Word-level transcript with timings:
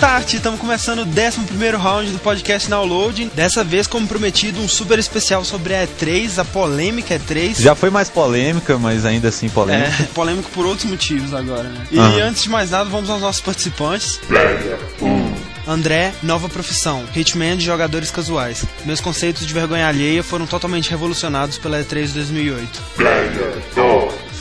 Start, 0.00 0.32
estamos 0.32 0.58
começando 0.58 1.00
o 1.00 1.02
11 1.02 1.76
round 1.76 2.10
do 2.10 2.18
podcast 2.20 2.70
Download. 2.70 3.30
Dessa 3.34 3.62
vez, 3.62 3.86
como 3.86 4.08
prometido, 4.08 4.58
um 4.58 4.66
super 4.66 4.98
especial 4.98 5.44
sobre 5.44 5.74
a 5.74 5.86
E3, 5.86 6.38
a 6.38 6.44
polêmica 6.46 7.18
E3. 7.18 7.60
Já 7.60 7.74
foi 7.74 7.90
mais 7.90 8.08
polêmica, 8.08 8.78
mas 8.78 9.04
ainda 9.04 9.28
assim 9.28 9.50
polêmica. 9.50 9.90
É, 10.02 10.06
polêmico 10.14 10.50
por 10.52 10.64
outros 10.64 10.88
motivos 10.88 11.34
agora, 11.34 11.64
né? 11.64 11.86
E 11.90 11.98
Aham. 11.98 12.22
antes 12.22 12.44
de 12.44 12.48
mais 12.48 12.70
nada, 12.70 12.88
vamos 12.88 13.10
aos 13.10 13.20
nossos 13.20 13.42
participantes. 13.42 14.18
André, 15.68 16.14
nova 16.22 16.48
profissão, 16.48 17.04
hitman 17.14 17.58
de 17.58 17.66
jogadores 17.66 18.10
casuais. 18.10 18.64
Meus 18.86 19.02
conceitos 19.02 19.46
de 19.46 19.52
vergonha 19.52 19.86
alheia 19.86 20.22
foram 20.22 20.46
totalmente 20.46 20.88
revolucionados 20.90 21.58
pela 21.58 21.78
E3 21.78 22.06
de 22.06 22.12
2008. 22.14 22.82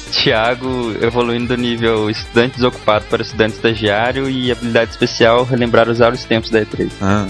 Thiago 0.09 0.95
evoluindo 1.01 1.47
do 1.47 1.57
nível 1.57 2.09
estudante 2.09 2.55
desocupado 2.55 3.05
para 3.05 3.21
estudante 3.21 3.55
estagiário 3.55 4.29
e 4.29 4.51
habilidade 4.51 4.91
especial 4.91 5.43
relembrar 5.43 5.89
os 5.89 6.01
áureos 6.01 6.25
tempos 6.25 6.49
da 6.49 6.61
E3. 6.61 6.89
Ah. 7.01 7.27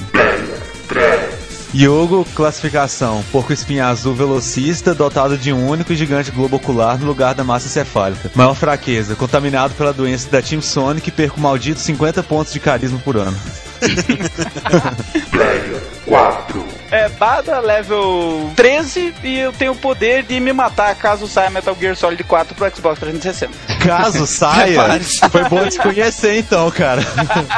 Yogo, 1.74 2.26
classificação: 2.34 3.24
porco 3.32 3.54
espinha 3.54 3.88
azul 3.88 4.16
velocista, 4.16 4.96
dotado 4.96 5.38
de 5.38 5.54
um 5.54 5.70
único 5.70 5.94
e 5.94 5.96
gigante 5.96 6.32
globo 6.32 6.56
ocular 6.56 6.98
no 6.98 7.06
lugar 7.06 7.36
da 7.36 7.44
massa 7.44 7.70
cefálica. 7.70 8.32
Maior 8.34 8.56
fraqueza: 8.56 9.16
contaminado 9.16 9.76
pela 9.76 9.94
doença 9.94 10.28
da 10.30 10.42
Team 10.42 10.62
Sonic, 10.62 11.12
perco 11.12 11.40
maldito 11.40 11.80
50 11.80 12.24
pontos 12.24 12.54
de 12.54 12.60
carisma 12.60 12.98
por 13.00 13.18
ano. 13.18 13.38
É 16.92 17.08
Bada 17.10 17.60
level 17.60 18.52
13 18.56 19.14
e 19.24 19.40
eu 19.40 19.54
tenho 19.54 19.74
o 19.74 19.76
poder 19.76 20.24
de 20.24 20.40
me 20.40 20.52
matar 20.52 20.94
caso 20.96 21.28
saia 21.28 21.50
Metal 21.50 21.76
Gear 21.80 21.96
Solid 21.96 22.24
4 22.24 22.56
pro 22.56 22.76
Xbox 22.76 23.00
360. 23.00 23.54
Caso 23.86 24.26
saia, 24.28 25.00
foi 25.32 25.44
bom 25.50 25.68
te 25.68 25.78
conhecer 25.80 26.38
então, 26.38 26.70
cara. 26.72 27.02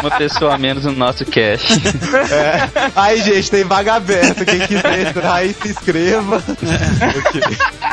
Uma 0.02 0.12
pessoa 0.18 0.56
a 0.56 0.58
menos 0.58 0.86
no 0.86 0.92
nosso 0.92 1.26
cast. 1.26 1.74
É. 2.32 2.92
Aí, 2.96 3.22
gente, 3.22 3.50
tem 3.50 3.64
vaga 3.64 3.96
aberta. 3.96 4.46
Quem 4.46 4.60
quiser 4.68 5.08
entrar 5.08 5.36
aí, 5.36 5.56
se 5.62 5.70
inscreva. 5.70 6.42
Ok. 7.22 7.42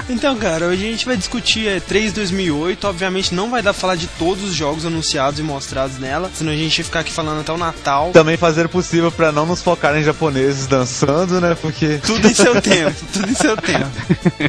Então, 0.09 0.37
cara, 0.37 0.67
hoje 0.67 0.87
a 0.87 0.91
gente 0.91 1.07
vai 1.07 1.17
discutir 1.17 1.69
a 1.69 1.81
E3 1.81 2.13
2008. 2.13 2.87
Obviamente 2.87 3.35
não 3.35 3.51
vai 3.51 3.63
dar 3.63 3.73
pra 3.73 3.81
falar 3.81 3.97
de 3.97 4.07
todos 4.07 4.43
os 4.45 4.55
jogos 4.55 4.87
anunciados 4.87 5.39
e 5.39 5.43
mostrados 5.43 5.99
nela, 5.99 6.31
senão 6.33 6.53
a 6.53 6.57
gente 6.57 6.79
ia 6.79 6.85
ficar 6.85 7.01
aqui 7.01 7.13
falando 7.13 7.41
até 7.41 7.53
o 7.53 7.57
Natal. 7.59 8.11
Também 8.13 8.37
fazer 8.37 8.67
o 8.67 8.69
possível 8.69 9.11
pra 9.13 9.31
não 9.31 9.47
nos 9.47 9.63
focar 9.63 9.97
em 9.97 10.03
japoneses 10.03 10.67
dançando, 10.67 11.28
né? 11.41 11.57
Porque. 11.61 11.99
Tudo 11.99 12.27
em 12.27 12.35
seu 12.35 12.61
tempo, 12.61 12.95
tudo 13.13 13.31
em 13.31 13.35
seu 13.35 13.57
tempo. 13.57 13.91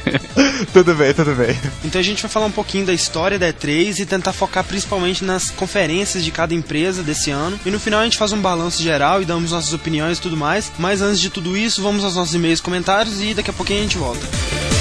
tudo 0.73 0.95
bem, 0.95 1.13
tudo 1.13 1.35
bem. 1.35 1.57
Então 1.83 1.99
a 1.99 2.03
gente 2.03 2.21
vai 2.21 2.31
falar 2.31 2.45
um 2.45 2.51
pouquinho 2.51 2.85
da 2.85 2.93
história 2.93 3.37
da 3.37 3.51
E3 3.51 3.99
e 3.99 4.05
tentar 4.05 4.33
focar 4.33 4.63
principalmente 4.63 5.23
nas 5.23 5.49
conferências 5.49 6.23
de 6.23 6.31
cada 6.31 6.53
empresa 6.53 7.03
desse 7.03 7.31
ano. 7.31 7.59
E 7.65 7.71
no 7.71 7.79
final 7.79 8.01
a 8.01 8.03
gente 8.03 8.17
faz 8.17 8.31
um 8.31 8.41
balanço 8.41 8.81
geral 8.81 9.21
e 9.21 9.25
damos 9.25 9.51
nossas 9.51 9.73
opiniões 9.73 10.17
e 10.17 10.21
tudo 10.21 10.37
mais. 10.37 10.71
Mas 10.77 11.01
antes 11.01 11.19
de 11.19 11.29
tudo 11.29 11.57
isso, 11.57 11.81
vamos 11.81 12.03
aos 12.03 12.15
nossos 12.15 12.33
e-mails 12.33 12.59
e 12.59 12.63
comentários 12.63 13.21
e 13.21 13.33
daqui 13.33 13.49
a 13.49 13.53
pouquinho 13.53 13.79
a 13.79 13.83
gente 13.83 13.97
volta. 13.97 14.78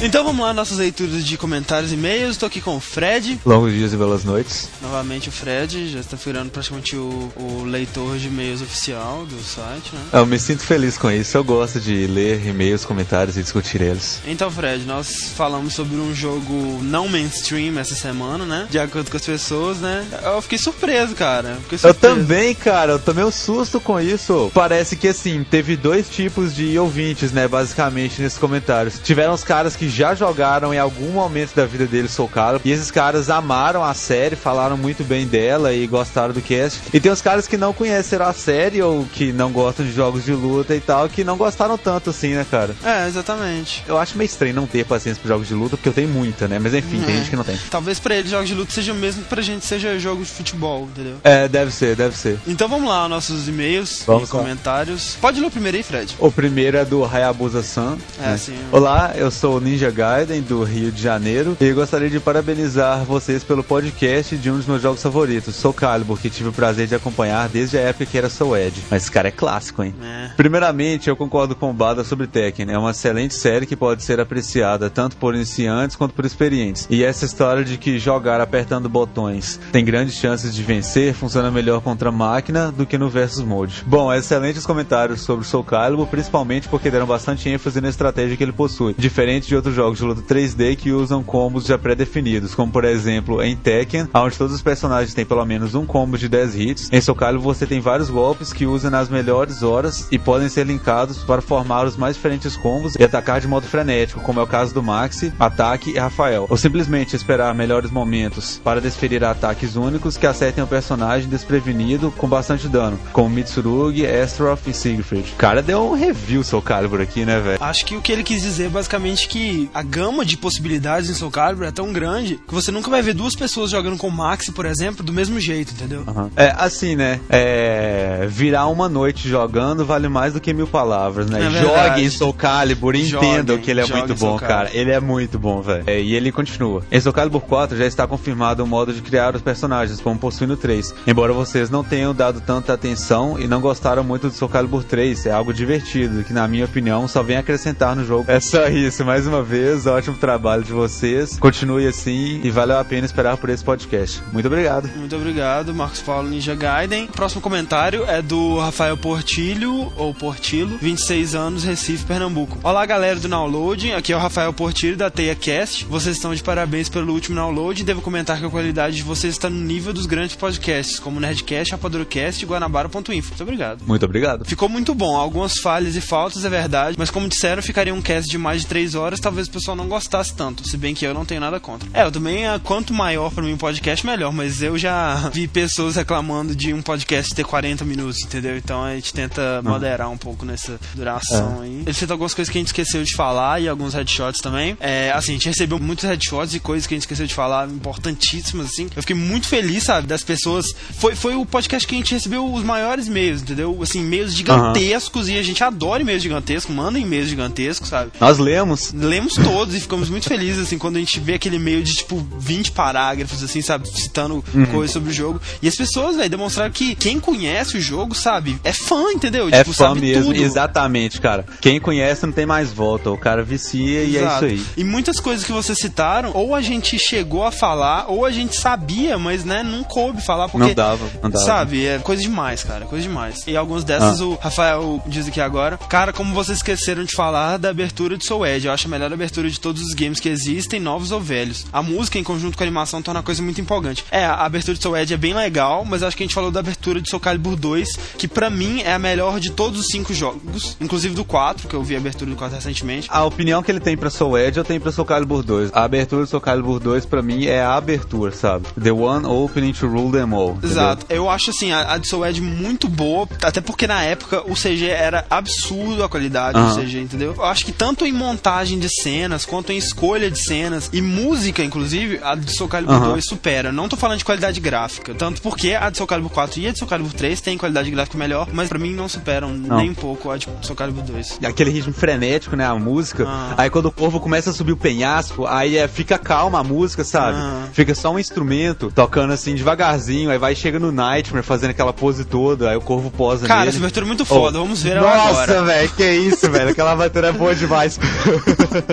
Então 0.00 0.22
vamos 0.22 0.46
lá, 0.46 0.54
nossas 0.54 0.78
leituras 0.78 1.26
de 1.26 1.36
comentários 1.36 1.90
e 1.90 1.94
e-mails. 1.94 2.32
Estou 2.32 2.46
aqui 2.46 2.60
com 2.60 2.76
o 2.76 2.80
Fred. 2.80 3.40
Longos 3.44 3.72
dias 3.72 3.92
e 3.92 3.96
belas 3.96 4.22
noites. 4.22 4.68
Novamente 4.80 5.28
o 5.28 5.32
Fred, 5.32 5.88
já 5.90 5.98
está 5.98 6.16
virando 6.16 6.50
praticamente 6.50 6.94
o, 6.94 7.32
o 7.34 7.64
leitor 7.64 8.16
de 8.16 8.28
e-mails 8.28 8.62
oficial 8.62 9.26
do 9.26 9.42
site, 9.42 9.90
né? 9.92 10.00
Eu 10.12 10.24
me 10.24 10.38
sinto 10.38 10.62
feliz 10.62 10.96
com 10.96 11.10
isso. 11.10 11.36
Eu 11.36 11.42
gosto 11.42 11.80
de 11.80 12.06
ler 12.06 12.46
e-mails, 12.46 12.84
comentários 12.84 13.36
e 13.36 13.42
discutir 13.42 13.80
eles. 13.80 14.20
Então, 14.24 14.52
Fred, 14.52 14.84
nós 14.84 15.32
falamos 15.36 15.74
sobre 15.74 15.96
um 15.96 16.14
jogo 16.14 16.78
não 16.80 17.08
mainstream 17.08 17.76
essa 17.76 17.96
semana, 17.96 18.46
né? 18.46 18.68
De 18.70 18.78
acordo 18.78 19.10
com 19.10 19.16
as 19.16 19.26
pessoas, 19.26 19.78
né? 19.78 20.06
Eu 20.22 20.40
fiquei 20.40 20.58
surpreso, 20.58 21.16
cara. 21.16 21.56
Fiquei 21.62 21.74
Eu 21.74 21.92
surpreso. 21.92 22.14
também, 22.16 22.54
cara, 22.54 22.92
eu 22.92 22.98
tomei 23.00 23.24
um 23.24 23.32
susto 23.32 23.80
com 23.80 24.00
isso. 24.00 24.48
Parece 24.54 24.94
que 24.94 25.08
assim, 25.08 25.42
teve 25.42 25.76
dois 25.76 26.08
tipos 26.08 26.54
de 26.54 26.78
ouvintes, 26.78 27.32
né, 27.32 27.48
basicamente, 27.48 28.22
nesses 28.22 28.38
comentários. 28.38 29.00
Tiveram 29.02 29.34
os 29.34 29.42
caras 29.42 29.74
que 29.74 29.87
já 29.88 30.14
jogaram 30.14 30.72
em 30.72 30.78
algum 30.78 31.10
momento 31.10 31.54
da 31.54 31.64
vida 31.66 31.86
deles 31.86 32.10
Soul 32.10 32.28
Calibur, 32.28 32.60
e 32.64 32.70
esses 32.70 32.90
caras 32.90 33.30
amaram 33.30 33.82
a 33.84 33.94
série, 33.94 34.36
falaram 34.36 34.76
muito 34.76 35.04
bem 35.04 35.26
dela 35.26 35.72
e 35.72 35.86
gostaram 35.86 36.32
do 36.32 36.40
cast. 36.40 36.80
E 36.92 37.00
tem 37.00 37.10
os 37.12 37.20
caras 37.22 37.46
que 37.46 37.56
não 37.56 37.72
conheceram 37.72 38.26
a 38.26 38.32
série 38.32 38.82
ou 38.82 39.04
que 39.12 39.32
não 39.32 39.50
gostam 39.52 39.84
de 39.84 39.92
jogos 39.92 40.24
de 40.24 40.32
luta 40.32 40.74
e 40.74 40.80
tal, 40.80 41.08
que 41.08 41.24
não 41.24 41.36
gostaram 41.36 41.76
tanto 41.78 42.10
assim, 42.10 42.34
né, 42.34 42.46
cara? 42.50 42.74
É, 42.84 43.06
exatamente. 43.06 43.84
Eu 43.86 43.98
acho 43.98 44.16
meio 44.16 44.26
estranho 44.26 44.54
não 44.54 44.66
ter 44.66 44.84
paciência 44.84 45.20
para 45.22 45.28
jogos 45.34 45.48
de 45.48 45.54
luta, 45.54 45.76
porque 45.76 45.88
eu 45.88 45.92
tenho 45.92 46.08
muita, 46.08 46.46
né? 46.48 46.58
Mas 46.58 46.74
enfim, 46.74 47.00
tem 47.00 47.14
É. 47.14 47.18
gente 47.18 47.30
que 47.30 47.36
não 47.36 47.44
tem. 47.44 47.58
Talvez 47.70 47.98
pra 47.98 48.14
ele 48.14 48.28
jogos 48.28 48.48
de 48.48 48.54
luta 48.54 48.72
seja 48.72 48.92
o 48.92 48.96
mesmo 48.96 49.22
que 49.22 49.28
pra 49.28 49.42
gente 49.42 49.64
seja 49.64 49.98
jogo 49.98 50.22
de 50.22 50.30
futebol, 50.30 50.82
entendeu? 50.92 51.16
É, 51.24 51.48
deve 51.48 51.70
ser, 51.72 51.94
deve 51.96 52.16
ser. 52.16 52.38
Então 52.46 52.68
vamos 52.68 52.88
lá, 52.88 53.08
nossos 53.08 53.48
e-mails 53.48 54.02
Vamos 54.06 54.28
e 54.28 54.32
lá. 54.34 54.38
comentários. 54.40 55.16
Pode 55.20 55.40
ler 55.40 55.46
o 55.46 55.50
primeiro 55.50 55.76
aí, 55.76 55.82
Fred. 55.82 56.14
O 56.18 56.30
primeiro 56.30 56.76
é 56.76 56.84
do 56.84 57.04
Hayabusa-san. 57.04 57.98
É, 58.20 58.26
né? 58.30 58.36
sim. 58.36 58.56
Olá, 58.72 59.12
eu 59.14 59.30
sou 59.30 59.56
o 59.56 59.60
Ninja 59.60 59.77
Gaiden 59.86 60.42
do 60.42 60.64
Rio 60.64 60.90
de 60.90 61.00
Janeiro 61.00 61.56
e 61.60 61.72
gostaria 61.72 62.10
de 62.10 62.18
parabenizar 62.18 63.04
vocês 63.04 63.44
pelo 63.44 63.62
podcast 63.62 64.36
de 64.36 64.50
um 64.50 64.56
dos 64.56 64.66
meus 64.66 64.82
jogos 64.82 65.02
favoritos, 65.02 65.54
Soul 65.54 65.74
Calibur, 65.74 66.18
que 66.18 66.28
tive 66.28 66.48
o 66.48 66.52
prazer 66.52 66.86
de 66.86 66.94
acompanhar 66.94 67.48
desde 67.48 67.78
a 67.78 67.82
época 67.82 68.06
que 68.06 68.18
era 68.18 68.28
Soul 68.28 68.56
Edge. 68.56 68.82
Mas 68.90 69.02
esse 69.02 69.12
cara 69.12 69.28
é 69.28 69.30
clássico, 69.30 69.82
hein? 69.82 69.94
É. 70.02 70.30
Primeiramente, 70.36 71.08
eu 71.08 71.16
concordo 71.16 71.54
com 71.54 71.70
o 71.70 71.74
Bada 71.74 72.02
sobre 72.02 72.26
Tekken. 72.26 72.70
É 72.70 72.78
uma 72.78 72.90
excelente 72.90 73.34
série 73.34 73.66
que 73.66 73.76
pode 73.76 74.02
ser 74.02 74.20
apreciada 74.20 74.90
tanto 74.90 75.16
por 75.16 75.34
iniciantes 75.34 75.96
quanto 75.96 76.14
por 76.14 76.24
experientes. 76.24 76.86
E 76.90 77.04
essa 77.04 77.24
história 77.24 77.64
de 77.64 77.78
que 77.78 77.98
jogar 77.98 78.40
apertando 78.40 78.88
botões 78.88 79.60
tem 79.70 79.84
grandes 79.84 80.14
chances 80.14 80.54
de 80.54 80.62
vencer 80.62 81.14
funciona 81.14 81.50
melhor 81.50 81.80
contra 81.80 82.08
a 82.08 82.12
máquina 82.12 82.72
do 82.72 82.86
que 82.86 82.98
no 82.98 83.08
versus 83.08 83.44
mode. 83.44 83.84
Bom, 83.86 84.12
excelentes 84.12 84.66
comentários 84.66 85.20
sobre 85.20 85.46
Soul 85.46 85.64
Calibur, 85.64 86.06
principalmente 86.06 86.68
porque 86.68 86.90
deram 86.90 87.06
bastante 87.06 87.48
ênfase 87.48 87.80
na 87.80 87.88
estratégia 87.88 88.36
que 88.36 88.42
ele 88.42 88.52
possui, 88.52 88.94
diferente 88.96 89.48
de 89.48 89.56
outros 89.56 89.67
jogos 89.74 89.98
de 89.98 90.04
luta 90.04 90.22
3D 90.22 90.76
que 90.76 90.92
usam 90.92 91.22
combos 91.22 91.66
já 91.66 91.78
pré-definidos, 91.78 92.54
como 92.54 92.72
por 92.72 92.84
exemplo 92.84 93.42
em 93.42 93.56
Tekken, 93.56 94.08
onde 94.14 94.36
todos 94.36 94.54
os 94.54 94.62
personagens 94.62 95.14
têm 95.14 95.24
pelo 95.24 95.44
menos 95.44 95.74
um 95.74 95.86
combo 95.86 96.18
de 96.18 96.28
10 96.28 96.56
hits. 96.56 96.88
Em 96.92 97.00
Soul 97.00 97.16
você 97.40 97.66
tem 97.66 97.80
vários 97.80 98.10
golpes 98.10 98.52
que 98.52 98.66
usam 98.66 98.90
nas 98.90 99.08
melhores 99.08 99.62
horas 99.62 100.08
e 100.10 100.18
podem 100.18 100.48
ser 100.48 100.66
linkados 100.66 101.18
para 101.18 101.42
formar 101.42 101.86
os 101.86 101.96
mais 101.96 102.16
diferentes 102.16 102.56
combos 102.56 102.94
e 102.94 103.02
atacar 103.02 103.40
de 103.40 103.48
modo 103.48 103.66
frenético, 103.66 104.20
como 104.20 104.40
é 104.40 104.42
o 104.42 104.46
caso 104.46 104.72
do 104.72 104.82
Maxi, 104.82 105.32
Ataque 105.38 105.90
e 105.90 105.98
Rafael. 105.98 106.46
Ou 106.48 106.56
simplesmente 106.56 107.16
esperar 107.16 107.54
melhores 107.54 107.90
momentos 107.90 108.60
para 108.62 108.80
desferir 108.80 109.24
ataques 109.24 109.76
únicos 109.76 110.16
que 110.16 110.26
acertem 110.26 110.62
o 110.62 110.66
personagem 110.66 111.28
desprevenido 111.28 112.12
com 112.16 112.28
bastante 112.28 112.68
dano, 112.68 112.98
como 113.12 113.30
Mitsurugi, 113.30 114.06
Astaroth 114.06 114.66
e 114.66 114.72
Siegfried. 114.72 115.34
Cara 115.36 115.62
deu 115.62 115.82
um 115.82 115.94
review 115.94 116.44
Soul 116.44 116.62
Calibur 116.62 117.00
aqui, 117.00 117.24
né, 117.24 117.40
velho? 117.40 117.58
Acho 117.62 117.84
que 117.84 117.96
o 117.96 118.02
que 118.02 118.12
ele 118.12 118.22
quis 118.22 118.42
dizer 118.42 118.68
basicamente 118.68 119.28
que 119.28 119.57
que 119.58 119.70
a 119.74 119.82
gama 119.82 120.24
de 120.24 120.36
possibilidades 120.36 121.10
em 121.10 121.14
Soul 121.14 121.30
Calibur 121.30 121.66
é 121.66 121.72
tão 121.72 121.92
grande 121.92 122.38
que 122.46 122.54
você 122.54 122.70
nunca 122.70 122.88
vai 122.88 123.02
ver 123.02 123.14
duas 123.14 123.34
pessoas 123.34 123.70
jogando 123.72 123.96
com 123.96 124.06
o 124.06 124.12
Maxi, 124.12 124.52
por 124.52 124.64
exemplo, 124.64 125.02
do 125.02 125.12
mesmo 125.12 125.40
jeito, 125.40 125.72
entendeu? 125.72 126.04
Uhum. 126.06 126.30
É, 126.36 126.54
assim, 126.56 126.94
né? 126.94 127.20
É, 127.28 128.26
virar 128.28 128.66
uma 128.66 128.88
noite 128.88 129.28
jogando 129.28 129.84
vale 129.84 130.08
mais 130.08 130.32
do 130.32 130.40
que 130.40 130.52
mil 130.52 130.66
palavras, 130.66 131.28
né? 131.28 131.46
É 131.46 131.50
Jogue 131.50 132.04
em 132.04 132.10
Soul 132.10 132.32
Calibur, 132.32 132.94
Joguem, 132.94 133.58
que 133.58 133.70
ele 133.70 133.80
é 133.80 133.86
muito 133.86 134.14
bom, 134.14 134.36
cara. 134.38 134.70
Ele 134.72 134.90
é 134.90 135.00
muito 135.00 135.38
bom, 135.38 135.60
velho. 135.60 135.84
É, 135.86 136.00
e 136.00 136.14
ele 136.14 136.30
continua. 136.30 136.82
Em 136.90 137.00
Soul 137.00 137.12
Calibur 137.12 137.40
4 137.40 137.76
já 137.76 137.86
está 137.86 138.06
confirmado 138.06 138.62
o 138.62 138.66
modo 138.66 138.92
de 138.92 139.02
criar 139.02 139.34
os 139.34 139.42
personagens, 139.42 140.00
como 140.00 140.18
possui 140.18 140.46
no 140.46 140.56
3. 140.56 140.94
Embora 141.06 141.32
vocês 141.32 141.70
não 141.70 141.82
tenham 141.82 142.14
dado 142.14 142.40
tanta 142.40 142.72
atenção 142.72 143.38
e 143.38 143.46
não 143.46 143.60
gostaram 143.60 144.04
muito 144.04 144.28
do 144.28 144.34
Soul 144.34 144.50
Calibur 144.50 144.84
3, 144.84 145.26
é 145.26 145.32
algo 145.32 145.52
divertido, 145.52 146.22
que 146.22 146.32
na 146.32 146.46
minha 146.46 146.64
opinião 146.64 147.08
só 147.08 147.22
vem 147.22 147.36
acrescentar 147.36 147.96
no 147.96 148.04
jogo. 148.04 148.24
É 148.28 148.40
só 148.40 148.68
isso, 148.68 149.04
mais 149.04 149.26
uma 149.26 149.42
vez, 149.42 149.47
ótimo 149.86 150.16
trabalho 150.16 150.62
de 150.62 150.72
vocês. 150.72 151.38
Continue 151.38 151.86
assim 151.86 152.40
e 152.42 152.50
valeu 152.50 152.78
a 152.78 152.84
pena 152.84 153.06
esperar 153.06 153.36
por 153.36 153.48
esse 153.50 153.64
podcast. 153.64 154.22
Muito 154.32 154.46
obrigado. 154.46 154.88
Muito 154.96 155.16
obrigado, 155.16 155.74
Marcos 155.74 156.00
Paulo 156.00 156.28
Ninja 156.28 156.54
Gaiden. 156.54 157.06
Próximo 157.06 157.40
comentário 157.40 158.04
é 158.04 158.20
do 158.20 158.58
Rafael 158.58 158.96
Portilho, 158.96 159.92
ou 159.96 160.12
Portilo, 160.14 160.76
26 160.78 161.34
anos, 161.34 161.64
Recife, 161.64 162.04
Pernambuco. 162.04 162.58
Olá, 162.62 162.84
galera 162.84 163.18
do 163.18 163.28
Download. 163.28 163.92
Aqui 163.92 164.12
é 164.12 164.16
o 164.16 164.20
Rafael 164.20 164.52
Portilho 164.52 164.96
da 164.96 165.10
Teia 165.10 165.34
Cast. 165.34 165.84
Vocês 165.86 166.16
estão 166.16 166.34
de 166.34 166.42
parabéns 166.42 166.88
pelo 166.88 167.12
último 167.12 167.36
download. 167.36 167.84
Devo 167.84 168.02
comentar 168.02 168.38
que 168.38 168.44
a 168.44 168.50
qualidade 168.50 168.96
de 168.96 169.02
vocês 169.02 169.34
está 169.34 169.48
no 169.48 169.60
nível 169.60 169.92
dos 169.92 170.06
grandes 170.06 170.36
podcasts, 170.36 170.98
como 170.98 171.20
Nerdcast, 171.20 171.72
Rapadurocast 171.72 172.42
e 172.42 172.46
Guanabara.info. 172.46 173.28
Muito 173.28 173.42
obrigado. 173.42 173.82
Muito 173.86 174.04
obrigado. 174.04 174.44
Ficou 174.44 174.68
muito 174.68 174.94
bom, 174.94 175.16
algumas 175.16 175.54
falhas 175.62 175.96
e 175.96 176.00
faltas, 176.00 176.44
é 176.44 176.48
verdade, 176.48 176.96
mas 176.98 177.10
como 177.10 177.28
disseram, 177.28 177.62
ficaria 177.62 177.94
um 177.94 178.02
cast 178.02 178.28
de 178.30 178.38
mais 178.38 178.62
de 178.62 178.66
3 178.66 178.94
horas, 178.94 179.20
talvez 179.20 179.37
o 179.46 179.50
pessoal 179.50 179.76
não 179.76 179.88
gostasse 179.88 180.34
tanto, 180.34 180.68
se 180.68 180.76
bem 180.76 180.94
que 180.94 181.06
eu 181.06 181.14
não 181.14 181.24
tenho 181.24 181.40
nada 181.40 181.60
contra. 181.60 181.88
É, 181.92 182.04
eu 182.04 182.10
também, 182.10 182.46
ah, 182.46 182.60
quanto 182.62 182.92
maior 182.92 183.30
para 183.30 183.42
mim 183.42 183.52
um 183.52 183.58
podcast, 183.58 184.04
melhor, 184.04 184.32
mas 184.32 184.62
eu 184.62 184.76
já 184.76 185.14
vi 185.32 185.46
pessoas 185.46 185.96
reclamando 185.96 186.54
de 186.54 186.72
um 186.72 186.82
podcast 186.82 187.34
ter 187.34 187.44
40 187.44 187.84
minutos, 187.84 188.22
entendeu? 188.22 188.56
Então 188.56 188.82
a 188.82 188.94
gente 188.94 189.12
tenta 189.12 189.62
moderar 189.62 190.10
um 190.10 190.16
pouco 190.16 190.44
nessa 190.44 190.78
duração 190.94 191.60
aí. 191.60 191.82
Ele 191.84 191.92
citou 191.92 192.14
algumas 192.14 192.34
coisas 192.34 192.50
que 192.50 192.58
a 192.58 192.60
gente 192.60 192.68
esqueceu 192.68 193.02
de 193.04 193.14
falar 193.14 193.60
e 193.60 193.68
alguns 193.68 193.94
headshots 193.94 194.40
também. 194.40 194.76
É, 194.80 195.10
assim, 195.14 195.32
a 195.32 195.34
gente 195.34 195.48
recebeu 195.48 195.78
muitos 195.78 196.04
headshots 196.04 196.54
e 196.54 196.60
coisas 196.60 196.86
que 196.86 196.94
a 196.94 196.96
gente 196.96 197.02
esqueceu 197.02 197.26
de 197.26 197.34
falar, 197.34 197.68
importantíssimas, 197.68 198.66
assim. 198.66 198.88
Eu 198.94 199.02
fiquei 199.02 199.16
muito 199.16 199.46
feliz, 199.46 199.84
sabe, 199.84 200.06
das 200.06 200.22
pessoas. 200.22 200.66
Foi, 200.98 201.14
foi 201.14 201.34
o 201.34 201.44
podcast 201.44 201.86
que 201.86 201.94
a 201.94 201.98
gente 201.98 202.14
recebeu 202.14 202.52
os 202.52 202.64
maiores 202.64 203.06
e-mails, 203.06 203.42
entendeu? 203.42 203.78
Assim, 203.82 204.00
e-mails 204.00 204.34
gigantescos 204.34 205.28
e 205.28 205.38
a 205.38 205.42
gente 205.42 205.62
adora 205.62 206.02
e-mails 206.02 206.22
gigantescos, 206.22 206.74
manda 206.74 206.98
e-mails 206.98 207.28
gigantescos, 207.28 207.88
sabe? 207.88 208.12
Nós 208.20 208.38
lemos. 208.38 208.92
Lemos 208.92 209.27
todos 209.34 209.74
e 209.74 209.80
ficamos 209.80 210.08
muito 210.08 210.28
felizes, 210.28 210.62
assim, 210.66 210.78
quando 210.78 210.96
a 210.96 211.00
gente 211.00 211.18
vê 211.20 211.34
aquele 211.34 211.56
e-mail 211.56 211.82
de, 211.82 211.94
tipo, 211.94 212.26
20 212.38 212.72
parágrafos, 212.72 213.42
assim, 213.42 213.60
sabe? 213.62 213.88
Citando 213.88 214.44
Uhum. 214.54 214.66
coisas 214.66 214.92
sobre 214.92 215.10
o 215.10 215.12
jogo. 215.12 215.40
E 215.62 215.68
as 215.68 215.74
pessoas, 215.76 216.16
velho, 216.16 216.28
demonstraram 216.30 216.70
que 216.72 216.94
quem 216.94 217.18
conhece 217.20 217.76
o 217.76 217.80
jogo, 217.80 218.14
sabe? 218.14 218.58
É 218.64 218.72
fã, 218.72 219.10
entendeu? 219.12 219.48
É 219.48 219.58
tipo, 219.58 219.72
fã 219.72 219.88
sabe 219.88 220.00
mesmo, 220.00 220.32
tudo. 220.32 220.36
exatamente, 220.42 221.20
cara. 221.20 221.44
Quem 221.60 221.80
conhece 221.80 222.24
não 222.26 222.32
tem 222.32 222.46
mais 222.46 222.70
volta. 222.72 223.10
O 223.10 223.18
cara 223.18 223.42
vicia 223.42 224.02
e 224.04 224.16
Exato. 224.16 224.44
é 224.46 224.52
isso 224.52 224.64
aí. 224.68 224.72
E 224.76 224.84
muitas 224.84 225.20
coisas 225.20 225.44
que 225.44 225.52
vocês 225.52 225.78
citaram, 225.78 226.30
ou 226.34 226.54
a 226.54 226.60
gente 226.60 226.98
chegou 226.98 227.44
a 227.44 227.50
falar, 227.52 228.06
ou 228.08 228.24
a 228.24 228.30
gente 228.30 228.56
sabia, 228.56 229.18
mas, 229.18 229.44
né, 229.44 229.62
não 229.62 229.82
coube 229.84 230.20
falar, 230.22 230.48
porque... 230.48 230.68
Não 230.68 230.74
dava, 230.74 231.04
não 231.22 231.30
dava. 231.30 231.44
Sabe, 231.44 231.86
é 231.86 231.98
coisa 231.98 232.22
demais, 232.22 232.62
cara, 232.64 232.84
coisa 232.86 233.02
demais. 233.06 233.44
E 233.46 233.56
algumas 233.56 233.84
dessas 233.84 234.20
Ah. 234.20 234.24
o 234.24 234.34
Rafael 234.40 235.02
diz 235.06 235.28
aqui 235.28 235.40
agora. 235.40 235.76
Cara, 235.88 236.12
como 236.12 236.34
vocês 236.34 236.58
esqueceram 236.58 237.04
de 237.04 237.14
falar 237.14 237.56
da 237.58 237.70
abertura 237.70 238.16
de 238.16 238.24
Soul 238.26 238.46
Edge, 238.46 238.66
eu 238.66 238.72
acho 238.72 238.86
a 238.86 238.90
melhor 238.90 239.12
abertura 239.18 239.50
de 239.50 239.58
todos 239.58 239.82
os 239.82 239.94
games 239.94 240.20
que 240.20 240.28
existem, 240.28 240.80
novos 240.80 241.10
ou 241.10 241.20
velhos. 241.20 241.66
A 241.72 241.82
música 241.82 242.18
em 242.18 242.24
conjunto 242.24 242.56
com 242.56 242.62
a 242.62 242.66
animação 242.66 243.02
torna 243.02 243.20
a 243.20 243.22
coisa 243.22 243.42
muito 243.42 243.60
empolgante. 243.60 244.04
É, 244.10 244.24
a 244.24 244.44
abertura 244.44 244.76
de 244.76 244.82
Soul 244.82 244.96
Edge 244.96 245.12
é 245.14 245.16
bem 245.16 245.34
legal, 245.34 245.84
mas 245.84 246.02
acho 246.02 246.16
que 246.16 246.22
a 246.22 246.26
gente 246.26 246.34
falou 246.34 246.50
da 246.50 246.60
abertura 246.60 247.00
de 247.00 247.08
Soul 247.10 247.20
Calibur 247.20 247.56
2, 247.56 247.88
que 248.16 248.28
pra 248.28 248.48
mim 248.48 248.80
é 248.82 248.92
a 248.94 248.98
melhor 248.98 249.40
de 249.40 249.50
todos 249.50 249.80
os 249.80 249.86
cinco 249.86 250.14
jogos, 250.14 250.76
inclusive 250.80 251.14
do 251.14 251.24
4, 251.24 251.68
que 251.68 251.74
eu 251.74 251.82
vi 251.82 251.94
a 251.94 251.98
abertura 251.98 252.30
do 252.30 252.36
4 252.36 252.56
recentemente. 252.56 253.08
A 253.10 253.24
opinião 253.24 253.62
que 253.62 253.70
ele 253.70 253.80
tem 253.80 253.96
pra 253.96 254.10
Soul 254.10 254.38
Edge, 254.38 254.58
eu 254.58 254.64
tenho 254.64 254.80
pra 254.80 254.92
Soul 254.92 255.04
Calibur 255.06 255.42
2. 255.42 255.70
A 255.74 255.84
abertura 255.84 256.22
do 256.22 256.28
Soul 256.28 256.40
Calibur 256.40 256.78
2, 256.80 257.06
pra 257.06 257.22
mim, 257.22 257.46
é 257.46 257.60
a 257.60 257.74
abertura, 257.74 258.32
sabe? 258.32 258.66
The 258.80 258.92
one 258.92 259.26
opening 259.26 259.72
to 259.72 259.86
rule 259.86 260.12
them 260.12 260.32
all. 260.34 260.50
entendeu? 260.52 260.70
Exato. 260.70 261.06
Eu 261.08 261.28
acho 261.28 261.50
assim, 261.50 261.72
a, 261.72 261.94
a 261.94 261.98
de 261.98 262.08
Soul 262.08 262.26
Edge 262.26 262.40
muito 262.40 262.88
boa, 262.88 263.28
até 263.42 263.60
porque 263.60 263.86
na 263.86 264.02
época 264.02 264.42
o 264.50 264.54
CG 264.54 264.86
era 264.88 265.24
absurdo 265.28 266.02
a 266.04 266.08
qualidade 266.08 266.58
do 266.58 266.80
CG, 266.80 267.00
entendeu? 267.00 267.34
Eu 267.36 267.44
acho 267.44 267.64
que 267.64 267.72
tanto 267.72 268.04
em 268.06 268.12
montagem 268.12 268.78
de 268.78 268.88
cenas, 269.02 269.44
quanto 269.44 269.72
em 269.72 269.76
escolha 269.76 270.30
de 270.30 270.38
cenas 270.42 270.88
e 270.92 271.00
música, 271.00 271.62
inclusive, 271.62 272.20
a 272.22 272.34
de 272.34 272.50
Soul 272.56 272.68
Calibur 272.68 272.94
Aham. 272.96 273.08
2 273.12 273.24
supera. 273.24 273.72
Não 273.72 273.88
tô 273.88 273.96
falando 273.96 274.18
de 274.18 274.24
qualidade 274.24 274.60
gráfica, 274.60 275.14
tanto 275.14 275.40
porque 275.42 275.74
a 275.74 275.90
de 275.90 275.96
Soul 275.96 276.06
Calibur 276.06 276.30
4 276.30 276.60
e 276.60 276.66
a 276.68 276.72
de 276.72 276.78
Soul 276.78 276.88
Calibur 276.88 277.12
3 277.12 277.40
tem 277.40 277.56
qualidade 277.58 277.90
gráfica 277.90 278.16
melhor, 278.18 278.48
mas 278.52 278.68
pra 278.68 278.78
mim 278.78 278.92
não 278.94 279.08
superam 279.08 279.50
nem 279.50 279.90
um 279.90 279.94
pouco 279.94 280.30
a 280.30 280.36
de 280.36 280.46
Soul 280.62 280.76
Calibur 280.76 281.02
2. 281.04 281.38
Aquele 281.44 281.70
ritmo 281.70 281.92
frenético, 281.92 282.56
né? 282.56 282.66
A 282.66 282.74
música. 282.74 283.24
Ah. 283.26 283.54
Aí 283.56 283.70
quando 283.70 283.86
o 283.86 283.92
corvo 283.92 284.20
começa 284.20 284.50
a 284.50 284.52
subir 284.52 284.72
o 284.72 284.76
penhasco, 284.76 285.46
aí 285.46 285.76
é, 285.76 285.86
fica 285.88 286.18
calma 286.18 286.60
a 286.60 286.64
música, 286.64 287.04
sabe? 287.04 287.38
Ah. 287.38 287.66
Fica 287.72 287.94
só 287.94 288.12
um 288.12 288.18
instrumento 288.18 288.90
tocando 288.94 289.32
assim 289.32 289.54
devagarzinho. 289.54 290.30
Aí 290.30 290.38
vai 290.38 290.54
chega 290.54 290.78
no 290.78 290.90
Nightmare 290.92 291.44
fazendo 291.44 291.70
aquela 291.70 291.92
pose 291.92 292.24
toda. 292.24 292.70
Aí 292.70 292.76
o 292.76 292.80
corvo 292.80 293.10
posa 293.10 293.46
Cara, 293.46 293.60
nele. 293.60 293.70
essa 293.70 293.78
abertura 293.78 294.04
é 294.04 294.08
muito 294.08 294.24
foda, 294.24 294.58
Oh. 294.58 294.62
vamos 294.62 294.82
ver 294.82 294.96
ela 294.96 295.10
agora. 295.10 295.52
Nossa, 295.54 295.62
velho, 295.64 295.90
que 295.90 296.10
isso, 296.10 296.50
velho. 296.50 296.70
Aquela 296.70 296.92
abertura 296.92 297.28
é 297.28 297.32
boa 297.32 297.54
demais. 297.54 297.98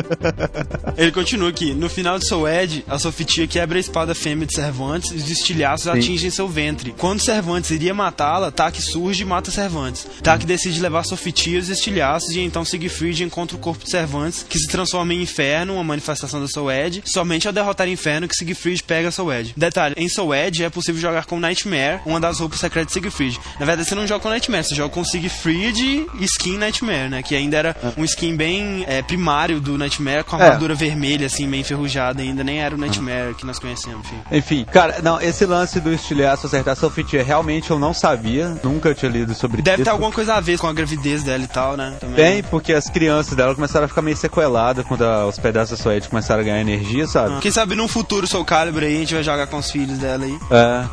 Ele 0.98 1.12
continua 1.12 1.50
aqui. 1.50 1.74
No 1.74 1.90
final 1.90 2.18
de 2.20 2.28
Soul 2.28 2.48
Edge, 2.48 2.84
a 2.88 2.98
Sofitia 2.98 3.48
quebra 3.48 3.78
a 3.78 3.80
espada 3.80 4.16
fêmea 4.16 4.46
de 4.46 4.54
Cervantes 4.54 5.12
e 5.12 5.16
os 5.16 5.30
estilhaços 5.30 5.88
atingem 5.88 6.30
seu 6.30 6.48
ventre. 6.48 6.94
Quando 6.98 7.22
Cervantes 7.22 7.72
iria 7.72 7.94
matá-la, 7.94 8.52
Tak 8.52 8.82
surge 8.82 9.24
e 9.24 9.26
mata 9.26 9.52
Cervantes. 9.52 10.08
Tak 10.22 10.46
decide 10.46 10.80
levar 10.80 11.04
Sofitia 11.04 11.58
aos 11.58 11.70
estilhaços 11.70 12.36
e 12.36 12.40
então 12.40 12.66
Siegfried 12.66 13.24
encontra 13.24 13.56
o 13.56 13.60
corpo 13.60 13.84
de 13.84 13.92
Cervantes, 13.92 14.46
que 14.48 14.58
se 14.58 14.68
transforma 14.68 15.14
em 15.14 15.22
Inferno, 15.22 15.76
uma 15.76 15.84
manifestação 15.84 16.42
da 16.42 16.48
Soul 16.48 16.72
Edge. 16.72 17.04
Somente 17.06 17.48
ao 17.48 17.54
derrotar 17.54 17.88
Inferno 17.88 18.28
que 18.28 18.36
Siegfried 18.36 18.84
pega 18.84 19.12
Soul 19.12 19.34
Edge. 19.34 19.54
Detalhe, 19.56 19.96
em 19.98 20.10
Soul 20.10 20.34
Edge 20.34 20.64
é 20.64 20.70
possível 20.70 21.02
jogar 21.02 21.26
com 21.26 21.40
Nightmare, 21.40 22.02
uma 22.06 22.20
das 22.20 22.40
roupas 22.40 22.60
secretas 22.60 22.88
de 22.88 22.94
Siegfried. 22.94 23.40
Na 23.60 23.66
verdade, 23.66 23.88
você 23.88 23.96
não 23.96 24.08
joga 24.08 24.22
com 24.22 24.30
Nightmare, 24.30 24.64
você 24.64 24.76
joga 24.76 24.94
com 24.94 25.04
Siegfried 25.04 26.06
e 26.20 26.26
skin 26.26 26.58
Nightmare, 26.58 27.10
né? 27.10 27.24
Que 27.24 27.36
ainda 27.36 27.58
era 27.58 27.76
um 27.98 28.04
skin 28.04 28.36
bem 28.36 28.84
é, 28.88 29.02
primário 29.02 29.60
do 29.60 29.78
Nightmare, 29.78 29.85
com 30.26 30.36
a 30.36 30.40
É. 30.40 30.44
armadura 30.46 30.76
vermelha, 30.76 31.26
assim, 31.28 31.48
meio 31.48 31.62
enferrujada 31.62 32.22
ainda. 32.22 32.44
Nem 32.44 32.60
era 32.62 32.76
o 32.76 32.78
Nightmare 32.78 33.34
que 33.36 33.46
nós 33.46 33.60
conhecemos, 33.60 34.06
enfim. 34.06 34.18
Enfim, 34.32 34.66
cara, 34.72 34.98
não, 35.02 35.20
esse 35.22 35.46
lance 35.46 35.80
do 35.80 35.94
estilhaço 35.94 36.48
acertar 36.48 36.76
Sofitia, 36.76 37.24
realmente 37.24 37.72
eu 37.72 37.80
não 37.80 37.94
sabia. 37.94 38.56
Nunca 38.64 38.94
tinha 38.94 39.12
lido 39.12 39.34
sobre 39.34 39.62
Deve 39.62 39.78
isso. 39.78 39.84
ter 39.86 39.90
alguma 39.92 40.12
coisa 40.12 40.36
a 40.36 40.40
ver 40.40 40.58
com 40.58 40.68
a 40.68 40.74
gravidez 40.74 41.24
dela 41.24 41.44
e 41.44 41.48
tal, 41.48 41.76
né? 41.78 41.98
Também. 42.00 42.16
Tem, 42.16 42.44
porque 42.44 42.74
as 42.74 42.90
crianças 42.90 43.36
dela 43.36 43.54
começaram 43.56 43.86
a 43.86 43.88
ficar 43.88 44.02
meio 44.02 44.18
sequeladas 44.18 44.86
quando 44.86 45.04
a- 45.04 45.26
os 45.28 45.38
pedaços 45.40 45.78
da 45.78 45.84
Suede 45.84 46.08
começaram 46.10 46.42
a 46.42 46.44
ganhar 46.44 46.60
energia, 46.62 47.08
sabe? 47.08 47.40
Quem 47.40 47.52
sabe 47.52 47.76
num 47.76 47.88
futuro 47.88 48.28
Soul 48.28 48.46
Calibur 48.46 48.84
aí, 48.84 48.96
a 48.96 49.00
gente 49.00 49.14
vai 49.14 49.24
jogar 49.24 49.48
com 49.48 49.58
os 49.58 49.70
filhos 49.72 49.98
dela 49.98 50.26
aí. 50.26 50.38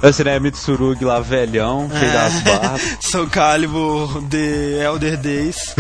É, 0.02 0.08
esse 0.08 0.22
né, 0.24 0.38
Mitsurugi 0.38 1.04
lá 1.04 1.20
velhão, 1.20 1.88
cheio 1.90 2.10
É. 2.10 2.12
das 2.12 2.40
barbas. 2.42 2.96
Soul 3.00 3.26
Calibur 3.28 4.22
The 4.28 4.84
Elder 4.84 5.16
Days. 5.16 5.74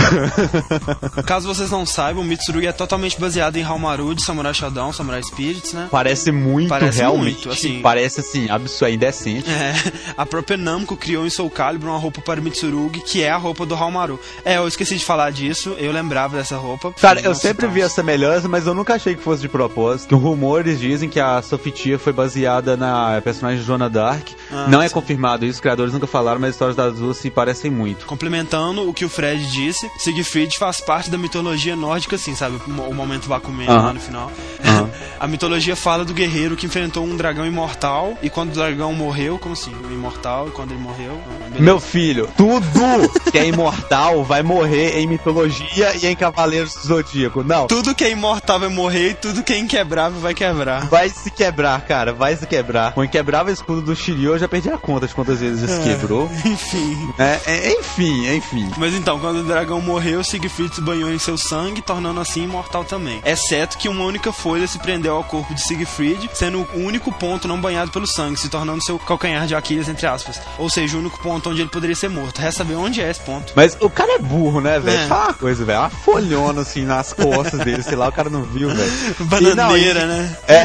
Caso 1.26 1.46
vocês 1.48 1.70
não 1.70 1.84
saibam, 1.86 2.24
Mitsurugi 2.24 2.66
é 2.66 2.72
totalmente 2.72 3.01
baseado 3.18 3.56
em 3.56 3.62
Haumaru 3.62 4.14
de 4.14 4.24
Samurai 4.24 4.54
Shodown, 4.54 4.92
Samurai 4.92 5.22
Spirits, 5.22 5.72
né? 5.72 5.88
Parece 5.90 6.30
muito, 6.30 6.68
Parece 6.68 6.98
realmente. 6.98 7.46
muito, 7.46 7.50
assim. 7.50 7.80
Parece 7.80 8.20
assim, 8.20 8.48
absurdo, 8.48 8.90
é 8.90 8.94
indecente. 8.94 9.50
É, 9.50 9.74
a 10.16 10.24
própria 10.26 10.56
Namco 10.56 10.96
criou 10.96 11.26
em 11.26 11.30
Soul 11.30 11.50
Calibur 11.50 11.90
uma 11.90 11.98
roupa 11.98 12.20
para 12.20 12.40
Mitsurugi, 12.40 13.00
que 13.00 13.22
é 13.22 13.30
a 13.30 13.36
roupa 13.36 13.66
do 13.66 13.74
Haumaru. 13.74 14.18
É, 14.44 14.56
eu 14.56 14.66
esqueci 14.66 14.96
de 14.96 15.04
falar 15.04 15.30
disso, 15.30 15.74
eu 15.78 15.92
lembrava 15.92 16.36
dessa 16.36 16.56
roupa. 16.56 16.92
Cara, 17.00 17.20
eu 17.20 17.34
sempre 17.34 17.66
vi 17.66 17.80
essa 17.80 17.96
semelhança, 17.96 18.48
mas 18.48 18.66
eu 18.66 18.74
nunca 18.74 18.94
achei 18.94 19.14
que 19.14 19.22
fosse 19.22 19.42
de 19.42 19.48
propósito. 19.48 20.16
Rumores 20.16 20.80
dizem 20.80 21.08
que 21.08 21.20
a 21.20 21.42
Sofitia 21.42 21.98
foi 21.98 22.12
baseada 22.12 22.76
na 22.76 23.20
personagem 23.22 23.62
Joana 23.62 23.88
Dark. 23.88 24.28
Ah, 24.50 24.66
não 24.68 24.82
é 24.82 24.88
sim. 24.88 24.94
confirmado 24.94 25.44
isso, 25.44 25.54
os 25.54 25.60
criadores 25.60 25.92
nunca 25.92 26.06
falaram, 26.06 26.40
mas 26.40 26.50
as 26.50 26.54
histórias 26.54 26.76
das 26.76 26.94
duas 26.96 27.16
se 27.16 27.30
parecem 27.30 27.70
muito. 27.70 28.06
Complementando 28.06 28.88
o 28.88 28.94
que 28.94 29.04
o 29.04 29.08
Fred 29.08 29.44
disse, 29.50 29.90
Siegfried 29.98 30.58
faz 30.58 30.80
parte 30.80 31.10
da 31.10 31.18
mitologia 31.18 31.76
nórdica, 31.76 32.16
assim, 32.16 32.34
sabe? 32.34 32.58
O 32.92 32.94
mo- 32.94 33.02
o 33.02 33.06
momento 33.06 33.28
Bakuman 33.28 33.66
Aham. 33.68 33.82
lá 33.86 33.92
no 33.92 34.00
final. 34.00 34.30
A 35.18 35.26
mitologia 35.28 35.76
fala 35.76 36.04
do 36.04 36.12
guerreiro 36.12 36.56
que 36.56 36.66
enfrentou 36.66 37.04
um 37.04 37.16
dragão 37.16 37.46
imortal 37.46 38.16
e 38.22 38.28
quando 38.28 38.50
o 38.50 38.54
dragão 38.54 38.92
morreu, 38.92 39.38
como 39.38 39.52
assim? 39.54 39.72
O 39.88 39.92
imortal 39.92 40.48
e 40.48 40.50
quando 40.50 40.72
ele 40.72 40.80
morreu. 40.80 41.12
ah, 41.26 41.44
beleza. 41.44 41.62
Meu 41.62 41.78
filho, 41.80 42.28
tudo 42.36 43.08
que 43.30 43.38
é 43.38 43.46
imortal 43.46 44.24
vai 44.24 44.42
morrer 44.42 44.98
em 44.98 45.06
mitologia 45.06 45.94
e 45.96 46.06
em 46.06 46.16
Cavaleiros 46.16 46.74
do 46.74 46.80
Zodíaco. 46.88 47.44
Não, 47.44 47.66
Tudo 47.68 47.94
que 47.94 48.02
é 48.04 48.10
imortal 48.10 48.58
vai 48.60 48.68
morrer 48.68 49.10
e 49.10 49.14
tudo 49.14 49.42
que 49.44 49.52
é 49.52 49.58
inquebrável 49.58 50.20
vai 50.20 50.34
quebrar. 50.34 50.86
vai 50.86 51.08
se 51.08 51.30
quebrar, 51.30 51.80
cara, 51.82 52.12
vai 52.12 52.36
se 52.36 52.46
quebrar. 52.46 52.92
O 52.96 53.04
inquebrável 53.04 53.52
escudo 53.52 53.80
do 53.80 53.94
Shiryu 53.94 54.32
eu 54.32 54.38
já 54.38 54.48
perdi 54.48 54.70
a 54.70 54.78
conta 54.78 55.06
de 55.06 55.14
quantas 55.14 55.38
vezes 55.40 55.70
isso 55.70 55.82
quebrou. 55.82 56.28
Enfim. 56.44 57.12
É, 57.18 57.38
é, 57.46 57.72
enfim, 57.78 58.26
enfim. 58.34 58.68
Mas 58.76 58.92
então, 58.94 59.18
quando 59.20 59.38
o 59.40 59.44
dragão 59.44 59.80
morreu, 59.80 60.22
Siegfried 60.24 60.74
se 60.74 60.80
banhou 60.80 61.12
em 61.12 61.18
seu 61.18 61.38
sangue, 61.38 61.80
tornando 61.80 62.20
assim 62.20 62.42
imortal 62.44 62.81
imortal 62.82 62.84
também. 62.84 63.22
Exceto 63.24 63.78
que 63.78 63.88
uma 63.88 64.04
única 64.04 64.32
folha 64.32 64.66
se 64.66 64.78
prendeu 64.78 65.14
ao 65.16 65.24
corpo 65.24 65.54
de 65.54 65.62
Siegfried, 65.62 66.28
sendo 66.34 66.66
o 66.74 66.78
único 66.78 67.12
ponto 67.12 67.46
não 67.48 67.60
banhado 67.60 67.90
pelo 67.90 68.06
sangue, 68.06 68.38
se 68.38 68.48
tornando 68.48 68.82
seu 68.84 68.98
calcanhar 68.98 69.46
de 69.46 69.54
Aquiles, 69.54 69.88
entre 69.88 70.06
aspas. 70.06 70.40
Ou 70.58 70.68
seja, 70.68 70.96
o 70.96 71.00
único 71.00 71.18
ponto 71.20 71.50
onde 71.50 71.60
ele 71.62 71.70
poderia 71.70 71.96
ser 71.96 72.08
morto. 72.08 72.38
Resta 72.40 72.62
saber 72.62 72.74
onde 72.74 73.00
é 73.00 73.10
esse 73.10 73.20
ponto. 73.20 73.52
Mas 73.56 73.76
o 73.80 73.88
cara 73.90 74.14
é 74.14 74.18
burro, 74.18 74.60
né, 74.60 74.78
velho? 74.78 74.98
É. 75.00 75.06
Fala 75.06 75.24
uma 75.26 75.34
coisa, 75.34 75.64
velho. 75.64 75.78
Uma 75.80 75.90
folhona 75.90 76.60
assim 76.62 76.84
nas 76.84 77.12
costas 77.12 77.60
dele, 77.60 77.82
sei 77.82 77.96
lá, 77.96 78.08
o 78.08 78.12
cara 78.12 78.28
não 78.30 78.42
viu, 78.42 78.68
velho. 78.68 78.92
Bananeira, 79.20 79.52
E 79.52 79.54
não, 79.56 79.76
e- 79.76 79.94
né? 80.06 80.36
É. 80.46 80.64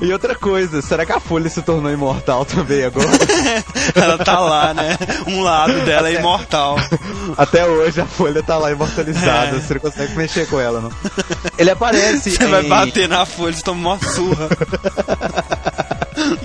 e 0.04 0.12
outra 0.12 0.34
coisa, 0.34 0.80
será 0.82 1.04
que 1.06 1.12
a 1.12 1.20
folha 1.20 1.48
se 1.48 1.62
tornou 1.62 1.92
imortal 1.92 2.44
também 2.44 2.84
agora? 2.84 3.08
Ela 3.94 4.18
tá 4.18 4.40
lá, 4.40 4.74
né? 4.74 4.96
Um 5.26 5.42
lado 5.42 5.72
dela 5.84 6.08
é 6.08 6.14
imortal. 6.14 6.76
Até 7.36 7.64
hoje 7.66 8.00
a 8.00 8.06
folha 8.06 8.42
tá 8.42 8.56
lá 8.56 8.70
imortalizada, 8.70 9.56
É. 9.56 9.60
você 9.60 9.74
não 9.74 9.80
consegue 9.80 10.14
mexer 10.16 10.46
com 10.48 10.58
ela, 10.58 10.80
não. 10.80 10.91
Ele 11.58 11.70
aparece 11.70 12.30
Você 12.30 12.46
vai 12.46 12.64
em- 12.64 12.68
bater 12.68 13.08
na 13.08 13.24
folha, 13.26 13.54
você 13.54 13.62
toma 13.62 13.90
uma 13.94 13.98
surra. 14.10 14.48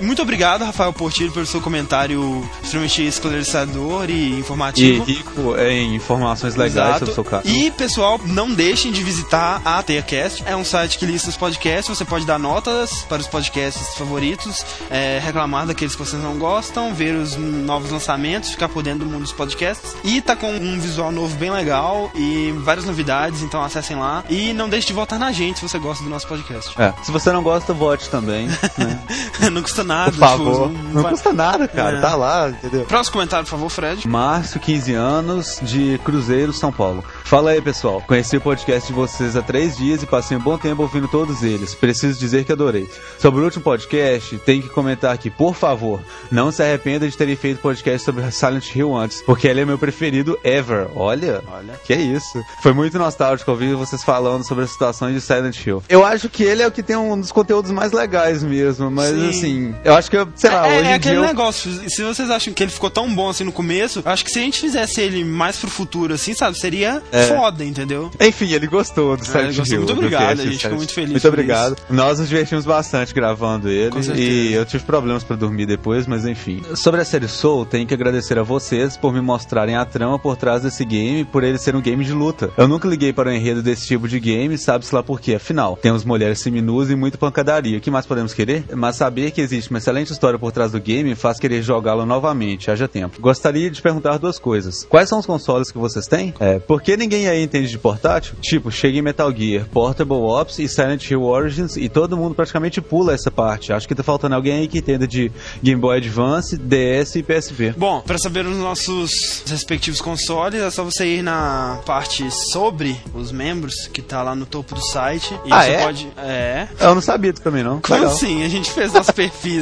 Muito 0.01 0.22
obrigado, 0.22 0.63
Rafael 0.63 0.92
Portilho, 0.94 1.32
pelo 1.32 1.46
seu 1.46 1.62
comentário 1.62 2.48
extremamente 2.63 3.06
esclarecedor 3.06 4.10
e 4.10 4.13
E 4.13 4.39
informativo. 4.39 5.04
rico 5.04 5.56
em 5.58 5.96
informações 5.96 6.56
legais 6.56 6.88
Exato. 6.88 7.00
sobre 7.00 7.12
o 7.12 7.16
seu 7.16 7.24
caso. 7.24 7.48
E, 7.48 7.72
pessoal, 7.72 8.20
não 8.25 8.54
deixem 8.54 8.92
de 8.92 9.04
visitar 9.04 9.62
a 9.63 9.82
TeiaCast. 9.82 10.44
É 10.46 10.56
um 10.56 10.63
site 10.63 10.98
que 10.98 11.06
lista 11.06 11.30
os 11.30 11.38
podcasts. 11.38 11.88
Você 11.98 12.06
pode 12.06 12.25
dar 12.25 12.38
notas 12.39 13.04
para 13.10 13.22
os 13.22 13.27
podcasts 13.27 13.96
favoritos, 13.96 14.63
é, 14.89 15.20
reclamar 15.24 15.66
daqueles 15.66 15.96
que 15.96 16.00
vocês 16.04 16.22
não 16.22 16.38
gostam, 16.38 16.94
ver 16.94 17.16
os 17.16 17.36
novos 17.36 17.92
lançamentos, 17.92 18.51
ficar 18.51 18.70
por 18.70 18.84
dentro 18.84 19.00
do 19.00 19.12
mundo 19.12 19.24
dos 19.24 19.34
podcasts. 19.34 19.96
E 20.04 20.22
tá 20.22 20.36
com 20.36 20.51
um 20.51 20.80
visual 20.80 21.12
novo 21.12 21.36
bem 21.38 21.51
legal 21.51 22.12
e 22.16 22.54
várias 22.58 22.86
novidades, 22.86 23.42
então 23.42 23.62
acessem 23.63 23.98
lá. 23.98 24.24
E 24.30 24.54
não 24.54 24.70
deixe 24.70 24.88
de 24.88 24.94
votar 24.94 25.20
na 25.20 25.32
gente 25.32 25.60
se 25.60 25.68
você 25.68 25.80
gosta 25.80 26.04
do 26.04 26.10
nosso 26.10 26.27
podcast. 26.27 26.74
É, 26.82 26.94
se 27.04 27.12
você 27.12 27.32
não 27.32 27.42
gosta, 27.44 27.74
vote 27.74 28.10
também, 28.10 28.48
né? 28.48 29.00
não 29.51 29.62
custa 29.62 29.84
nada. 29.88 30.12
Por 30.12 30.20
favor. 30.20 30.70
tipo, 30.70 30.84
Não 30.94 31.01
vai- 31.01 31.12
custa 31.12 31.34
nada, 31.34 31.67
cara. 31.67 31.98
É. 31.98 32.01
Tá 32.01 32.15
lá, 32.15 32.50
entendeu? 32.50 32.86
Próximo 32.86 33.13
comentário, 33.13 33.46
por 33.46 33.51
favor, 33.51 33.70
Fred. 33.70 34.08
Márcio, 34.08 34.60
15 34.60 34.94
anos, 34.94 35.60
de 35.63 36.00
Cruzeiro, 36.03 36.53
São 36.53 36.72
Paulo. 36.72 37.03
Fala 37.24 37.51
aí, 37.51 37.62
pessoal. 37.62 38.01
Conheci 38.06 38.38
o 38.38 38.41
podcast 38.41 38.88
de 38.88 38.94
vocês 38.94 39.36
há 39.36 39.41
três 39.41 39.77
dias 39.77 40.03
e 40.03 40.06
passei 40.06 40.38
um 40.38 40.39
bom 40.41 40.58
tempo 40.58 40.82
ouvindo 40.84 41.08
todos 41.08 41.41
eles. 41.44 41.74
Preciso 41.74 42.20
dizer 42.20 42.44
que 42.46 42.51
adorei. 42.51 42.88
Sobre 43.17 43.41
o 43.41 43.44
último 43.46 43.63
podcast, 43.63 44.38
tem 44.39 44.62
que 44.62 44.70
comentar 44.70 45.13
aqui, 45.13 45.29
por 45.29 45.56
favor, 45.56 46.00
não 46.32 46.51
se 46.51 46.62
arrependa 46.62 47.08
de 47.10 47.15
terem 47.17 47.36
feito 47.36 47.62
podcast 47.62 48.03
sobre 48.06 48.29
Silent 48.32 48.75
Hill 48.75 48.96
antes, 48.96 49.22
porque 49.22 49.48
ele 49.48 49.62
é 49.62 49.65
meu 49.65 49.77
preferido 49.77 50.38
ever. 50.44 50.88
Olha, 50.96 51.41
Olha. 51.51 51.79
que 51.86 51.94
é 51.94 52.01
isso. 52.01 52.44
Foi 52.62 52.74
muito 52.74 52.98
nostálgico 53.00 53.50
ouvir 53.51 53.75
vocês 53.75 54.03
falando 54.03 54.44
sobre 54.46 54.63
as 54.65 54.72
situações 54.72 55.13
de 55.13 55.22
Silent 55.22 55.65
Hill. 55.65 55.82
Eu 55.88 56.06
acho 56.06 56.29
que 56.29 56.44
ele 56.44 56.62
é 56.62 56.67
o 56.67 56.72
que 56.72 56.84
tem 56.84 56.96
um 56.96 57.20
dos 57.20 57.32
conteúdos 57.32 57.72
mais 57.72 57.91
legais 57.91 58.44
mesmo, 58.44 58.89
mas 58.91 59.10
Sim. 59.15 59.29
assim, 59.29 59.75
eu 59.84 59.93
acho 59.93 60.10
que, 60.10 60.17
eu, 60.17 60.27
sei 60.36 60.50
lá, 60.50 60.67
é, 60.67 60.79
hoje 60.79 60.89
é 60.89 60.93
aquele 60.93 61.15
dia... 61.15 61.24
eu- 61.24 61.27
negócio. 61.27 61.72
Se 61.89 62.03
vocês 62.03 62.29
acham 62.29 62.53
que 62.53 62.63
ele 62.63 62.72
ficou 62.72 62.89
tão 62.89 63.13
bom 63.13 63.29
assim 63.29 63.43
no 63.43 63.51
começo, 63.51 64.01
acho 64.05 64.24
que 64.25 64.31
se 64.31 64.39
a 64.39 64.41
gente 64.41 64.60
fizesse 64.60 65.00
ele 65.01 65.24
mais 65.24 65.57
pro 65.57 65.69
futuro, 65.69 66.13
assim, 66.13 66.34
sabe, 66.34 66.57
seria 66.57 67.01
foda, 67.27 67.63
entendeu? 67.63 68.12
Enfim, 68.19 68.51
ele 68.51 68.67
gostou 68.67 69.15
do 69.17 69.25
Silent 69.25 69.55
gostou. 69.55 69.65
Hill. 69.65 69.77
Muito 69.79 69.93
do 69.93 69.98
obrigado, 70.00 70.39
a 70.39 70.46
gente 70.46 70.57
ficou 70.60 70.77
muito 70.77 70.93
feliz 70.93 71.12
Muito 71.12 71.27
obrigado. 71.27 71.75
Nós 71.89 72.19
nos 72.19 72.29
divertimos 72.29 72.65
bastante 72.65 73.13
gravando 73.13 73.69
ele. 73.69 73.91
E 74.15 74.53
eu 74.53 74.65
tive 74.65 74.84
problemas 74.84 75.24
pra 75.24 75.36
dormir 75.36 75.65
depois, 75.65 76.05
mas 76.07 76.25
enfim. 76.25 76.62
Sobre 76.75 77.01
a 77.01 77.05
série 77.05 77.27
Soul, 77.27 77.65
tenho 77.65 77.86
que 77.88 77.93
agradecer 77.93 78.38
a 78.39 78.43
vocês 78.43 78.98
por 78.98 79.13
me 79.13 79.22
mostrarem 79.22 79.75
a 79.75 79.86
trama 79.86 80.17
por 80.19 80.36
trás 80.36 80.62
desse 80.63 80.84
game, 80.86 81.24
por 81.25 81.43
ele 81.43 81.57
ser 81.57 81.75
um 81.75 81.81
game 81.81 82.03
de 82.03 82.13
luta. 82.13 82.50
Eu 82.57 82.67
nunca 82.67 82.88
liguei 82.88 83.13
para 83.13 83.29
o 83.29 83.34
enredo 83.34 83.62
desse 83.62 83.86
tipo 83.88 84.07
de 84.07 84.19
game, 84.19 84.57
sabe-se 84.57 84.93
lá 84.93 85.03
por 85.03 85.19
quê. 85.19 85.36
Afinal, 85.36 85.77
temos 85.81 86.03
mulheres 86.03 86.39
seminuas 86.39 86.89
e 86.89 86.96
muita 86.96 87.17
pancadaria. 87.17 87.77
O 87.77 87.81
que 87.81 87.91
mais 87.91 88.05
podemos 88.05 88.34
querer? 88.34 88.63
Mas 88.75 88.96
saber 88.96 89.31
que 89.31 89.41
existe 89.41 89.66
uma 89.69 89.79
excelente 89.79 90.12
história 90.12 90.38
por 90.39 90.51
trás 90.51 90.71
do 90.71 90.79
game 90.79 91.13
faz 91.15 91.39
querer 91.39 91.62
jogá-lo 91.62 92.05
novamente, 92.05 92.69
haja 92.71 92.88
tempo. 92.88 93.19
Gostaria 93.21 93.69
de 93.69 93.81
perguntar 93.81 94.17
duas 94.17 94.39
coisas. 94.39 94.86
Quais 94.89 95.09
são 95.09 95.19
os 95.19 95.25
consoles 95.25 95.71
que 95.71 95.77
vocês 95.77 96.07
têm? 96.07 96.33
É, 96.39 96.59
por 96.59 96.81
que 96.81 96.95
ninguém 96.97 97.27
aí 97.27 97.43
entende 97.43 97.67
de 97.69 97.77
portátil? 97.77 98.36
Tipo, 98.41 98.71
chega 98.71 98.97
em 98.97 99.01
Metal 99.01 99.31
Gear, 99.36 99.65
Portable 99.69 100.15
Ops 100.17 100.59
e 100.59 100.67
Silent 100.67 101.09
Hill 101.09 101.24
Origins 101.24 101.77
e 101.77 101.89
todo 101.89 102.17
mundo 102.17 102.36
praticamente 102.36 102.81
pula 102.81 103.13
essa 103.13 103.29
parte. 103.31 103.71
Acho 103.74 103.88
que 103.88 103.95
tá 103.95 104.03
faltando 104.03 104.36
alguém 104.36 104.59
aí 104.59 104.67
que 104.67 104.79
entenda 104.79 105.07
de 105.07 105.31
Game 105.62 105.79
Boy 105.79 105.97
Advance, 105.97 106.57
DS 106.57 107.15
e 107.15 107.24
PSP. 107.24 107.74
Bom, 107.77 108.01
para 108.01 108.17
saber 108.17 108.45
os 108.45 108.57
nossos 108.57 109.43
respectivos 109.47 110.01
consoles, 110.01 110.62
é 110.62 110.69
só 110.71 110.83
você 110.83 111.05
ir 111.05 111.21
na 111.21 111.79
parte 111.86 112.29
sobre 112.51 113.00
os 113.13 113.31
membros, 113.31 113.88
que 113.88 114.01
tá 114.01 114.21
lá 114.21 114.36
no 114.36 114.45
topo 114.45 114.75
do 114.75 114.81
site. 114.81 115.33
E 115.45 115.51
Ah, 115.51 115.63
você 115.63 115.71
é? 115.71 115.83
pode. 115.83 116.07
É. 116.17 116.67
Eu 116.79 116.95
não 116.95 117.01
sabia 117.01 117.31
disso 117.31 117.43
também, 117.43 117.63
não. 117.63 117.79
Como 117.81 117.93
Legal. 118.00 118.13
assim? 118.13 118.43
A 118.43 118.50
gente 118.50 118.71
fez 118.71 118.93
nossos 118.93 119.12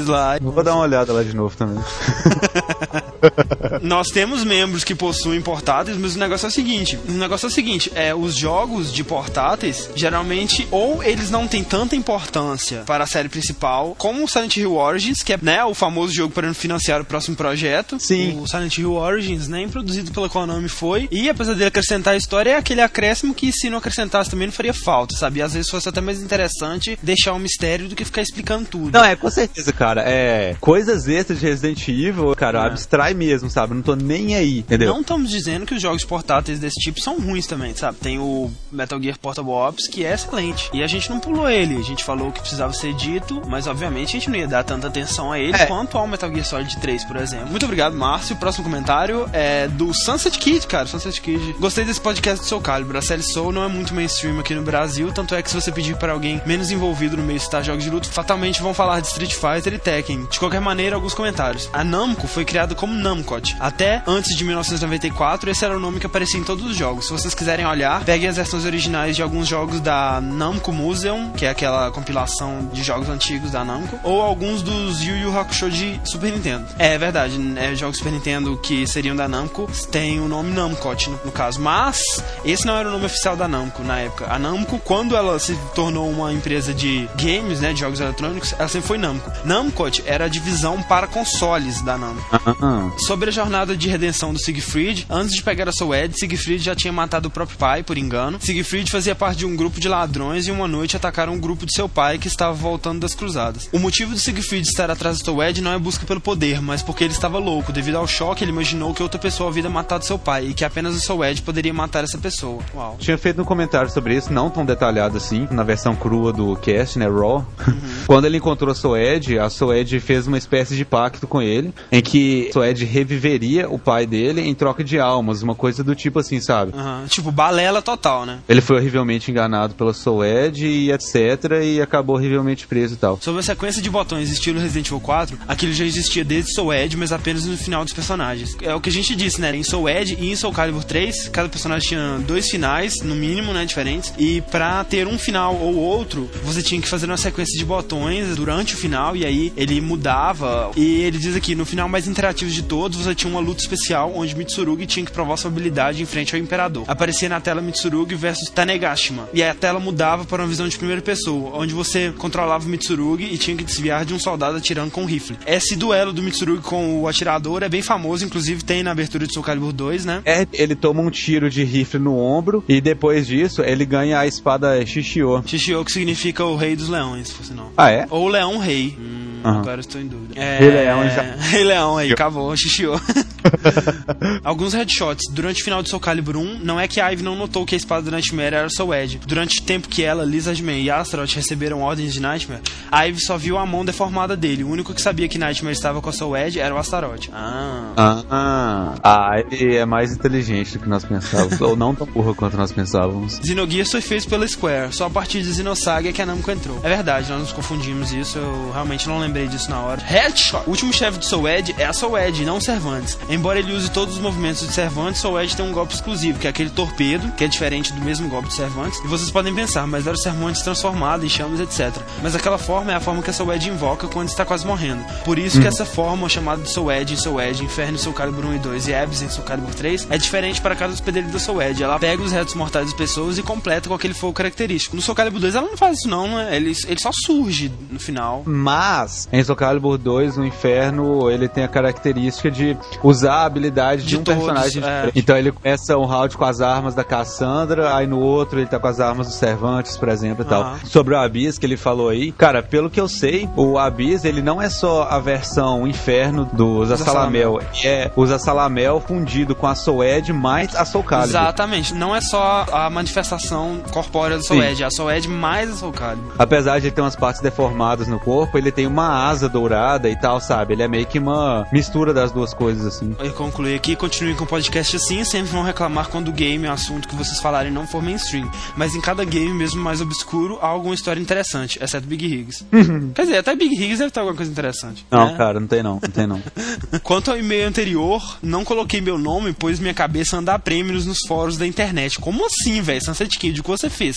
lá. 0.03 0.37
Vou 0.41 0.63
dar 0.63 0.73
uma 0.73 0.83
olhada 0.83 1.13
lá 1.13 1.23
de 1.23 1.35
novo 1.35 1.55
também. 1.55 1.83
Nós 3.81 4.07
temos 4.07 4.43
membros 4.43 4.83
que 4.83 4.95
possuem 4.95 5.41
portáteis, 5.41 5.97
mas 5.97 6.15
o 6.15 6.19
negócio 6.19 6.45
é 6.45 6.49
o 6.49 6.51
seguinte: 6.51 6.99
o 7.07 7.11
negócio 7.11 7.45
é 7.47 7.49
o 7.49 7.51
seguinte, 7.51 7.91
é 7.95 8.13
os 8.13 8.35
jogos 8.35 8.91
de 8.93 9.03
portáteis, 9.03 9.89
geralmente, 9.95 10.67
ou 10.71 11.03
eles 11.03 11.29
não 11.29 11.47
têm 11.47 11.63
tanta 11.63 11.95
importância 11.95 12.83
para 12.85 13.03
a 13.03 13.07
série 13.07 13.29
principal, 13.29 13.95
como 13.97 14.23
o 14.23 14.27
Silent 14.27 14.57
Hill 14.57 14.75
Origins, 14.75 15.21
que 15.21 15.33
é 15.33 15.39
né, 15.41 15.63
o 15.63 15.73
famoso 15.73 16.13
jogo 16.13 16.33
para 16.33 16.53
financiar 16.53 17.01
o 17.01 17.05
próximo 17.05 17.35
projeto. 17.35 17.97
Sim. 17.99 18.39
O 18.41 18.47
Silent 18.47 18.77
Hill 18.77 18.93
Origins, 18.93 19.47
nem 19.47 19.67
produzido 19.69 20.11
pela 20.11 20.29
Konami 20.29 20.69
foi. 20.69 21.07
E 21.11 21.29
apesar 21.29 21.53
dele 21.53 21.65
acrescentar 21.65 22.13
a 22.13 22.17
história, 22.17 22.51
é 22.51 22.57
aquele 22.57 22.81
acréscimo 22.81 23.33
que 23.33 23.51
se 23.51 23.69
não 23.69 23.77
acrescentasse 23.77 24.29
também 24.29 24.47
não 24.47 24.53
faria 24.53 24.73
falta, 24.73 25.15
sabe? 25.15 25.39
E 25.39 25.41
às 25.41 25.53
vezes 25.53 25.69
fosse 25.69 25.87
até 25.89 26.01
mais 26.01 26.21
interessante 26.21 26.97
deixar 27.01 27.33
um 27.33 27.39
mistério 27.39 27.87
do 27.87 27.95
que 27.95 28.05
ficar 28.05 28.21
explicando 28.21 28.65
tudo. 28.65 28.91
Não, 28.91 29.03
é, 29.03 29.15
com 29.15 29.29
certeza, 29.29 29.71
cara. 29.73 30.03
É. 30.05 30.55
Coisas 30.59 31.07
extras 31.07 31.39
de 31.39 31.45
Resident 31.45 31.87
Evil, 31.87 32.33
cara, 32.35 32.59
É. 32.63 32.67
abstrai 32.67 33.04
mesmo, 33.13 33.49
sabe? 33.49 33.73
Não 33.73 33.81
tô 33.81 33.95
nem 33.95 34.35
aí, 34.35 34.59
entendeu? 34.59 34.93
Não 34.93 35.01
estamos 35.01 35.29
dizendo 35.29 35.65
que 35.65 35.73
os 35.73 35.81
jogos 35.81 36.03
portáteis 36.03 36.59
desse 36.59 36.79
tipo 36.79 36.99
são 37.01 37.19
ruins 37.19 37.47
também, 37.47 37.75
sabe? 37.75 37.97
Tem 37.99 38.19
o 38.19 38.51
Metal 38.71 39.01
Gear 39.01 39.17
Portable 39.19 39.51
Ops, 39.51 39.87
que 39.87 40.05
é 40.05 40.13
excelente. 40.13 40.69
E 40.73 40.83
a 40.83 40.87
gente 40.87 41.09
não 41.09 41.19
pulou 41.19 41.49
ele, 41.49 41.75
a 41.77 41.81
gente 41.83 42.03
falou 42.03 42.29
o 42.29 42.31
que 42.31 42.39
precisava 42.39 42.73
ser 42.73 42.93
dito, 42.93 43.41
mas 43.47 43.67
obviamente 43.67 44.09
a 44.09 44.19
gente 44.19 44.29
não 44.29 44.37
ia 44.37 44.47
dar 44.47 44.63
tanta 44.63 44.87
atenção 44.87 45.31
a 45.31 45.39
ele 45.39 45.55
É. 45.55 45.65
quanto 45.65 45.97
ao 45.97 46.07
Metal 46.07 46.31
Gear 46.31 46.45
Solid 46.45 46.77
3, 46.79 47.03
por 47.05 47.17
exemplo. 47.17 47.49
Muito 47.49 47.65
obrigado, 47.65 47.95
Márcio. 47.95 48.35
O 48.35 48.39
próximo 48.39 48.63
comentário 48.63 49.29
é 49.33 49.67
do 49.67 49.93
Sunset 49.93 50.37
Kid, 50.39 50.65
cara. 50.67 50.85
Sunset 50.87 51.19
Kid. 51.21 51.55
Gostei 51.59 51.85
desse 51.85 52.01
podcast 52.01 52.43
do 52.43 52.47
Soul 52.47 52.61
Calibur. 52.61 52.95
A 52.97 53.01
série 53.01 53.21
Soul 53.23 53.51
não 53.51 53.63
é 53.63 53.67
muito 53.67 53.93
mainstream 53.93 54.39
aqui 54.39 54.53
no 54.55 54.61
Brasil, 54.63 55.11
tanto 55.11 55.35
é 55.35 55.41
que 55.41 55.49
se 55.49 55.55
você 55.55 55.71
pedir 55.71 55.95
para 55.97 56.13
alguém 56.13 56.41
menos 56.45 56.71
envolvido 56.71 57.17
no 57.17 57.23
meio 57.23 57.39
de 57.39 57.45
citar 57.45 57.63
jogos 57.63 57.83
de 57.83 57.89
luta, 57.89 58.07
fatalmente 58.09 58.61
vão 58.61 58.73
falar 58.73 58.99
de 58.99 59.07
Street 59.07 59.33
Fighter 59.33 59.73
e 59.73 59.79
Tekken. 59.79 60.25
De 60.29 60.39
qualquer 60.39 60.61
maneira, 60.61 60.95
alguns 60.95 61.13
comentários. 61.13 61.69
A 61.73 61.83
Namco 61.83 62.27
foi 62.27 62.45
criada 62.45 62.73
como 62.75 62.93
Namcot. 62.95 63.55
Até 63.59 64.01
antes 64.07 64.35
de 64.35 64.43
1994, 64.43 65.49
esse 65.49 65.63
era 65.63 65.75
o 65.75 65.79
nome 65.79 65.99
que 65.99 66.05
aparecia 66.05 66.39
em 66.39 66.43
todos 66.43 66.65
os 66.65 66.75
jogos. 66.75 67.05
Se 67.05 67.11
vocês 67.11 67.33
quiserem 67.33 67.65
olhar, 67.65 68.03
peguem 68.03 68.27
as 68.27 68.37
versões 68.37 68.65
originais 68.65 69.15
de 69.15 69.21
alguns 69.21 69.47
jogos 69.47 69.79
da 69.79 70.19
Namco 70.21 70.71
Museum, 70.71 71.31
que 71.31 71.45
é 71.45 71.49
aquela 71.49 71.91
compilação 71.91 72.69
de 72.73 72.83
jogos 72.83 73.09
antigos 73.09 73.51
da 73.51 73.63
Namco, 73.63 73.99
ou 74.03 74.21
alguns 74.21 74.61
dos 74.61 75.01
Yu 75.01 75.15
Yu 75.17 75.37
Hakusho 75.37 75.69
de 75.69 75.99
Super 76.03 76.31
Nintendo. 76.31 76.65
É 76.77 76.97
verdade, 76.97 77.39
é, 77.57 77.75
jogos 77.75 77.97
Super 77.97 78.11
Nintendo 78.11 78.57
que 78.57 78.87
seriam 78.87 79.15
da 79.15 79.27
Namco 79.27 79.69
tem 79.91 80.19
o 80.19 80.27
nome 80.27 80.51
Namcot 80.51 81.09
no, 81.09 81.19
no 81.25 81.31
caso, 81.31 81.59
mas 81.61 82.01
esse 82.43 82.65
não 82.65 82.75
era 82.75 82.89
o 82.89 82.91
nome 82.91 83.05
oficial 83.05 83.35
da 83.35 83.47
Namco 83.47 83.83
na 83.83 83.99
época. 83.99 84.27
A 84.29 84.39
Namco, 84.39 84.79
quando 84.79 85.15
ela 85.15 85.37
se 85.39 85.55
tornou 85.73 86.09
uma 86.09 86.31
empresa 86.33 86.73
de 86.73 87.09
games, 87.15 87.59
né, 87.59 87.73
de 87.73 87.79
jogos 87.79 87.99
eletrônicos, 87.99 88.53
ela 88.57 88.67
sempre 88.67 88.87
foi 88.87 88.97
Namco. 88.97 89.31
Namcot 89.43 90.03
era 90.05 90.25
a 90.25 90.27
divisão 90.27 90.81
para 90.83 91.07
consoles 91.07 91.81
da 91.81 91.97
Namco. 91.97 92.23
Ah, 92.31 92.84
Sobre 92.99 93.29
a 93.29 93.31
jornada 93.31 93.75
de 93.75 93.87
redenção 93.87 94.33
do 94.33 94.39
Siegfried, 94.39 95.05
antes 95.09 95.35
de 95.35 95.43
pegar 95.43 95.67
a 95.69 95.71
sua 95.71 95.99
Ed, 95.99 96.17
Siegfried 96.17 96.63
já 96.63 96.75
tinha 96.75 96.91
matado 96.91 97.27
o 97.27 97.31
próprio 97.31 97.57
pai, 97.57 97.83
por 97.83 97.97
engano. 97.97 98.39
Siegfried 98.41 98.89
fazia 98.89 99.15
parte 99.15 99.39
de 99.39 99.45
um 99.45 99.55
grupo 99.55 99.79
de 99.79 99.87
ladrões 99.87 100.47
e 100.47 100.51
uma 100.51 100.67
noite 100.67 100.95
atacaram 100.95 101.33
um 101.33 101.39
grupo 101.39 101.65
de 101.65 101.73
seu 101.73 101.87
pai 101.87 102.17
que 102.17 102.27
estava 102.27 102.53
voltando 102.53 102.99
das 102.99 103.13
cruzadas. 103.13 103.69
O 103.71 103.79
motivo 103.79 104.13
de 104.13 104.19
Siegfried 104.19 104.67
estar 104.67 104.89
atrás 104.89 105.19
do 105.19 105.43
Ed 105.43 105.61
não 105.61 105.73
é 105.73 105.79
busca 105.79 106.05
pelo 106.05 106.21
poder, 106.21 106.61
mas 106.61 106.81
porque 106.81 107.03
ele 107.03 107.13
estava 107.13 107.37
louco. 107.37 107.71
Devido 107.71 107.97
ao 107.97 108.07
choque, 108.07 108.43
ele 108.43 108.51
imaginou 108.51 108.93
que 108.93 109.03
outra 109.03 109.19
pessoa 109.19 109.49
havia 109.49 109.69
matado 109.69 110.05
seu 110.05 110.17
pai 110.17 110.47
e 110.47 110.53
que 110.53 110.65
apenas 110.65 110.95
o 110.95 110.99
seu 110.99 111.23
Ed 111.23 111.41
poderia 111.41 111.73
matar 111.73 112.03
essa 112.03 112.17
pessoa. 112.17 112.61
Uau. 112.73 112.97
Tinha 112.99 113.17
feito 113.17 113.41
um 113.41 113.45
comentário 113.45 113.89
sobre 113.89 114.15
isso, 114.15 114.31
não 114.31 114.49
tão 114.49 114.65
detalhado 114.65 115.17
assim, 115.17 115.47
na 115.51 115.63
versão 115.63 115.95
crua 115.95 116.31
do 116.31 116.55
cast, 116.57 116.97
né, 116.99 117.07
Raw. 117.07 117.45
Uhum. 117.67 117.75
Quando 118.07 118.25
ele 118.25 118.37
encontrou 118.37 118.71
a 118.71 118.75
Soed, 118.75 119.37
a 119.39 119.49
Soed 119.49 119.99
fez 119.99 120.27
uma 120.27 120.37
espécie 120.37 120.75
de 120.75 120.85
pacto 120.85 121.27
com 121.27 121.41
ele, 121.41 121.73
em 121.91 122.01
que 122.01 122.49
Soed 122.53 122.74
Ed 122.75 122.85
reviveria 122.85 123.69
o 123.69 123.79
pai 123.79 124.05
dele 124.05 124.41
em 124.41 124.53
troca 124.53 124.83
de 124.83 124.99
almas, 124.99 125.41
uma 125.41 125.55
coisa 125.55 125.83
do 125.83 125.95
tipo 125.95 126.19
assim, 126.19 126.39
sabe? 126.39 126.73
Uhum. 126.75 127.07
Tipo, 127.07 127.31
balela 127.31 127.81
total, 127.81 128.25
né? 128.25 128.39
Ele 128.47 128.61
foi 128.61 128.77
horrivelmente 128.77 129.31
enganado 129.31 129.73
pela 129.73 129.93
Soul 129.93 130.25
Ed 130.25 130.65
e 130.65 130.91
etc. 130.91 131.15
e 131.63 131.81
acabou 131.81 132.15
horrivelmente 132.15 132.67
preso 132.67 132.95
e 132.95 132.97
tal. 132.97 133.19
Sobre 133.21 133.39
a 133.39 133.43
sequência 133.43 133.81
de 133.81 133.89
botões 133.89 134.29
estilo 134.29 134.59
Resident 134.59 134.87
Evil 134.87 134.99
4, 134.99 135.39
aquilo 135.47 135.73
já 135.73 135.85
existia 135.85 136.23
desde 136.23 136.53
Soul 136.53 136.73
Ed, 136.73 136.97
mas 136.97 137.11
apenas 137.11 137.45
no 137.45 137.57
final 137.57 137.83
dos 137.83 137.93
personagens. 137.93 138.55
É 138.61 138.73
o 138.73 138.81
que 138.81 138.89
a 138.89 138.91
gente 138.91 139.15
disse, 139.15 139.39
né? 139.39 139.55
Em 139.55 139.63
Soul 139.63 139.89
Ed 139.89 140.17
e 140.19 140.31
em 140.31 140.35
Soul 140.35 140.53
Calibur 140.53 140.83
3, 140.83 141.29
cada 141.29 141.47
personagem 141.47 141.89
tinha 141.89 142.19
dois 142.27 142.49
finais, 142.49 143.01
no 143.01 143.15
mínimo, 143.15 143.53
né? 143.53 143.65
Diferentes. 143.65 144.13
E 144.17 144.41
pra 144.41 144.83
ter 144.83 145.07
um 145.07 145.17
final 145.17 145.55
ou 145.55 145.75
outro, 145.75 146.29
você 146.43 146.61
tinha 146.61 146.81
que 146.81 146.89
fazer 146.89 147.05
uma 147.05 147.17
sequência 147.17 147.57
de 147.57 147.65
botões 147.65 148.35
durante 148.35 148.73
o 148.73 148.77
final, 148.77 149.15
e 149.15 149.25
aí 149.25 149.53
ele 149.55 149.79
mudava. 149.81 150.71
E 150.75 151.01
ele 151.03 151.17
diz 151.17 151.35
aqui, 151.35 151.55
no 151.55 151.65
final 151.65 151.87
mais 151.87 152.07
interativo 152.07 152.51
de 152.51 152.63
todos, 152.65 152.97
você 152.97 153.15
tinha 153.15 153.31
uma 153.31 153.39
luta 153.39 153.61
especial 153.61 154.11
onde 154.15 154.35
Mitsurugi 154.35 154.85
tinha 154.85 155.05
que 155.05 155.11
provar 155.11 155.37
sua 155.37 155.49
habilidade 155.49 156.01
em 156.01 156.05
frente 156.05 156.35
ao 156.35 156.41
Imperador. 156.41 156.83
Aparecia 156.87 157.29
na 157.29 157.39
tela 157.39 157.61
Mitsurugi 157.61 158.15
versus 158.15 158.49
Tanegashima. 158.49 159.29
E 159.33 159.41
aí 159.41 159.49
a 159.49 159.55
tela 159.55 159.79
mudava 159.79 160.25
para 160.25 160.41
uma 160.41 160.47
visão 160.47 160.67
de 160.67 160.77
primeira 160.77 161.01
pessoa, 161.01 161.51
onde 161.53 161.73
você 161.73 162.11
controlava 162.17 162.65
o 162.65 162.69
Mitsurugi 162.69 163.25
e 163.33 163.37
tinha 163.37 163.55
que 163.55 163.63
desviar 163.63 164.05
de 164.05 164.13
um 164.13 164.19
soldado 164.19 164.57
atirando 164.57 164.91
com 164.91 165.03
um 165.03 165.05
rifle. 165.05 165.37
Esse 165.45 165.75
duelo 165.75 166.11
do 166.11 166.21
Mitsurugi 166.21 166.61
com 166.61 167.01
o 167.01 167.07
atirador 167.07 167.63
é 167.63 167.69
bem 167.69 167.81
famoso, 167.81 168.25
inclusive 168.25 168.63
tem 168.63 168.83
na 168.83 168.91
abertura 168.91 169.27
de 169.27 169.33
Soul 169.33 169.45
Calibur 169.45 169.71
2, 169.71 170.05
né? 170.05 170.21
É, 170.25 170.47
ele 170.53 170.75
toma 170.75 171.01
um 171.01 171.09
tiro 171.09 171.49
de 171.49 171.63
rifle 171.63 171.99
no 171.99 172.17
ombro 172.17 172.63
e 172.67 172.81
depois 172.81 173.27
disso 173.27 173.61
ele 173.61 173.85
ganha 173.85 174.19
a 174.19 174.27
espada 174.27 174.85
Shishio. 174.85 175.43
Shishio 175.45 175.83
que 175.85 175.91
significa 175.91 176.43
o 176.43 176.55
rei 176.55 176.75
dos 176.75 176.89
leões, 176.89 177.31
por 177.31 177.45
sinal. 177.45 177.71
Ah, 177.77 177.91
é? 177.91 178.07
Ou 178.09 178.27
leão 178.27 178.57
rei. 178.57 178.95
Hum, 178.99 179.24
Aham. 179.45 179.59
Agora 179.59 179.75
eu 179.77 179.81
estou 179.81 180.01
em 180.01 180.07
dúvida. 180.07 180.39
É... 180.39 180.57
Rei 180.59 180.69
Leão 180.71 181.03
já- 181.09 181.35
Rei 181.39 181.63
Leão 181.63 181.97
aí, 181.97 182.11
acabou, 182.11 182.55
Shishio. 182.57 182.93
Alguns 184.43 184.73
headshots 184.73 185.23
durante 185.31 185.61
o 185.61 185.63
final 185.63 185.81
de 185.83 185.89
Soul 185.89 185.99
Calibur 185.99 186.35
1, 186.37 186.59
não 186.63 186.79
é 186.79 186.87
que 186.87 186.99
a 186.99 187.09
Ivy 187.09 187.23
não 187.23 187.35
notou 187.35 187.65
que 187.65 187.75
a 187.75 187.77
espada 187.77 188.01
do 188.03 188.11
Nightmare 188.11 188.55
era 188.55 188.69
Soul 188.69 188.93
Edge. 188.93 189.19
Durante 189.25 189.59
o 189.59 189.63
tempo 189.63 189.87
que 189.87 190.03
ela, 190.03 190.23
Lizardman 190.23 190.81
e 190.81 190.89
Astaroth 190.89 191.31
receberam 191.33 191.81
ordens 191.81 192.13
de 192.13 192.19
Nightmare, 192.19 192.61
a 192.91 193.03
Ivy 193.07 193.19
só 193.21 193.37
viu 193.37 193.57
a 193.57 193.65
mão 193.65 193.85
deformada 193.85 194.35
dele. 194.35 194.63
O 194.63 194.69
único 194.69 194.93
que 194.93 195.01
sabia 195.01 195.27
que 195.27 195.37
Nightmare 195.37 195.73
estava 195.75 196.01
com 196.01 196.09
a 196.09 196.13
Soul 196.13 196.35
Edge 196.37 196.59
era 196.59 196.73
o 196.73 196.77
Astaroth. 196.77 197.29
Ah. 197.33 197.93
Ah, 197.97 198.95
ah, 199.03 199.43
ele 199.51 199.75
é 199.75 199.85
mais 199.85 200.11
inteligente 200.11 200.73
do 200.73 200.79
que 200.79 200.89
nós 200.89 201.03
pensávamos, 201.05 201.59
ou 201.61 201.75
não 201.75 201.93
tão 201.93 202.07
burro 202.07 202.33
quanto 202.35 202.57
nós 202.57 202.71
pensávamos. 202.71 203.39
Xenogears 203.43 203.91
foi 203.91 204.01
feito 204.01 204.27
pela 204.27 204.47
Square, 204.47 204.93
só 204.95 205.05
a 205.05 205.09
partir 205.09 205.41
de 205.41 205.53
Xenosaga 205.53 206.11
que 206.11 206.21
a 206.21 206.25
Namco 206.25 206.49
entrou. 206.51 206.79
É 206.83 206.89
verdade, 206.89 207.29
nós 207.29 207.39
nos 207.41 207.51
confundimos 207.51 208.11
isso, 208.11 208.37
eu 208.37 208.71
realmente 208.73 209.07
não 209.07 209.19
lembrei 209.35 209.47
disso 209.47 209.69
na 209.69 209.81
hora. 209.81 210.01
Headshot! 210.01 210.63
O 210.65 210.69
último 210.69 210.93
chefe 210.93 211.19
de 211.19 211.25
Soul 211.25 211.49
Edge 211.49 211.75
é 211.77 211.85
a 211.85 211.91
Soul 211.91 212.17
Edge, 212.17 212.45
não 212.45 212.57
o 212.57 212.61
Cervantes. 212.61 213.17
Embora 213.29 213.59
ele 213.59 213.73
use 213.73 213.91
todos 213.91 214.15
os 214.15 214.21
movimentos 214.21 214.65
de 214.65 214.73
Cervantes, 214.73 215.19
Soul 215.19 215.41
Edge 215.41 215.55
tem 215.55 215.65
um 215.65 215.73
golpe 215.73 215.93
exclusivo, 215.93 216.39
que 216.39 216.47
é 216.47 216.49
aquele 216.49 216.69
torpedo, 216.69 217.29
que 217.33 217.43
é 217.43 217.47
diferente 217.47 217.91
do 217.91 218.01
mesmo 218.01 218.29
golpe 218.29 218.47
de 218.47 218.53
Cervantes. 218.53 218.97
E 219.03 219.07
vocês 219.07 219.29
podem 219.29 219.53
pensar, 219.53 219.85
mas 219.87 220.07
era 220.07 220.15
o 220.15 220.19
Cervantes 220.19 220.61
transformado 220.61 221.25
em 221.25 221.29
chamas, 221.29 221.59
etc. 221.59 222.01
Mas 222.23 222.33
aquela 222.33 222.57
forma 222.57 222.93
é 222.93 222.95
a 222.95 222.99
forma 223.01 223.21
que 223.21 223.29
a 223.29 223.33
Soul 223.33 223.53
Edge 223.53 223.69
invoca 223.69 224.07
quando 224.07 224.29
está 224.29 224.45
quase 224.45 224.65
morrendo. 224.65 225.03
Por 225.25 225.37
isso 225.37 225.59
que 225.59 225.67
essa 225.67 225.85
forma, 225.85 226.29
chamada 226.29 226.61
de 226.61 226.71
Soul 226.71 226.91
Edge 226.91 227.17
Soul 227.17 227.41
Edge, 227.41 227.63
Inferno 227.63 227.95
em 227.95 227.99
Soul 227.99 228.15
Calibur 228.15 228.45
1 228.45 228.55
e 228.55 228.59
2 228.59 228.87
e 228.87 228.93
Abyss 228.93 229.21
em 229.21 229.29
Soul 229.29 229.45
Calibur 229.45 229.73
3, 229.75 230.07
é 230.09 230.17
diferente 230.17 230.61
para 230.61 230.75
cada 230.75 230.93
hospedeiro 230.93 231.27
da 231.27 231.39
Soul 231.39 231.61
Edge. 231.61 231.83
Ela 231.83 231.99
pega 231.99 232.21
os 232.21 232.31
restos 232.31 232.55
mortais 232.55 232.85
das 232.85 232.95
pessoas 232.95 233.37
e 233.37 233.43
completa 233.43 233.89
com 233.89 233.95
aquele 233.95 234.13
fogo 234.13 234.33
característico. 234.33 234.95
No 234.95 235.01
Soul 235.01 235.15
Calibur 235.15 235.41
2 235.41 235.55
ela 235.55 235.67
não 235.67 235.77
faz 235.77 235.97
isso 235.97 236.07
não, 236.07 236.27
né? 236.27 236.55
Ele, 236.55 236.73
ele 236.87 236.99
só 236.99 237.11
surge 237.11 237.71
no 237.91 237.99
final. 237.99 238.43
Mas, 238.45 239.24
em 239.31 239.43
Soul 239.43 239.55
Calibur 239.55 239.97
2, 239.97 240.37
no 240.37 240.45
Inferno, 240.45 241.29
ele 241.29 241.47
tem 241.47 241.63
a 241.63 241.67
característica 241.67 242.49
de 242.49 242.77
usar 243.03 243.35
a 243.35 243.45
habilidade 243.45 244.03
de, 244.03 244.09
De 244.09 244.17
um 244.17 244.23
todos, 244.23 244.43
personagem 244.43 244.83
é. 244.83 245.11
Então 245.15 245.37
ele 245.37 245.51
começa 245.51 245.97
um 245.97 246.05
round 246.05 246.37
com 246.37 246.45
as 246.45 246.61
armas 246.61 246.93
da 246.93 247.03
Cassandra, 247.03 247.95
aí 247.95 248.07
no 248.07 248.19
outro 248.19 248.59
ele 248.59 248.67
tá 248.67 248.79
com 248.79 248.87
as 248.87 248.99
armas 248.99 249.27
dos 249.27 249.35
Cervantes, 249.35 249.97
por 249.97 250.09
exemplo, 250.09 250.45
e 250.45 250.47
tal. 250.47 250.61
Aham. 250.61 250.79
Sobre 250.85 251.13
o 251.13 251.17
Abyss 251.17 251.57
que 251.57 251.65
ele 251.65 251.77
falou 251.77 252.09
aí, 252.09 252.31
cara, 252.31 252.61
pelo 252.61 252.89
que 252.89 252.99
eu 252.99 253.07
sei, 253.07 253.49
o 253.55 253.77
Abyss, 253.77 254.25
ele 254.25 254.41
não 254.41 254.61
é 254.61 254.69
só 254.69 255.03
a 255.03 255.19
versão 255.19 255.87
Inferno 255.87 256.45
do 256.53 256.67
Usa 256.67 256.97
Salamel, 256.97 257.59
é 257.83 258.11
Usa 258.15 258.39
Salamel 258.39 258.99
fundido 258.99 259.55
com 259.55 259.67
a 259.67 259.75
Soul 259.75 260.03
Edge 260.03 260.33
mais 260.33 260.75
a 260.75 260.85
Soul 260.85 261.03
Calibur. 261.03 261.29
Exatamente. 261.29 261.93
Não 261.93 262.15
é 262.15 262.21
só 262.21 262.65
a 262.71 262.89
manifestação 262.89 263.81
corpórea 263.91 264.37
do 264.37 264.45
Soul. 264.45 264.63
Edge, 264.63 264.83
é 264.83 264.85
a 264.85 264.91
Soul 264.91 265.11
Edge 265.11 265.27
mais 265.27 265.71
a 265.71 265.75
Soul 265.75 265.91
Calibur. 265.91 266.33
Apesar 266.37 266.79
de 266.79 266.87
ele 266.87 266.95
ter 266.95 267.01
umas 267.01 267.15
partes 267.15 267.41
deformadas 267.41 268.07
no 268.07 268.19
corpo, 268.19 268.57
ele 268.57 268.71
tem 268.71 268.87
uma 268.87 269.04
asa 269.07 269.49
dourada 269.49 270.09
e 270.09 270.15
tal, 270.15 270.39
sabe? 270.39 270.73
Ele 270.73 270.83
é 270.83 270.87
meio 270.87 271.05
que 271.05 271.19
uma 271.19 271.67
mistura 271.71 272.13
das 272.13 272.31
duas 272.31 272.53
coisas, 272.53 272.85
assim. 272.85 273.15
Eu 273.19 273.33
concluí 273.33 273.75
aqui, 273.75 273.95
continuem 273.95 274.35
com 274.35 274.43
o 274.43 274.47
podcast 274.47 274.95
assim, 274.95 275.23
sempre 275.23 275.51
vão 275.51 275.63
reclamar 275.63 276.09
quando 276.09 276.29
o 276.29 276.31
game, 276.31 276.67
o 276.67 276.71
assunto 276.71 277.07
que 277.07 277.15
vocês 277.15 277.39
falarem 277.39 277.71
não 277.71 277.87
for 277.87 278.01
mainstream. 278.01 278.49
Mas 278.75 278.95
em 278.95 279.01
cada 279.01 279.23
game, 279.23 279.53
mesmo 279.53 279.81
mais 279.81 280.01
obscuro, 280.01 280.57
há 280.61 280.67
alguma 280.67 280.95
história 280.95 281.19
interessante, 281.19 281.79
exceto 281.81 282.07
Big 282.07 282.25
Higgs. 282.25 282.65
Quer 283.13 283.21
dizer, 283.23 283.37
até 283.37 283.55
Big 283.55 283.73
Higgs 283.73 283.97
deve 283.97 284.11
ter 284.11 284.19
alguma 284.19 284.35
coisa 284.35 284.51
interessante. 284.51 285.05
Não, 285.09 285.27
né? 285.27 285.37
cara, 285.37 285.59
não 285.59 285.67
tem 285.67 285.83
não, 285.83 285.99
não 286.01 286.09
tem 286.09 286.27
não. 286.27 286.41
Quanto 287.03 287.31
ao 287.31 287.37
e-mail 287.37 287.67
anterior, 287.67 288.37
não 288.41 288.63
coloquei 288.63 289.01
meu 289.01 289.17
nome, 289.17 289.53
pois 289.53 289.79
minha 289.79 289.93
cabeça 289.93 290.37
anda 290.37 290.53
a 290.53 290.59
prêmios 290.59 291.05
nos 291.05 291.19
fóruns 291.27 291.57
da 291.57 291.65
internet. 291.65 292.19
Como 292.19 292.45
assim, 292.45 292.81
velho? 292.81 293.03
Sunset 293.03 293.37
Kid, 293.37 293.59
o 293.59 293.63
que 293.63 293.69
você 293.69 293.89
fez? 293.89 294.15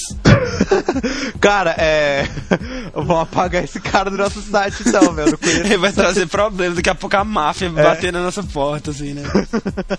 cara, 1.40 1.74
é. 1.78 2.28
Vamos 2.94 3.22
apagar 3.22 3.64
esse 3.64 3.80
cara 3.80 4.10
do 4.10 4.16
nosso 4.16 4.40
site 4.42 4.77
então, 4.86 5.12
velho. 5.14 5.38
Ele 5.42 5.76
vai 5.76 5.92
trazer 5.92 6.26
problemas, 6.26 6.76
daqui 6.76 6.90
a 6.90 6.94
pouco 6.94 7.16
a 7.16 7.24
máfia 7.24 7.70
bater 7.70 8.12
na 8.12 8.22
nossa 8.22 8.42
porta, 8.42 8.90
assim, 8.90 9.14
né? 9.14 9.22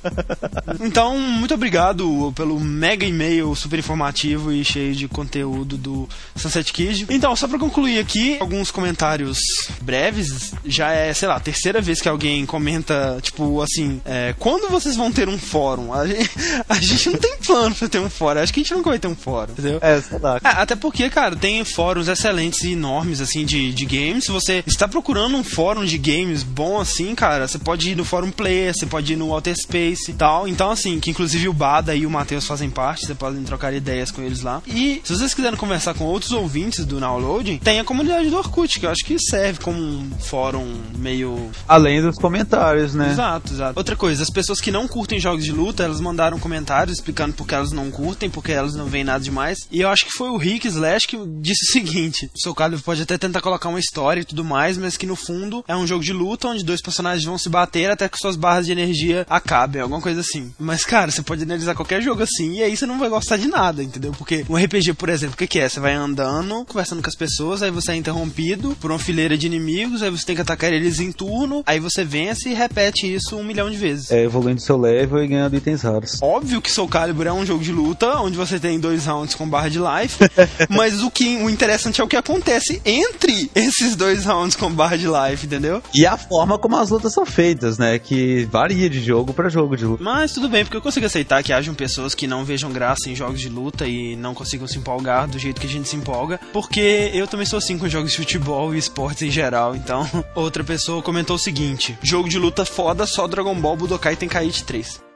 então, 0.81 1.17
muito 1.17 1.53
obrigado 1.53 2.33
pelo 2.35 2.59
mega 2.59 3.05
e-mail 3.05 3.55
super 3.55 3.79
informativo 3.79 4.51
e 4.51 4.63
cheio 4.63 4.95
de 4.95 5.07
conteúdo 5.07 5.77
do 5.77 6.07
Sunset 6.35 6.71
Kid. 6.71 7.07
Então, 7.09 7.35
só 7.35 7.47
pra 7.47 7.59
concluir 7.59 7.99
aqui, 7.99 8.37
alguns 8.39 8.71
comentários 8.71 9.39
breves. 9.81 10.53
Já 10.65 10.91
é, 10.91 11.13
sei 11.13 11.27
lá, 11.27 11.35
a 11.35 11.39
terceira 11.39 11.81
vez 11.81 12.01
que 12.01 12.09
alguém 12.09 12.45
comenta, 12.45 13.19
tipo, 13.21 13.61
assim, 13.61 14.01
é, 14.05 14.33
quando 14.37 14.69
vocês 14.69 14.95
vão 14.95 15.11
ter 15.11 15.27
um 15.27 15.37
fórum? 15.37 15.93
A 15.93 16.05
gente, 16.05 16.29
a 16.67 16.75
gente 16.75 17.09
não 17.09 17.19
tem 17.19 17.37
plano 17.37 17.75
pra 17.75 17.87
ter 17.87 17.99
um 17.99 18.09
fórum. 18.09 18.41
Acho 18.41 18.53
que 18.53 18.59
a 18.59 18.63
gente 18.63 18.73
nunca 18.73 18.89
vai 18.89 18.99
ter 18.99 19.07
um 19.07 19.15
fórum, 19.15 19.51
entendeu? 19.51 19.79
É, 19.81 20.01
sei 20.01 20.19
lá. 20.19 20.37
É, 20.43 20.47
até 20.47 20.75
porque, 20.75 21.09
cara, 21.09 21.35
tem 21.35 21.63
fóruns 21.63 22.07
excelentes 22.07 22.63
e 22.63 22.71
enormes, 22.73 23.21
assim, 23.21 23.45
de, 23.45 23.73
de 23.73 23.85
games. 23.85 24.25
Se 24.25 24.31
você 24.31 24.63
está 24.71 24.88
procurando 24.88 25.36
um 25.36 25.43
fórum 25.43 25.84
de 25.86 25.97
games 25.97 26.43
bom, 26.43 26.79
assim, 26.79 27.13
cara, 27.15 27.47
você 27.47 27.58
pode 27.58 27.91
ir 27.91 27.95
no 27.95 28.05
Fórum 28.05 28.32
Player, 28.32 28.73
você 28.73 28.86
pode 28.86 29.13
ir 29.13 29.15
no 29.15 29.32
Outer 29.32 29.55
Space 29.55 30.12
e 30.12 30.13
tal. 30.13 30.47
Então, 30.47 30.71
assim, 30.71 30.99
que 30.99 31.10
inclusive 31.10 31.47
o 31.47 31.53
Bada 31.53 31.95
e 31.95 32.05
o 32.05 32.10
Matheus 32.10 32.45
fazem 32.45 32.69
parte, 32.69 33.05
você 33.05 33.15
pode 33.15 33.39
trocar 33.41 33.73
ideias 33.73 34.12
com 34.12 34.21
eles 34.21 34.41
lá. 34.41 34.62
E 34.67 35.01
se 35.03 35.15
vocês 35.15 35.34
quiserem 35.34 35.58
conversar 35.58 35.93
com 35.93 36.05
outros 36.05 36.32
ouvintes 36.32 36.86
do 36.86 36.99
Downloading, 36.99 37.58
tem 37.58 37.79
a 37.79 37.84
comunidade 37.84 38.29
do 38.29 38.38
Orkut, 38.38 38.79
que 38.79 38.86
eu 38.86 38.89
acho 38.89 39.05
que 39.05 39.17
serve 39.19 39.60
como 39.60 39.79
um 39.79 40.10
fórum 40.19 40.65
meio 40.97 41.49
Além 41.67 42.01
dos 42.01 42.17
comentários, 42.17 42.93
né? 42.93 43.12
Exato, 43.12 43.53
exato. 43.53 43.73
Outra 43.77 43.95
coisa, 43.95 44.23
as 44.23 44.29
pessoas 44.29 44.60
que 44.60 44.71
não 44.71 44.88
curtem 44.88 45.19
jogos 45.19 45.43
de 45.43 45.51
luta, 45.51 45.84
elas 45.84 45.99
mandaram 45.99 46.39
comentários 46.39 46.97
explicando 46.97 47.34
por 47.34 47.47
que 47.47 47.55
elas 47.55 47.71
não 47.71 47.91
curtem, 47.91 48.29
porque 48.29 48.51
elas 48.51 48.75
não 48.75 48.86
veem 48.86 49.03
nada 49.03 49.23
demais. 49.23 49.60
E 49.71 49.82
eu 49.82 49.89
acho 49.89 50.05
que 50.05 50.12
foi 50.12 50.29
o 50.29 50.38
Rick 50.38 50.67
Slash 50.67 51.08
que 51.08 51.17
disse 51.39 51.69
o 51.69 51.71
seguinte: 51.71 52.29
o 52.36 52.39
seu 52.39 52.53
Calibur 52.53 52.84
pode 52.84 53.01
até 53.01 53.17
tentar 53.17 53.41
colocar 53.41 53.69
uma 53.69 53.79
história 53.79 54.21
e 54.21 54.25
tudo 54.25 54.43
mais, 54.43 54.58
mas 54.77 54.97
que 54.97 55.05
no 55.05 55.15
fundo 55.15 55.63
é 55.67 55.75
um 55.75 55.87
jogo 55.87 56.03
de 56.03 56.13
luta 56.13 56.47
onde 56.47 56.63
dois 56.63 56.81
personagens 56.81 57.23
vão 57.23 57.37
se 57.37 57.49
bater 57.49 57.91
até 57.91 58.07
que 58.07 58.17
suas 58.17 58.35
barras 58.35 58.65
de 58.65 58.71
energia 58.71 59.25
acabem, 59.29 59.81
alguma 59.81 60.01
coisa 60.01 60.21
assim. 60.21 60.53
Mas, 60.59 60.83
cara, 60.83 61.11
você 61.11 61.21
pode 61.21 61.43
analisar 61.43 61.75
qualquer 61.75 62.01
jogo 62.01 62.23
assim 62.23 62.57
e 62.57 62.63
aí 62.63 62.75
você 62.75 62.85
não 62.85 62.99
vai 62.99 63.09
gostar 63.09 63.37
de 63.37 63.47
nada, 63.47 63.83
entendeu? 63.83 64.11
Porque 64.17 64.45
um 64.49 64.55
RPG, 64.55 64.93
por 64.93 65.09
exemplo, 65.09 65.35
o 65.35 65.37
que, 65.37 65.47
que 65.47 65.59
é? 65.59 65.69
Você 65.69 65.79
vai 65.79 65.93
andando, 65.93 66.65
conversando 66.65 67.01
com 67.01 67.09
as 67.09 67.15
pessoas, 67.15 67.61
aí 67.61 67.71
você 67.71 67.91
é 67.91 67.95
interrompido 67.95 68.75
por 68.79 68.91
uma 68.91 68.99
fileira 68.99 69.37
de 69.37 69.47
inimigos, 69.47 70.03
aí 70.03 70.09
você 70.09 70.25
tem 70.25 70.35
que 70.35 70.41
atacar 70.41 70.71
eles 70.71 70.99
em 70.99 71.11
turno, 71.11 71.63
aí 71.65 71.79
você 71.79 72.03
vence 72.03 72.49
e 72.49 72.53
repete 72.53 73.11
isso 73.13 73.37
um 73.37 73.43
milhão 73.43 73.69
de 73.69 73.77
vezes. 73.77 74.11
É, 74.11 74.23
evoluindo 74.23 74.61
seu 74.61 74.77
level 74.77 75.23
e 75.23 75.27
ganhando 75.27 75.55
itens 75.55 75.81
raros. 75.81 76.19
Óbvio 76.21 76.61
que 76.61 76.71
Soul 76.71 76.87
Calibur 76.87 77.27
é 77.27 77.33
um 77.33 77.45
jogo 77.45 77.63
de 77.63 77.71
luta, 77.71 78.19
onde 78.19 78.37
você 78.37 78.59
tem 78.59 78.79
dois 78.79 79.05
rounds 79.05 79.35
com 79.35 79.47
barra 79.47 79.69
de 79.69 79.79
life, 79.79 80.17
mas 80.69 81.01
o 81.01 81.09
que 81.09 81.37
o 81.37 81.49
interessante 81.49 82.01
é 82.01 82.03
o 82.03 82.07
que 82.07 82.15
acontece 82.15 82.81
entre 82.85 83.49
esses 83.55 83.95
dois 83.95 84.25
rounds 84.25 84.48
com 84.55 84.71
barra 84.71 84.97
de 84.97 85.07
life, 85.07 85.45
entendeu? 85.45 85.81
E 85.93 86.05
a 86.05 86.17
forma 86.17 86.57
como 86.57 86.77
as 86.77 86.89
lutas 86.89 87.13
são 87.13 87.25
feitas, 87.25 87.77
né? 87.77 87.99
Que 87.99 88.45
varia 88.45 88.89
de 88.89 89.03
jogo 89.03 89.33
pra 89.33 89.49
jogo 89.49 89.75
de 89.75 89.85
luta. 89.85 90.03
Mas 90.03 90.33
tudo 90.33 90.49
bem, 90.49 90.63
porque 90.63 90.77
eu 90.77 90.81
consigo 90.81 91.05
aceitar 91.05 91.43
que 91.43 91.53
hajam 91.53 91.73
pessoas 91.73 92.15
que 92.15 92.27
não 92.27 92.43
vejam 92.43 92.71
graça 92.71 93.09
em 93.09 93.15
jogos 93.15 93.39
de 93.39 93.49
luta 93.49 93.88
e 93.88 94.15
não 94.15 94.33
consigam 94.33 94.67
se 94.67 94.77
empolgar 94.77 95.27
do 95.27 95.39
jeito 95.39 95.59
que 95.59 95.67
a 95.67 95.69
gente 95.69 95.88
se 95.88 95.95
empolga, 95.95 96.39
porque 96.53 97.12
eu 97.13 97.27
também 97.27 97.45
sou 97.45 97.57
assim 97.57 97.77
com 97.77 97.88
jogos 97.88 98.12
de 98.12 98.17
futebol 98.17 98.73
e 98.73 98.77
esportes 98.77 99.23
em 99.23 99.31
geral, 99.31 99.75
então 99.75 100.07
outra 100.35 100.63
pessoa 100.63 101.01
comentou 101.01 101.35
o 101.35 101.39
seguinte: 101.39 101.97
jogo 102.01 102.29
de 102.29 102.38
luta 102.38 102.65
foda, 102.65 103.05
só 103.05 103.27
Dragon 103.27 103.55
Ball 103.55 103.77
Budokai 103.77 104.15
Tenkaichi 104.15 104.63
3. 104.63 105.08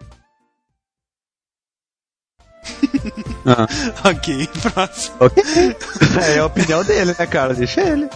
Ah. 3.45 3.67
ok, 4.09 4.47
próximo. 4.61 5.15
Ok. 5.19 5.43
É 6.25 6.39
a 6.39 6.45
opinião 6.45 6.83
dele, 6.83 7.15
né, 7.17 7.25
cara? 7.25 7.53
Deixa 7.55 7.81
ele. 7.81 8.07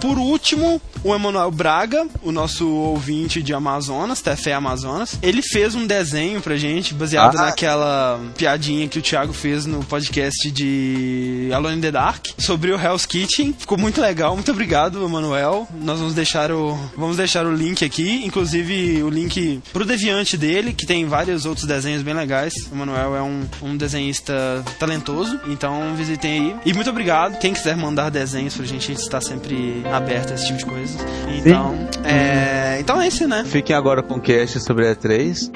Por 0.00 0.18
último, 0.18 0.80
o 1.04 1.14
Emanuel 1.14 1.50
Braga, 1.52 2.06
o 2.20 2.32
nosso 2.32 2.68
ouvinte 2.68 3.42
de 3.42 3.54
Amazonas, 3.54 4.20
TFE 4.20 4.50
Amazonas, 4.52 5.16
ele 5.22 5.40
fez 5.40 5.74
um 5.76 5.86
desenho 5.86 6.40
pra 6.40 6.56
gente, 6.56 6.92
baseado 6.92 7.36
Ah. 7.38 7.46
naquela 7.46 8.20
piadinha 8.36 8.88
que 8.88 8.98
o 8.98 9.02
Thiago 9.02 9.32
fez 9.32 9.66
no 9.66 9.84
podcast 9.84 10.50
de 10.50 11.48
Alone 11.54 11.78
in 11.78 11.80
the 11.80 11.92
Dark, 11.92 12.26
sobre 12.38 12.72
o 12.72 12.80
Hell's 12.80 13.06
Kitchen. 13.06 13.54
Ficou 13.56 13.78
muito 13.78 14.00
legal, 14.00 14.34
muito 14.34 14.50
obrigado, 14.50 15.04
Emanuel. 15.04 15.68
Nós 15.80 15.98
vamos 16.00 16.14
deixar 16.14 16.50
o, 16.50 16.76
vamos 16.96 17.16
deixar 17.16 17.46
o 17.46 17.54
link 17.54 17.84
aqui, 17.84 18.24
inclusive 18.26 19.00
o 19.02 19.08
link 19.08 19.62
pro 19.72 19.84
deviante 19.84 20.36
dele, 20.36 20.72
que 20.72 20.86
tem 20.86 21.06
vários 21.06 21.46
outros 21.46 21.66
desenhos 21.66 22.02
bem 22.02 22.14
legais. 22.14 22.52
O 22.70 22.74
Emanuel 22.74 23.14
é 23.16 23.22
um, 23.22 23.44
um 23.62 23.76
desenhista 23.94 24.64
talentoso, 24.78 25.40
então 25.46 25.94
visitem 25.94 26.32
aí. 26.32 26.56
E 26.66 26.74
muito 26.74 26.90
obrigado. 26.90 27.38
Quem 27.38 27.52
quiser 27.52 27.76
mandar 27.76 28.10
desenhos 28.10 28.56
pra 28.56 28.66
gente, 28.66 28.90
a 28.90 28.94
gente 28.94 29.02
está 29.02 29.20
sempre 29.20 29.82
aberto 29.92 30.32
a 30.32 30.34
esse 30.34 30.46
tipo 30.46 30.58
de 30.58 30.66
coisa. 30.66 30.98
Então, 31.28 31.88
é, 32.04 32.78
então 32.80 33.00
é 33.00 33.06
isso, 33.06 33.26
né? 33.28 33.44
Fiquem 33.46 33.74
agora 33.74 34.02
com 34.02 34.14
o 34.14 34.20
cast 34.20 34.60
sobre 34.60 34.88
a 34.88 34.96
E3. 34.96 35.50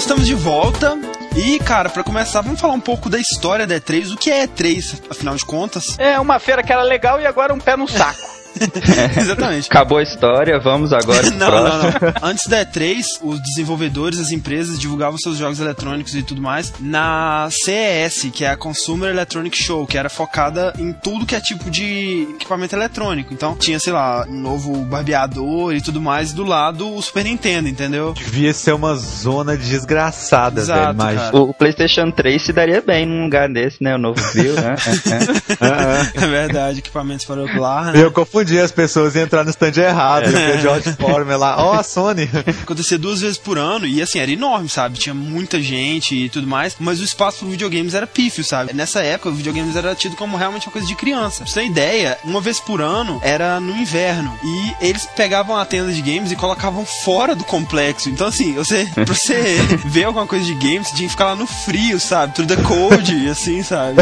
Estamos 0.00 0.26
de 0.26 0.34
volta. 0.34 0.98
E, 1.36 1.58
cara, 1.58 1.90
pra 1.90 2.02
começar, 2.02 2.40
vamos 2.40 2.58
falar 2.58 2.72
um 2.72 2.80
pouco 2.80 3.10
da 3.10 3.18
história 3.18 3.66
da 3.66 3.74
E3. 3.78 4.14
O 4.14 4.16
que 4.16 4.30
é 4.30 4.46
E3, 4.46 4.98
afinal 5.10 5.36
de 5.36 5.44
contas? 5.44 5.94
É 5.98 6.18
uma 6.18 6.38
feira 6.38 6.62
que 6.62 6.72
era 6.72 6.82
legal 6.82 7.20
e 7.20 7.26
agora 7.26 7.52
um 7.52 7.58
pé 7.58 7.76
no 7.76 7.86
saco. 7.86 8.18
Exatamente. 9.18 9.68
Acabou 9.68 9.98
a 9.98 10.02
história, 10.02 10.58
vamos 10.58 10.92
agora 10.92 11.30
Não, 11.32 11.50
não, 11.50 11.62
não. 11.62 11.90
Antes 12.22 12.48
da 12.48 12.64
E3, 12.64 13.02
os 13.22 13.40
desenvolvedores, 13.42 14.18
as 14.18 14.30
empresas 14.30 14.78
divulgavam 14.78 15.18
seus 15.18 15.36
jogos 15.36 15.60
eletrônicos 15.60 16.14
e 16.14 16.22
tudo 16.22 16.42
mais 16.42 16.72
na 16.80 17.48
CES, 17.50 18.30
que 18.32 18.44
é 18.44 18.50
a 18.50 18.56
Consumer 18.56 19.10
Electronic 19.10 19.56
Show, 19.56 19.86
que 19.86 19.96
era 19.96 20.08
focada 20.08 20.72
em 20.78 20.92
tudo 20.92 21.26
que 21.26 21.34
é 21.34 21.40
tipo 21.40 21.70
de 21.70 22.26
equipamento 22.34 22.74
eletrônico. 22.74 23.32
Então, 23.32 23.56
tinha, 23.56 23.78
sei 23.78 23.92
lá, 23.92 24.26
um 24.28 24.40
novo 24.40 24.84
barbeador 24.84 25.74
e 25.74 25.80
tudo 25.80 26.00
mais, 26.00 26.32
e 26.32 26.34
do 26.34 26.44
lado 26.44 26.94
o 26.94 27.02
Super 27.02 27.24
Nintendo, 27.24 27.68
entendeu? 27.68 28.12
Devia 28.12 28.52
ser 28.52 28.72
uma 28.72 28.94
zona 28.94 29.56
desgraçada, 29.56 30.60
Exato, 30.60 30.80
velho. 30.80 30.96
Mas 30.96 31.18
cara. 31.18 31.36
O 31.36 31.54
PlayStation 31.54 32.10
3 32.10 32.42
se 32.42 32.52
daria 32.52 32.80
bem 32.80 33.06
num 33.06 33.24
lugar 33.24 33.48
desse, 33.48 33.82
né? 33.82 33.94
O 33.94 33.98
novo 33.98 34.20
View, 34.32 34.54
né? 34.54 34.74
É 36.14 36.26
verdade, 36.26 36.78
equipamentos 36.80 37.24
para 37.24 37.40
o 37.40 37.60
lar, 37.60 37.92
né? 37.92 38.02
eu 38.02 38.10
confundi 38.10 38.39
as 38.60 38.70
pessoas 38.70 39.14
e 39.14 39.20
entrar 39.20 39.44
no 39.44 39.50
stand 39.50 39.72
errado. 39.76 40.26
Vi 40.30 40.58
o 40.58 40.60
George 40.60 40.92
Foreman 40.98 41.36
lá. 41.36 41.56
Ó, 41.64 41.74
a 41.74 41.82
Sony. 41.82 42.28
acontecia 42.62 42.98
duas 42.98 43.20
vezes 43.20 43.38
por 43.38 43.58
ano 43.58 43.86
e 43.86 44.00
assim, 44.02 44.18
era 44.18 44.30
enorme, 44.30 44.68
sabe? 44.68 44.98
Tinha 44.98 45.14
muita 45.14 45.60
gente 45.60 46.14
e 46.14 46.28
tudo 46.28 46.46
mais, 46.46 46.76
mas 46.78 47.00
o 47.00 47.04
espaço 47.04 47.38
pro 47.40 47.48
videogames 47.48 47.94
era 47.94 48.06
pífio, 48.06 48.42
sabe? 48.44 48.72
Nessa 48.72 49.00
época, 49.00 49.28
o 49.30 49.32
videogames 49.32 49.76
era 49.76 49.94
tido 49.94 50.16
como 50.16 50.36
realmente 50.36 50.66
uma 50.66 50.72
coisa 50.72 50.86
de 50.86 50.94
criança. 50.94 51.42
Pra 51.44 51.46
você 51.52 51.60
ter 51.60 51.66
ideia, 51.66 52.18
uma 52.24 52.40
vez 52.40 52.58
por 52.60 52.80
ano 52.80 53.20
era 53.22 53.60
no 53.60 53.76
inverno 53.76 54.32
e 54.42 54.72
eles 54.86 55.06
pegavam 55.16 55.56
a 55.56 55.64
tenda 55.64 55.92
de 55.92 56.00
games 56.02 56.30
e 56.32 56.36
colocavam 56.36 56.84
fora 57.04 57.34
do 57.34 57.44
complexo. 57.44 58.08
Então, 58.08 58.26
assim, 58.26 58.54
você, 58.54 58.86
pra 58.94 59.04
você 59.04 59.56
ver 59.86 60.04
alguma 60.04 60.26
coisa 60.26 60.44
de 60.44 60.54
games, 60.54 60.88
você 60.88 60.96
tinha 60.96 61.08
que 61.08 61.12
ficar 61.12 61.26
lá 61.26 61.36
no 61.36 61.46
frio, 61.46 61.98
sabe? 62.00 62.34
Through 62.34 62.48
the 62.48 62.56
cold 62.62 63.14
e 63.14 63.28
assim, 63.28 63.62
sabe? 63.62 63.96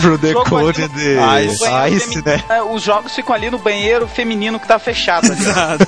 Pro 0.00 0.18
The 0.18 0.32
no- 0.32 0.72
de 0.72 1.16
Ice. 1.46 1.64
Ice, 1.96 2.22
né? 2.24 2.42
É, 2.48 2.62
Os 2.62 2.82
jogos 2.82 3.14
ficam 3.14 3.34
ali 3.34 3.50
no 3.50 3.58
banheiro 3.58 3.73
feminino 4.08 4.58
que 4.60 4.66
tá 4.66 4.78
fechado. 4.78 5.26
Exato. 5.32 5.86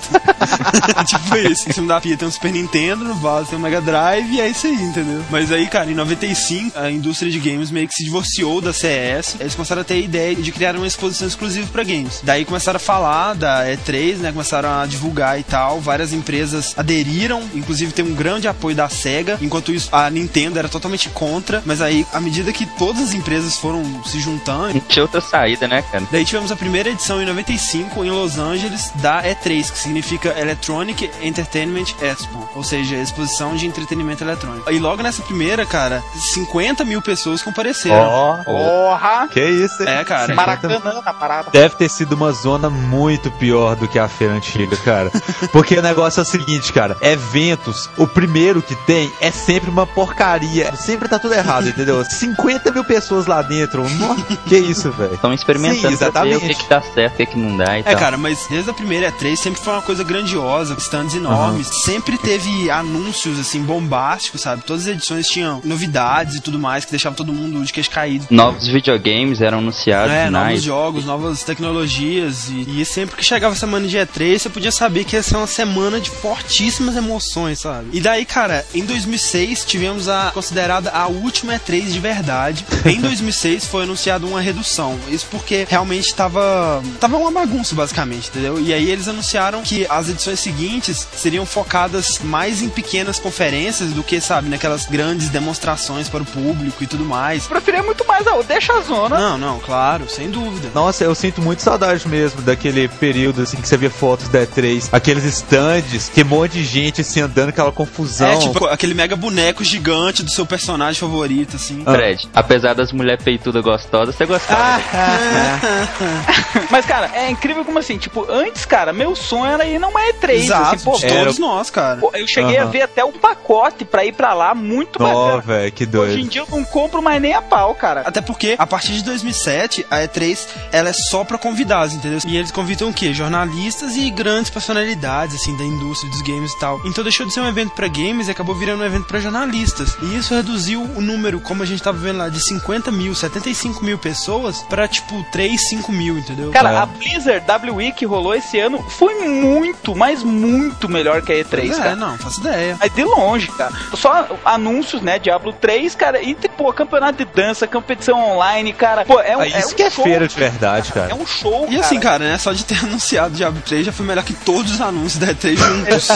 tipo 1.06 1.36
isso. 1.36 1.68
Em 1.68 1.72
cima 1.72 1.88
da 1.88 2.00
pia 2.00 2.16
tem 2.16 2.26
um 2.26 2.30
Super 2.30 2.52
Nintendo, 2.52 3.04
no 3.04 3.14
vaso 3.14 3.48
tem 3.48 3.58
um 3.58 3.62
Mega 3.62 3.80
Drive 3.80 4.32
e 4.32 4.40
é 4.40 4.48
isso 4.48 4.66
aí, 4.66 4.74
entendeu? 4.74 5.24
Mas 5.30 5.52
aí, 5.52 5.66
cara, 5.66 5.90
em 5.90 5.94
95, 5.94 6.78
a 6.78 6.90
indústria 6.90 7.30
de 7.30 7.38
games 7.38 7.70
meio 7.70 7.88
que 7.88 7.94
se 7.94 8.04
divorciou 8.04 8.60
da 8.60 8.72
CES. 8.72 9.36
Eles 9.40 9.54
começaram 9.54 9.82
a 9.82 9.84
ter 9.84 9.94
a 9.94 9.98
ideia 9.98 10.34
de 10.34 10.52
criar 10.52 10.76
uma 10.76 10.86
exposição 10.86 11.26
exclusiva 11.26 11.68
pra 11.72 11.82
games. 11.82 12.20
Daí 12.22 12.44
começaram 12.44 12.76
a 12.76 12.80
falar 12.80 13.34
da 13.34 13.64
E3, 13.66 14.16
né? 14.16 14.32
Começaram 14.32 14.80
a 14.80 14.86
divulgar 14.86 15.38
e 15.38 15.42
tal. 15.42 15.80
Várias 15.80 16.12
empresas 16.12 16.74
aderiram, 16.76 17.42
inclusive 17.54 17.92
tem 17.92 18.04
um 18.04 18.14
grande 18.14 18.48
apoio 18.48 18.76
da 18.76 18.88
SEGA. 18.88 19.38
Enquanto 19.40 19.72
isso, 19.72 19.88
a 19.92 20.08
Nintendo 20.10 20.58
era 20.58 20.68
totalmente 20.68 21.08
contra. 21.10 21.62
Mas 21.64 21.80
aí, 21.80 22.06
à 22.12 22.20
medida 22.20 22.52
que 22.52 22.66
todas 22.66 23.02
as 23.02 23.14
empresas 23.14 23.56
foram 23.56 23.82
se 24.04 24.20
juntando, 24.20 24.74
Não 24.74 24.80
tinha 24.80 25.02
outra 25.02 25.20
saída, 25.20 25.66
né, 25.68 25.82
cara? 25.90 26.04
Daí 26.10 26.24
tivemos 26.24 26.50
a 26.50 26.56
primeira 26.56 26.90
edição 26.90 27.22
em 27.22 27.26
95 27.26 27.75
em 27.80 28.10
Los 28.10 28.38
Angeles 28.38 28.90
da 28.96 29.22
E3, 29.22 29.70
que 29.70 29.78
significa 29.78 30.38
Electronic 30.38 31.10
Entertainment 31.22 31.94
Expo, 32.00 32.48
ou 32.54 32.62
seja, 32.62 32.96
exposição 32.96 33.56
de 33.56 33.66
entretenimento 33.66 34.22
eletrônico. 34.22 34.70
E 34.70 34.78
logo 34.78 35.02
nessa 35.02 35.22
primeira, 35.22 35.66
cara, 35.66 36.02
50 36.34 36.84
mil 36.84 37.02
pessoas 37.02 37.42
compareceram. 37.42 37.96
Ó, 37.96 38.36
Porra! 38.44 39.28
que 39.28 39.40
isso, 39.44 39.82
hein? 39.82 39.88
É, 39.88 40.04
cara. 40.04 40.34
Maracanã 40.34 41.02
na 41.04 41.12
parada. 41.12 41.50
Deve 41.50 41.76
ter 41.76 41.88
sido 41.88 42.14
uma 42.14 42.32
zona 42.32 42.70
muito 42.70 43.30
pior 43.32 43.76
do 43.76 43.88
que 43.88 43.98
a 43.98 44.08
feira 44.08 44.34
antiga, 44.34 44.76
cara. 44.78 45.10
Porque 45.52 45.78
o 45.78 45.82
negócio 45.82 46.20
é 46.20 46.22
o 46.22 46.26
seguinte, 46.26 46.72
cara. 46.72 46.96
Eventos, 47.00 47.88
o 47.96 48.06
primeiro 48.06 48.62
que 48.62 48.74
tem 48.86 49.10
é 49.20 49.30
sempre 49.30 49.70
uma 49.70 49.86
porcaria. 49.86 50.74
Sempre 50.76 51.08
tá 51.08 51.18
tudo 51.18 51.34
errado, 51.34 51.68
entendeu? 51.68 52.04
50 52.06 52.70
mil 52.72 52.84
pessoas 52.84 53.26
lá 53.26 53.42
dentro. 53.42 53.88
Nossa, 53.90 54.22
que 54.46 54.56
isso, 54.56 54.90
velho. 54.92 55.14
Estão 55.14 55.32
experimentando 55.32 55.96
Sim, 55.96 56.10
pra 56.10 56.22
ver 56.22 56.36
o 56.36 56.40
que, 56.40 56.54
que 56.54 56.68
dá 56.68 56.80
certo, 56.82 57.14
o 57.14 57.16
que, 57.16 57.26
que 57.26 57.38
não 57.38 57.56
dá 57.56 57.65
e 57.76 57.80
É, 57.80 57.82
tal. 57.82 57.96
cara, 57.96 58.16
mas 58.16 58.46
desde 58.48 58.70
a 58.70 58.74
primeira 58.74 59.10
E3 59.12 59.36
sempre 59.36 59.60
foi 59.60 59.72
uma 59.72 59.82
coisa 59.82 60.02
grandiosa, 60.04 60.74
stands 60.78 61.14
enormes, 61.14 61.68
sempre 61.84 62.16
teve 62.18 62.70
anúncios, 62.70 63.38
assim, 63.38 63.62
bombásticos, 63.62 64.40
sabe? 64.42 64.62
Todas 64.62 64.82
as 64.82 64.88
edições 64.94 65.26
tinham 65.28 65.60
novidades 65.64 66.36
e 66.36 66.40
tudo 66.40 66.58
mais 66.58 66.84
que 66.84 66.90
deixavam 66.90 67.16
todo 67.16 67.32
mundo 67.32 67.64
de 67.64 67.72
queixo 67.72 67.90
caído. 67.90 68.26
Novos 68.30 68.66
videogames 68.66 69.40
eram 69.40 69.58
anunciados, 69.58 70.12
É, 70.12 70.28
novos 70.30 70.48
nice. 70.50 70.64
jogos, 70.64 71.04
novas 71.04 71.42
tecnologias. 71.42 72.48
E, 72.48 72.80
e 72.80 72.84
sempre 72.84 73.16
que 73.16 73.24
chegava 73.24 73.54
a 73.54 73.56
semana 73.56 73.86
de 73.86 73.96
E3, 73.96 74.38
você 74.38 74.48
podia 74.48 74.72
saber 74.72 75.04
que 75.04 75.16
ia 75.16 75.22
ser 75.22 75.36
uma 75.36 75.46
semana 75.46 76.00
de 76.00 76.10
fortíssimas 76.10 76.96
emoções, 76.96 77.60
sabe? 77.60 77.88
E 77.92 78.00
daí, 78.00 78.24
cara, 78.24 78.64
em 78.74 78.84
2006 78.84 79.64
tivemos 79.64 80.08
a 80.08 80.30
considerada 80.32 80.90
a 80.90 81.06
última 81.06 81.54
E3 81.54 81.90
de 81.92 81.98
verdade. 81.98 82.64
Em 82.84 83.00
2006 83.00 83.66
foi 83.66 83.82
anunciada 83.84 84.26
uma 84.26 84.40
redução. 84.40 84.98
Isso 85.08 85.26
porque 85.30 85.66
realmente 85.68 86.14
tava, 86.14 86.82
tava 87.00 87.16
uma 87.16 87.30
bagunça, 87.30 87.55
basicamente, 87.74 88.28
entendeu? 88.28 88.60
E 88.60 88.72
aí 88.72 88.90
eles 88.90 89.08
anunciaram 89.08 89.62
que 89.62 89.86
as 89.88 90.08
edições 90.08 90.40
seguintes 90.40 91.06
seriam 91.16 91.46
focadas 91.46 92.18
mais 92.22 92.62
em 92.62 92.68
pequenas 92.68 93.18
conferências 93.18 93.90
do 93.90 94.02
que, 94.02 94.20
sabe, 94.20 94.48
naquelas 94.48 94.86
grandes 94.86 95.28
demonstrações 95.28 96.08
para 96.08 96.22
o 96.22 96.26
público 96.26 96.82
e 96.82 96.86
tudo 96.86 97.04
mais. 97.04 97.46
Preferia 97.46 97.82
muito 97.82 98.06
mais 98.06 98.26
a 98.26 98.36
deixa 98.42 98.72
a 98.74 98.80
zona. 98.80 99.18
Não, 99.18 99.38
não, 99.38 99.58
claro, 99.60 100.08
sem 100.08 100.30
dúvida. 100.30 100.70
Nossa, 100.74 101.04
eu 101.04 101.14
sinto 101.14 101.40
muito 101.40 101.62
saudade 101.62 102.06
mesmo 102.06 102.42
daquele 102.42 102.88
período 102.88 103.42
assim 103.42 103.56
que 103.56 103.68
você 103.68 103.76
via 103.76 103.90
fotos 103.90 104.28
da 104.28 104.46
E3, 104.46 104.88
aqueles 104.92 105.24
stands, 105.24 106.08
que 106.08 106.22
um 106.22 106.26
monte 106.26 106.52
de 106.52 106.64
gente 106.64 107.00
assim 107.00 107.20
andando, 107.20 107.48
aquela 107.48 107.72
confusão. 107.72 108.28
É, 108.28 108.38
tipo, 108.38 108.66
aquele 108.66 108.94
mega 108.94 109.16
boneco 109.16 109.64
gigante 109.64 110.22
do 110.22 110.30
seu 110.30 110.44
personagem 110.44 111.00
favorito, 111.00 111.56
assim. 111.56 111.82
Fred, 111.84 112.28
apesar 112.34 112.74
das 112.74 112.92
mulheres 112.92 113.24
peitudas 113.24 113.62
gostosas, 113.62 114.14
você 114.14 114.26
gostava. 114.26 114.82
Mas, 116.70 116.84
cara, 116.86 117.10
é 117.14 117.30
incrível 117.30 117.45
como 117.54 117.78
assim, 117.78 117.98
tipo, 117.98 118.26
antes, 118.30 118.64
cara, 118.64 118.92
meu 118.92 119.14
sonho 119.16 119.46
era 119.52 119.64
ir 119.64 119.78
numa 119.78 120.00
E3. 120.00 120.30
Exato, 120.44 120.74
assim, 120.76 120.84
pô, 120.84 120.98
era- 121.02 121.18
todos 121.20 121.38
nós, 121.38 121.70
cara. 121.70 122.00
eu 122.14 122.26
cheguei 122.26 122.56
a 122.58 122.62
Aham. 122.62 122.70
ver 122.70 122.82
até 122.82 123.04
um 123.04 123.12
pacote 123.12 123.84
pra 123.84 124.04
ir 124.04 124.12
pra 124.12 124.34
lá, 124.34 124.54
muito 124.54 125.02
Ó, 125.02 125.06
bacana. 125.06 125.42
velho, 125.42 125.72
que 125.72 125.84
Hoje 125.84 125.90
doido. 125.92 126.18
em 126.18 126.26
dia 126.26 126.42
eu 126.42 126.48
não 126.50 126.64
compro 126.64 127.00
mais 127.02 127.20
nem 127.20 127.34
a 127.34 127.42
pau, 127.42 127.74
cara. 127.74 128.02
Até 128.06 128.20
porque, 128.20 128.54
a 128.58 128.66
partir 128.66 128.92
de 128.92 129.04
2007, 129.04 129.86
a 129.90 129.96
E3, 129.98 130.46
ela 130.72 130.88
é 130.88 130.92
só 130.92 131.24
pra 131.24 131.38
convidados, 131.38 131.94
entendeu? 131.94 132.18
E 132.26 132.36
eles 132.36 132.50
convidam 132.50 132.88
o 132.88 132.92
quê? 132.94 133.12
Jornalistas 133.12 133.96
e 133.96 134.10
grandes 134.10 134.50
personalidades, 134.50 135.36
assim, 135.36 135.56
da 135.56 135.64
indústria 135.64 136.10
dos 136.10 136.22
games 136.22 136.52
e 136.52 136.58
tal. 136.58 136.80
Então 136.84 137.02
deixou 137.04 137.26
de 137.26 137.32
ser 137.32 137.40
um 137.40 137.48
evento 137.48 137.72
pra 137.72 137.88
games 137.88 138.28
e 138.28 138.30
acabou 138.30 138.54
virando 138.54 138.82
um 138.82 138.86
evento 138.86 139.06
pra 139.06 139.20
jornalistas. 139.20 139.96
E 140.02 140.16
isso 140.16 140.34
reduziu 140.34 140.82
o 140.82 141.00
número, 141.00 141.40
como 141.40 141.62
a 141.62 141.66
gente 141.66 141.82
tava 141.82 141.98
vendo 141.98 142.18
lá, 142.18 142.28
de 142.28 142.40
50 142.48 142.90
mil, 142.90 143.14
75 143.14 143.84
mil 143.84 143.98
pessoas 143.98 144.62
pra 144.68 144.86
tipo 144.88 145.24
3, 145.32 145.68
5 145.68 145.92
mil, 145.92 146.18
entendeu? 146.18 146.50
Cara, 146.50 146.72
É. 146.72 146.76
a 146.76 146.86
Blizzard 146.86 147.35
WE 147.38 147.92
que 147.92 148.04
rolou 148.06 148.34
esse 148.34 148.58
ano 148.58 148.82
foi 148.90 149.14
muito, 149.26 149.94
mas 149.94 150.22
muito 150.22 150.88
melhor 150.88 151.22
que 151.22 151.32
a 151.32 151.36
E3, 151.36 151.46
Pois 151.66 151.78
é, 151.78 151.82
cara. 151.82 151.96
não, 151.96 152.16
faço 152.18 152.40
ideia. 152.40 152.76
Mas 152.80 152.94
de 152.94 153.04
longe, 153.04 153.48
cara. 153.52 153.72
Só 153.94 154.26
anúncios, 154.44 155.02
né? 155.02 155.18
Diablo 155.18 155.52
3, 155.52 155.94
cara. 155.94 156.20
E, 156.22 156.34
pô, 156.56 156.72
campeonato 156.72 157.18
de 157.18 157.24
dança, 157.24 157.66
competição 157.66 158.18
online, 158.32 158.72
cara. 158.72 159.04
Pô, 159.04 159.20
é 159.20 159.36
um, 159.36 159.40
Ah, 159.40 159.46
isso 159.48 159.72
um 159.72 159.74
que 159.74 159.82
é 159.82 159.90
show, 159.90 160.04
feira 160.04 160.26
de 160.28 160.34
verdade, 160.36 160.92
cara. 160.92 161.10
É 161.10 161.14
um 161.14 161.26
show, 161.26 161.66
E 161.70 161.76
assim, 161.78 161.98
cara, 162.00 162.24
né, 162.24 162.38
só 162.38 162.52
de 162.52 162.64
ter 162.64 162.78
anunciado 162.84 163.34
Diablo 163.34 163.60
3 163.64 163.86
já 163.86 163.92
foi 163.92 164.06
melhor 164.06 164.24
que 164.24 164.32
todos 164.34 164.72
os 164.72 164.80
anúncios 164.80 165.18
da 165.18 165.28
E3 165.34 165.56
juntos. 165.56 166.08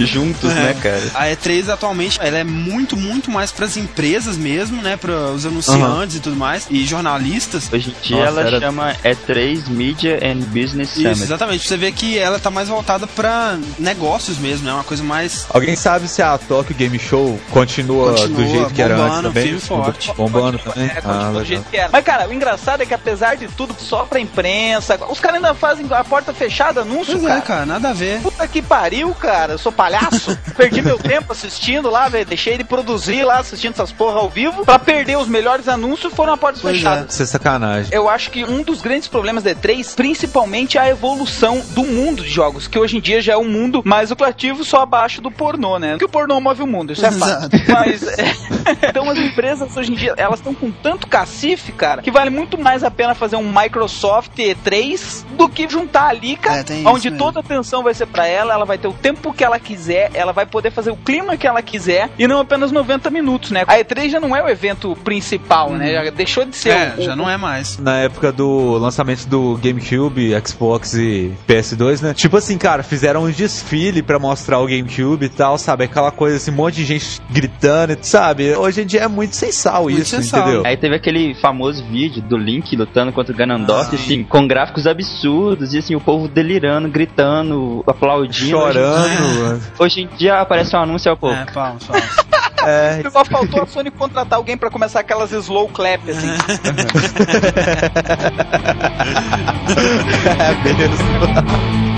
Juntos, 0.10 0.50
É. 0.50 0.54
né, 0.54 0.76
cara? 0.82 1.02
A 1.14 1.26
E3 1.28 1.68
atualmente 1.72 2.18
ela 2.22 2.38
é 2.38 2.44
muito, 2.44 2.96
muito 2.96 3.30
mais 3.30 3.52
pras 3.52 3.76
empresas 3.76 4.36
mesmo, 4.36 4.82
né? 4.82 4.96
Para 4.96 5.12
os 5.32 5.44
anunciantes 5.46 6.16
e 6.16 6.20
tudo 6.20 6.36
mais, 6.36 6.66
e 6.70 6.84
jornalistas. 6.84 7.70
Hoje 7.72 7.90
em 7.90 8.02
dia 8.02 8.16
Nossa, 8.16 8.28
ela 8.28 8.40
era- 8.42 8.60
chama 8.60 8.96
E3 9.04 9.68
Media 9.68 10.16
and 10.22 10.39
Business 10.46 10.90
Isso, 10.90 11.02
Summit. 11.02 11.22
exatamente. 11.22 11.66
Você 11.68 11.76
vê 11.76 11.92
que 11.92 12.18
ela 12.18 12.38
tá 12.38 12.50
mais 12.50 12.68
voltada 12.68 13.06
pra 13.06 13.58
negócios 13.78 14.38
mesmo, 14.38 14.66
né? 14.66 14.72
Uma 14.72 14.84
coisa 14.84 15.02
mais. 15.02 15.46
Alguém 15.50 15.76
sabe 15.76 16.08
se 16.08 16.22
a 16.22 16.36
Tokyo 16.38 16.74
Game 16.74 16.98
Show 16.98 17.38
continua, 17.50 18.12
Continua 18.12 18.36
do 18.36 18.46
jeito 18.48 18.74
que 18.74 18.82
era 18.82 18.96
antes 18.96 19.22
também? 19.22 19.42
firme 19.44 19.60
forte. 19.60 20.12
Bombando 20.16 20.58
também? 20.58 20.86
É, 20.88 21.00
Ah, 21.04 21.30
do 21.32 21.44
jeito 21.44 21.64
que 21.70 21.76
era. 21.76 21.88
Mas, 21.92 22.04
cara, 22.04 22.28
o 22.28 22.32
engraçado 22.32 22.82
é 22.82 22.86
que 22.86 22.94
apesar 22.94 23.36
de 23.36 23.48
tudo, 23.48 23.74
só 23.78 24.04
pra 24.04 24.20
imprensa, 24.20 24.98
os 25.08 25.18
caras 25.20 25.36
ainda 25.36 25.54
fazem 25.54 25.86
a 25.90 26.04
porta 26.04 26.32
fechada 26.32 26.82
anúncio, 26.82 27.14
Pois 27.14 27.26
cara. 27.26 27.38
é, 27.38 27.42
cara, 27.42 27.66
nada 27.66 27.90
a 27.90 27.92
ver. 27.92 28.20
Puta 28.20 28.46
que 28.46 28.62
pariu, 28.62 29.14
cara. 29.14 29.52
Eu 29.54 29.58
sou 29.58 29.72
palhaço. 29.72 30.36
Perdi 30.56 30.82
meu 30.82 30.98
tempo 30.98 31.32
assistindo 31.32 31.90
lá, 31.90 32.08
velho. 32.08 32.26
Deixei 32.26 32.56
de 32.58 32.64
produzir 32.64 33.24
lá, 33.24 33.38
assistindo 33.38 33.72
essas 33.72 33.92
porra 33.92 34.18
ao 34.18 34.28
vivo. 34.28 34.64
Pra 34.64 34.78
perder 34.78 35.16
os 35.18 35.28
melhores 35.28 35.68
anúncios 35.68 36.12
foram 36.14 36.32
a 36.32 36.36
portas 36.36 36.60
Pois 36.62 36.76
fechadas. 36.76 37.12
Isso 37.14 37.22
é 37.22 37.26
sacanagem. 37.26 37.90
Eu 37.92 38.08
acho 38.08 38.30
que 38.30 38.44
um 38.44 38.62
dos 38.62 38.80
grandes 38.80 39.08
problemas 39.08 39.42
da 39.44 39.50
E3, 39.54 39.94
principalmente 39.94 40.19
é 40.26 40.78
a 40.78 40.88
evolução 40.88 41.62
do 41.70 41.84
mundo 41.84 42.22
de 42.22 42.28
jogos, 42.28 42.66
que 42.66 42.78
hoje 42.78 42.96
em 42.96 43.00
dia 43.00 43.20
já 43.20 43.34
é 43.34 43.36
um 43.36 43.48
mundo 43.48 43.82
mais 43.84 44.10
lucrativo 44.10 44.64
só 44.64 44.82
abaixo 44.82 45.20
do 45.20 45.30
pornô, 45.30 45.78
né? 45.78 45.96
Que 45.98 46.04
o 46.04 46.08
pornô 46.08 46.40
move 46.40 46.62
o 46.62 46.66
mundo, 46.66 46.92
isso 46.92 47.04
é 47.04 47.10
fato. 47.10 47.50
Mas 47.68 48.02
é, 48.18 48.32
então 48.88 49.08
as 49.08 49.18
empresas 49.18 49.76
hoje 49.76 49.92
em 49.92 49.94
dia, 49.94 50.14
elas 50.16 50.40
estão 50.40 50.54
com 50.54 50.70
tanto 50.70 51.06
cacife, 51.06 51.72
cara, 51.72 52.02
que 52.02 52.10
vale 52.10 52.30
muito 52.30 52.58
mais 52.58 52.84
a 52.84 52.90
pena 52.90 53.14
fazer 53.14 53.36
um 53.36 53.52
Microsoft 53.52 54.36
E3 54.38 55.24
do 55.36 55.48
que 55.48 55.68
juntar 55.68 56.08
ali, 56.08 56.36
cara, 56.36 56.64
É, 56.68 56.88
onde 56.88 57.10
toda 57.12 57.38
a 57.38 57.42
atenção 57.42 57.82
vai 57.82 57.94
ser 57.94 58.06
pra 58.06 58.26
ela, 58.26 58.52
ela 58.52 58.64
vai 58.64 58.78
ter 58.78 58.88
o 58.88 58.92
tempo 58.92 59.32
que 59.32 59.44
ela 59.44 59.58
quiser, 59.58 60.10
ela 60.14 60.32
vai 60.32 60.46
poder 60.46 60.70
fazer 60.70 60.90
o 60.90 60.96
clima 60.96 61.36
que 61.36 61.46
ela 61.46 61.62
quiser 61.62 62.10
e 62.18 62.26
não 62.26 62.40
apenas 62.40 62.72
90 62.72 63.10
minutos, 63.10 63.50
né? 63.50 63.64
A 63.66 63.76
E3 63.76 64.10
já 64.10 64.20
não 64.20 64.34
é 64.34 64.42
o 64.42 64.48
evento 64.48 64.96
principal, 65.04 65.70
né? 65.70 66.04
Já 66.04 66.10
deixou 66.10 66.44
de 66.44 66.56
ser 66.56 66.70
É, 66.70 66.94
o, 66.98 67.02
já 67.02 67.16
não 67.16 67.28
é 67.28 67.36
mais. 67.36 67.78
Na 67.78 67.98
época 67.98 68.32
do 68.32 68.78
lançamento 68.78 69.26
do 69.26 69.56
GameCube, 69.56 70.09
Xbox 70.44 70.94
e 70.94 71.32
PS2, 71.48 72.02
né? 72.02 72.14
Tipo 72.14 72.36
assim, 72.36 72.58
cara, 72.58 72.82
fizeram 72.82 73.24
um 73.24 73.30
desfile 73.30 74.02
pra 74.02 74.18
mostrar 74.18 74.58
o 74.60 74.66
GameCube 74.66 75.26
e 75.26 75.28
tal, 75.28 75.58
sabe? 75.58 75.84
Aquela 75.84 76.10
coisa 76.10 76.36
assim, 76.36 76.50
um 76.50 76.54
monte 76.54 76.76
de 76.76 76.84
gente 76.84 77.20
gritando, 77.30 77.96
sabe? 78.02 78.54
Hoje 78.54 78.82
em 78.82 78.86
dia 78.86 79.02
é 79.02 79.08
muito 79.08 79.36
sem 79.36 79.52
sal 79.52 79.84
Muito 79.84 80.00
isso, 80.00 80.16
entendeu? 80.16 80.62
Aí 80.64 80.76
teve 80.76 80.94
aquele 80.94 81.34
famoso 81.34 81.84
vídeo 81.84 82.22
do 82.22 82.36
Link 82.36 82.74
lutando 82.76 83.12
contra 83.12 83.32
o 83.32 83.36
Ganondorf, 83.36 83.90
Ah, 83.92 83.94
assim, 83.94 84.24
com 84.24 84.46
gráficos 84.46 84.86
absurdos, 84.86 85.74
e 85.74 85.78
assim, 85.78 85.94
o 85.94 86.00
povo 86.00 86.28
delirando, 86.28 86.88
gritando, 86.88 87.82
aplaudindo. 87.86 88.50
Chorando. 88.50 89.62
Hoje 89.78 90.02
em 90.02 90.08
dia 90.16 90.40
aparece 90.40 90.74
um 90.76 90.80
anúncio 90.80 91.10
ao 91.10 91.16
povo. 91.16 91.34
É, 91.34 91.44
palmas, 91.46 91.84
palmas. 91.84 92.29
É, 92.66 93.02
Só 93.10 93.24
faltou 93.24 93.62
a 93.62 93.66
Sony 93.66 93.90
contratar 93.90 94.38
alguém 94.38 94.56
pra 94.56 94.70
começar 94.70 95.00
aquelas 95.00 95.32
slow 95.32 95.68
clap, 95.68 96.08
assim. 96.10 96.28
é 100.38 100.54
menos. 100.64 101.89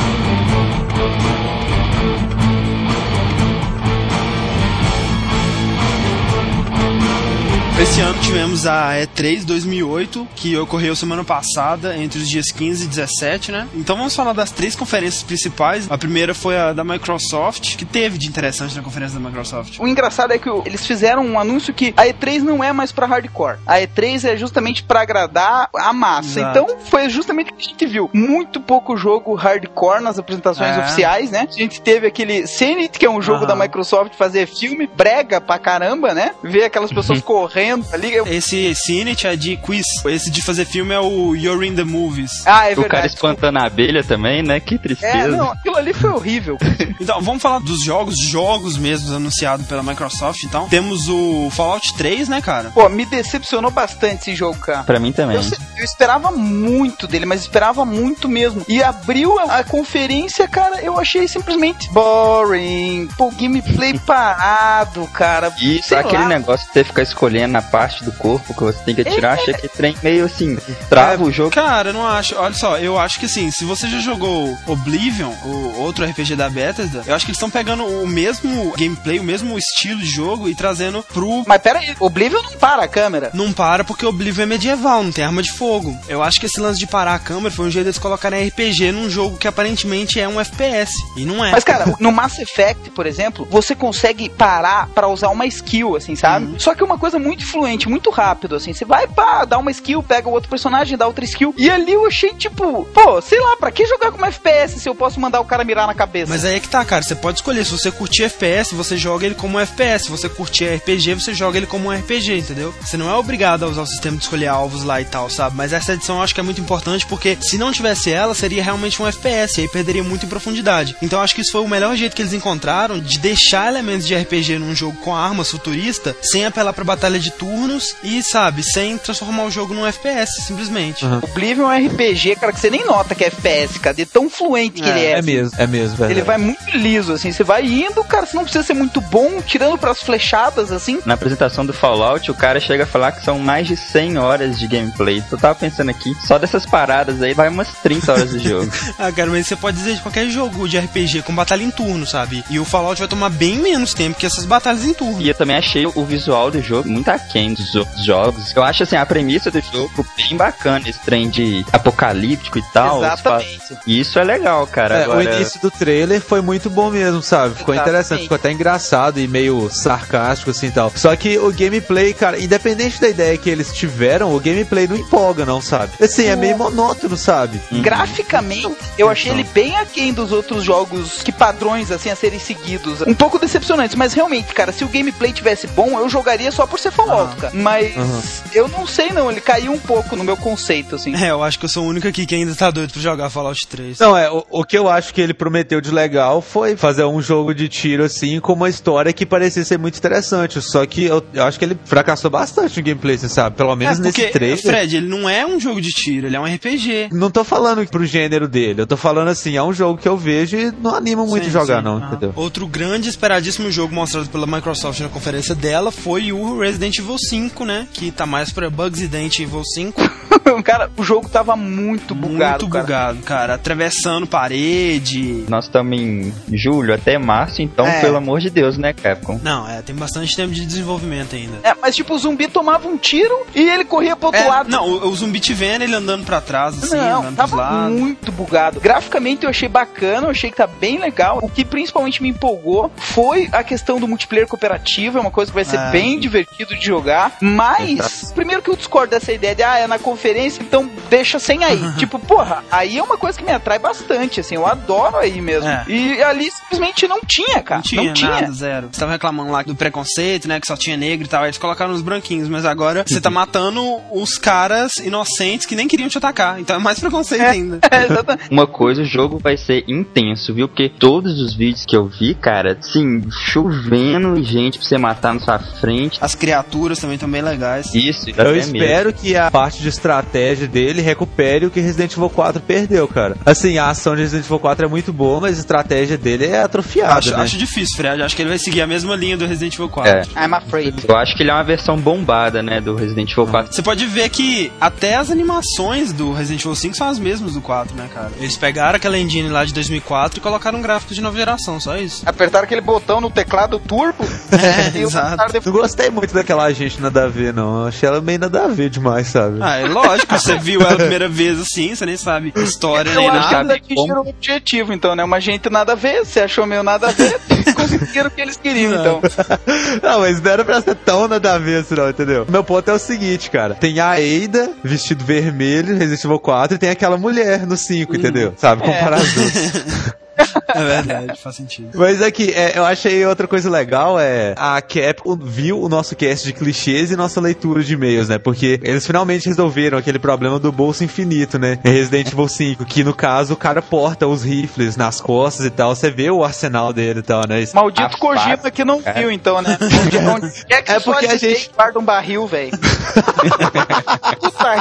Esse 7.80 8.00
ano 8.00 8.16
tivemos 8.20 8.64
a 8.64 8.92
E3 8.94 9.44
2008, 9.44 10.28
que 10.36 10.56
ocorreu 10.56 10.94
semana 10.94 11.24
passada, 11.24 11.96
entre 11.96 12.20
os 12.20 12.28
dias 12.28 12.46
15 12.52 12.84
e 12.84 12.86
17, 12.86 13.50
né? 13.50 13.66
Então 13.74 13.96
vamos 13.96 14.14
falar 14.14 14.32
das 14.32 14.52
três 14.52 14.76
conferências 14.76 15.24
principais. 15.24 15.90
A 15.90 15.98
primeira 15.98 16.32
foi 16.32 16.56
a 16.56 16.72
da 16.72 16.84
Microsoft, 16.84 17.76
que 17.76 17.84
teve 17.84 18.18
de 18.18 18.28
interessante 18.28 18.76
na 18.76 18.82
conferência 18.82 19.18
da 19.18 19.26
Microsoft. 19.28 19.80
O 19.80 19.88
engraçado 19.88 20.32
é 20.32 20.38
que 20.38 20.48
eles 20.64 20.86
fizeram 20.86 21.26
um 21.26 21.40
anúncio 21.40 21.74
que 21.74 21.92
a 21.96 22.04
E3 22.06 22.42
não 22.42 22.62
é 22.62 22.72
mais 22.72 22.92
pra 22.92 23.04
hardcore. 23.04 23.58
A 23.66 23.78
E3 23.78 24.28
é 24.28 24.36
justamente 24.36 24.84
pra 24.84 25.00
agradar 25.02 25.68
a 25.74 25.92
massa. 25.92 26.38
Exato. 26.40 26.58
Então 26.60 26.78
foi 26.88 27.08
justamente 27.10 27.50
o 27.50 27.54
que 27.56 27.66
a 27.66 27.68
gente 27.68 27.86
viu. 27.86 28.08
Muito 28.12 28.60
pouco 28.60 28.96
jogo 28.96 29.34
hardcore 29.34 30.00
nas 30.02 30.20
apresentações 30.20 30.76
É. 30.76 30.80
oficiais, 30.80 31.30
né? 31.32 31.48
A 31.50 31.58
gente 31.58 31.80
teve 31.80 32.06
aquele 32.06 32.46
Zenith, 32.46 32.92
que 32.92 33.06
é 33.06 33.10
um 33.10 33.20
jogo 33.20 33.38
Aham. 33.44 33.46
da 33.48 33.56
Microsoft 33.56 34.14
fazer 34.14 34.46
filme, 34.46 34.86
brega 34.96 35.40
pra 35.40 35.58
caramba, 35.58 36.14
né? 36.14 36.32
Ver 36.44 36.64
aquelas 36.64 36.92
pessoas 36.92 37.20
correndo 37.22 37.61
ali. 37.92 38.12
Eu- 38.14 38.26
Esse 38.26 38.74
Cinet 38.74 39.26
é 39.26 39.36
de 39.36 39.56
quiz. 39.56 39.84
Esse 40.06 40.30
de 40.30 40.42
fazer 40.42 40.64
filme 40.64 40.94
é 40.94 41.00
o 41.00 41.34
You're 41.34 41.66
in 41.66 41.74
the 41.74 41.84
Movies. 41.84 42.30
Ah, 42.46 42.68
é 42.68 42.72
o 42.72 42.76
cara 42.76 42.88
verdade. 42.88 43.06
espantando 43.14 43.58
a 43.58 43.66
abelha 43.66 44.02
também, 44.04 44.42
né? 44.42 44.58
Que 44.60 44.74
É, 44.76 44.78
tristeza. 44.78 45.28
não, 45.36 45.52
aquilo 45.52 45.76
ali 45.76 45.92
foi 45.92 46.10
horrível. 46.10 46.58
Então, 47.02 47.20
vamos 47.20 47.42
falar 47.42 47.58
dos 47.58 47.82
jogos, 47.82 48.16
jogos 48.16 48.76
mesmos 48.78 49.10
anunciados 49.12 49.66
pela 49.66 49.82
Microsoft, 49.82 50.44
então. 50.44 50.68
Temos 50.68 51.08
o 51.08 51.50
Fallout 51.50 51.94
3, 51.94 52.28
né, 52.28 52.40
cara? 52.40 52.70
Pô, 52.70 52.88
me 52.88 53.04
decepcionou 53.04 53.72
bastante 53.72 54.20
esse 54.30 54.36
jogo, 54.36 54.58
cara. 54.60 54.84
Pra 54.84 55.00
mim 55.00 55.10
também. 55.10 55.36
Eu, 55.36 55.42
eu 55.78 55.84
esperava 55.84 56.30
muito 56.30 57.08
dele, 57.08 57.26
mas 57.26 57.40
esperava 57.40 57.84
muito 57.84 58.28
mesmo. 58.28 58.64
E 58.68 58.80
abriu 58.82 59.36
a, 59.40 59.58
a 59.58 59.64
conferência, 59.64 60.46
cara, 60.46 60.80
eu 60.80 60.96
achei 60.96 61.26
simplesmente 61.26 61.90
boring. 61.90 63.08
Pô, 63.16 63.30
gameplay 63.32 63.98
parado, 64.06 65.06
cara. 65.08 65.52
E 65.60 65.80
aquele 65.94 66.22
lá. 66.22 66.28
negócio 66.28 66.66
de 66.68 66.72
você 66.72 66.84
ficar 66.84 67.02
escolhendo 67.02 67.51
a 67.56 67.62
parte 67.62 68.04
do 68.04 68.12
corpo 68.12 68.54
que 68.54 68.60
você 68.62 68.78
tem 68.84 68.94
que 68.94 69.00
atirar, 69.02 69.38
É. 69.38 69.40
achei 69.40 69.54
que 69.54 69.68
trem 69.68 69.96
meio 70.02 70.24
assim, 70.24 70.56
trava 70.88 71.24
o 71.24 71.30
jogo. 71.32 71.50
Cara, 71.50 71.90
eu 71.90 71.92
não 71.94 72.06
acho. 72.06 72.34
Olha 72.36 72.54
só, 72.54 72.78
eu 72.78 72.98
acho 72.98 73.18
que 73.18 73.26
assim, 73.26 73.50
se 73.50 73.64
você 73.64 73.88
já 73.88 73.98
jogou 74.00 74.56
Oblivion, 74.66 75.30
o 75.44 75.80
outro 75.80 76.04
RPG 76.04 76.36
da 76.36 76.48
Bethesda, 76.48 77.02
eu 77.06 77.14
acho 77.14 77.24
que 77.24 77.30
eles 77.30 77.36
estão 77.36 77.50
pegando 77.50 77.84
o 77.84 78.06
mesmo 78.06 78.72
gameplay, 78.76 79.18
o 79.18 79.24
mesmo 79.24 79.56
estilo 79.58 80.00
de 80.00 80.06
jogo 80.06 80.48
e 80.48 80.54
trazendo 80.54 81.02
pro. 81.12 81.44
Mas 81.46 81.60
pera 81.62 81.78
aí, 81.78 81.94
Oblivion 82.00 82.42
não 82.42 82.52
para 82.52 82.84
a 82.84 82.88
câmera. 82.88 83.30
Não 83.34 83.52
para 83.52 83.84
porque 83.84 84.04
Oblivion 84.06 84.42
é 84.44 84.46
medieval, 84.46 85.02
não 85.02 85.12
tem 85.12 85.24
arma 85.24 85.42
de 85.42 85.52
fogo. 85.52 85.96
Eu 86.08 86.22
acho 86.22 86.38
que 86.40 86.46
esse 86.46 86.60
lance 86.60 86.78
de 86.78 86.86
parar 86.86 87.14
a 87.14 87.18
câmera 87.18 87.54
foi 87.54 87.66
um 87.66 87.70
jeito 87.70 87.84
deles 87.84 87.98
colocarem 87.98 88.46
RPG 88.48 88.92
num 88.92 89.08
jogo 89.10 89.36
que 89.36 89.48
aparentemente 89.48 90.20
é 90.20 90.28
um 90.28 90.40
FPS. 90.40 90.92
E 91.16 91.24
não 91.24 91.44
é. 91.44 91.50
Mas, 91.50 91.64
cara, 91.64 91.94
no 91.98 92.12
Mass 92.12 92.38
Effect, 92.38 92.90
por 92.90 93.06
exemplo, 93.06 93.46
você 93.50 93.74
consegue 93.74 94.28
parar 94.28 94.88
pra 94.88 95.08
usar 95.08 95.28
uma 95.28 95.46
skill, 95.46 95.96
assim, 95.96 96.14
sabe? 96.16 96.46
Uhum. 96.46 96.58
Só 96.58 96.74
que 96.74 96.82
é 96.82 96.86
uma 96.86 96.98
coisa 96.98 97.18
muito 97.18 97.41
fluente, 97.44 97.88
muito 97.88 98.10
rápido, 98.10 98.56
assim. 98.56 98.72
Você 98.72 98.84
vai, 98.84 99.06
pá, 99.06 99.44
dá 99.44 99.58
uma 99.58 99.70
skill, 99.70 100.02
pega 100.02 100.28
o 100.28 100.32
outro 100.32 100.48
personagem, 100.48 100.96
dá 100.96 101.06
outra 101.06 101.24
skill. 101.24 101.54
E 101.56 101.70
ali 101.70 101.92
eu 101.92 102.06
achei, 102.06 102.30
tipo, 102.34 102.84
pô, 102.86 103.20
sei 103.20 103.40
lá, 103.40 103.56
pra 103.56 103.70
que 103.70 103.86
jogar 103.86 104.12
com 104.12 104.24
FPS 104.24 104.80
se 104.80 104.88
eu 104.88 104.94
posso 104.94 105.20
mandar 105.20 105.40
o 105.40 105.44
cara 105.44 105.64
mirar 105.64 105.86
na 105.86 105.94
cabeça? 105.94 106.30
Mas 106.30 106.44
aí 106.44 106.56
é 106.56 106.60
que 106.60 106.68
tá, 106.68 106.84
cara. 106.84 107.02
Você 107.02 107.14
pode 107.14 107.38
escolher. 107.38 107.64
Se 107.64 107.72
você 107.72 107.90
curtir 107.90 108.24
FPS, 108.24 108.74
você 108.74 108.96
joga 108.96 109.26
ele 109.26 109.34
como 109.34 109.58
FPS. 109.58 110.04
Se 110.04 110.10
você 110.10 110.28
curtir 110.28 110.66
RPG, 110.66 111.14
você 111.14 111.34
joga 111.34 111.56
ele 111.56 111.66
como 111.66 111.88
um 111.88 111.92
RPG, 111.92 112.38
entendeu? 112.38 112.74
Você 112.80 112.96
não 112.96 113.10
é 113.10 113.14
obrigado 113.14 113.64
a 113.64 113.68
usar 113.68 113.82
o 113.82 113.86
sistema 113.86 114.16
de 114.16 114.22
escolher 114.22 114.48
alvos 114.48 114.84
lá 114.84 115.00
e 115.00 115.04
tal, 115.04 115.28
sabe? 115.30 115.56
Mas 115.56 115.72
essa 115.72 115.94
edição 115.94 116.16
eu 116.16 116.22
acho 116.22 116.34
que 116.34 116.40
é 116.40 116.42
muito 116.42 116.60
importante 116.60 117.06
porque 117.06 117.36
se 117.40 117.58
não 117.58 117.72
tivesse 117.72 118.12
ela, 118.12 118.34
seria 118.34 118.62
realmente 118.62 119.00
um 119.02 119.06
FPS. 119.06 119.58
E 119.58 119.62
aí 119.62 119.68
perderia 119.68 120.02
muito 120.02 120.26
em 120.26 120.28
profundidade. 120.28 120.96
Então 121.02 121.18
eu 121.18 121.22
acho 121.24 121.34
que 121.34 121.40
isso 121.40 121.52
foi 121.52 121.62
o 121.62 121.68
melhor 121.68 121.96
jeito 121.96 122.14
que 122.14 122.22
eles 122.22 122.32
encontraram 122.32 122.98
de 122.98 123.18
deixar 123.18 123.68
elementos 123.68 124.06
de 124.06 124.14
RPG 124.14 124.58
num 124.58 124.74
jogo 124.74 124.96
com 124.98 125.14
armas 125.14 125.50
futurista, 125.50 126.16
sem 126.22 126.44
apelar 126.44 126.72
pra 126.72 126.84
batalha 126.84 127.18
de 127.18 127.30
turnos 127.38 127.94
e, 128.02 128.22
sabe, 128.22 128.62
sem 128.62 128.96
transformar 128.98 129.44
o 129.44 129.50
jogo 129.50 129.74
num 129.74 129.86
FPS, 129.86 130.42
simplesmente. 130.42 131.04
Oblivion 131.22 131.70
é 131.70 131.78
um 131.78 131.86
RPG, 131.86 132.36
cara, 132.36 132.52
que 132.52 132.60
você 132.60 132.70
nem 132.70 132.84
nota 132.84 133.14
que 133.14 133.24
é 133.24 133.26
FPS, 133.28 133.78
cara, 133.78 133.94
de 133.96 134.06
tão 134.06 134.28
fluente 134.30 134.82
que 134.82 134.88
ele 134.88 135.00
é. 135.00 135.18
É 135.18 135.22
mesmo, 135.22 135.52
é 135.58 135.66
mesmo, 135.66 135.96
verdade. 135.96 136.12
Ele 136.12 136.22
vai 136.22 136.38
muito 136.38 136.76
liso, 136.76 137.12
assim, 137.12 137.32
você 137.32 137.44
vai 137.44 137.64
indo, 137.64 138.02
cara, 138.04 138.26
você 138.26 138.36
não 138.36 138.44
precisa 138.44 138.64
ser 138.64 138.74
muito 138.74 139.00
bom, 139.00 139.40
tirando 139.42 139.76
pras 139.78 140.02
flechadas, 140.02 140.70
assim. 140.72 141.00
Na 141.04 141.14
apresentação 141.14 141.64
do 141.64 141.72
Fallout, 141.72 142.30
o 142.30 142.34
cara 142.34 142.60
chega 142.60 142.84
a 142.84 142.86
falar 142.86 143.12
que 143.12 143.24
são 143.24 143.38
mais 143.38 143.66
de 143.66 143.76
100 143.76 144.18
horas 144.18 144.58
de 144.58 144.66
gameplay. 144.66 145.22
Eu 145.30 145.38
tava 145.38 145.54
pensando 145.54 145.90
aqui, 145.90 146.14
só 146.26 146.38
dessas 146.38 146.64
paradas 146.66 147.20
aí 147.22 147.34
vai 147.34 147.48
umas 147.48 147.68
30 147.82 148.12
horas 148.12 148.30
de 148.30 148.38
jogo. 148.48 148.70
Ah, 148.98 149.10
cara, 149.10 149.30
mas 149.30 149.46
você 149.46 149.56
pode 149.56 149.76
dizer 149.78 149.94
de 149.96 150.00
qualquer 150.02 150.28
jogo 150.28 150.68
de 150.68 150.78
RPG 150.78 151.22
com 151.22 151.34
batalha 151.34 151.62
em 151.62 151.70
turno, 151.70 152.06
sabe? 152.06 152.44
E 152.50 152.58
o 152.58 152.64
Fallout 152.64 152.98
vai 153.00 153.08
tomar 153.08 153.30
bem 153.30 153.56
menos 153.56 153.94
tempo 153.94 154.18
que 154.18 154.26
essas 154.26 154.44
batalhas 154.44 154.84
em 154.84 154.92
turno. 154.94 155.20
e 155.20 155.28
eu 155.28 155.34
também 155.34 155.56
achei 155.56 155.86
o 155.86 156.04
visual 156.04 156.50
do 156.50 156.60
jogo 156.62 156.88
muito 156.88 157.10
aquém 157.22 157.54
dos 157.54 157.74
outros 157.74 158.04
jogos. 158.04 158.54
Eu 158.54 158.62
acho 158.62 158.82
assim, 158.82 158.96
a 158.96 159.06
premissa 159.06 159.50
do 159.50 159.60
jogo 159.60 160.06
bem 160.16 160.36
bacana, 160.36 160.88
esse 160.88 161.00
trem 161.00 161.28
de 161.30 161.64
apocalíptico 161.72 162.58
e 162.58 162.62
tal. 162.72 162.98
Exatamente. 162.98 163.78
E 163.86 164.00
isso 164.00 164.18
é 164.18 164.24
legal, 164.24 164.66
cara. 164.66 164.98
É, 164.98 165.04
Agora, 165.04 165.18
O 165.18 165.22
início 165.22 165.60
do 165.60 165.70
trailer 165.70 166.20
foi 166.20 166.40
muito 166.40 166.68
bom 166.68 166.90
mesmo, 166.90 167.22
sabe? 167.22 167.54
Ficou 167.54 167.74
Exatamente. 167.74 167.82
interessante, 167.82 168.22
ficou 168.22 168.34
até 168.36 168.52
engraçado 168.52 169.18
e 169.20 169.28
meio 169.28 169.70
sarcástico 169.70 170.50
assim 170.50 170.66
e 170.66 170.70
tal. 170.70 170.92
Só 170.94 171.14
que 171.16 171.38
o 171.38 171.52
gameplay, 171.52 172.12
cara, 172.12 172.38
independente 172.38 173.00
da 173.00 173.08
ideia 173.08 173.36
que 173.38 173.48
eles 173.48 173.72
tiveram, 173.72 174.34
o 174.34 174.40
gameplay 174.40 174.86
não 174.86 174.96
empolga, 174.96 175.44
não, 175.44 175.60
sabe? 175.60 175.92
Assim, 176.00 176.26
é 176.26 176.36
meio 176.36 176.56
monótono, 176.56 177.16
sabe? 177.16 177.60
Graficamente, 177.70 178.76
eu 178.98 179.08
achei 179.08 179.32
ele 179.32 179.44
bem 179.44 179.76
aquém 179.76 180.12
dos 180.12 180.32
outros 180.32 180.64
jogos 180.64 181.22
que 181.22 181.32
padrões 181.32 181.90
assim 181.90 182.10
a 182.10 182.16
serem 182.16 182.38
seguidos. 182.38 183.02
Um 183.02 183.14
pouco 183.14 183.38
decepcionantes, 183.38 183.96
mas 183.96 184.12
realmente, 184.12 184.52
cara, 184.54 184.72
se 184.72 184.84
o 184.84 184.88
gameplay 184.88 185.32
tivesse 185.32 185.66
bom, 185.68 185.98
eu 185.98 186.08
jogaria 186.08 186.50
só 186.50 186.66
por 186.66 186.78
ser 186.78 186.90
Cara. 187.40 187.52
Mas 187.54 188.42
eu 188.54 188.68
não 188.68 188.86
sei 188.86 189.10
não, 189.10 189.30
ele 189.30 189.40
caiu 189.40 189.72
um 189.72 189.78
pouco 189.78 190.16
no 190.16 190.24
meu 190.24 190.36
conceito 190.36 190.96
assim. 190.96 191.14
É, 191.14 191.30
eu 191.30 191.42
acho 191.42 191.58
que 191.58 191.64
eu 191.64 191.68
sou 191.68 191.84
o 191.84 191.88
único 191.88 192.06
aqui 192.08 192.26
que 192.26 192.34
ainda 192.34 192.54
tá 192.54 192.70
doido 192.70 192.92
pra 192.92 193.00
jogar 193.02 193.30
Fallout 193.30 193.66
3. 193.66 193.98
Não, 193.98 194.16
é, 194.16 194.30
o, 194.30 194.44
o 194.50 194.64
que 194.64 194.76
eu 194.76 194.88
acho 194.88 195.12
que 195.14 195.20
ele 195.20 195.34
prometeu 195.34 195.80
de 195.80 195.90
legal 195.90 196.40
foi 196.42 196.76
fazer 196.76 197.04
um 197.04 197.20
jogo 197.20 197.54
de 197.54 197.68
tiro 197.68 198.04
assim, 198.04 198.40
com 198.40 198.52
uma 198.52 198.68
história 198.68 199.12
que 199.12 199.24
parecia 199.26 199.64
ser 199.64 199.78
muito 199.78 199.96
interessante. 199.98 200.60
Só 200.62 200.84
que 200.86 201.04
eu, 201.04 201.24
eu 201.34 201.44
acho 201.44 201.58
que 201.58 201.64
ele 201.64 201.78
fracassou 201.84 202.30
bastante 202.30 202.76
no 202.78 202.84
gameplay, 202.84 203.16
você 203.18 203.28
sabe? 203.28 203.56
Pelo 203.56 203.74
menos 203.76 203.98
É, 203.98 204.02
porque, 204.02 204.20
nesse 204.22 204.32
trailer. 204.32 204.58
Fred, 204.62 204.96
ele 204.96 205.08
não 205.08 205.28
é 205.28 205.44
um 205.46 205.58
jogo 205.60 205.80
de 205.80 205.90
tiro, 205.90 206.26
ele 206.26 206.36
é 206.36 206.40
um 206.40 206.44
RPG. 206.44 207.08
Não 207.12 207.30
tô 207.30 207.44
falando 207.44 207.86
pro 207.88 208.04
gênero 208.04 208.48
dele, 208.48 208.80
eu 208.82 208.86
tô 208.86 208.96
falando 208.96 209.28
assim, 209.28 209.56
é 209.56 209.62
um 209.62 209.72
jogo 209.72 209.98
que 210.00 210.08
eu 210.08 210.16
vejo 210.16 210.56
e 210.56 210.70
não 210.80 210.94
animo 210.94 211.26
muito 211.26 211.44
Sim, 211.46 211.50
jogar, 211.50 211.78
sim. 211.78 211.84
não, 211.84 211.96
Ah. 212.02 212.06
entendeu? 212.06 212.32
Outro 212.36 212.66
grande 212.66 213.06
e 213.06 213.10
esperadíssimo 213.10 213.70
jogo 213.70 213.94
mostrado 213.94 214.28
pela 214.28 214.46
Microsoft 214.46 215.00
na 215.00 215.08
conferência 215.08 215.54
dela 215.54 215.90
foi 215.90 216.32
o 216.32 216.58
Resident 216.60 216.98
Evil 217.02 217.18
5, 217.18 217.64
né? 217.64 217.86
Que 217.92 218.10
tá 218.10 218.24
mais 218.26 218.52
pra 218.52 218.70
Bugs 218.70 219.06
Dent 219.08 219.40
Evil 219.40 219.62
5. 219.64 220.00
cara, 220.64 220.90
o 220.96 221.02
jogo 221.02 221.28
tava 221.28 221.56
muito 221.56 222.14
bugado, 222.14 222.64
muito 222.64 222.72
cara. 222.72 222.84
bugado, 222.84 223.18
cara. 223.22 223.54
Atravessando 223.54 224.26
parede. 224.26 225.44
Nós 225.48 225.64
estamos 225.64 225.96
em 225.98 226.32
julho 226.52 226.94
até 226.94 227.18
março, 227.18 227.62
então, 227.62 227.86
É. 227.86 228.00
pelo 228.00 228.16
amor 228.16 228.40
de 228.40 228.50
Deus, 228.50 228.76
né, 228.78 228.92
Capcom? 228.92 229.40
Não, 229.42 229.68
é, 229.68 229.82
tem 229.82 229.94
bastante 229.94 230.34
tempo 230.36 230.52
de 230.52 230.64
desenvolvimento 230.64 231.34
ainda. 231.34 231.58
É, 231.62 231.74
mas 231.80 231.94
tipo, 231.96 232.14
o 232.14 232.18
zumbi 232.18 232.48
tomava 232.48 232.86
um 232.88 232.96
tiro 232.96 233.34
e 233.54 233.68
ele 233.68 233.84
corria 233.84 234.14
pro 234.16 234.26
outro 234.26 234.40
É, 234.40 234.44
lado. 234.48 234.70
não, 234.70 234.86
o, 234.86 235.08
o 235.08 235.14
zumbi 235.16 235.40
te 235.40 235.52
vendo, 235.54 235.82
ele 235.82 235.94
andando 235.94 236.24
pra 236.24 236.40
trás, 236.40 236.82
assim, 236.82 236.96
Não, 236.96 237.20
andando 237.20 237.36
pros 237.36 237.50
tava 237.50 237.56
lados. 237.56 237.98
muito 237.98 238.32
bugado. 238.32 238.80
Graficamente 238.80 239.44
eu 239.44 239.50
achei 239.50 239.68
bacana, 239.68 240.26
eu 240.26 240.30
achei 240.30 240.50
que 240.50 240.56
tá 240.56 240.66
bem 240.66 240.98
legal. 240.98 241.38
O 241.42 241.48
que 241.48 241.64
principalmente 241.64 242.22
me 242.22 242.28
empolgou 242.28 242.90
foi 242.96 243.48
a 243.52 243.62
questão 243.62 243.98
do 243.98 244.06
multiplayer 244.08 244.46
cooperativo, 244.46 245.18
é 245.18 245.20
uma 245.20 245.30
coisa 245.30 245.50
que 245.50 245.54
vai 245.54 245.64
ser 245.64 245.76
É. 245.78 245.90
bem 245.90 246.18
divertido 246.18 246.76
de 246.76 246.91
jogar. 246.92 247.36
Mas, 247.40 248.32
primeiro 248.34 248.60
que 248.60 248.70
eu 248.70 248.76
discordo 248.76 249.10
dessa 249.10 249.32
ideia 249.32 249.54
de, 249.54 249.62
ah, 249.62 249.78
é 249.78 249.86
na 249.86 249.98
conferência, 249.98 250.62
então 250.62 250.88
deixa 251.08 251.38
sem 251.38 251.64
aí. 251.64 251.80
tipo, 251.96 252.18
porra, 252.18 252.62
aí 252.70 252.98
é 252.98 253.02
uma 253.02 253.16
coisa 253.16 253.38
que 253.38 253.44
me 253.44 253.52
atrai 253.52 253.78
bastante, 253.78 254.40
assim, 254.40 254.56
eu 254.56 254.66
adoro 254.66 255.16
aí 255.16 255.40
mesmo. 255.40 255.68
É. 255.68 255.84
E 255.88 256.22
ali 256.22 256.50
simplesmente 256.50 257.08
não 257.08 257.20
tinha, 257.26 257.62
cara. 257.62 257.82
Não 257.92 258.12
tinha, 258.12 258.30
nada, 258.30 258.52
zero. 258.52 258.88
Você 258.92 259.00
tava 259.00 259.12
reclamando 259.12 259.50
lá 259.50 259.62
do 259.62 259.74
preconceito, 259.74 260.46
né? 260.46 260.60
Que 260.60 260.66
só 260.66 260.76
tinha 260.76 260.96
negro 260.96 261.26
e 261.26 261.28
tal. 261.28 261.42
Aí 261.42 261.48
eles 261.48 261.58
colocaram 261.58 261.92
os 261.92 262.02
branquinhos, 262.02 262.48
mas 262.48 262.64
agora 262.64 263.04
você 263.06 263.20
tá 263.20 263.30
matando 263.30 263.82
os 264.10 264.36
caras 264.36 264.96
inocentes 264.96 265.66
que 265.66 265.74
nem 265.74 265.88
queriam 265.88 266.08
te 266.08 266.18
atacar. 266.18 266.60
Então 266.60 266.76
é 266.76 266.78
mais 266.78 266.98
preconceito 266.98 267.42
ainda. 267.42 267.80
É, 267.92 268.04
exatamente. 268.04 268.50
Uma 268.50 268.66
coisa, 268.66 269.02
o 269.02 269.04
jogo 269.04 269.38
vai 269.38 269.56
ser 269.56 269.84
intenso, 269.86 270.54
viu? 270.54 270.66
Porque 270.66 270.88
todos 270.88 271.38
os 271.40 271.54
vídeos 271.54 271.84
que 271.84 271.94
eu 271.94 272.06
vi, 272.06 272.34
cara, 272.34 272.78
sim, 272.80 273.22
chovendo 273.30 274.42
gente 274.42 274.78
pra 274.78 274.88
você 274.88 274.96
matar 274.96 275.34
na 275.34 275.40
sua 275.40 275.58
frente. 275.58 276.18
As 276.20 276.34
criaturas 276.34 276.71
também 277.00 277.14
estão 277.14 277.28
bem 277.28 277.42
legais. 277.42 277.94
Isso, 277.94 278.30
Eu 278.30 278.34
até 278.50 278.58
espero 278.58 279.12
que 279.12 279.36
a 279.36 279.50
parte 279.50 279.82
de 279.82 279.88
estratégia 279.88 280.66
dele 280.66 281.02
recupere 281.02 281.66
o 281.66 281.70
que 281.70 281.80
Resident 281.80 282.12
Evil 282.12 282.30
4 282.30 282.60
perdeu, 282.62 283.06
cara. 283.06 283.36
Assim, 283.44 283.76
a 283.78 283.88
ação 283.90 284.14
de 284.16 284.22
Resident 284.22 284.46
Evil 284.46 284.58
4 284.58 284.86
é 284.86 284.88
muito 284.88 285.12
boa, 285.12 285.40
mas 285.40 285.56
a 285.58 285.60
estratégia 285.60 286.16
dele 286.16 286.46
é 286.46 286.62
atrofiada, 286.62 287.14
Acho, 287.18 287.30
né? 287.36 287.42
acho 287.42 287.56
difícil, 287.58 287.96
Fred. 287.96 288.22
Acho 288.22 288.34
que 288.34 288.42
ele 288.42 288.48
vai 288.48 288.58
seguir 288.58 288.80
a 288.82 288.86
mesma 288.86 289.14
linha 289.14 289.36
do 289.36 289.46
Resident 289.46 289.74
Evil 289.74 289.88
4. 289.88 290.10
É. 290.12 290.22
I'm 290.44 290.54
afraid. 290.54 291.04
Eu 291.06 291.16
acho 291.16 291.36
que 291.36 291.42
ele 291.42 291.50
é 291.50 291.54
uma 291.54 291.64
versão 291.64 291.96
bombada, 291.98 292.62
né, 292.62 292.80
do 292.80 292.94
Resident 292.96 293.30
Evil 293.32 293.46
4. 293.46 293.74
Você 293.74 293.82
pode 293.82 294.06
ver 294.06 294.28
que 294.30 294.72
até 294.80 295.16
as 295.16 295.30
animações 295.30 296.12
do 296.12 296.32
Resident 296.32 296.60
Evil 296.62 296.74
5 296.74 296.96
são 296.96 297.08
as 297.08 297.18
mesmas 297.18 297.52
do 297.54 297.60
4, 297.60 297.94
né, 297.96 298.08
cara? 298.12 298.30
Eles 298.38 298.56
pegaram 298.56 298.96
aquela 298.96 299.18
engine 299.18 299.48
lá 299.48 299.64
de 299.64 299.74
2004 299.74 300.38
e 300.38 300.40
colocaram 300.42 300.78
um 300.78 300.82
gráfico 300.82 301.14
de 301.14 301.20
nova 301.20 301.36
geração, 301.36 301.78
só 301.78 301.96
isso. 301.96 302.22
Apertaram 302.26 302.64
aquele 302.64 302.80
botão 302.80 303.20
no 303.20 303.30
teclado 303.30 303.78
turbo. 303.78 304.24
É, 304.62 304.98
e 304.98 305.02
exato. 305.02 305.52
depois- 305.52 305.64
Não 305.66 305.72
gostei 305.82 306.10
muito 306.10 306.32
daquela 306.32 306.61
agente 306.62 307.00
nada 307.00 307.24
a 307.24 307.28
ver, 307.28 307.52
não. 307.52 307.82
Eu 307.82 307.88
achei 307.88 308.08
ela 308.08 308.20
meio 308.20 308.38
nada 308.38 308.64
a 308.64 308.68
ver 308.68 308.90
demais, 308.90 309.28
sabe? 309.28 309.58
Ah, 309.60 309.76
é 309.76 309.86
lógico, 309.86 310.38
você 310.38 310.56
viu 310.58 310.80
ela 310.80 310.92
a 310.92 310.96
primeira 310.96 311.28
vez 311.28 311.60
assim, 311.60 311.94
você 311.94 312.06
nem 312.06 312.16
sabe 312.16 312.52
história 312.56 313.14
nem 313.14 313.28
acho 313.28 313.48
que 313.48 313.54
nada. 313.54 313.74
eles 313.74 313.84
atingiram 313.84 314.22
o 314.22 314.28
objetivo, 314.28 314.92
então, 314.92 315.14
né? 315.14 315.24
Uma 315.24 315.40
gente 315.40 315.68
nada 315.70 315.92
a 315.92 315.96
ver, 315.96 316.24
você 316.24 316.40
achou 316.40 316.66
meio 316.66 316.82
nada 316.82 317.08
a 317.08 317.12
ver, 317.12 317.38
conseguiram 317.74 318.28
o 318.28 318.30
que 318.30 318.40
eles 318.40 318.56
queriam, 318.56 318.92
então. 318.94 319.20
Não, 320.02 320.20
mas 320.20 320.40
não 320.40 320.50
era 320.50 320.64
pra 320.64 320.80
ser 320.80 320.94
tão 320.96 321.28
nada 321.28 321.54
a 321.54 321.58
ver 321.58 321.80
assim, 321.80 321.94
não, 321.94 322.08
entendeu? 322.08 322.46
Meu 322.48 322.64
ponto 322.64 322.90
é 322.90 322.94
o 322.94 322.98
seguinte, 322.98 323.50
cara. 323.50 323.74
Tem 323.74 324.00
a 324.00 324.12
Ada, 324.12 324.70
vestido 324.82 325.24
vermelho, 325.24 325.96
Resident 325.96 326.24
Evil 326.24 326.38
4, 326.38 326.74
e 326.74 326.78
tem 326.78 326.90
aquela 326.90 327.16
mulher 327.16 327.66
no 327.66 327.76
5, 327.76 328.16
entendeu? 328.16 328.54
Sabe? 328.56 328.82
Comparar 328.82 329.16
as 329.16 329.32
duas. 329.32 330.12
É 330.74 330.84
verdade, 330.84 331.38
faz 331.40 331.56
sentido. 331.56 331.90
Mas 331.94 332.22
aqui, 332.22 332.50
é, 332.54 332.78
eu 332.78 332.84
achei 332.84 333.24
outra 333.26 333.46
coisa 333.46 333.68
legal 333.68 334.18
é 334.18 334.54
a 334.56 334.80
Capcom 334.80 335.36
viu 335.36 335.78
o 335.82 335.88
nosso 335.88 336.16
cast 336.16 336.46
de 336.46 336.52
clichês 336.54 337.10
e 337.10 337.16
nossa 337.16 337.40
leitura 337.42 337.82
de 337.82 337.92
e-mails, 337.92 338.28
né? 338.30 338.38
Porque 338.38 338.80
eles 338.82 339.06
finalmente 339.06 339.46
resolveram 339.48 339.98
aquele 339.98 340.18
problema 340.18 340.58
do 340.58 340.72
bolso 340.72 341.04
infinito, 341.04 341.58
né? 341.58 341.78
Em 341.84 341.90
Resident 341.90 342.32
Evil 342.32 342.48
5, 342.48 342.84
que 342.86 343.04
no 343.04 343.12
caso 343.14 343.52
o 343.52 343.56
cara 343.56 343.82
porta 343.82 344.26
os 344.26 344.42
rifles 344.42 344.96
nas 344.96 345.20
costas 345.20 345.66
e 345.66 345.70
tal, 345.70 345.94
você 345.94 346.10
vê 346.10 346.30
o 346.30 346.42
arsenal 346.42 346.90
dele 346.92 347.18
e 347.20 347.22
tal, 347.22 347.46
né? 347.46 347.60
Isso- 347.60 347.76
Maldito 347.76 348.16
Kojima 348.18 348.70
que 348.70 348.84
não 348.84 349.02
cara. 349.02 349.20
viu, 349.20 349.30
então, 349.30 349.60
né? 349.60 349.76
É 350.70 350.80
que 350.82 350.90
É 350.92 351.00
porque 351.00 351.26
a 351.26 351.36
gente- 351.36 351.70
guarda 351.76 351.98
um 351.98 352.04
barril, 352.04 352.46
velho? 352.46 352.70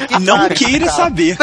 Que 0.07 0.19
Não 0.19 0.47
queira 0.49 0.89
saber. 0.89 1.37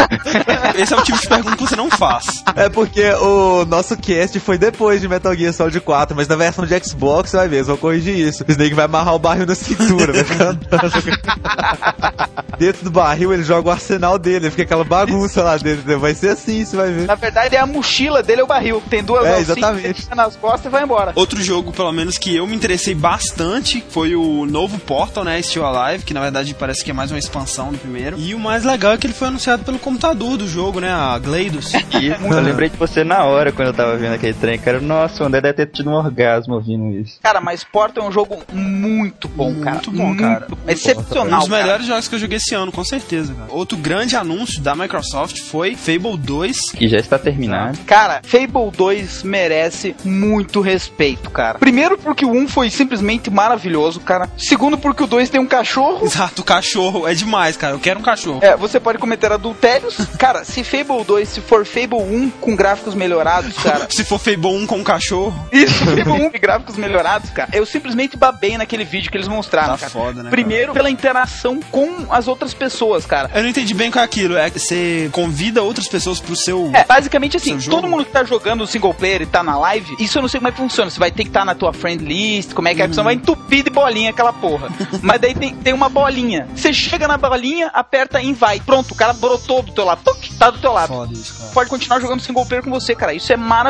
Esse 0.76 0.94
é 0.94 0.96
o 0.96 1.02
tipo 1.02 1.18
de 1.18 1.28
pergunta 1.28 1.56
que 1.56 1.66
você 1.66 1.76
não 1.76 1.90
faz. 1.90 2.42
É 2.56 2.68
porque 2.68 3.04
o 3.14 3.64
nosso 3.66 3.96
cast 4.08 4.40
foi 4.40 4.56
depois 4.56 5.02
de 5.02 5.08
Metal 5.08 5.34
Gear 5.34 5.52
Solid 5.52 5.78
4, 5.80 6.16
mas 6.16 6.26
na 6.26 6.34
versão 6.34 6.64
de 6.64 6.82
Xbox 6.82 7.28
você 7.30 7.36
vai 7.36 7.48
ver, 7.48 7.62
vão 7.62 7.76
corrigir 7.76 8.16
isso. 8.16 8.42
O 8.42 8.50
Snake 8.50 8.74
vai 8.74 8.86
amarrar 8.86 9.14
o 9.14 9.18
barril 9.18 9.44
na 9.44 9.54
cintura, 9.54 10.12
vai. 10.24 10.24
Dentro 12.58 12.84
do 12.84 12.90
barril 12.90 13.32
ele 13.32 13.44
joga 13.44 13.68
o 13.68 13.70
arsenal 13.70 14.18
dele, 14.18 14.50
fica 14.50 14.62
aquela 14.62 14.82
bagunça 14.82 15.42
lá 15.42 15.56
dentro. 15.58 15.98
Vai 16.00 16.14
ser 16.14 16.30
assim, 16.30 16.64
você 16.64 16.76
vai 16.76 16.90
ver. 16.90 17.06
Na 17.06 17.14
verdade, 17.14 17.54
é 17.54 17.60
a 17.60 17.66
mochila 17.66 18.22
dele, 18.22 18.40
é 18.40 18.44
o 18.44 18.46
barril. 18.46 18.82
Tem 18.88 19.04
duas 19.04 19.24
É, 19.24 19.28
alcinhas, 19.36 19.48
exatamente. 19.58 19.84
ele 19.86 19.94
fica 19.94 20.14
nas 20.14 20.34
costas 20.36 20.64
e 20.64 20.68
vai 20.68 20.82
embora. 20.82 21.12
Outro 21.14 21.40
jogo, 21.42 21.70
pelo 21.72 21.92
menos, 21.92 22.16
que 22.18 22.34
eu 22.34 22.46
me 22.46 22.56
interessei 22.56 22.94
bastante 22.94 23.84
foi 23.90 24.16
o 24.16 24.46
novo 24.46 24.78
Portal, 24.78 25.22
né? 25.22 25.40
Still 25.42 25.66
Alive, 25.66 26.04
que 26.04 26.14
na 26.14 26.20
verdade 26.20 26.54
parece 26.54 26.82
que 26.84 26.90
é 26.90 26.94
mais 26.94 27.10
uma 27.12 27.18
expansão 27.18 27.70
do 27.70 27.78
primeiro. 27.78 28.18
E 28.18 28.34
o 28.34 28.38
mais 28.38 28.64
legal 28.64 28.92
é 28.92 28.96
que 28.96 29.06
ele 29.06 29.14
foi 29.14 29.28
anunciado 29.28 29.62
pelo 29.64 29.78
computador 29.78 30.36
do 30.36 30.48
jogo, 30.48 30.80
né? 30.80 30.90
A 30.90 31.18
GLaDOS. 31.18 31.72
E 31.98 32.08
eu 32.10 32.40
lembrei 32.42 32.68
de 32.68 32.76
você 32.76 33.02
na 33.02 33.24
hora 33.24 33.50
quando 33.50 33.68
eu 33.68 33.74
tava 33.74 33.97
vendo 33.98 34.14
aquele 34.14 34.34
trem, 34.34 34.58
cara. 34.58 34.80
Nossa, 34.80 35.22
o 35.22 35.26
André 35.26 35.40
deve 35.40 35.54
ter 35.54 35.66
tido 35.66 35.90
um 35.90 35.94
orgasmo 35.94 36.54
ouvindo 36.54 36.96
isso. 36.96 37.18
Cara, 37.22 37.40
mas 37.40 37.64
Portal 37.64 38.04
é 38.04 38.08
um 38.08 38.12
jogo 38.12 38.38
muito 38.52 39.28
bom, 39.28 39.50
Muito 39.50 39.64
cara. 39.64 39.80
bom, 39.90 40.16
cara. 40.16 40.46
bom. 40.48 40.56
um 40.66 40.70
Excepcional, 40.70 41.40
dos 41.40 41.48
cara. 41.48 41.62
melhores 41.62 41.86
jogos 41.86 42.08
que 42.08 42.14
eu 42.14 42.18
joguei 42.18 42.36
esse 42.38 42.54
ano, 42.54 42.72
com 42.72 42.84
certeza, 42.84 43.34
cara. 43.34 43.52
Outro 43.52 43.76
grande 43.76 44.16
anúncio 44.16 44.60
da 44.60 44.74
Microsoft 44.74 45.40
foi 45.42 45.74
Fable 45.74 46.16
2. 46.16 46.70
Que 46.72 46.88
já 46.88 46.98
está 46.98 47.18
terminado. 47.18 47.78
Cara, 47.86 48.20
Fable 48.24 48.70
2 48.76 49.22
merece 49.22 49.94
muito 50.04 50.60
respeito, 50.60 51.30
cara. 51.30 51.58
Primeiro 51.58 51.98
porque 51.98 52.24
o 52.24 52.30
1 52.30 52.48
foi 52.48 52.70
simplesmente 52.70 53.30
maravilhoso, 53.30 54.00
cara. 54.00 54.28
Segundo 54.36 54.78
porque 54.78 55.02
o 55.02 55.06
2 55.06 55.28
tem 55.30 55.40
um 55.40 55.46
cachorro. 55.46 56.04
Exato, 56.04 56.42
o 56.42 56.44
cachorro 56.44 57.06
é 57.06 57.14
demais, 57.14 57.56
cara. 57.56 57.74
Eu 57.74 57.80
quero 57.80 58.00
um 58.00 58.02
cachorro. 58.02 58.38
É, 58.42 58.56
você 58.56 58.78
pode 58.78 58.98
cometer 58.98 59.32
adultérios. 59.32 59.96
Cara, 60.18 60.44
se 60.44 60.62
Fable 60.64 61.04
2, 61.04 61.28
se 61.28 61.40
for 61.40 61.64
Fable 61.64 61.98
1 62.02 62.30
com 62.40 62.54
gráficos 62.56 62.94
melhorados, 62.94 63.56
cara. 63.62 63.77
Se 63.88 64.04
for 64.04 64.18
Fable 64.18 64.46
1 64.46 64.66
com 64.66 64.76
um 64.76 64.84
cachorro, 64.84 65.48
Isso, 65.52 65.84
Fable 65.84 66.08
1 66.08 66.30
com 66.30 66.38
gráficos 66.38 66.76
melhorados, 66.76 67.30
cara. 67.30 67.50
Eu 67.52 67.66
simplesmente 67.66 68.16
babei 68.16 68.56
naquele 68.56 68.84
vídeo 68.84 69.10
que 69.10 69.16
eles 69.16 69.28
mostraram, 69.28 69.74
tá 69.74 69.78
cara. 69.78 69.90
foda, 69.90 70.22
né? 70.22 70.30
Primeiro, 70.30 70.72
pela 70.72 70.90
interação 70.90 71.60
com 71.70 72.06
as 72.10 72.28
outras 72.28 72.54
pessoas, 72.54 73.04
cara. 73.06 73.28
cara? 73.28 73.38
Eu 73.38 73.42
não 73.42 73.50
entendi 73.50 73.74
bem 73.74 73.90
qual 73.90 74.02
é 74.02 74.04
aquilo. 74.04 74.36
É 74.36 74.50
que 74.50 74.58
você 74.58 75.08
convida 75.12 75.62
outras 75.62 75.88
pessoas 75.88 76.20
pro 76.20 76.36
seu. 76.36 76.70
É, 76.74 76.84
basicamente 76.84 77.36
assim, 77.36 77.58
todo 77.58 77.88
mundo 77.88 78.04
que 78.04 78.12
tá 78.12 78.24
jogando 78.24 78.66
single 78.66 78.94
player 78.94 79.22
e 79.22 79.26
tá 79.26 79.42
na 79.42 79.58
live, 79.58 79.96
isso 79.98 80.18
eu 80.18 80.22
não 80.22 80.28
sei 80.28 80.40
como 80.40 80.48
é 80.48 80.52
que 80.52 80.58
funciona. 80.58 80.90
Você 80.90 80.98
vai 80.98 81.10
ter 81.10 81.24
que 81.24 81.30
estar 81.30 81.44
na 81.44 81.54
tua 81.54 81.72
friend 81.72 82.04
list, 82.04 82.52
como 82.52 82.68
é 82.68 82.74
que 82.74 82.82
é, 82.82 82.86
você 82.86 83.02
vai 83.02 83.14
entupir 83.14 83.64
de 83.64 83.70
bolinha 83.70 84.10
aquela 84.10 84.32
porra. 84.32 84.68
Mas 85.02 85.20
daí 85.20 85.34
tem, 85.34 85.54
tem 85.54 85.72
uma 85.72 85.88
bolinha. 85.88 86.46
Você 86.54 86.72
chega 86.72 87.08
na 87.08 87.16
bolinha, 87.16 87.68
aperta 87.68 88.20
invite. 88.20 88.64
Pronto, 88.64 88.92
o 88.92 88.94
cara 88.94 89.12
brotou 89.12 89.62
do 89.62 89.72
teu 89.72 89.84
lado. 89.84 90.02
Tuc. 90.04 90.28
tá 90.38 90.50
do 90.50 90.58
teu 90.58 90.72
lado. 90.72 90.88
Foda 90.88 91.12
isso, 91.12 91.34
cara. 91.38 91.50
Pode 91.52 91.70
continuar 91.70 92.00
jogando 92.00 92.20
single 92.20 92.46
player 92.46 92.64
com 92.64 92.70
você, 92.70 92.94
cara. 92.94 93.12
Isso 93.14 93.32
é 93.32 93.36
maravilhoso, 93.36 93.67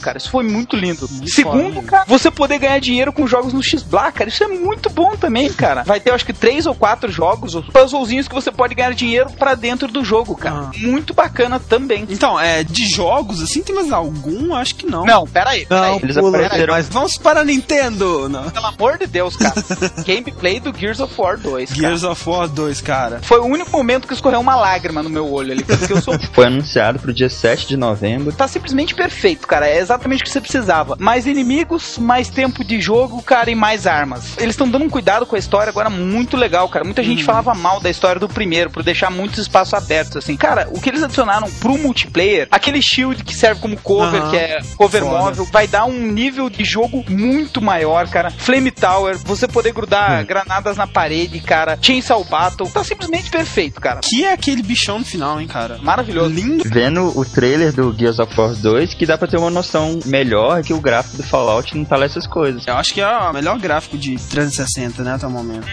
cara. 0.00 0.18
Isso 0.18 0.30
foi 0.30 0.44
muito 0.44 0.76
lindo. 0.76 1.08
Muito 1.10 1.30
Segundo, 1.30 1.74
foda, 1.74 1.86
cara, 1.86 2.04
você 2.06 2.30
poder 2.30 2.58
ganhar 2.58 2.78
dinheiro 2.80 3.12
com 3.12 3.26
jogos 3.26 3.52
no 3.52 3.62
X-Black, 3.62 4.18
cara. 4.18 4.30
Isso 4.30 4.44
é 4.44 4.48
muito 4.48 4.90
bom 4.90 5.16
também, 5.16 5.52
cara. 5.52 5.82
Vai 5.82 6.00
ter, 6.00 6.12
acho 6.12 6.24
que, 6.26 6.32
três 6.32 6.66
ou 6.66 6.74
quatro 6.74 7.10
jogos, 7.10 7.54
os 7.54 7.66
puzzlezinhos 7.68 8.28
que 8.28 8.34
você 8.34 8.50
pode 8.50 8.74
ganhar 8.74 8.92
dinheiro 8.94 9.30
pra 9.38 9.54
dentro 9.54 9.88
do 9.88 10.04
jogo, 10.04 10.36
cara. 10.36 10.56
Ah. 10.56 10.70
Muito 10.76 11.14
bacana 11.14 11.58
também. 11.60 12.06
Então, 12.08 12.38
é, 12.38 12.62
de 12.64 12.86
jogos, 12.88 13.42
assim, 13.42 13.62
tem 13.62 13.74
mais 13.74 13.92
algum? 13.92 14.54
Acho 14.54 14.74
que 14.74 14.86
não. 14.86 15.04
Não, 15.04 15.26
pera 15.26 15.50
aí. 15.50 15.66
Pera 15.66 15.80
Não, 15.80 15.94
aí. 15.94 16.00
Eles 16.02 16.16
apareceram- 16.16 16.74
mas 16.74 16.88
Vamos 16.88 17.16
para 17.18 17.40
a 17.40 17.44
Nintendo! 17.44 18.28
Não. 18.28 18.50
Pelo 18.50 18.66
amor 18.66 18.98
de 18.98 19.06
Deus, 19.06 19.36
cara. 19.36 19.54
Gameplay 20.04 20.58
do 20.58 20.76
Gears 20.76 21.00
of 21.00 21.14
War 21.20 21.38
2, 21.38 21.70
cara. 21.70 21.80
Gears 21.80 22.02
of 22.02 22.28
War 22.28 22.48
2, 22.48 22.80
cara. 22.80 23.20
Foi 23.22 23.38
o 23.38 23.44
único 23.44 23.70
momento 23.70 24.08
que 24.08 24.14
escorreu 24.14 24.40
uma 24.40 24.56
lágrima 24.56 25.02
no 25.02 25.10
meu 25.10 25.30
olho 25.30 25.52
ali, 25.52 25.62
porque 25.62 25.92
eu 25.92 26.00
sou 26.00 26.18
Foi 26.32 26.46
anunciado 26.46 26.98
pro 26.98 27.12
dia 27.12 27.28
7 27.28 27.68
de 27.68 27.76
novembro. 27.76 28.32
Tá 28.32 28.48
simplesmente 28.48 28.94
perfeito, 28.94 29.37
cara. 29.46 29.68
É 29.68 29.78
exatamente 29.78 30.22
o 30.22 30.24
que 30.24 30.30
você 30.30 30.40
precisava. 30.40 30.96
Mais 30.98 31.26
inimigos, 31.26 31.98
mais 31.98 32.28
tempo 32.28 32.64
de 32.64 32.80
jogo, 32.80 33.22
cara, 33.22 33.50
e 33.50 33.54
mais 33.54 33.86
armas. 33.86 34.36
Eles 34.38 34.54
estão 34.54 34.68
dando 34.68 34.84
um 34.84 34.90
cuidado 34.90 35.26
com 35.26 35.36
a 35.36 35.38
história 35.38 35.70
agora 35.70 35.90
muito 35.90 36.36
legal, 36.36 36.68
cara. 36.68 36.84
Muita 36.84 37.02
gente 37.02 37.24
falava 37.24 37.54
mal 37.54 37.80
da 37.80 37.90
história 37.90 38.20
do 38.20 38.28
primeiro, 38.28 38.70
por 38.70 38.82
deixar 38.82 39.10
muitos 39.10 39.38
espaços 39.38 39.74
abertos, 39.74 40.16
assim. 40.16 40.36
Cara, 40.36 40.68
o 40.70 40.80
que 40.80 40.88
eles 40.88 41.02
adicionaram 41.02 41.50
pro 41.60 41.78
multiplayer, 41.78 42.48
aquele 42.50 42.80
shield 42.82 43.22
que 43.24 43.34
serve 43.34 43.60
como 43.60 43.76
cover, 43.76 44.22
que 44.30 44.36
é 44.36 44.60
cover 44.76 45.02
Foda. 45.02 45.18
móvel, 45.18 45.44
vai 45.50 45.66
dar 45.66 45.84
um 45.84 45.98
nível 46.12 46.48
de 46.50 46.64
jogo 46.64 47.04
muito 47.08 47.60
maior, 47.60 48.08
cara. 48.08 48.30
Flame 48.30 48.70
Tower, 48.70 49.16
você 49.18 49.46
poder 49.46 49.72
grudar 49.72 50.24
granadas 50.24 50.76
na 50.76 50.86
parede, 50.86 51.40
cara. 51.40 51.78
Chainsaw 51.80 52.22
Battle, 52.24 52.68
tá 52.70 52.82
simplesmente 52.82 53.30
perfeito, 53.30 53.80
cara. 53.80 54.00
Que 54.02 54.24
é 54.24 54.32
aquele 54.32 54.62
bichão 54.62 54.98
no 54.98 55.04
final, 55.04 55.40
hein, 55.40 55.46
cara? 55.46 55.78
Maravilhoso. 55.82 56.30
Lindo. 56.30 56.64
Vendo 56.66 57.16
o 57.18 57.24
trailer 57.24 57.72
do 57.72 57.94
Gears 57.96 58.18
of 58.18 58.38
War 58.38 58.54
2, 58.54 58.94
que 58.94 59.06
dá 59.06 59.16
pra 59.16 59.27
ter 59.28 59.36
uma 59.36 59.50
noção 59.50 60.00
melhor 60.04 60.62
que 60.62 60.72
o 60.72 60.80
gráfico 60.80 61.16
do 61.16 61.22
Fallout 61.22 61.76
não 61.76 61.84
fala 61.84 62.04
essas 62.04 62.26
coisas. 62.26 62.66
Eu 62.66 62.74
acho 62.74 62.94
que 62.94 63.00
é 63.00 63.06
o 63.06 63.32
melhor 63.32 63.58
gráfico 63.58 63.96
de 63.96 64.16
360, 64.16 65.02
né, 65.02 65.14
até 65.14 65.26
o 65.26 65.30
momento. 65.30 65.66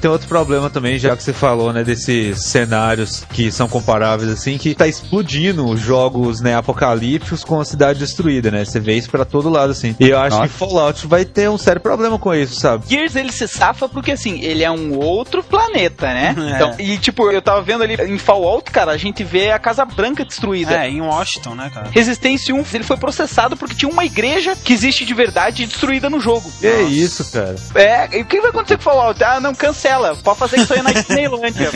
Tem 0.00 0.10
outro 0.10 0.28
problema 0.28 0.68
também, 0.70 0.98
já 0.98 1.16
que 1.16 1.22
você 1.22 1.32
falou, 1.32 1.72
né, 1.72 1.84
desses 1.84 2.44
cenários 2.46 3.24
que 3.32 3.50
são 3.50 3.68
comparáveis, 3.68 4.30
assim, 4.30 4.58
que 4.58 4.74
tá 4.74 4.86
explodindo 4.86 5.66
os 5.66 5.80
jogos, 5.80 6.40
né, 6.40 6.56
apocalípticos 6.56 7.44
com 7.44 7.60
a 7.60 7.64
cidade 7.64 7.98
destruída, 7.98 8.50
né? 8.50 8.64
Você 8.64 8.80
vê 8.80 8.94
isso 8.94 9.10
pra 9.10 9.24
todo 9.24 9.48
lado, 9.48 9.70
assim. 9.70 9.94
E 9.98 10.08
eu 10.08 10.18
acho 10.18 10.36
Nossa. 10.36 10.48
que 10.48 10.54
Fallout 10.54 11.06
vai 11.06 11.24
ter 11.24 11.48
um 11.48 11.58
sério 11.58 11.80
problema 11.80 12.18
com 12.18 12.34
isso, 12.34 12.60
sabe? 12.60 12.84
Gears 12.88 13.16
ele 13.16 13.32
se 13.32 13.46
safa 13.46 13.88
porque 13.88 14.12
assim, 14.12 14.40
ele 14.42 14.62
é 14.62 14.70
um 14.70 14.98
outro 14.98 15.42
planeta, 15.42 16.06
né? 16.06 16.34
É. 16.46 16.50
Então, 16.54 16.74
e 16.78 16.96
tipo, 16.96 17.30
eu 17.30 17.42
tava 17.42 17.60
vendo 17.60 17.82
ali 17.82 17.94
em 17.94 18.18
Fallout, 18.18 18.70
cara, 18.70 18.92
a 18.92 18.96
gente 18.96 19.24
vê 19.24 19.50
a 19.50 19.58
Casa 19.58 19.84
Branca 19.84 20.24
destruída. 20.24 20.74
É, 20.74 20.88
em 20.88 21.00
Washington, 21.00 21.54
né, 21.54 21.70
cara? 21.72 21.88
Resistência 21.90 22.54
1, 22.54 22.64
ele 22.72 22.84
foi 22.84 22.95
processado 22.96 23.56
porque 23.56 23.74
tinha 23.74 23.90
uma 23.90 24.04
igreja 24.04 24.56
que 24.56 24.72
existe 24.72 25.04
de 25.04 25.14
verdade 25.14 25.66
destruída 25.66 26.08
no 26.08 26.20
jogo. 26.20 26.50
Que 26.60 26.68
isso, 26.82 27.24
cara? 27.32 27.56
É, 27.74 28.18
e 28.18 28.22
o 28.22 28.24
que 28.24 28.40
vai 28.40 28.50
acontecer 28.50 28.76
com 28.76 28.82
Fallout? 28.82 29.22
Ah, 29.22 29.40
não, 29.40 29.54
cancela. 29.54 30.16
Pode 30.22 30.38
fazer 30.38 30.60
isso 30.60 30.72
aí 30.72 30.82
na 30.82 30.92
Disneylândia. 30.96 31.70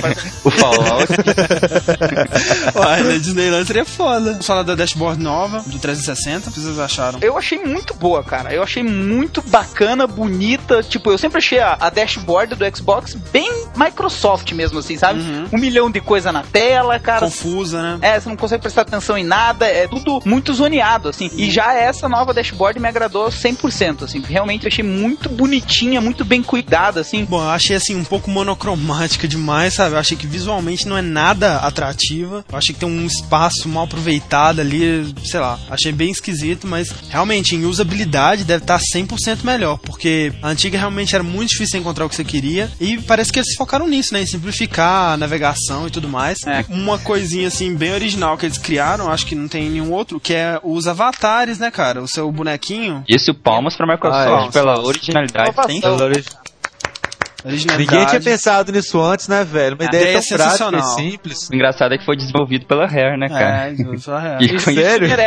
O 0.45 0.51
Fallout 0.51 1.11
Uai, 2.75 3.03
na 3.03 3.18
Disneyland 3.18 3.66
seria 3.66 3.85
foda. 3.85 4.33
Vamos 4.33 4.47
falar 4.47 4.62
da 4.62 4.75
dashboard 4.75 5.23
nova, 5.23 5.62
do 5.66 5.79
360, 5.79 6.49
o 6.49 6.53
que 6.53 6.61
vocês 6.61 6.79
acharam? 6.79 7.18
Eu 7.23 7.37
achei 7.37 7.59
muito 7.64 7.95
boa, 7.95 8.23
cara. 8.23 8.53
Eu 8.53 8.62
achei 8.62 8.83
muito 8.83 9.43
bacana, 9.43 10.07
bonita. 10.07 10.83
Tipo, 10.83 11.11
eu 11.11 11.18
sempre 11.18 11.39
achei 11.39 11.59
a, 11.59 11.77
a 11.79 11.91
dashboard 11.91 12.55
do 12.55 12.77
Xbox 12.77 13.14
bem 13.33 13.51
Microsoft 13.77 14.53
mesmo, 14.53 14.79
assim, 14.79 14.97
sabe? 14.97 15.21
Uhum. 15.21 15.49
Um 15.53 15.59
milhão 15.59 15.91
de 15.91 16.01
coisa 16.01 16.33
na 16.33 16.43
tela, 16.43 16.99
cara. 16.99 17.21
Confusa, 17.27 17.83
né? 17.83 17.99
É, 18.03 18.21
você 18.21 18.29
não 18.29 18.37
consegue 18.37 18.62
prestar 18.62 18.83
atenção 18.83 19.16
em 19.16 19.25
nada, 19.25 19.66
é 19.66 19.87
tudo 19.87 20.21
muito 20.25 20.53
zoneado, 20.55 21.09
assim. 21.11 21.30
E 21.34 21.50
já 21.50 21.74
essa 21.74 22.08
nova 22.08 22.32
dashboard 22.32 22.78
me 22.80 22.88
agradou 22.88 23.28
100%, 23.28 24.04
assim. 24.04 24.20
Realmente 24.20 24.64
eu 24.64 24.68
achei 24.68 24.84
muito 24.84 25.28
bonitinha, 25.28 26.00
muito 26.00 26.24
bem 26.24 26.42
cuidada, 26.42 27.00
assim. 27.00 27.24
Bom, 27.24 27.42
eu 27.42 27.50
achei 27.50 27.76
assim 27.76 27.96
um 27.96 28.04
pouco 28.04 28.30
monocromática 28.30 29.28
demais, 29.28 29.74
sabe? 29.74 29.94
Eu 29.94 29.98
achei 29.98 30.16
que 30.16 30.26
visualmente 30.26 30.88
não 30.88 30.96
é 30.96 31.02
nada 31.02 31.58
atrativa. 31.58 32.44
Eu 32.50 32.58
achei 32.58 32.74
que 32.74 32.80
tem 32.80 32.88
um 32.88 33.06
espaço 33.06 33.68
mal 33.68 33.84
aproveitado 33.84 34.61
ali, 34.61 35.14
sei 35.24 35.40
lá. 35.40 35.58
Achei 35.68 35.92
bem 35.92 36.11
esquisito, 36.11 36.66
mas 36.66 36.92
realmente 37.08 37.54
em 37.54 37.64
usabilidade 37.64 38.44
deve 38.44 38.64
estar 38.64 38.78
100% 38.78 39.44
melhor, 39.44 39.78
porque 39.78 40.32
a 40.42 40.48
antiga 40.48 40.78
realmente 40.78 41.14
era 41.14 41.24
muito 41.24 41.50
difícil 41.50 41.80
encontrar 41.80 42.06
o 42.06 42.08
que 42.08 42.14
você 42.14 42.24
queria 42.24 42.70
e 42.80 42.98
parece 42.98 43.32
que 43.32 43.38
eles 43.38 43.54
focaram 43.54 43.86
nisso, 43.86 44.12
né? 44.14 44.22
Em 44.22 44.26
simplificar 44.26 45.12
a 45.12 45.16
navegação 45.16 45.86
e 45.86 45.90
tudo 45.90 46.08
mais. 46.08 46.38
É. 46.46 46.64
Uma 46.68 46.98
coisinha 46.98 47.48
assim 47.48 47.74
bem 47.74 47.92
original 47.92 48.36
que 48.36 48.46
eles 48.46 48.58
criaram, 48.58 49.11
acho 49.11 49.26
que 49.26 49.34
não 49.34 49.48
tem 49.48 49.68
nenhum 49.68 49.92
outro, 49.92 50.20
que 50.20 50.34
é 50.34 50.61
os 50.62 50.86
avatares, 51.01 51.59
né, 51.59 51.70
cara? 51.70 52.03
O 52.03 52.09
seu 52.09 52.30
bonequinho. 52.30 53.05
Isso, 53.09 53.32
palmas 53.34 53.76
pra 53.76 53.86
Microsoft 53.86 54.44
Ah, 54.44 54.46
é. 54.48 54.51
pela 54.51 54.80
originalidade. 54.80 55.48
Inovação. 55.51 55.68
Sem 55.70 55.78
Então, 55.78 55.96
Originalidade. 55.96 56.51
Ninguém 57.45 58.07
tinha 58.07 58.20
pensado 58.20 58.72
nisso 58.72 59.01
antes, 59.01 59.28
né, 59.28 59.45
velho? 59.45 59.76
Uma 59.76 59.84
A 59.84 59.88
ideia, 59.88 60.03
ideia 60.03 60.18
é 60.18 60.20
tão 60.20 60.36
prática 60.36 60.76
e 60.78 60.82
simples. 60.95 61.49
O 61.49 61.55
engraçado 61.55 61.95
é 61.95 61.99
que 61.99 62.05
foi 62.05 62.16
desenvolvido 62.16 62.66
pela 62.66 62.86
Rare, 62.86 63.16
né, 63.18 63.28
cara? 63.28 63.68
É, 63.68 63.74
eu 63.78 63.99
sou 63.99 64.16
real. 64.16 64.41
E 64.41 64.59
Sério? 64.61 65.09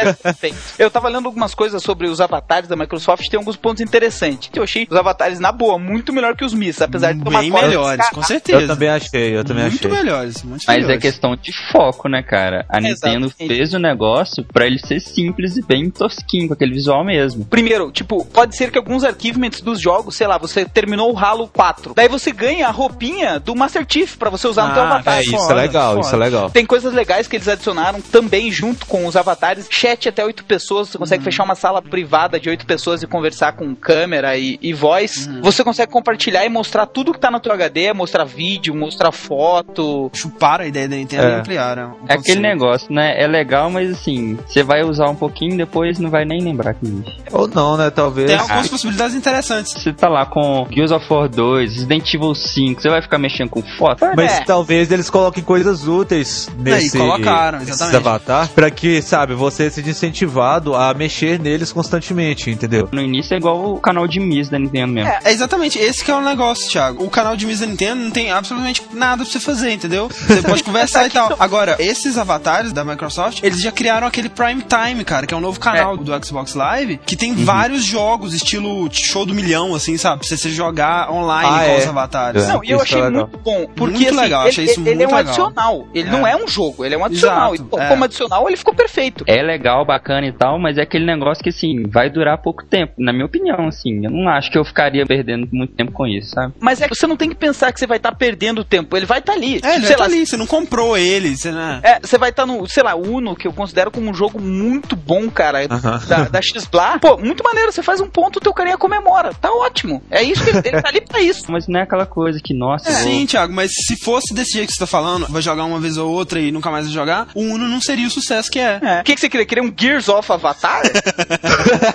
Eu 0.78 0.90
tava 0.90 1.10
lendo 1.10 1.26
algumas 1.28 1.54
coisas 1.54 1.82
sobre 1.82 2.08
os 2.08 2.20
avatares 2.22 2.68
da 2.68 2.76
Microsoft, 2.76 3.28
tem 3.30 3.38
alguns 3.38 3.56
pontos 3.56 3.82
interessantes. 3.82 4.50
Eu 4.54 4.64
achei 4.64 4.88
os 4.90 4.96
avatares, 4.96 5.40
na 5.40 5.52
boa, 5.52 5.78
muito 5.78 6.12
melhor 6.14 6.36
que 6.36 6.46
os 6.46 6.54
Miss, 6.54 6.82
apesar 6.82 7.14
de 7.14 7.24
ter 7.24 7.30
uma 7.30 7.40
bem 7.40 7.52
melhores, 7.52 8.10
com 8.10 8.24
certeza. 8.24 8.62
Eu 8.62 8.68
também 8.68 8.90
achei, 8.90 9.38
eu 9.38 9.44
também 9.44 9.64
muito 9.66 9.88
achei. 9.88 9.92
melhores, 9.92 10.44
muito 10.44 10.64
Mas 10.68 10.90
é 10.90 10.98
questão 10.98 11.36
de 11.36 11.52
foco, 11.72 12.08
né, 12.08 12.22
cara? 12.22 12.66
A 12.70 12.80
Nintendo 12.80 13.28
Exatamente. 13.28 13.48
fez 13.48 13.74
o 13.74 13.80
negócio 13.80 14.44
pra 14.44 14.66
ele 14.66 14.80
ser 14.80 15.00
simples 15.00 15.58
e 15.58 15.62
bem 15.64 15.90
tosquinho, 15.90 16.48
com 16.48 16.54
aquele 16.54 16.74
visual 16.74 17.04
mesmo. 17.04 17.46
Primeiro, 17.46 17.92
tipo, 17.92 18.26
pode 18.26 18.56
ser 18.56 18.72
que 18.72 18.78
alguns 18.78 19.04
achievements 19.04 19.62
dos 19.62 19.80
jogos, 19.80 20.16
sei 20.16 20.28
lá, 20.28 20.38
você 20.38 20.66
terminou 20.66 21.14
o 21.14 21.18
Halo 21.18 21.48
4. 21.48 21.94
Daí 22.04 22.10
você 22.10 22.32
ganha 22.32 22.68
a 22.68 22.72
roupinha 22.72 23.40
do 23.40 23.56
Master 23.56 23.86
Chief 23.88 24.18
pra 24.18 24.30
você 24.30 24.46
usar 24.48 24.68
no 24.68 24.74
teu 24.74 24.84
Ah, 24.84 24.88
avatar. 24.96 25.18
É, 25.20 25.22
isso 25.22 25.32
foda, 25.38 25.54
é 25.54 25.56
legal, 25.56 25.94
foda. 25.96 26.06
isso 26.06 26.16
é 26.16 26.18
legal. 26.20 26.50
Tem 26.50 26.66
coisas 26.66 26.94
legais 26.94 27.28
que 27.28 27.38
eles 27.38 27.48
adicionaram 27.48 28.02
também 28.02 28.52
junto 28.52 28.86
com 28.86 29.06
os 29.08 29.16
avatares. 29.16 29.68
Chat 29.70 30.10
até 30.10 30.26
oito 30.26 30.44
pessoas. 30.44 30.90
Você 30.90 30.98
consegue 30.98 31.24
fechar 31.24 31.44
uma 31.44 31.56
sala 31.56 31.82
privada 31.82 32.40
de 32.40 32.50
oito 32.50 32.66
pessoas 32.66 33.02
e 33.02 33.08
conversar 33.08 33.54
com 33.54 33.74
câmera 33.74 34.36
e, 34.38 34.60
e 34.62 34.74
voz. 34.74 35.30
Você 35.42 35.64
consegue 35.64 35.92
compartilhar 35.92 36.46
e 36.46 36.50
mostrar 36.50 36.86
tudo 36.88 37.14
que 37.14 37.20
tá 37.20 37.32
no 37.32 37.40
teu 37.40 37.54
HD, 37.54 37.94
mostrar 37.94 38.26
vídeo, 38.26 38.76
mostrar 38.76 39.12
foto. 39.12 40.10
Chuparam 40.14 40.66
a 40.66 40.68
ideia 40.68 40.88
da 40.90 40.96
Nintendo 40.96 41.24
É. 41.24 41.30
e 41.30 41.34
ampliaram. 41.36 41.96
É 42.08 42.14
aquele 42.16 42.42
negócio, 42.42 42.92
né? 42.94 43.22
É 43.22 43.28
legal, 43.28 43.70
mas 43.70 43.90
assim, 43.92 44.38
você 44.46 44.64
vai 44.64 44.84
usar 44.84 45.08
um 45.10 45.16
pouquinho 45.16 45.56
depois 45.58 46.00
não 46.00 46.10
vai 46.10 46.26
nem 46.26 46.42
lembrar 46.42 46.74
que 46.74 46.86
existe. 46.86 47.24
Ou 47.32 47.48
não, 47.48 47.78
né, 47.78 47.90
talvez. 47.90 48.28
Tem 48.30 48.40
algumas 48.40 48.68
possibilidades 48.68 49.16
interessantes. 49.16 49.74
Você 49.74 49.94
tá 49.94 50.10
lá 50.10 50.26
com 50.26 50.68
Gears 50.72 50.92
of 50.92 51.06
War 51.12 51.30
2, 51.30 51.84
Resident 51.94 52.14
Evil 52.14 52.34
5, 52.36 52.82
você 52.82 52.90
vai 52.90 53.02
ficar 53.02 53.18
mexendo 53.18 53.50
com 53.50 53.62
foto? 53.78 54.06
Mas 54.16 54.34
É. 54.34 54.44
talvez 54.44 54.92
eles 54.92 55.10
coloquem 55.10 55.44
coisas 55.44 55.88
úteis 55.88 56.50
nesse 56.58 56.98
colocaram, 56.98 57.60
avatar 57.96 58.50
pra 58.50 58.70
que, 58.72 59.02
sabe, 59.02 59.34
você 59.34 59.70
seja 59.70 59.90
incentivado 59.90 60.76
a 60.76 60.94
mexer 60.94 61.40
neles 61.40 61.72
constantemente, 61.72 62.50
entendeu? 62.50 62.90
No 62.92 63.02
início 63.02 63.34
é 63.34 63.38
igual 63.38 63.74
o 63.74 63.80
canal 63.80 64.08
de 64.08 64.20
Miss 64.20 64.50
da 64.50 64.58
Nintendo 64.58 64.92
mesmo. 64.94 65.10
É 65.24 65.32
exatamente, 65.32 65.78
esse 65.78 66.04
que 66.04 66.10
é 66.12 66.16
o 66.16 66.22
negócio, 66.22 66.70
Thiago. 66.70 67.04
O 67.04 67.10
canal 67.10 67.36
de 67.36 67.46
Misa 67.46 67.66
Nintendo 67.66 68.02
não 68.04 68.12
tem 68.12 68.32
absolutamente 68.32 68.82
nada 68.94 69.24
pra 69.24 69.32
você 69.32 69.40
fazer, 69.40 69.72
entendeu? 69.72 70.10
Você 70.10 70.42
pode 70.42 70.64
conversar 70.64 71.06
e 71.06 71.10
tal. 71.10 71.36
Agora, 71.40 71.76
esses 71.80 72.18
avatares 72.18 72.72
da 72.74 72.84
Microsoft, 72.84 73.40
eles 73.44 73.62
já 73.62 73.72
criaram 73.72 74.08
aquele 74.08 74.30
Prime 74.30 74.64
Time, 74.64 75.04
cara, 75.04 75.28
que 75.28 75.34
é 75.34 75.38
um 75.38 75.42
novo 75.42 75.60
canal 75.60 75.96
do 75.98 76.26
Xbox 76.26 76.54
Live, 76.56 77.00
que 77.06 77.16
tem 77.16 77.34
vários 77.36 77.84
jogos, 77.84 78.34
estilo 78.34 78.90
show 78.92 79.26
do 79.26 79.34
milhão, 79.34 79.76
assim, 79.76 79.98
sabe? 79.98 80.26
Pra 80.28 80.38
você 80.38 80.50
jogar 80.50 81.12
online 81.12 81.50
Ah, 81.50 81.66
com 81.66 81.72
é. 81.72 81.82
Os 81.84 81.90
avatares. 81.90 82.44
É. 82.44 82.54
Não, 82.54 82.64
e 82.64 82.72
eu 82.72 82.82
achei 82.82 83.00
é 83.00 83.04
legal. 83.06 83.22
muito 83.22 83.38
bom. 83.40 83.66
Porque 83.76 83.94
Muito 83.98 84.08
assim, 84.10 84.22
legal, 84.22 84.42
ele, 84.42 84.50
achei 84.50 84.66
isso 84.66 84.80
ele 84.80 84.90
é 84.90 84.94
muito 84.96 85.02
um 85.02 85.16
legal. 85.16 85.20
adicional. 85.20 85.88
Ele 85.94 86.08
É. 86.08 86.12
não 86.12 86.28
é 86.28 86.36
um 86.36 86.48
jogo, 86.48 86.84
ele 86.86 86.96
é 86.96 86.98
um 86.98 87.06
adicional. 87.06 87.54
Exato, 87.54 87.68
e, 87.68 87.72
pô, 87.72 87.80
é. 87.80 87.88
como 87.90 88.04
adicional, 88.04 88.48
ele 88.48 88.58
ficou 88.58 88.74
perfeito. 88.74 89.24
É 89.28 89.42
legal, 89.42 89.86
bacana 89.86 90.26
e 90.28 90.32
tal, 90.32 90.60
mas 90.60 90.78
é 90.78 90.82
aquele 90.82 91.06
negócio 91.06 91.44
que 91.44 91.50
assim, 91.50 91.84
vai 91.88 92.10
durar 92.10 92.38
pouco 92.38 92.64
tempo, 92.66 92.94
na 92.98 93.12
minha 93.14 93.26
opinião, 93.26 93.68
assim. 93.68 94.06
Eu 94.06 94.12
não 94.12 94.30
acho 94.30 94.50
que 94.52 94.58
eu 94.58 94.66
ficaria 94.66 95.06
perdendo 95.06 95.48
muito 95.52 95.74
tempo 95.74 95.92
com 95.92 96.06
isso, 96.08 96.30
sabe? 96.32 96.54
Mas 96.60 96.82
é 96.82 96.88
que 96.88 96.96
você 96.96 97.08
não 97.08 97.18
tem 97.18 97.30
que 97.30 97.36
pensar 97.36 97.72
que 97.72 97.80
você 97.80 97.88
vai 97.88 97.98
estar 97.98 98.14
perdendo 98.16 98.64
tempo. 98.64 98.96
Ele 98.98 99.06
vai 99.06 99.20
estar 99.20 99.34
ali. 99.34 99.56
É, 99.58 99.60
Tipo, 99.60 99.68
ele 99.68 99.80
sei 99.86 99.88
vai 99.88 99.96
tá 99.96 100.04
lá, 100.04 100.06
ali, 100.18 100.26
você 100.28 100.38
não 100.38 100.48
comprou 100.48 100.98
ele, 100.98 101.36
você 101.36 101.52
né? 101.52 101.80
É, 101.84 102.00
você 102.00 102.18
vai 102.18 102.30
estar 102.30 102.46
no, 102.46 102.68
sei 102.68 102.84
lá, 102.84 102.96
Uno, 102.96 103.36
que 103.36 103.48
eu 103.48 103.54
considero 103.54 103.92
como 103.92 104.10
um 104.10 104.14
jogo 104.14 104.40
muito 104.42 104.96
bom, 104.96 105.30
cara, 105.30 105.66
Aham. 105.70 106.00
da, 106.08 106.24
da 106.30 106.42
X-Bla. 106.42 107.00
Pô, 107.00 107.18
muito 107.18 107.44
maneiro, 107.44 107.72
você 107.72 107.82
faz 107.84 108.00
um 108.02 108.08
ponto, 108.08 108.38
o 108.38 108.40
teu 108.40 108.54
carinha 108.54 108.78
comemora. 108.78 109.34
Tá 109.34 109.52
ótimo. 109.52 110.02
É 110.10 110.22
isso 110.22 110.44
que 110.44 110.50
ele, 110.50 110.60
ele 110.66 110.82
tá 110.82 110.90
ali 110.90 111.02
pra 111.02 111.22
isso. 111.22 111.52
Mas 111.52 111.68
não 111.74 111.80
é 111.80 111.84
aquela 111.84 112.06
coisa 112.06 112.40
que, 112.42 112.54
nossa, 112.54 112.90
vou- 112.92 113.02
Sim, 113.02 113.26
Thiago, 113.26 113.52
mas 113.54 113.72
se 113.74 113.96
fosse 113.98 114.34
desse 114.34 114.54
jeito 114.54 114.68
que 114.68 114.74
você 114.76 114.80
tá 114.80 114.88
falando, 114.88 115.28
vai 115.28 115.42
jogar 115.42 115.64
uma 115.66 115.80
vez 115.80 115.98
ou 115.98 116.12
outra 116.12 116.40
e 116.40 116.52
nunca 116.52 116.70
mais 116.72 116.86
vai 116.86 116.94
jogar, 116.94 117.28
o 117.34 117.42
Uno 117.42 117.68
não 117.68 117.82
seria 117.82 118.08
o 118.08 118.12
sucesso 118.12 118.50
que 118.52 118.60
é. 118.60 118.80
É. 118.82 119.02
O 119.02 119.04
que, 119.04 119.16
que 119.16 119.22
você 119.22 119.30
queria? 119.30 119.46
Queria 119.46 119.64
um 119.64 119.74
Gears 119.78 120.08
of 120.10 120.32
Avatar? 120.32 120.82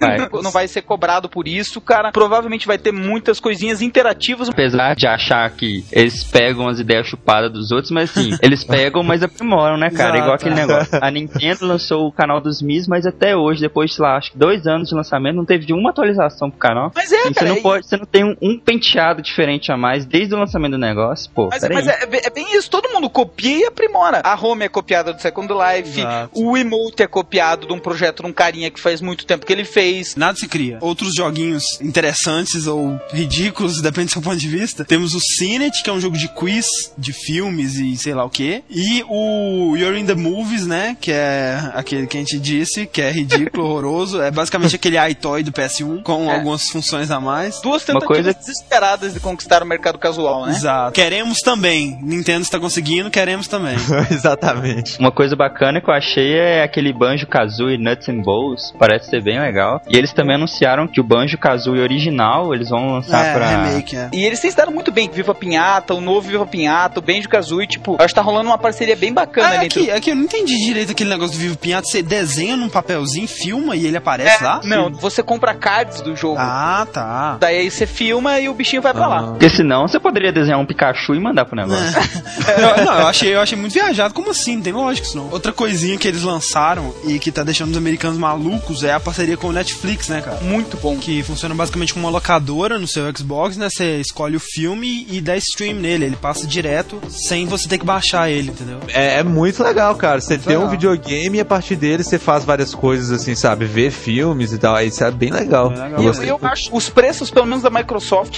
Vai. 0.00 0.28
Não 0.42 0.50
vai 0.50 0.68
ser 0.68 0.82
cobrado 0.82 1.28
por 1.28 1.46
isso, 1.46 1.80
cara. 1.80 2.10
Provavelmente 2.12 2.66
vai 2.66 2.78
ter 2.78 2.92
muitas 2.92 3.40
coisinhas 3.40 3.82
interativas. 3.82 4.48
Apesar 4.48 4.94
de 4.96 5.06
achar 5.06 5.48
que 5.50 5.84
eles 5.92 6.24
pegam 6.24 6.68
as 6.68 6.78
ideias 6.80 7.06
chupadas 7.06 7.52
dos 7.52 7.70
outros, 7.70 7.90
mas 7.90 8.10
assim, 8.10 8.36
eles 8.42 8.64
pegam, 8.64 9.02
mas 9.02 9.22
aprimoram, 9.22 9.76
né, 9.76 9.90
cara? 9.90 10.10
Exato. 10.16 10.22
Igual 10.22 10.34
aquele 10.34 10.54
negócio. 10.54 10.98
A 11.00 11.10
Nintendo 11.10 11.66
lançou 11.66 12.06
o 12.06 12.12
canal 12.12 12.40
dos 12.40 12.62
Mis, 12.62 12.86
mas 12.86 13.06
até 13.06 13.36
hoje, 13.36 13.60
depois 13.60 13.90
de, 13.90 13.96
sei 13.96 14.04
lá, 14.04 14.16
acho 14.16 14.32
que 14.32 14.38
dois 14.38 14.66
anos 14.66 14.88
de 14.88 14.94
lançamento, 14.94 15.36
não 15.36 15.44
teve 15.44 15.72
uma 15.72 15.90
atualização 15.90 16.50
pro 16.50 16.58
canal. 16.58 16.92
Mas 16.94 17.12
é, 17.12 17.16
Assim, 17.20 17.28
você 17.28 17.34
cara. 17.34 17.48
não 17.50 17.62
pode, 17.62 17.86
você 17.86 17.96
não 17.96 18.06
tem 18.06 18.24
um, 18.24 18.29
um 18.40 18.58
penteado 18.58 19.22
diferente 19.22 19.70
a 19.72 19.76
mais 19.76 20.04
desde 20.04 20.34
o 20.34 20.38
lançamento 20.38 20.72
do 20.72 20.78
negócio, 20.78 21.30
pô. 21.34 21.48
Mas, 21.50 21.62
mas 21.68 21.86
é, 21.86 21.98
é 22.24 22.30
bem 22.30 22.56
isso, 22.56 22.70
todo 22.70 22.88
mundo 22.90 23.08
copia 23.10 23.58
e 23.58 23.64
aprimora. 23.64 24.20
A 24.24 24.34
Home 24.40 24.64
é 24.64 24.68
copiada 24.68 25.12
do 25.12 25.20
Second 25.20 25.52
Life, 25.52 26.00
Exato. 26.00 26.30
o 26.34 26.56
Emote 26.56 27.02
é 27.02 27.06
copiado 27.06 27.66
de 27.66 27.72
um 27.72 27.78
projeto 27.78 28.22
de 28.22 28.28
um 28.28 28.32
carinha 28.32 28.70
que 28.70 28.80
faz 28.80 29.00
muito 29.00 29.24
tempo 29.26 29.44
que 29.46 29.52
ele 29.52 29.64
fez. 29.64 30.16
Nada 30.16 30.36
se 30.38 30.48
cria. 30.48 30.78
Outros 30.80 31.14
joguinhos 31.14 31.64
interessantes 31.80 32.66
ou 32.66 32.98
ridículos, 33.12 33.80
depende 33.80 34.06
do 34.06 34.12
seu 34.12 34.22
ponto 34.22 34.36
de 34.36 34.48
vista. 34.48 34.84
Temos 34.84 35.14
o 35.14 35.20
Cinet, 35.20 35.82
que 35.82 35.90
é 35.90 35.92
um 35.92 36.00
jogo 36.00 36.16
de 36.16 36.28
quiz, 36.28 36.66
de 36.96 37.12
filmes 37.12 37.76
e 37.76 37.96
sei 37.96 38.14
lá 38.14 38.24
o 38.24 38.30
que. 38.30 38.62
E 38.70 39.04
o 39.08 39.76
You're 39.76 39.98
in 39.98 40.06
the 40.06 40.14
Movies, 40.14 40.66
né? 40.66 40.96
Que 41.00 41.12
é 41.12 41.70
aquele 41.74 42.06
que 42.06 42.16
a 42.16 42.20
gente 42.20 42.38
disse, 42.38 42.86
que 42.86 43.00
é 43.02 43.10
ridículo, 43.10 43.64
horroroso. 43.66 44.20
É 44.20 44.30
basicamente 44.30 44.74
aquele 44.76 44.96
iToy 45.10 45.42
do 45.42 45.52
PS1, 45.52 46.02
com 46.02 46.30
É. 46.30 46.34
algumas 46.36 46.64
funções 46.68 47.10
a 47.10 47.20
mais. 47.20 47.60
Duas 47.60 47.82
Uma 47.88 48.00
tentativas 48.00 48.19
coisa- 48.24 48.38
desesperadas 48.38 49.14
de 49.14 49.20
conquistar 49.20 49.62
o 49.62 49.66
mercado 49.66 49.98
casual, 49.98 50.46
né? 50.46 50.52
Exato. 50.52 50.92
Queremos 50.92 51.38
também. 51.40 51.98
Nintendo 52.02 52.42
está 52.42 52.58
conseguindo, 52.58 53.10
queremos 53.10 53.48
também. 53.48 53.76
Exatamente. 54.10 54.98
Uma 54.98 55.10
coisa 55.10 55.34
bacana 55.34 55.80
que 55.80 55.88
eu 55.90 55.94
achei 55.94 56.34
é 56.38 56.62
aquele 56.62 56.92
Banjo 56.92 57.26
Kazooie 57.26 57.78
Nuts 57.78 58.08
and 58.08 58.20
Bolts, 58.22 58.72
parece 58.78 59.08
ser 59.10 59.22
bem 59.22 59.40
legal. 59.40 59.80
E 59.88 59.96
eles 59.96 60.12
também 60.12 60.36
anunciaram 60.36 60.86
que 60.86 61.00
o 61.00 61.04
Banjo 61.04 61.38
Kazooie 61.38 61.80
original 61.80 62.54
eles 62.54 62.68
vão 62.68 62.92
lançar 62.94 63.24
é, 63.24 63.34
pra. 63.34 63.48
remake, 63.48 63.96
é. 63.96 64.08
E 64.12 64.24
eles 64.24 64.40
dado 64.60 64.70
muito 64.70 64.92
bem. 64.92 65.08
Viva 65.08 65.34
Pinhata, 65.34 65.94
o 65.94 66.00
novo 66.00 66.28
Viva 66.28 66.46
Pinhata, 66.46 66.98
o 66.98 67.02
Benjo 67.02 67.28
Kazooie, 67.28 67.66
tipo, 67.66 67.96
acho 67.98 68.08
que 68.08 68.14
tá 68.14 68.20
rolando 68.22 68.48
uma 68.50 68.58
parceria 68.58 68.94
bem 68.96 69.12
bacana 69.12 69.48
Ah, 69.48 69.52
ali 69.58 69.66
aqui, 69.66 69.90
aqui 69.90 70.10
eu 70.10 70.16
não 70.16 70.24
entendi 70.24 70.56
direito 70.56 70.92
aquele 70.92 71.10
negócio 71.10 71.34
do 71.36 71.40
Vivo 71.40 71.56
Pinhata. 71.56 71.86
Você 71.86 72.02
desenha 72.02 72.56
num 72.56 72.68
papelzinho, 72.68 73.26
filma 73.26 73.74
e 73.76 73.86
ele 73.86 73.96
aparece 73.96 74.42
lá? 74.42 74.60
É, 74.62 74.66
Não, 74.66 74.90
você 74.90 75.22
compra 75.22 75.54
cards 75.54 76.00
do 76.00 76.14
jogo. 76.14 76.36
Ah, 76.38 76.86
tá. 76.92 77.36
Daí 77.40 77.58
aí 77.58 77.70
você 77.70 77.86
filma 78.00 78.40
e 78.40 78.48
o 78.48 78.54
bichinho 78.54 78.80
vai 78.80 78.94
pra 78.94 79.06
lá. 79.06 79.22
Porque 79.24 79.50
senão 79.50 79.86
você 79.86 80.00
poderia 80.00 80.32
desenhar 80.32 80.58
um 80.58 80.64
Pikachu 80.64 81.14
e 81.14 81.20
mandar 81.20 81.44
pro 81.44 81.54
negócio. 81.54 81.84
Eu- 82.56 82.84
não, 82.84 82.98
eu 83.00 83.06
achei, 83.06 83.34
eu 83.34 83.40
achei 83.40 83.58
muito 83.58 83.72
viajado. 83.74 84.14
Como 84.14 84.30
assim? 84.30 84.56
Não 84.56 84.62
tem 84.62 84.72
lógica 84.72 85.06
isso 85.06 85.16
não. 85.16 85.28
Outra 85.30 85.52
coisinha 85.52 85.98
que 85.98 86.08
eles 86.08 86.22
lançaram 86.22 86.94
e 87.04 87.18
que 87.18 87.30
tá 87.30 87.42
deixando 87.44 87.70
os 87.72 87.76
americanos 87.76 88.18
malucos 88.18 88.82
é 88.82 88.92
a 88.92 88.98
parceria 89.00 89.36
com 89.36 89.48
o 89.48 89.52
Netflix, 89.52 90.08
né, 90.08 90.22
cara? 90.22 90.38
Muito 90.40 90.76
bom. 90.78 90.96
Que 90.96 91.22
funciona 91.22 91.54
basicamente 91.54 91.92
como 91.92 92.06
uma 92.06 92.10
locadora 92.12 92.78
no 92.78 92.86
seu 92.88 93.04
Xbox, 93.16 93.56
né? 93.58 93.68
Você 93.70 94.00
escolhe 94.00 94.36
o 94.36 94.40
filme 94.40 95.06
e 95.10 95.20
dá 95.20 95.36
stream 95.36 95.74
nele. 95.74 96.06
Ele 96.06 96.16
passa 96.16 96.46
direto 96.46 97.00
sem 97.10 97.44
você 97.46 97.68
ter 97.68 97.76
que 97.78 97.84
baixar 97.84 98.30
ele, 98.30 98.48
entendeu? 98.48 98.78
É, 98.88 99.18
é 99.18 99.22
muito 99.22 99.62
legal, 99.62 99.94
cara. 99.96 100.20
Você 100.20 100.38
tem 100.38 100.56
um 100.56 100.68
videogame 100.68 101.36
e 101.38 101.40
a 101.40 101.44
partir 101.44 101.76
dele 101.76 102.02
você 102.02 102.18
faz 102.18 102.44
várias 102.44 102.74
coisas 102.74 103.10
assim, 103.10 103.34
sabe? 103.34 103.66
Ver 103.66 103.90
filmes 103.90 104.52
e 104.52 104.58
tal. 104.58 104.74
Aí 104.74 104.88
Isso 104.88 105.04
é 105.04 105.10
bem 105.10 105.30
legal. 105.30 105.72
É 105.72 105.82
legal. 105.84 106.02
E 106.02 106.06
eu, 106.06 106.14
eu 106.22 106.40
acho 106.42 106.74
os 106.74 106.88
preços, 106.88 107.30
pelo 107.30 107.46
menos 107.46 107.62
da 107.62 107.70
Microsoft, 107.70 107.89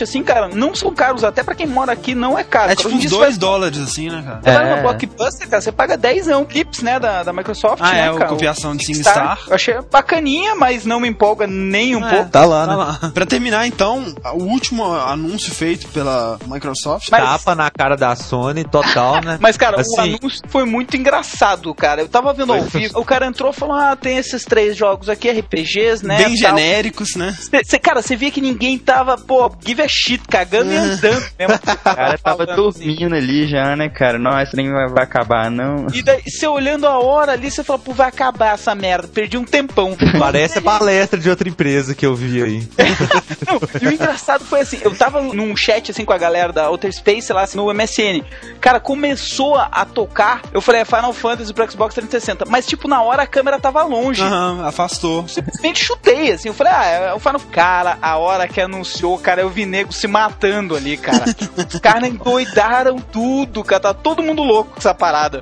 assim, 0.04 0.22
cara, 0.22 0.48
não 0.48 0.74
são 0.74 0.92
caros. 0.94 1.24
Até 1.24 1.42
pra 1.42 1.54
quem 1.54 1.66
mora 1.66 1.92
aqui 1.92 2.14
não 2.14 2.38
é 2.38 2.44
caro. 2.44 2.72
É 2.72 2.76
tipo 2.76 2.88
uns 2.90 3.00
dia 3.00 3.10
2 3.10 3.34
você 3.34 3.40
dólares, 3.40 3.78
assim, 3.78 4.08
né, 4.10 4.22
cara? 4.24 4.40
vai 4.42 4.70
É. 4.72 4.76
no 4.76 4.82
Blockbuster, 4.82 5.48
cara, 5.48 5.60
você 5.60 5.72
paga 5.72 5.96
10 5.96 6.26
clips, 6.48 6.82
né, 6.82 6.98
da, 6.98 7.22
da 7.22 7.32
Microsoft, 7.32 7.82
Ah, 7.82 7.92
né, 7.92 8.06
é, 8.06 8.10
o 8.10 8.16
cara? 8.16 8.30
copiação 8.30 8.74
de 8.76 8.84
SingStar. 8.84 9.14
SingStar. 9.36 9.38
Eu 9.48 9.54
achei 9.54 9.74
bacaninha, 9.90 10.54
mas 10.54 10.84
não 10.84 11.00
me 11.00 11.08
empolga 11.08 11.46
nem 11.46 11.96
um 11.96 12.06
É. 12.06 12.10
pouco. 12.10 12.30
Tá 12.30 12.44
lá, 12.44 12.66
Tá 12.66 12.72
né? 12.72 12.76
lá. 12.76 13.10
Pra 13.14 13.26
terminar, 13.26 13.66
então, 13.66 14.14
o 14.34 14.42
último 14.44 14.84
anúncio 14.84 15.52
feito 15.54 15.88
pela 15.88 16.38
Microsoft. 16.46 17.08
Mas- 17.10 17.22
Tapa 17.22 17.54
na 17.54 17.70
cara 17.70 17.96
da 17.96 18.14
Sony, 18.16 18.64
total, 18.64 19.20
né? 19.22 19.38
Mas, 19.40 19.56
cara, 19.56 19.76
o 19.76 19.80
Assim- 19.80 20.16
anúncio 20.16 20.40
foi 20.48 20.64
muito 20.64 20.96
engraçado, 20.96 21.74
cara. 21.74 22.00
Eu 22.02 22.08
tava 22.08 22.32
vendo 22.32 22.52
ao 22.52 22.62
vivo, 22.62 22.98
o 22.98 23.04
cara 23.04 23.26
entrou 23.26 23.50
e 23.50 23.54
falou: 23.54 23.74
Ah, 23.76 23.96
tem 23.96 24.16
esses 24.16 24.44
três 24.44 24.76
jogos 24.76 25.08
aqui, 25.08 25.28
RPGs, 25.30 26.04
né? 26.04 26.16
Bem 26.16 26.26
tal. 26.36 26.36
genéricos, 26.36 27.14
né? 27.16 27.32
Cê- 27.38 27.62
cê- 27.64 27.78
cara, 27.78 28.02
você 28.02 28.16
via 28.16 28.30
que 28.30 28.40
ninguém 28.40 28.78
tava, 28.78 29.16
pô, 29.16 29.41
give 29.64 29.82
a 29.82 29.88
shit, 29.88 30.22
cagando 30.28 30.72
e 30.72 30.76
andando 30.76 31.24
mesmo. 31.38 31.52
O 31.82 31.94
cara 31.94 32.18
tava 32.18 32.46
dormindo 32.46 33.14
ali 33.14 33.46
já, 33.46 33.74
né, 33.76 33.88
cara? 33.88 34.18
Nossa, 34.18 34.56
nem 34.56 34.70
vai 34.70 34.88
vai 34.88 35.04
acabar, 35.04 35.50
não. 35.50 35.86
E 35.92 36.02
daí, 36.02 36.22
você 36.26 36.46
olhando 36.46 36.86
a 36.86 36.98
hora 36.98 37.32
ali, 37.32 37.50
você 37.50 37.64
fala, 37.64 37.78
pô, 37.78 37.92
vai 37.92 38.08
acabar 38.08 38.54
essa 38.54 38.74
merda. 38.74 39.08
Perdi 39.08 39.36
um 39.36 39.44
tempão. 39.44 39.96
Parece 40.18 40.58
a 40.58 40.62
palestra 40.62 41.18
de 41.18 41.28
outra 41.28 41.48
empresa 41.48 41.94
que 41.94 42.04
eu 42.04 42.14
vi 42.14 42.42
aí. 42.42 42.68
Não, 43.46 43.60
e 43.80 43.86
o 43.86 43.92
engraçado 43.92 44.44
foi 44.44 44.60
assim, 44.60 44.78
eu 44.82 44.94
tava 44.94 45.20
num 45.20 45.56
chat 45.56 45.90
assim 45.90 46.04
com 46.04 46.12
a 46.12 46.18
galera 46.18 46.52
da 46.52 46.68
Outer 46.68 46.92
Space 46.92 47.32
lá 47.32 47.42
assim, 47.42 47.56
no 47.56 47.72
MSN. 47.72 48.22
Cara, 48.60 48.78
começou 48.78 49.56
a, 49.56 49.84
tocar, 49.84 50.42
eu 50.52 50.60
falei, 50.60 50.82
é 50.82 50.84
Final 50.84 51.12
Fantasy 51.12 51.52
pro 51.52 51.70
Xbox 51.70 51.94
360. 51.94 52.44
Mas, 52.48 52.66
tipo, 52.66 52.86
na 52.86 53.02
hora 53.02 53.22
a 53.22 53.26
câmera 53.26 53.58
tava 53.58 53.82
longe. 53.82 54.22
Aham, 54.22 54.64
afastou. 54.64 55.26
Simplesmente 55.26 55.84
chutei, 55.84 56.32
assim. 56.32 56.48
Eu 56.48 56.54
falei, 56.54 56.72
ah, 56.72 56.84
é 56.84 57.14
o 57.14 57.18
Final 57.18 57.40
Cara, 57.50 57.98
a 58.00 58.16
hora 58.16 58.46
que 58.46 58.60
anunciou, 58.60 59.18
cara, 59.18 59.31
eu 59.40 59.48
vi 59.48 59.64
nego 59.64 59.92
se 59.92 60.06
matando 60.06 60.76
ali, 60.76 60.96
cara. 60.98 61.24
Os 61.72 61.80
caras 61.80 62.08
endoidaram 62.10 62.98
tudo, 62.98 63.64
cara. 63.64 63.80
Tá 63.80 63.94
todo 63.94 64.22
mundo 64.22 64.42
louco 64.42 64.72
com 64.72 64.78
essa 64.78 64.92
parada. 64.94 65.40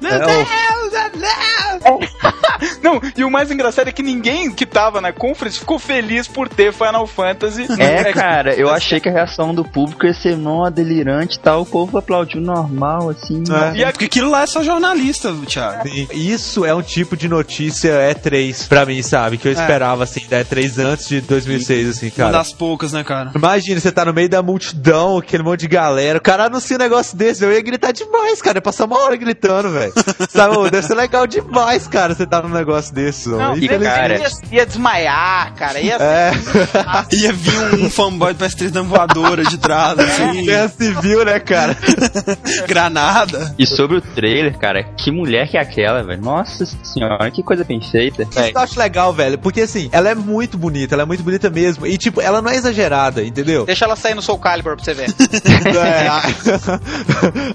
É, 1.85 1.91
o- 1.91 2.01
Não, 2.83 3.01
e 3.17 3.25
o 3.25 3.31
mais 3.31 3.51
engraçado 3.51 3.89
é 3.89 3.93
que 3.93 4.03
ninguém 4.03 4.51
que 4.51 4.67
tava 4.67 5.01
na 5.01 5.13
conference 5.13 5.59
ficou 5.59 5.79
feliz 5.79 6.27
por 6.29 6.49
ter 6.49 6.73
Final 6.73 7.07
Fantasy. 7.07 7.67
no 7.69 7.81
É, 7.83 7.99
Xbox. 7.99 8.13
cara, 8.21 8.55
eu 8.55 8.71
achei 8.71 9.01
que 9.01 9.09
a 9.09 9.13
reação 9.13 9.55
do 9.55 9.65
público 9.65 10.07
ia 10.07 10.15
ser 10.15 10.37
nó, 10.37 10.69
delirante 10.71 11.37
e 11.37 11.41
tal. 11.41 11.63
O 11.63 11.67
povo 11.67 11.99
aplaudiu 11.99 12.41
normal, 12.41 13.11
assim. 13.11 13.43
É. 13.75 13.77
E 13.79 13.85
a- 13.85 13.91
Porque 13.93 14.05
aquilo 14.07 14.31
lá 14.31 14.43
é 14.43 14.47
só 14.47 14.63
jornalista, 14.63 15.35
Thiago. 15.47 15.89
Isso 16.13 16.65
é 16.65 16.75
um 16.75 16.83
tipo 16.83 17.17
de 17.17 17.29
notícia 17.29 17.91
E3 18.15 18.69
pra 18.69 18.87
mim, 18.87 19.03
sabe? 19.03 19.37
Que 19.39 19.49
eu 19.49 19.53
esperava, 19.53 20.05
assim, 20.05 20.27
da 20.29 20.41
E3 20.45 20.79
antes 20.85 21.09
de 21.09 21.21
2006, 21.21 21.89
assim, 21.89 22.07
Uma 22.07 22.13
cara. 22.17 22.33
das 22.33 22.53
poucas, 22.53 22.93
né, 22.93 23.03
cara? 23.05 23.31
Imagina, 23.35 23.81
você 23.81 23.91
tá 23.93 24.05
no 24.05 24.13
meio 24.13 24.29
da 24.29 24.43
multidão, 24.43 25.19
aquele 25.19 25.43
monte 25.43 25.61
de 25.61 25.69
galera. 25.69 26.19
O 26.19 26.23
cara 26.23 26.45
anuncia 26.47 26.77
um 26.77 26.79
negócio 26.79 27.17
desse. 27.17 27.45
Eu 27.45 27.53
ia 27.53 27.61
gritar 27.63 27.93
demais, 27.93 28.41
cara. 28.41 28.57
Eu 28.57 28.59
ia 28.59 28.63
passar 28.63 28.85
uma 28.87 28.99
hora 29.03 29.17
gritando, 29.17 29.71
velho. 29.71 29.93
Sabe? 30.31 30.71
Deve 30.71 30.87
ser 30.87 30.95
legal 30.95 31.27
demais, 31.27 31.87
cara, 31.87 32.15
você 32.15 32.27
tá 32.27 32.41
num 32.43 32.49
negócio 32.49 32.70
desse. 32.93 33.29
ó. 33.33 33.37
Não, 33.37 33.57
E, 33.57 33.69
cara- 33.69 34.19
ia, 34.19 34.29
ia 34.53 34.67
desmaiar, 34.67 35.55
cara. 35.55 35.81
Ia 35.81 35.97
É, 35.97 36.31
Ia 37.17 37.33
vir 37.33 37.59
um, 37.81 37.87
um 37.87 37.91
fanboy 37.91 38.33
do 38.35 38.45
PS3 38.45 38.71
dando 38.71 38.89
voadora 38.89 39.45
de 39.45 39.59
trás, 39.59 39.99
assim, 39.99 40.45
guerra 40.45 40.69
civil, 40.69 41.25
né, 41.25 41.39
cara? 41.41 41.77
granada. 42.67 43.55
E 43.59 43.67
sobre 43.67 43.97
o 43.97 44.01
trailer, 44.01 44.57
cara, 44.59 44.83
que 44.83 45.11
mulher 45.11 45.49
que 45.49 45.57
é 45.57 45.61
aquela, 45.61 46.03
velho? 46.03 46.21
Nossa 46.23 46.65
senhora, 46.83 47.31
que 47.31 47.43
coisa 47.43 47.65
bem 47.65 47.81
feita. 47.81 48.23
Isso 48.23 48.39
eu 48.55 48.61
acho 48.61 48.79
legal, 48.79 49.13
velho, 49.13 49.39
porque 49.39 49.63
assim, 49.63 49.89
ela 49.93 50.09
é 50.11 50.15
muito 50.15 50.57
bonita, 50.59 50.95
ela 50.95 51.03
é 51.03 51.07
muito 51.07 51.23
bonita 51.23 51.49
mesmo. 51.51 51.87
E, 51.87 51.97
tipo, 51.97 52.21
ela 52.21 52.41
não 52.43 52.51
é 52.51 52.57
exagerada, 52.57 53.23
entendeu? 53.23 53.65
Deixa 53.67 53.85
ela 53.85 53.97
sair 53.97 54.15
no 54.15 54.23
Soul 54.23 54.39
Calibur 54.39 54.77
pra 54.77 54.85
você 54.85 54.95
ver. 54.95 55.11
É, 55.81 56.09
a... 56.09 56.23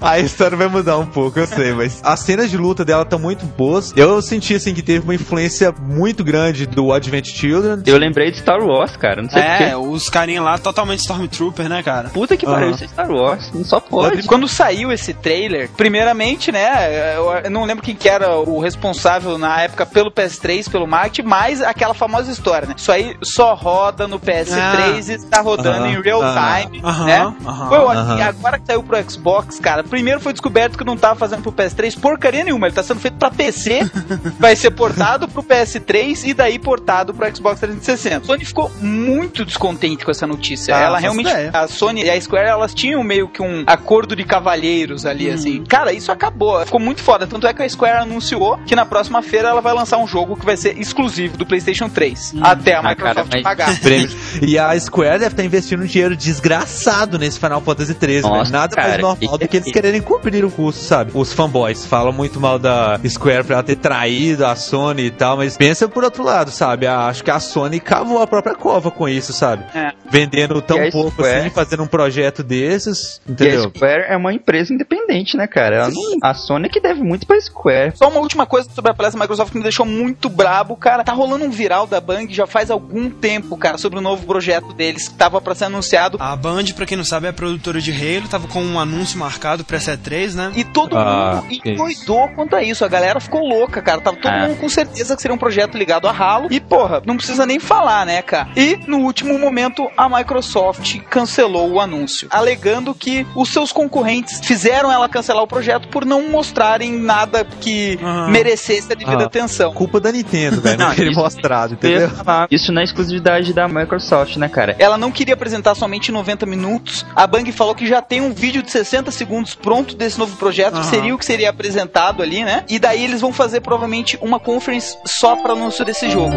a 0.12 0.18
história 0.18 0.56
vai 0.56 0.68
mudar 0.68 0.98
um 0.98 1.06
pouco, 1.06 1.38
eu 1.38 1.46
sei, 1.46 1.72
mas 1.72 2.00
as 2.02 2.20
cenas 2.20 2.50
de 2.50 2.56
luta 2.56 2.84
dela 2.84 3.02
estão 3.02 3.18
muito 3.18 3.44
boas. 3.46 3.92
Eu 3.96 4.20
senti, 4.22 4.54
assim, 4.54 4.74
que 4.74 4.82
teve 4.82 5.05
uma 5.06 5.14
influência 5.14 5.72
muito 5.78 6.22
grande 6.24 6.66
do 6.66 6.92
Advent 6.92 7.26
Children. 7.28 7.82
Eu 7.86 7.96
lembrei 7.98 8.30
de 8.30 8.38
Star 8.38 8.60
Wars, 8.62 8.96
cara. 8.96 9.22
Não 9.22 9.30
sei 9.30 9.40
É, 9.40 9.70
porquê. 9.70 9.74
os 9.74 10.08
carinha 10.08 10.42
lá 10.42 10.58
totalmente 10.58 11.00
Stormtrooper, 11.00 11.68
né, 11.68 11.82
cara? 11.82 12.08
Puta 12.08 12.36
que 12.36 12.44
pariu, 12.44 12.70
isso 12.70 12.84
é 12.84 12.88
Star 12.88 13.10
Wars. 13.10 13.50
Não 13.54 13.64
só 13.64 13.80
pode. 13.80 14.24
Quando 14.24 14.48
saiu 14.48 14.92
esse 14.92 15.14
trailer, 15.14 15.68
primeiramente, 15.76 16.50
né, 16.50 17.14
eu 17.44 17.50
não 17.50 17.64
lembro 17.64 17.84
quem 17.84 17.94
que 17.94 18.08
era 18.08 18.36
o 18.38 18.58
responsável 18.60 19.38
na 19.38 19.62
época 19.62 19.86
pelo 19.86 20.10
PS3, 20.10 20.68
pelo 20.70 20.86
marketing, 20.86 21.28
mas 21.28 21.62
aquela 21.62 21.94
famosa 21.94 22.30
história, 22.30 22.66
né? 22.68 22.74
Isso 22.76 22.90
aí 22.90 23.16
só 23.22 23.54
roda 23.54 24.08
no 24.08 24.18
PS3 24.18 25.08
e 25.08 25.12
está 25.12 25.40
rodando 25.40 25.84
Aham, 25.84 25.88
em 25.92 26.02
real 26.02 26.20
time, 26.20 26.80
aham, 26.84 27.04
né? 27.06 27.34
Foi 27.68 27.78
ótimo. 27.78 28.18
E 28.18 28.22
agora 28.22 28.58
que 28.58 28.66
saiu 28.66 28.82
pro 28.82 29.10
Xbox, 29.10 29.60
cara, 29.60 29.84
primeiro 29.84 30.20
foi 30.20 30.32
descoberto 30.32 30.76
que 30.76 30.84
não 30.84 30.96
tava 30.96 31.14
fazendo 31.14 31.42
pro 31.42 31.52
PS3 31.52 31.98
porcaria 32.00 32.42
nenhuma, 32.44 32.66
ele 32.66 32.74
tá 32.74 32.82
sendo 32.82 33.00
feito 33.00 33.16
pra 33.16 33.30
PC, 33.30 33.80
vai 34.38 34.56
ser 34.56 34.70
portado 34.70 34.95
pro 35.32 35.42
PS3 35.42 36.24
e 36.24 36.34
daí 36.34 36.58
portado 36.58 37.12
pro 37.14 37.26
Xbox 37.34 37.60
360. 37.60 38.16
A 38.18 38.24
Sony 38.24 38.44
ficou 38.44 38.70
muito 38.80 39.44
descontente 39.44 40.04
com 40.04 40.10
essa 40.10 40.26
notícia. 40.26 40.74
Ah, 40.76 40.80
ela 40.80 40.98
realmente, 40.98 41.28
ideia. 41.30 41.50
a 41.52 41.68
Sony 41.68 42.04
e 42.04 42.10
a 42.10 42.20
Square, 42.20 42.48
elas 42.48 42.74
tinham 42.74 43.02
meio 43.02 43.28
que 43.28 43.42
um 43.42 43.64
acordo 43.66 44.14
de 44.16 44.24
cavalheiros 44.24 45.04
ali, 45.06 45.30
assim. 45.30 45.64
Cara, 45.64 45.92
isso 45.92 46.10
acabou. 46.12 46.64
Ficou 46.64 46.80
muito 46.80 47.02
foda. 47.02 47.26
Tanto 47.26 47.46
é 47.46 47.52
que 47.54 47.62
a 47.62 47.68
Square 47.68 47.98
anunciou 48.02 48.58
que 48.66 48.74
na 48.74 48.84
próxima 48.84 49.22
feira 49.22 49.48
ela 49.48 49.60
vai 49.60 49.74
lançar 49.74 49.98
um 49.98 50.06
jogo 50.06 50.36
que 50.36 50.44
vai 50.46 50.56
ser 50.56 50.78
exclusivo 50.78 51.36
do 51.36 51.44
PlayStation 51.46 51.88
3. 51.88 52.34
Até 52.40 52.74
a 52.74 52.80
Ah, 52.80 52.94
cara, 52.94 53.20
Microsoft 53.24 53.32
mas- 53.32 53.42
pagar. 53.42 53.66
E 54.42 54.58
a 54.58 54.78
Square 54.78 55.18
deve 55.18 55.32
estar 55.32 55.44
investindo 55.44 55.82
um 55.82 55.86
dinheiro 55.86 56.16
desgraçado 56.16 57.18
nesse 57.18 57.38
Final 57.38 57.60
Fantasy 57.60 57.92
XIII, 58.00 58.20
Nossa, 58.22 58.38
velho. 58.44 58.52
Nada 58.52 58.76
mais 58.76 58.88
cara, 58.90 59.02
normal 59.02 59.38
do 59.38 59.48
que 59.48 59.56
eles 59.56 59.72
quererem 59.72 60.00
cobrir 60.00 60.44
o 60.44 60.50
custo, 60.50 60.82
sabe? 60.82 61.10
Os 61.14 61.32
fanboys 61.32 61.84
falam 61.86 62.12
muito 62.12 62.40
mal 62.40 62.58
da 62.58 62.98
Square 63.08 63.44
pra 63.44 63.54
ela 63.56 63.62
ter 63.62 63.76
traído 63.76 64.44
a 64.46 64.54
Sony 64.56 64.85
e 64.94 65.10
tal, 65.10 65.36
mas 65.36 65.56
pensa 65.56 65.88
por 65.88 66.04
outro 66.04 66.22
lado, 66.22 66.50
sabe? 66.50 66.86
A- 66.86 67.06
Acho 67.06 67.22
que 67.22 67.30
a 67.30 67.38
Sony 67.40 67.78
cavou 67.80 68.20
a 68.20 68.26
própria 68.26 68.54
cova 68.54 68.90
com 68.90 69.08
isso, 69.08 69.32
sabe? 69.32 69.64
É. 69.74 69.92
Vendendo 70.10 70.60
tão 70.62 70.90
pouco 70.90 71.10
Square- 71.12 71.40
assim, 71.40 71.50
fazendo 71.50 71.82
um 71.82 71.86
projeto 71.86 72.42
desses, 72.42 73.20
E 73.26 73.30
a 73.30 73.32
entendeu? 73.32 73.70
Square 73.74 74.04
é 74.08 74.16
uma 74.16 74.32
empresa 74.32 74.72
independente, 74.72 75.36
né, 75.36 75.46
cara? 75.46 75.88
Não- 75.88 76.18
a 76.22 76.34
Sony 76.34 76.66
é 76.66 76.68
que 76.68 76.80
deve 76.80 77.02
muito 77.02 77.26
pra 77.26 77.40
Square. 77.40 77.92
Só 77.96 78.08
uma 78.08 78.20
última 78.20 78.46
coisa 78.46 78.68
sobre 78.70 78.90
a 78.90 78.94
palestra 78.94 79.18
da 79.18 79.24
Microsoft 79.24 79.52
que 79.52 79.58
me 79.58 79.62
deixou 79.62 79.86
muito 79.86 80.28
brabo, 80.28 80.76
cara. 80.76 81.04
Tá 81.04 81.12
rolando 81.12 81.44
um 81.44 81.50
viral 81.50 81.86
da 81.86 82.00
Bang 82.00 82.32
já 82.32 82.46
faz 82.46 82.70
algum 82.70 83.08
tempo, 83.10 83.56
cara, 83.56 83.78
sobre 83.78 83.98
o 83.98 84.02
novo 84.02 84.26
projeto 84.26 84.72
deles 84.72 85.08
que 85.08 85.14
tava 85.14 85.40
pra 85.40 85.54
ser 85.54 85.64
anunciado. 85.66 86.16
A 86.20 86.34
Band, 86.36 86.64
pra 86.74 86.86
quem 86.86 86.96
não 86.96 87.04
sabe, 87.04 87.26
é 87.26 87.30
a 87.30 87.32
produtora 87.32 87.80
de 87.80 87.90
Halo, 87.92 88.28
tava 88.28 88.48
com 88.48 88.62
um 88.62 88.78
anúncio 88.80 89.18
marcado 89.18 89.64
pra 89.64 89.78
C3, 89.78 90.34
né? 90.34 90.52
E 90.56 90.64
todo 90.64 90.96
Ah, 90.96 91.42
mundo 91.42 91.60
endoidou 91.64 92.28
quanto 92.34 92.56
a 92.56 92.62
isso. 92.62 92.84
A 92.84 92.88
galera 92.88 93.20
ficou 93.20 93.40
louca, 93.46 93.80
cara. 93.82 94.00
Tava 94.00 94.16
todo 94.16 94.32
Ah. 94.32 94.46
mundo 94.48 94.58
com 94.58 94.66
certeza 94.76 95.16
que 95.16 95.22
seria 95.22 95.34
um 95.34 95.38
projeto 95.38 95.76
ligado 95.76 96.06
a 96.06 96.10
Halo. 96.16 96.48
E, 96.50 96.60
porra, 96.60 97.02
não 97.06 97.16
precisa 97.16 97.46
nem 97.46 97.58
falar, 97.58 98.04
né, 98.04 98.20
cara? 98.22 98.48
E, 98.56 98.78
no 98.86 98.98
último 98.98 99.38
momento, 99.38 99.88
a 99.96 100.08
Microsoft 100.08 100.98
cancelou 101.10 101.70
o 101.72 101.80
anúncio, 101.80 102.28
alegando 102.30 102.94
que 102.94 103.26
os 103.34 103.48
seus 103.48 103.72
concorrentes 103.72 104.40
fizeram 104.44 104.92
ela 104.92 105.08
cancelar 105.08 105.42
o 105.42 105.46
projeto 105.46 105.88
por 105.88 106.04
não 106.04 106.28
mostrarem 106.28 106.92
nada 106.92 107.44
que 107.44 107.98
Aham. 108.02 108.28
merecesse 108.30 108.92
a 108.92 108.94
devida 108.94 109.22
Ah. 109.24 109.26
atenção. 109.26 109.72
Culpa 109.72 109.98
da 109.98 110.12
Nintendo, 110.12 110.60
velho. 110.60 110.76
Não 110.78 110.88
Não, 110.88 110.94
querer 110.94 111.12
Eu 111.12 111.20
ia 111.20 111.72
entendeu? 111.72 112.10
falar, 112.10 112.46
Isso 112.50 112.70
na 112.72 112.82
exclusividade 112.84 113.52
da 113.52 113.66
Microsoft, 113.66 114.36
né, 114.36 114.48
cara? 114.48 114.76
Ela 114.78 114.98
não 114.98 115.10
queria 115.10 115.34
apresentar 115.34 115.74
somente 115.74 116.12
90 116.12 116.44
minutos. 116.46 117.04
A 117.14 117.26
Bang 117.26 117.50
falou 117.52 117.74
que 117.74 117.86
já 117.86 118.02
tem 118.02 118.20
um 118.20 118.32
vídeo 118.32 118.62
de 118.62 118.70
60 118.70 119.10
segundos 119.10 119.54
pronto 119.54 119.96
desse 119.96 120.18
novo 120.18 120.36
projeto, 120.36 120.80
que 120.80 120.86
seria 120.86 121.14
o 121.14 121.18
que 121.18 121.24
seria 121.24 121.48
apresentado 121.50 122.22
ali, 122.22 122.44
né? 122.44 122.64
E 122.68 122.78
daí 122.78 123.02
eles 123.04 123.20
vão 123.20 123.32
fazer 123.32 123.60
provavelmente 123.60 124.18
uma 124.20 124.38
conference 124.66 124.98
só 125.06 125.36
para 125.36 125.52
anúncio 125.52 125.84
desse 125.84 126.10
jogo. 126.10 126.34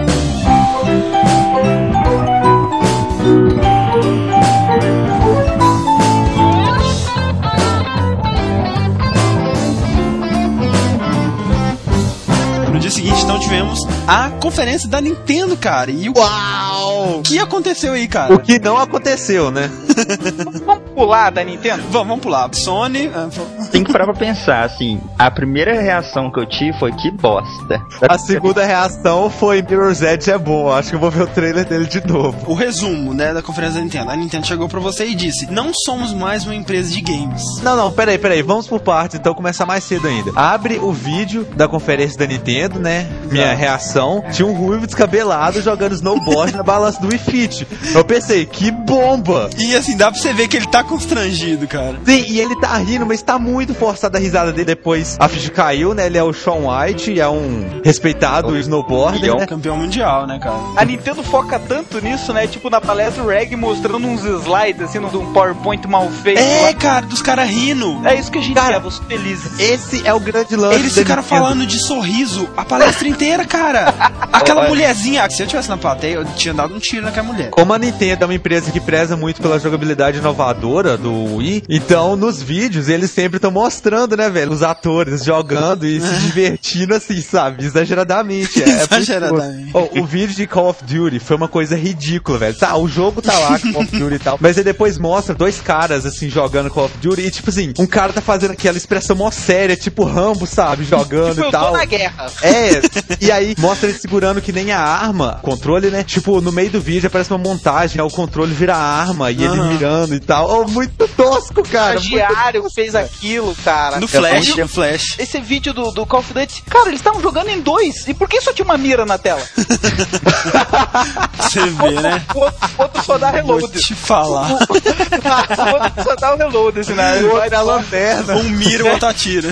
No 12.71 12.79
dia 12.79 12.91
seguinte, 12.91 13.23
então, 13.23 13.39
tivemos 13.39 13.79
a 14.07 14.29
conferência 14.41 14.87
da 14.87 15.01
Nintendo, 15.01 15.57
cara. 15.57 15.89
E 15.89 16.07
o 16.07 16.13
Uau! 16.15 17.23
que 17.23 17.39
aconteceu 17.39 17.93
aí, 17.93 18.07
cara? 18.07 18.35
O 18.35 18.39
que 18.39 18.59
não 18.59 18.77
aconteceu, 18.77 19.49
né? 19.49 19.71
Vamos 20.65 20.88
pular 20.99 21.29
da 21.31 21.43
Nintendo? 21.43 21.83
Vamos, 21.89 22.07
vamos 22.09 22.19
pular. 22.23 22.49
Sony. 22.53 23.09
ah, 23.15 23.29
Tem 23.71 23.83
que 23.85 23.91
parar 23.91 24.03
pra 24.05 24.13
pensar, 24.13 24.65
assim. 24.65 24.99
A 25.17 25.31
primeira 25.31 25.79
reação 25.79 26.29
que 26.29 26.39
eu 26.39 26.45
tive 26.45 26.77
foi 26.77 26.91
que 26.91 27.09
bosta. 27.11 27.81
A 28.01 28.17
segunda 28.17 28.65
reação 28.65 29.29
foi 29.29 29.61
Mirror's 29.61 30.01
Edge 30.01 30.29
é 30.29 30.37
bom. 30.37 30.69
Acho 30.71 30.89
que 30.89 30.95
eu 30.95 30.99
vou 30.99 31.09
ver 31.09 31.23
o 31.23 31.27
trailer 31.27 31.65
dele 31.65 31.85
de 31.85 32.05
novo. 32.05 32.37
O 32.51 32.53
resumo, 32.53 33.13
né, 33.13 33.33
da 33.33 33.41
conferência 33.41 33.75
da 33.77 33.81
Nintendo. 33.83 34.11
A 34.11 34.15
Nintendo 34.15 34.45
chegou 34.45 34.67
pra 34.67 34.79
você 34.81 35.05
e 35.05 35.15
disse: 35.15 35.49
Não 35.49 35.71
somos 35.73 36.13
mais 36.13 36.43
uma 36.45 36.55
empresa 36.55 36.91
de 36.91 36.99
games. 36.99 37.43
Não, 37.63 37.77
não, 37.77 37.91
peraí, 37.91 38.17
peraí. 38.17 38.41
Vamos 38.41 38.67
por 38.67 38.81
partes, 38.81 39.17
então 39.17 39.33
começar 39.33 39.65
mais 39.65 39.83
cedo 39.85 40.05
ainda. 40.07 40.31
Abre 40.35 40.79
o 40.79 40.91
vídeo 40.91 41.47
da 41.55 41.67
conferência 41.67 42.17
da 42.19 42.27
Nintendo, 42.27 42.77
né? 42.79 43.07
Minha 43.31 43.53
reação. 43.53 44.21
Tinha 44.31 44.47
um 44.47 44.53
ruivo 44.53 44.85
descabelado 44.85 45.61
jogando 45.61 45.93
snowboard 45.93 46.55
na 46.57 46.63
balança 46.63 46.99
do 46.99 47.07
Wii 47.07 47.17
Fit. 47.19 47.67
Eu 47.95 48.03
pensei, 48.03 48.45
que 48.45 48.69
bomba! 48.71 49.49
E 49.57 49.75
assim, 49.75 49.95
dá 49.95 50.11
pra 50.11 50.19
você 50.19 50.33
ver 50.33 50.47
que 50.47 50.57
ele 50.57 50.67
tá 50.67 50.83
constrangido, 50.89 51.67
cara. 51.67 51.95
Sim, 52.03 52.25
e 52.27 52.39
ele 52.41 52.55
tá 52.59 52.75
rindo, 52.77 53.05
mas 53.05 53.21
tá 53.21 53.37
muito 53.37 53.73
forçada 53.75 54.17
a 54.17 54.21
risada 54.21 54.51
dele. 54.51 54.65
Depois 54.65 55.15
a 55.19 55.27
ficha 55.27 55.51
caiu, 55.51 55.93
né? 55.93 56.07
Ele 56.07 56.17
é 56.17 56.23
o 56.23 56.33
Sean 56.33 56.55
White, 56.67 57.19
é 57.19 57.29
um 57.29 57.81
respeitado 57.83 58.57
snowboarder, 58.57 59.21
Ele 59.21 59.31
é 59.31 59.35
né? 59.35 59.43
um 59.43 59.47
campeão 59.47 59.77
mundial, 59.77 60.25
né, 60.25 60.39
cara? 60.39 60.55
A 60.75 60.83
Nintendo 60.83 61.21
foca 61.23 61.59
tanto 61.59 62.01
nisso, 62.01 62.33
né? 62.33 62.47
Tipo 62.47 62.69
na 62.69 62.81
palestra 62.81 63.23
o 63.23 63.27
Reg 63.27 63.55
mostrando 63.55 64.07
uns 64.07 64.23
slides 64.23 64.81
assim, 64.81 64.99
de 64.99 65.17
um 65.17 65.31
PowerPoint 65.31 65.87
mal 65.87 66.09
feito. 66.09 66.39
É, 66.39 66.67
lá. 66.67 66.73
cara, 66.73 67.05
dos 67.05 67.21
caras 67.21 67.47
rindo. 67.49 68.01
É 68.05 68.15
isso 68.15 68.31
que 68.31 68.39
a 68.39 68.41
gente 68.41 68.55
Cara, 68.55 68.73
quer, 68.73 68.79
vocês 68.81 69.05
felizes. 69.07 69.59
Esse 69.59 70.07
é 70.07 70.13
o 70.13 70.19
grande 70.19 70.55
lance 70.55 70.75
Eles 70.79 70.93
ficaram 70.93 71.21
Nintendo. 71.21 71.41
falando 71.41 71.65
de 71.67 71.77
sorriso 71.79 72.49
a 72.57 72.65
palestra 72.65 73.07
inteira, 73.07 73.45
cara. 73.45 73.93
Aquela 74.33 74.61
Olha. 74.61 74.69
mulherzinha, 74.69 75.29
se 75.29 75.43
eu 75.43 75.47
tivesse 75.47 75.69
na 75.69 75.77
plateia, 75.77 76.15
eu 76.15 76.25
tinha 76.25 76.53
dado 76.53 76.73
um 76.73 76.79
tiro 76.79 77.05
naquela 77.05 77.27
mulher. 77.27 77.49
Como 77.51 77.73
a 77.73 77.77
Nintendo 77.77 78.23
é 78.23 78.25
uma 78.25 78.33
empresa 78.33 78.71
que 78.71 78.79
preza 78.79 79.15
muito 79.15 79.41
pela 79.41 79.59
jogabilidade 79.59 80.17
inovadora 80.17 80.78
do 80.97 81.35
Wii, 81.37 81.63
então 81.69 82.15
nos 82.15 82.41
vídeos 82.41 82.89
eles 82.89 83.11
sempre 83.11 83.37
estão 83.37 83.51
mostrando, 83.51 84.15
né, 84.17 84.29
velho, 84.29 84.51
os 84.51 84.63
atores 84.63 85.23
jogando 85.23 85.85
e 85.85 85.99
se 85.99 86.15
divertindo 86.27 86.93
assim, 86.95 87.21
sabe? 87.21 87.63
Exageradamente. 87.65 88.61
É, 88.63 88.69
é 88.69 88.83
Exageradamente. 88.83 89.71
bom. 89.71 89.89
Ó, 89.95 89.99
o 89.99 90.05
vídeo 90.05 90.35
de 90.35 90.47
Call 90.47 90.69
of 90.69 90.83
Duty 90.83 91.19
foi 91.19 91.35
uma 91.35 91.47
coisa 91.47 91.75
ridícula, 91.75 92.37
velho. 92.37 92.57
Tá, 92.57 92.75
o 92.77 92.87
jogo 92.87 93.21
tá 93.21 93.37
lá, 93.37 93.59
Call 93.59 93.81
of 93.81 93.97
Duty 93.97 94.15
e 94.15 94.19
tal, 94.19 94.37
mas 94.41 94.57
aí 94.57 94.63
depois 94.63 94.97
mostra 94.97 95.33
dois 95.35 95.59
caras, 95.61 96.05
assim, 96.05 96.29
jogando 96.29 96.69
Call 96.69 96.85
of 96.85 96.97
Duty 96.99 97.21
e, 97.21 97.31
tipo 97.31 97.49
assim, 97.49 97.73
um 97.77 97.85
cara 97.85 98.13
tá 98.13 98.21
fazendo 98.21 98.51
aquela 98.51 98.77
expressão 98.77 99.15
mó 99.15 99.29
séria, 99.31 99.75
tipo 99.75 100.03
Rambo, 100.03 100.45
sabe? 100.47 100.83
Jogando 100.85 101.29
Tipo, 101.35 101.41
e 101.41 101.45
eu 101.47 101.51
tal. 101.51 101.71
tô 101.71 101.77
na 101.77 101.85
guerra. 101.85 102.27
É, 102.41 102.81
e 103.21 103.31
aí 103.31 103.55
mostra 103.57 103.89
ele 103.89 103.97
segurando 103.97 104.41
que 104.41 104.51
nem 104.51 104.71
a 104.71 104.79
arma, 104.79 105.39
controle, 105.41 105.89
né? 105.89 106.03
Tipo, 106.03 106.41
no 106.41 106.51
meio 106.51 106.69
do 106.69 106.81
vídeo 106.81 107.07
aparece 107.07 107.29
uma 107.31 107.37
montagem, 107.37 107.99
aí 108.01 108.07
o 108.07 108.09
controle 108.11 108.53
vira 108.53 108.75
a 108.75 108.79
arma 108.81 109.31
e 109.31 109.35
ele 109.35 109.47
Aham. 109.47 109.67
mirando 109.73 110.15
e 110.15 110.19
tal. 110.19 110.49
Oh, 110.49 110.68
muito 110.69 111.07
tosco, 111.09 111.61
O 111.61 111.67
cara. 111.67 111.93
muito- 111.99 112.05
estagiário 112.15 112.69
fez 112.73 112.95
aquilo, 112.95 113.55
cara. 113.63 113.99
No 113.99 114.07
Flash, 114.07 114.49
Eu- 114.49 114.57
no 114.65 114.67
Flash. 114.67 115.15
Esse 115.19 115.39
vídeo 115.39 115.73
do, 115.73 115.91
do 115.91 116.05
Call 116.05 116.19
of 116.21 116.33
Duty, 116.33 116.63
cara, 116.69 116.87
eles 116.89 116.99
estavam 116.99 117.21
jogando 117.21 117.49
em 117.49 117.61
dois. 117.61 118.07
E 118.07 118.13
por 118.13 118.27
que 118.29 118.39
só 118.41 118.53
tinha 118.53 118.65
uma 118.65 118.77
mira 118.77 119.05
na 119.05 119.17
tela? 119.17 119.41
Você 121.39 121.61
vê, 121.65 121.91
né? 122.01 122.21
O 122.35 122.39
outro, 122.45 122.69
o 122.77 122.81
outro 122.83 123.03
só 123.03 123.17
dá 123.17 123.31
Vou 123.31 123.55
reload. 123.57 123.79
te 123.79 123.95
falar. 123.95 124.51
o 124.53 124.53
outro 124.53 126.03
só 126.03 126.15
dá 126.15 126.33
o 126.33 126.37
reload, 126.37 126.79
assim, 126.79 126.93
né? 126.93 127.17
Ele 127.19 127.27
vai 127.29 127.49
na 127.49 127.61
lanterna. 127.61 128.35
Um 128.35 128.43
mira, 128.49 128.85
o 128.85 128.89
outro 128.91 129.07
atira. 129.07 129.49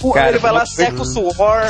O- 0.00 0.12
Cara, 0.12 0.30
ele 0.30 0.38
vai 0.38 0.52
lá, 0.52 0.66
seca 0.66 1.00
o 1.02 1.04
suor. 1.04 1.62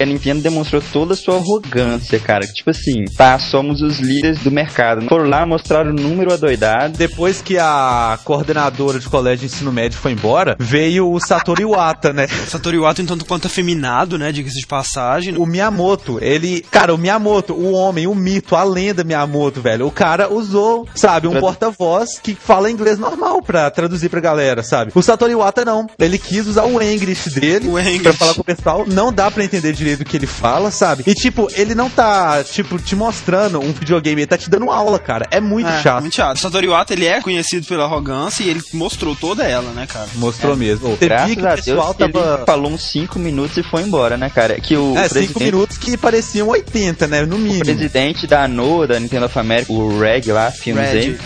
A 0.00 0.04
Nintendo 0.04 0.42
demonstrou 0.42 0.82
toda 0.92 1.12
a 1.14 1.16
sua 1.16 1.36
arrogância, 1.36 2.18
cara. 2.18 2.46
Tipo 2.46 2.70
assim, 2.70 3.04
tá, 3.16 3.38
somos 3.38 3.82
os 3.82 3.98
líderes 3.98 4.38
do 4.40 4.50
mercado. 4.50 5.06
Foram 5.08 5.28
lá, 5.28 5.44
mostraram 5.46 5.90
o 5.90 5.94
número 5.94 6.32
adoidado. 6.32 6.96
Depois 7.08 7.42
que 7.42 7.58
a 7.58 8.18
coordenadora 8.24 8.98
de 8.98 9.06
colégio 9.10 9.46
de 9.46 9.54
ensino 9.54 9.70
médio 9.70 9.98
foi 9.98 10.12
embora, 10.12 10.56
veio 10.58 11.12
o 11.12 11.20
Satoru 11.20 11.60
Iwata, 11.60 12.14
né? 12.14 12.26
Satoru 12.48 12.76
Iwata, 12.76 13.04
tanto 13.04 13.26
quanto 13.26 13.46
afeminado, 13.46 14.16
né? 14.16 14.32
Diga-se 14.32 14.58
de 14.58 14.66
passagem. 14.66 15.36
O 15.36 15.44
Miyamoto, 15.44 16.18
ele. 16.22 16.64
Cara, 16.70 16.94
o 16.94 16.98
Miyamoto, 16.98 17.52
o 17.52 17.72
homem, 17.72 18.06
o 18.06 18.14
mito, 18.14 18.56
a 18.56 18.64
lenda 18.64 19.04
Miyamoto, 19.04 19.60
velho. 19.60 19.86
O 19.86 19.90
cara 19.90 20.32
usou, 20.32 20.88
sabe, 20.94 21.28
um 21.28 21.38
porta-voz 21.38 22.18
que 22.18 22.34
fala 22.34 22.70
inglês 22.70 22.98
normal 22.98 23.42
pra 23.42 23.70
traduzir 23.70 24.08
pra 24.08 24.20
galera, 24.20 24.62
sabe? 24.62 24.90
O 24.94 25.02
Satoru 25.02 25.30
Iwata 25.32 25.62
não. 25.62 25.86
Ele 25.98 26.16
quis 26.16 26.46
usar 26.46 26.64
o 26.64 26.80
English 26.82 27.28
dele 27.30 27.68
O 27.74 27.78
English. 27.78 28.02
pra 28.02 28.12
falar 28.14 28.32
com 28.34 28.40
o 28.40 28.44
pessoal. 28.44 28.84
Não 28.86 29.12
dá 29.12 29.30
pra 29.30 29.44
entender 29.44 29.74
direito 29.74 30.00
o 30.00 30.04
que 30.06 30.16
ele 30.16 30.26
fala, 30.26 30.70
sabe? 30.70 31.04
E, 31.06 31.12
tipo, 31.12 31.48
ele 31.54 31.74
não 31.74 31.90
tá, 31.90 32.42
tipo, 32.42 32.78
te 32.78 32.96
mostrando 32.96 33.60
um 33.60 33.72
videogame, 33.72 34.22
ele 34.22 34.26
tá 34.26 34.38
te 34.38 34.48
dando 34.48 34.70
aula, 34.70 34.98
cara. 34.98 35.26
É 35.30 35.38
muito 35.40 35.68
É, 35.68 35.82
chato. 35.82 36.00
Muito 36.00 36.14
chato. 36.16 36.38
Satoru 36.38 36.64
Iwata, 36.64 36.93
ele 36.94 37.06
é 37.06 37.20
conhecido 37.20 37.66
pela 37.66 37.84
arrogância 37.84 38.42
e 38.42 38.48
ele 38.48 38.62
mostrou 38.72 39.14
toda 39.14 39.44
ela, 39.44 39.70
né, 39.72 39.86
cara? 39.86 40.08
Mostrou 40.14 40.56
mesmo. 40.56 40.90
Você 40.96 41.04
Graças 41.06 41.34
que 41.34 41.40
a 41.46 41.52
o 41.52 41.56
pessoal 41.56 41.94
Deus, 41.94 42.12
tava. 42.12 42.34
ele 42.36 42.46
falou 42.46 42.72
uns 42.72 42.82
5 42.90 43.18
minutos 43.18 43.56
e 43.56 43.62
foi 43.62 43.82
embora, 43.82 44.16
né, 44.16 44.30
cara? 44.30 44.60
Que 44.60 44.76
o 44.76 44.92
É, 44.96 45.08
presidente, 45.08 45.26
cinco 45.28 45.40
minutos 45.40 45.78
que 45.78 45.96
pareciam 45.96 46.48
80, 46.48 47.06
né? 47.06 47.22
No 47.26 47.36
o 47.36 47.38
mínimo. 47.38 47.64
presidente 47.64 48.26
da 48.26 48.46
NOA, 48.48 48.86
da 48.88 49.00
Nintendo 49.00 49.26
of 49.26 49.38
America, 49.38 49.72
o 49.72 49.98
Reg 50.00 50.30
lá, 50.32 50.52
aí, 50.66 51.18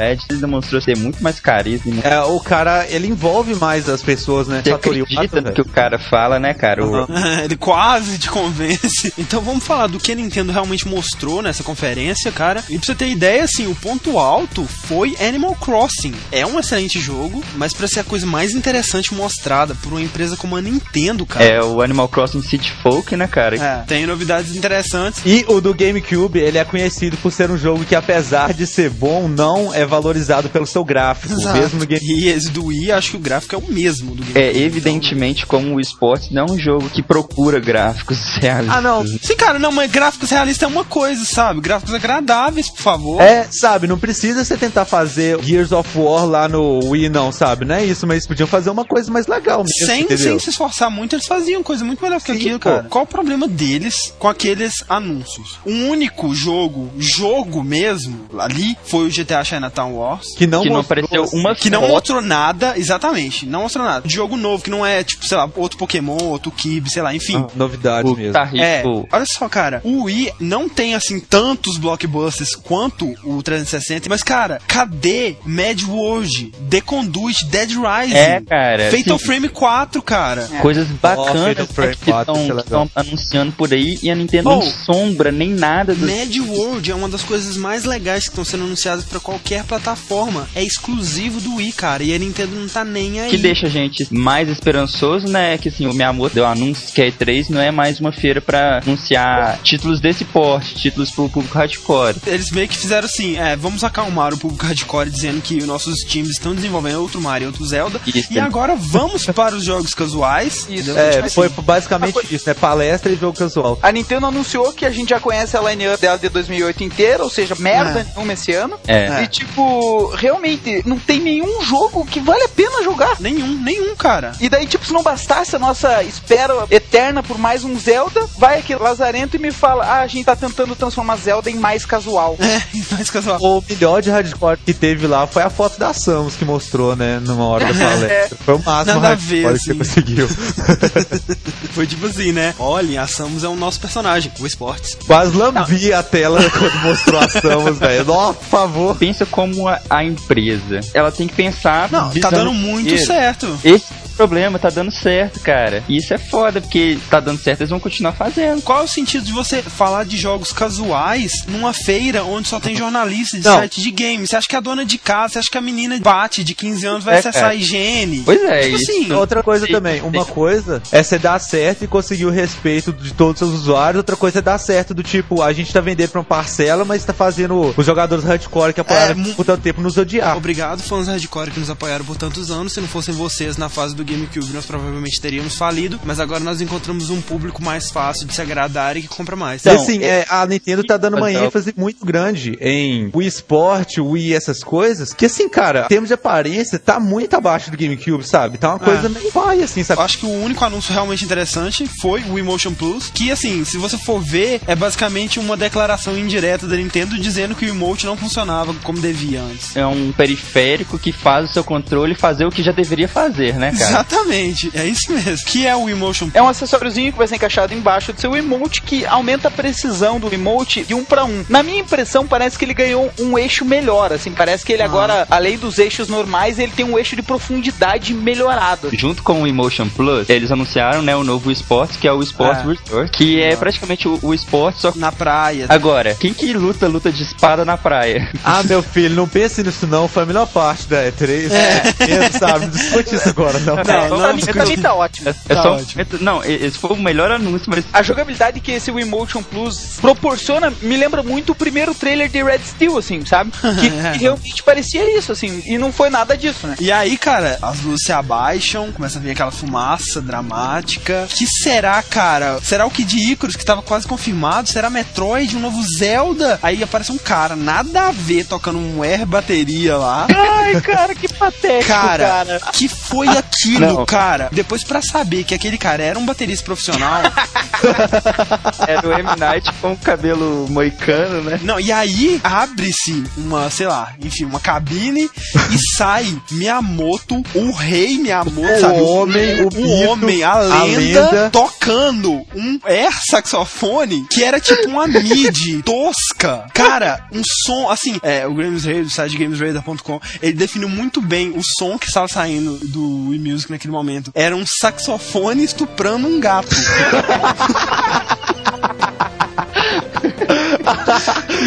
é. 0.00 0.10
Red, 0.10 0.18
ele 0.30 0.40
demonstrou 0.40 0.80
ser 0.80 0.96
muito 0.96 1.22
mais 1.22 1.40
carisma. 1.40 1.94
É, 2.04 2.20
o 2.20 2.38
cara, 2.40 2.86
ele 2.88 3.06
envolve 3.06 3.54
mais 3.54 3.88
as 3.88 4.02
pessoas, 4.02 4.46
né? 4.48 4.60
Você 4.62 4.70
Satoru 4.70 4.96
Iwata, 4.96 5.12
acredita 5.14 5.36
no 5.36 5.42
velho. 5.42 5.54
que 5.54 5.60
o 5.62 5.64
cara 5.64 5.98
fala, 5.98 6.38
né, 6.38 6.54
cara? 6.54 6.84
O- 6.86 6.94
Aham. 6.96 7.42
ele 7.44 7.56
quase 7.56 7.78
quase 7.88 8.18
te 8.18 8.28
convence. 8.30 9.12
Então 9.16 9.40
vamos 9.40 9.64
falar 9.64 9.86
do 9.86 9.98
que 10.00 10.10
a 10.12 10.14
Nintendo 10.14 10.50
realmente 10.52 10.86
mostrou 10.86 11.40
nessa 11.42 11.62
conferência, 11.62 12.30
cara. 12.32 12.62
E 12.68 12.76
pra 12.76 12.84
você 12.86 12.94
ter 12.94 13.08
ideia, 13.08 13.44
assim, 13.44 13.66
o 13.66 13.74
ponto 13.74 14.18
alto 14.18 14.64
foi 14.64 14.97
Animal 15.04 15.54
Crossing. 15.56 16.14
É 16.32 16.46
um 16.46 16.58
excelente 16.58 17.00
jogo, 17.00 17.42
mas 17.56 17.72
pra 17.72 17.86
ser 17.88 18.00
a 18.00 18.04
coisa 18.04 18.26
mais 18.26 18.52
interessante 18.52 19.14
mostrada 19.14 19.74
por 19.74 19.92
uma 19.92 20.02
empresa 20.02 20.36
como 20.36 20.56
a 20.56 20.60
Nintendo, 20.60 21.26
cara. 21.26 21.44
É 21.44 21.62
o 21.62 21.80
Animal 21.80 22.08
Crossing 22.08 22.42
City 22.42 22.72
Folk, 22.82 23.16
né, 23.16 23.26
cara? 23.26 23.56
É, 23.56 23.84
tem 23.86 24.06
novidades 24.06 24.54
interessantes. 24.56 25.22
E 25.24 25.44
o 25.48 25.60
do 25.60 25.74
GameCube, 25.74 26.38
ele 26.38 26.58
é 26.58 26.64
conhecido 26.64 27.16
por 27.18 27.32
ser 27.32 27.50
um 27.50 27.58
jogo 27.58 27.84
que, 27.84 27.94
apesar 27.94 28.52
de 28.52 28.66
ser 28.66 28.90
bom, 28.90 29.28
não 29.28 29.72
é 29.72 29.84
valorizado 29.84 30.48
pelo 30.48 30.66
seu 30.66 30.84
gráfico. 30.84 31.32
Exato. 31.32 31.58
Mesmo 31.58 31.78
no 31.80 31.86
Game 31.86 32.04
E 32.06 32.28
esse 32.28 32.50
do 32.50 32.66
Wii, 32.66 32.92
acho 32.92 33.10
que 33.12 33.16
o 33.16 33.20
gráfico 33.20 33.54
é 33.54 33.58
o 33.58 33.72
mesmo 33.72 34.14
do 34.14 34.22
GameCube. 34.22 34.40
É, 34.40 34.56
evidentemente, 34.56 35.46
como 35.46 35.74
o 35.74 35.80
esporte 35.80 36.32
não 36.32 36.46
é 36.46 36.50
um 36.52 36.58
jogo 36.58 36.88
que 36.88 37.02
procura 37.02 37.60
gráficos 37.60 38.18
realistas. 38.40 38.76
Ah, 38.76 38.80
não. 38.80 39.06
Sim, 39.06 39.36
cara, 39.36 39.58
não, 39.58 39.72
mas 39.72 39.90
gráficos 39.90 40.30
realistas 40.30 40.68
é 40.68 40.72
uma 40.72 40.84
coisa, 40.84 41.24
sabe? 41.24 41.60
Gráficos 41.60 41.94
agradáveis, 41.94 42.68
por 42.70 42.80
favor. 42.80 43.20
É, 43.20 43.46
sabe, 43.50 43.86
não 43.86 43.98
precisa 43.98 44.44
você 44.44 44.56
tentar 44.56 44.84
fazer 44.88 45.40
Gears 45.42 45.72
of 45.72 45.88
War 45.98 46.24
lá 46.26 46.48
no 46.48 46.80
Wii, 46.90 47.08
não, 47.08 47.30
sabe? 47.30 47.64
Não 47.64 47.74
é 47.74 47.84
isso, 47.84 48.06
mas 48.06 48.26
podiam 48.26 48.46
fazer 48.46 48.70
uma 48.70 48.84
coisa 48.84 49.10
mais 49.10 49.26
legal 49.26 49.58
mesmo, 49.64 49.86
Sem, 49.86 50.02
entendeu? 50.02 50.24
sem 50.30 50.38
se 50.38 50.50
esforçar 50.50 50.90
muito, 50.90 51.14
eles 51.14 51.26
faziam 51.26 51.62
coisa 51.62 51.84
muito 51.84 52.02
melhor 52.02 52.20
que 52.20 52.32
Sim, 52.32 52.38
aquilo, 52.38 52.58
pô. 52.58 52.68
cara. 52.70 52.86
Qual 52.88 53.04
o 53.04 53.06
problema 53.06 53.46
deles 53.46 54.12
com 54.18 54.28
aqueles 54.28 54.74
anúncios? 54.88 55.58
O 55.64 55.70
único 55.70 56.34
jogo, 56.34 56.90
jogo 56.98 57.62
mesmo, 57.62 58.26
ali, 58.38 58.76
foi 58.84 59.06
o 59.06 59.10
GTA 59.10 59.44
Chinatown 59.44 59.92
Wars. 59.94 60.34
Que 60.36 60.46
não, 60.46 60.62
que 60.62 60.68
não 60.68 60.76
mostrou, 60.76 60.98
apareceu 61.04 61.22
assim, 61.24 61.38
uma 61.40 61.54
Que 61.54 61.70
não 61.70 61.80
foto. 61.82 61.92
mostrou 61.92 62.20
nada, 62.22 62.74
exatamente, 62.76 63.46
não 63.46 63.62
mostrou 63.62 63.84
nada. 63.84 64.08
Jogo 64.08 64.36
novo, 64.36 64.62
que 64.62 64.70
não 64.70 64.84
é, 64.84 65.02
tipo, 65.04 65.24
sei 65.26 65.36
lá, 65.36 65.48
outro 65.56 65.78
Pokémon, 65.78 66.16
outro 66.24 66.50
Kibe, 66.50 66.90
sei 66.90 67.02
lá, 67.02 67.14
enfim. 67.14 67.36
ah, 67.46 67.52
novidade 67.54 68.08
O 68.08 68.12
mesmo. 68.16 68.26
Guitar 68.28 68.54
Hero, 68.54 69.06
É, 69.10 69.16
olha 69.16 69.24
só, 69.26 69.48
cara, 69.48 69.80
o 69.84 70.04
Wii 70.04 70.32
não 70.40 70.68
tem 70.68 70.94
assim 70.94 71.20
tantos 71.20 71.76
blockbusters 71.78 72.54
quanto 72.54 73.14
o 73.24 73.42
360, 73.42 74.08
mas 74.08 74.22
cara, 74.22 74.60
cadê 74.78 75.36
Mad 75.44 75.82
World, 75.88 76.52
The 76.70 76.80
Conduit, 76.80 77.44
Dead 77.46 77.70
Rising, 77.70 78.14
É, 78.14 78.40
cara. 78.40 78.90
Fatal 78.90 79.16
assim, 79.16 79.24
Frame 79.26 79.48
4, 79.48 80.02
cara? 80.02 80.48
Coisas 80.60 80.86
Fatal 81.00 81.24
bacanas 81.26 81.68
Frame 81.72 81.90
né, 81.90 81.96
que 82.00 82.10
4, 82.10 82.32
isso 82.42 82.52
é 82.52 82.60
estão 82.60 82.90
anunciando 82.94 83.52
por 83.52 83.72
aí 83.72 83.98
e 84.02 84.10
a 84.10 84.14
Nintendo 84.14 84.48
Oh. 84.50 84.54
não 84.56 84.62
sombra 84.62 85.30
nem 85.32 85.50
nada 85.50 85.94
do. 85.94 86.06
Mad 86.06 86.36
World 86.36 86.90
é 86.90 86.94
uma 86.94 87.08
das 87.08 87.22
coisas 87.22 87.56
mais 87.56 87.84
legais 87.84 88.24
que 88.24 88.30
estão 88.30 88.44
sendo 88.44 88.64
anunciadas 88.64 89.04
pra 89.04 89.18
qualquer 89.20 89.64
plataforma. 89.64 90.48
É 90.54 90.62
exclusivo 90.62 91.40
do 91.40 91.56
Wii, 91.56 91.72
cara, 91.72 92.02
e 92.02 92.14
a 92.14 92.18
Nintendo 92.18 92.54
não 92.54 92.68
tá 92.68 92.84
nem 92.84 93.20
aí. 93.20 93.30
que 93.30 93.36
deixa 93.38 93.66
a 93.66 93.70
gente 93.70 94.06
mais 94.10 94.48
esperançoso, 94.48 95.26
né? 95.28 95.54
É 95.54 95.58
que 95.58 95.68
assim, 95.68 95.86
o 95.86 95.92
Miyamoto 95.92 96.34
deu 96.34 96.46
anúncio 96.46 96.92
que 96.94 97.02
a 97.02 97.06
E3 97.10 97.50
não 97.50 97.60
é 97.60 97.70
mais 97.70 97.98
uma 98.00 98.12
feira 98.12 98.40
pra 98.40 98.78
anunciar 98.78 99.58
títulos 99.62 100.00
desse 100.00 100.24
porte, 100.24 100.74
títulos 100.74 101.10
pro 101.10 101.28
público 101.28 101.56
hardcore. 101.58 102.16
Eles 102.26 102.50
meio 102.50 102.68
que 102.68 102.76
fizeram 102.76 103.06
assim, 103.06 103.36
é, 103.36 103.56
vamos 103.56 103.82
acalmar 103.84 104.32
o 104.32 104.38
público 104.38 104.64
hardcore 104.68 105.10
dizendo 105.10 105.40
que 105.40 105.56
os 105.58 105.66
nossos 105.66 105.96
times 106.00 106.30
estão 106.32 106.54
desenvolvendo 106.54 107.00
outro 107.00 107.20
Mario 107.20 107.46
e 107.46 107.48
outro 107.48 107.64
Zelda. 107.66 108.00
Isso. 108.06 108.32
E 108.32 108.38
agora 108.38 108.74
vamos 108.76 109.26
para 109.34 109.54
os 109.54 109.64
jogos 109.64 109.94
casuais. 109.94 110.66
Isso. 110.68 110.84
Tipo 110.84 110.98
É, 110.98 111.18
assim, 111.20 111.28
foi 111.30 111.48
basicamente 111.48 112.34
isso, 112.34 112.48
né? 112.48 112.54
Palestra 112.54 113.10
e 113.12 113.16
jogo 113.16 113.36
casual. 113.38 113.78
A 113.82 113.90
Nintendo 113.92 114.26
anunciou 114.26 114.72
que 114.72 114.84
a 114.84 114.90
gente 114.90 115.10
já 115.10 115.20
conhece 115.20 115.56
a 115.56 115.60
line-up 115.60 116.00
dela 116.00 116.18
de 116.18 116.28
2008 116.28 116.84
inteira, 116.84 117.22
ou 117.24 117.30
seja, 117.30 117.54
merda 117.58 118.00
É. 118.00 118.04
nenhuma 118.14 118.32
esse 118.32 118.52
ano. 118.52 118.78
É. 118.86 119.22
E 119.22 119.26
tipo, 119.28 120.08
realmente, 120.14 120.82
não 120.86 120.98
tem 120.98 121.20
nenhum 121.20 121.62
jogo 121.62 122.04
que 122.04 122.20
vale 122.20 122.42
a 122.44 122.48
pena 122.48 122.82
jogar. 122.82 123.16
Nenhum, 123.20 123.58
nenhum, 123.62 123.94
cara. 123.96 124.32
E 124.40 124.48
daí, 124.48 124.66
tipo, 124.66 124.84
se 124.86 124.92
não 124.92 125.02
bastasse 125.02 125.54
a 125.56 125.58
nossa 125.58 126.02
espera 126.02 126.54
eterna 126.70 127.22
por 127.22 127.38
mais 127.38 127.64
um 127.64 127.78
Zelda, 127.78 128.26
vai 128.36 128.58
aqui 128.58 128.74
Lazarento 128.74 129.36
e 129.36 129.38
me 129.38 129.50
fala: 129.50 129.84
Ah, 129.84 130.00
a 130.00 130.06
gente 130.06 130.26
tá 130.26 130.36
tentando 130.36 130.74
transformar 130.76 131.16
Zelda 131.16 131.50
em 131.50 131.54
mais 131.56 131.84
casual. 131.84 132.36
É, 132.38 132.62
mais 132.94 133.10
casual. 133.10 133.38
O 133.40 133.62
melhor 133.68 134.02
de 134.02 134.10
hardcore 134.10 134.57
que 134.64 134.74
teve 134.74 135.06
lá 135.06 135.26
foi 135.26 135.42
a 135.42 135.50
foto 135.50 135.78
da 135.78 135.92
Samus 135.92 136.36
que 136.36 136.44
mostrou, 136.44 136.94
né? 136.94 137.20
Numa 137.20 137.44
hora 137.46 137.72
da 137.72 137.74
palestra. 137.74 138.36
Foi 138.44 138.54
o 138.54 138.62
máximo 138.64 139.00
Nada 139.00 139.16
ver, 139.16 139.36
que 139.36 139.58
você 139.58 139.70
assim. 139.70 139.78
conseguiu. 139.78 140.28
Foi 141.72 141.86
tipo 141.86 142.06
assim, 142.06 142.32
né? 142.32 142.54
Olhem, 142.58 142.98
a 142.98 143.06
Samus 143.06 143.44
é 143.44 143.48
o 143.48 143.56
nosso 143.56 143.80
personagem, 143.80 144.30
o 144.38 144.46
Esportes. 144.46 144.96
Quase 145.06 145.36
lambi 145.36 145.92
a 145.92 146.02
tela 146.02 146.38
quando 146.50 146.74
mostrou 146.82 147.20
a 147.20 147.28
Samus, 147.28 147.78
velho. 147.78 148.04
Nó, 148.04 148.32
por 148.32 148.44
favor. 148.44 148.96
Pensa 148.96 149.26
como 149.26 149.68
a, 149.68 149.80
a 149.88 150.04
empresa. 150.04 150.80
Ela 150.92 151.10
tem 151.10 151.26
que 151.26 151.34
pensar. 151.34 151.90
Não, 151.90 152.10
tá 152.10 152.30
dando 152.30 152.52
muito 152.52 152.88
dinheiro. 152.88 153.06
certo. 153.06 153.58
Esse 153.64 153.86
é 153.92 154.07
problema, 154.18 154.58
tá 154.58 154.68
dando 154.68 154.90
certo, 154.90 155.40
cara. 155.40 155.82
E 155.88 155.96
isso 155.96 156.12
é 156.12 156.18
foda, 156.18 156.60
porque 156.60 156.98
tá 157.08 157.20
dando 157.20 157.40
certo, 157.40 157.60
eles 157.60 157.70
vão 157.70 157.80
continuar 157.80 158.12
fazendo. 158.12 158.60
Qual 158.62 158.80
é 158.80 158.82
o 158.84 158.88
sentido 158.88 159.24
de 159.24 159.32
você 159.32 159.62
falar 159.62 160.04
de 160.04 160.16
jogos 160.16 160.52
casuais 160.52 161.32
numa 161.46 161.72
feira 161.72 162.24
onde 162.24 162.48
só 162.48 162.58
tem 162.60 162.74
jornalistas 162.76 163.40
de 163.40 163.46
Não. 163.48 163.54
site 163.56 163.80
de 163.80 163.90
games? 163.90 164.30
Você 164.30 164.36
acha 164.36 164.48
que 164.48 164.56
a 164.56 164.60
dona 164.60 164.84
de 164.84 164.98
casa, 164.98 165.34
você 165.34 165.38
acha 165.38 165.50
que 165.50 165.56
a 165.58 165.60
menina 165.60 165.98
bate 166.00 166.42
de 166.44 166.54
15 166.54 166.86
anos 166.86 167.04
vai 167.04 167.14
É, 167.14 167.18
acessar 167.18 167.42
cara. 167.42 167.52
a 167.52 167.54
higiene? 167.54 168.22
Pois 168.24 168.42
é, 168.42 168.62
Tipo 168.62 168.76
isso. 168.76 168.90
assim, 168.90 169.12
Outra 169.12 169.42
coisa 169.42 169.66
Sim, 169.66 169.72
também, 169.72 170.00
sim. 170.00 170.06
uma 170.06 170.24
coisa 170.24 170.82
é 170.92 171.02
você 171.02 171.18
dar 171.18 171.38
certo 171.38 171.84
e 171.84 171.86
conseguir 171.86 172.26
o 172.26 172.30
respeito 172.30 172.92
de 172.92 173.12
todos 173.14 173.40
os 173.40 173.48
seus 173.48 173.60
usuários, 173.62 173.98
outra 173.98 174.16
coisa 174.16 174.40
é 174.40 174.42
dar 174.42 174.58
certo 174.58 174.92
do 174.92 175.02
tipo, 175.02 175.42
a 175.42 175.52
gente 175.52 175.72
tá 175.72 175.80
vendendo 175.80 176.10
pra 176.10 176.20
uma 176.20 176.24
parcela, 176.26 176.84
mas 176.84 177.04
tá 177.04 177.12
fazendo 177.12 177.72
os 177.76 177.86
jogadores 177.86 178.24
hardcore 178.24 178.72
que 178.74 178.80
apoiaram 178.80 179.20
É, 179.20 179.34
por 179.34 179.44
tanto 179.44 179.62
tempo 179.62 179.80
nos 179.80 179.96
odiar. 179.96 180.36
Obrigado, 180.36 180.82
fãs 180.82 181.06
hardcore 181.06 181.50
que 181.50 181.60
nos 181.60 181.70
apoiaram 181.70 182.04
por 182.04 182.16
tantos 182.16 182.50
anos. 182.50 182.72
Se 182.72 182.80
não 182.80 182.88
fossem 182.88 183.14
vocês 183.14 183.56
na 183.56 183.68
fase 183.68 183.94
do 183.94 184.04
GameCube, 184.08 184.52
nós 184.52 184.66
provavelmente 184.66 185.20
teríamos 185.20 185.56
falido. 185.56 186.00
Mas 186.04 186.20
agora 186.20 186.40
nós 186.40 186.60
encontramos 186.60 187.10
um 187.10 187.20
público 187.20 187.62
mais 187.62 187.90
fácil 187.90 188.26
de 188.26 188.34
se 188.34 188.40
agradar 188.40 188.96
e 188.96 189.02
que 189.02 189.08
compra 189.08 189.36
mais. 189.36 189.64
E 189.64 189.68
Então, 189.68 189.82
assim, 189.82 190.02
é, 190.02 190.26
a 190.28 190.46
Nintendo 190.46 190.84
tá 190.84 190.96
dando 190.96 191.16
uma 191.16 191.26
ó, 191.26 191.28
ênfase 191.28 191.74
muito 191.76 192.04
grande 192.04 192.56
em 192.60 193.10
Wii 193.14 193.28
Sport, 193.28 193.98
Wii 193.98 194.34
essas 194.34 194.62
coisas, 194.62 195.12
que 195.12 195.26
assim, 195.26 195.48
cara, 195.48 195.84
em 195.84 195.88
termos 195.88 196.08
de 196.08 196.14
aparência, 196.14 196.78
tá 196.78 196.98
muito 196.98 197.34
abaixo 197.34 197.70
do 197.70 197.76
GameCube, 197.76 198.24
sabe? 198.24 198.58
Tá 198.58 198.70
uma 198.70 198.78
coisa 198.78 199.06
É. 199.06 199.08
meio 199.08 199.32
pai, 199.32 199.62
assim, 199.62 199.82
sabe? 199.84 200.00
Eu 200.00 200.04
acho 200.04 200.18
que 200.18 200.26
o 200.26 200.42
único 200.42 200.64
anúncio 200.64 200.92
realmente 200.92 201.24
interessante 201.24 201.88
foi 202.00 202.22
o 202.24 202.38
Emotion 202.38 202.74
Plus, 202.74 203.10
que 203.12 203.30
assim, 203.30 203.64
se 203.64 203.76
você 203.76 203.96
for 203.98 204.20
ver, 204.20 204.60
é 204.66 204.74
basicamente 204.74 205.38
uma 205.38 205.56
declaração 205.56 206.16
indireta 206.16 206.66
da 206.66 206.76
Nintendo 206.76 207.18
dizendo 207.18 207.54
que 207.54 207.66
o 207.66 207.68
emote 207.68 208.06
não 208.06 208.16
funcionava 208.16 208.74
como 208.82 209.00
devia 209.00 209.40
antes. 209.42 209.76
É 209.76 209.86
um 209.86 210.12
periférico 210.12 210.98
que 210.98 211.12
faz 211.12 211.50
o 211.50 211.52
seu 211.52 211.64
controle 211.64 212.14
fazer 212.14 212.44
o 212.44 212.50
que 212.50 212.62
já 212.62 212.72
deveria 212.72 213.08
fazer, 213.08 213.54
né, 213.54 213.72
cara? 213.76 213.97
Exatamente, 213.98 214.70
é 214.74 214.86
isso 214.86 215.12
mesmo. 215.12 215.46
Que 215.46 215.66
é 215.66 215.74
o 215.74 215.88
Emotion 215.88 216.30
É 216.32 216.40
um 216.40 216.48
acessóriozinho 216.48 217.12
que 217.12 217.18
vai 217.18 217.26
ser 217.26 217.36
encaixado 217.36 217.74
embaixo 217.74 218.12
do 218.12 218.20
seu 218.20 218.36
emote 218.36 218.80
que 218.82 219.04
aumenta 219.04 219.48
a 219.48 219.50
precisão 219.50 220.20
do 220.20 220.32
emote 220.32 220.84
de 220.84 220.94
um 220.94 221.04
para 221.04 221.24
um. 221.24 221.44
Na 221.48 221.62
minha 221.62 221.80
impressão, 221.80 222.26
parece 222.26 222.56
que 222.58 222.64
ele 222.64 222.74
ganhou 222.74 223.10
um 223.18 223.36
eixo 223.36 223.64
melhor, 223.64 224.12
assim, 224.12 224.30
parece 224.30 224.64
que 224.64 224.72
ele 224.72 224.82
agora, 224.82 225.26
além 225.30 225.58
dos 225.58 225.78
eixos 225.78 226.08
normais, 226.08 226.58
ele 226.58 226.72
tem 226.72 226.84
um 226.84 226.98
eixo 226.98 227.16
de 227.16 227.22
profundidade 227.22 228.14
melhorado. 228.14 228.90
Junto 228.92 229.22
com 229.22 229.42
o 229.42 229.46
Emotion 229.46 229.88
Plus, 229.88 230.28
eles 230.28 230.50
anunciaram, 230.52 231.02
né, 231.02 231.16
o 231.16 231.24
novo 231.24 231.50
esporte, 231.50 231.98
que 231.98 232.06
é 232.06 232.12
o 232.12 232.22
Sports 232.22 232.60
É. 232.60 232.66
Resort, 232.66 233.10
que 233.12 233.42
é 233.42 233.56
praticamente 233.56 234.06
o, 234.06 234.18
o 234.22 234.32
esporte, 234.34 234.80
só 234.80 234.92
na 234.94 235.10
praia. 235.10 235.66
Agora, 235.68 236.14
quem 236.14 236.32
que 236.32 236.52
luta 236.52 236.86
luta 236.86 237.10
de 237.10 237.22
espada 237.22 237.64
na 237.64 237.76
praia? 237.76 238.30
Ah, 238.44 238.62
meu 238.62 238.82
filho, 238.82 239.14
não 239.14 239.28
pense 239.28 239.62
nisso 239.62 239.86
não, 239.86 240.06
foi 240.08 240.22
a 240.22 240.26
melhor 240.26 240.46
parte 240.46 240.86
da 240.86 241.04
E3. 241.04 241.50
É. 241.50 242.28
sabe? 242.38 242.66
Não 242.66 242.70
discute 242.70 243.14
isso 243.14 243.28
agora, 243.28 243.58
não. 243.60 243.77
Não, 243.84 243.94
É, 243.94 244.08
não, 244.08 244.18
pra, 244.18 244.32
mim, 244.32 244.42
não, 244.46 244.52
pra 244.52 244.66
mim 244.66 244.76
tá 244.78 244.94
ótimo. 244.94 245.28
É, 245.28 245.34
é 245.48 245.54
Tá 245.54 245.62
só 245.62 245.72
ótimo. 245.74 245.88
momento- 246.04 246.24
Não, 246.24 246.44
e- 246.44 246.66
esse 246.66 246.78
foi 246.78 246.90
o 246.90 246.96
melhor 246.96 247.30
anúncio, 247.30 247.66
mas 247.68 247.84
A 247.92 248.02
jogabilidade 248.02 248.60
que 248.60 248.72
esse 248.72 248.90
Emotion 248.90 249.42
Plus 249.42 249.98
proporciona 250.00 250.72
me 250.82 250.96
lembra 250.96 251.22
muito 251.22 251.52
o 251.52 251.54
primeiro 251.54 251.94
trailer 251.94 252.28
de 252.28 252.42
Red 252.42 252.60
Steel, 252.64 252.96
assim, 252.98 253.24
sabe? 253.24 253.50
Que, 253.50 253.90
que 254.18 254.18
realmente 254.18 254.62
parecia 254.62 255.16
isso, 255.18 255.32
assim, 255.32 255.62
e 255.66 255.78
não 255.78 255.92
foi 255.92 256.10
nada 256.10 256.36
disso, 256.36 256.66
né? 256.66 256.76
E 256.80 256.90
aí, 256.92 257.16
cara, 257.16 257.58
as 257.62 257.80
luzes 257.82 258.04
se 258.04 258.12
abaixam, 258.12 258.90
começa 258.92 259.18
a 259.18 259.22
vir 259.22 259.30
aquela 259.30 259.50
fumaça 259.50 260.20
dramática. 260.20 261.26
Que 261.28 261.46
será, 261.46 262.02
cara? 262.02 262.58
Será 262.62 262.86
o 262.86 262.90
Kid 262.90 263.16
Icarus, 263.32 263.56
que 263.56 263.64
tava 263.64 263.82
quase 263.82 264.06
confirmado? 264.06 264.68
Será 264.68 264.90
Metroid, 264.90 265.56
um 265.56 265.60
novo 265.60 265.80
Zelda? 265.98 266.58
Aí 266.62 266.82
aparece 266.82 267.12
um 267.12 267.18
cara, 267.18 267.54
nada 267.56 268.08
a 268.08 268.12
ver, 268.12 268.44
tocando 268.46 268.78
um 268.78 269.02
air 269.02 269.24
bateria 269.26 269.96
lá. 269.96 270.26
Ai, 270.34 270.80
cara, 270.80 271.14
que 271.14 271.28
patético, 271.32 271.86
Cara, 271.92 272.24
cara. 272.24 272.60
que 272.72 272.88
foi 272.88 273.28
aquilo, 273.76 273.98
Não. 273.98 274.06
cara? 274.06 274.48
Depois 274.52 274.82
pra 274.84 275.00
saber 275.02 275.44
que 275.44 275.54
aquele 275.54 275.78
cara 275.78 276.02
era 276.02 276.18
um 276.18 276.24
baterista 276.26 276.64
profissional. 276.64 277.22
era 278.86 279.06
o 279.06 279.12
M. 279.12 279.28
Night 279.38 279.70
com 279.80 279.92
o 279.92 279.96
cabelo 279.96 280.66
moicano, 280.70 281.42
né? 281.42 281.60
Não, 281.62 281.78
e 281.78 281.92
aí 281.92 282.40
abre-se 282.42 283.24
uma, 283.36 283.70
sei 283.70 283.86
lá, 283.86 284.12
enfim, 284.22 284.44
uma 284.44 284.60
cabine 284.60 285.28
e 285.72 285.78
sai 285.96 286.36
Miyamoto, 286.50 287.42
o 287.54 287.70
rei 287.72 288.18
Miyamoto, 288.18 288.60
O 288.60 288.80
sabe? 288.80 289.00
homem, 289.00 289.60
o 289.62 289.64
mito, 289.64 289.88
homem, 289.90 290.42
a 290.42 290.52
a 290.52 290.84
lenda, 290.84 291.30
lenda. 291.30 291.50
tocando 291.50 292.32
um 292.54 292.80
air 292.84 293.12
saxofone 293.28 294.26
que 294.30 294.42
era 294.42 294.60
tipo 294.60 294.88
uma 294.88 295.06
midi 295.06 295.82
tosca. 295.82 296.66
Cara, 296.74 297.26
um 297.32 297.42
som, 297.64 297.90
assim, 297.90 298.18
é, 298.22 298.46
o 298.46 298.54
Games 298.54 298.84
Radio, 298.84 299.04
do 299.04 299.10
site 299.10 299.36
gamesradar.com, 299.36 300.20
ele 300.42 300.52
definiu 300.54 300.88
muito 300.88 301.20
bem 301.20 301.50
o 301.50 301.60
som 301.78 301.98
que 301.98 302.06
estava 302.06 302.28
saindo 302.28 302.78
do 302.88 303.32
eMusic 303.34 303.57
música 303.58 303.74
naquele 303.74 303.92
momento. 303.92 304.30
Era 304.34 304.54
um 304.54 304.64
saxofone 304.64 305.64
estuprando 305.64 306.28
um 306.28 306.38
gato. 306.38 306.68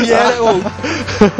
e 0.06 0.12
era, 0.12 0.44
oh, 0.44 0.62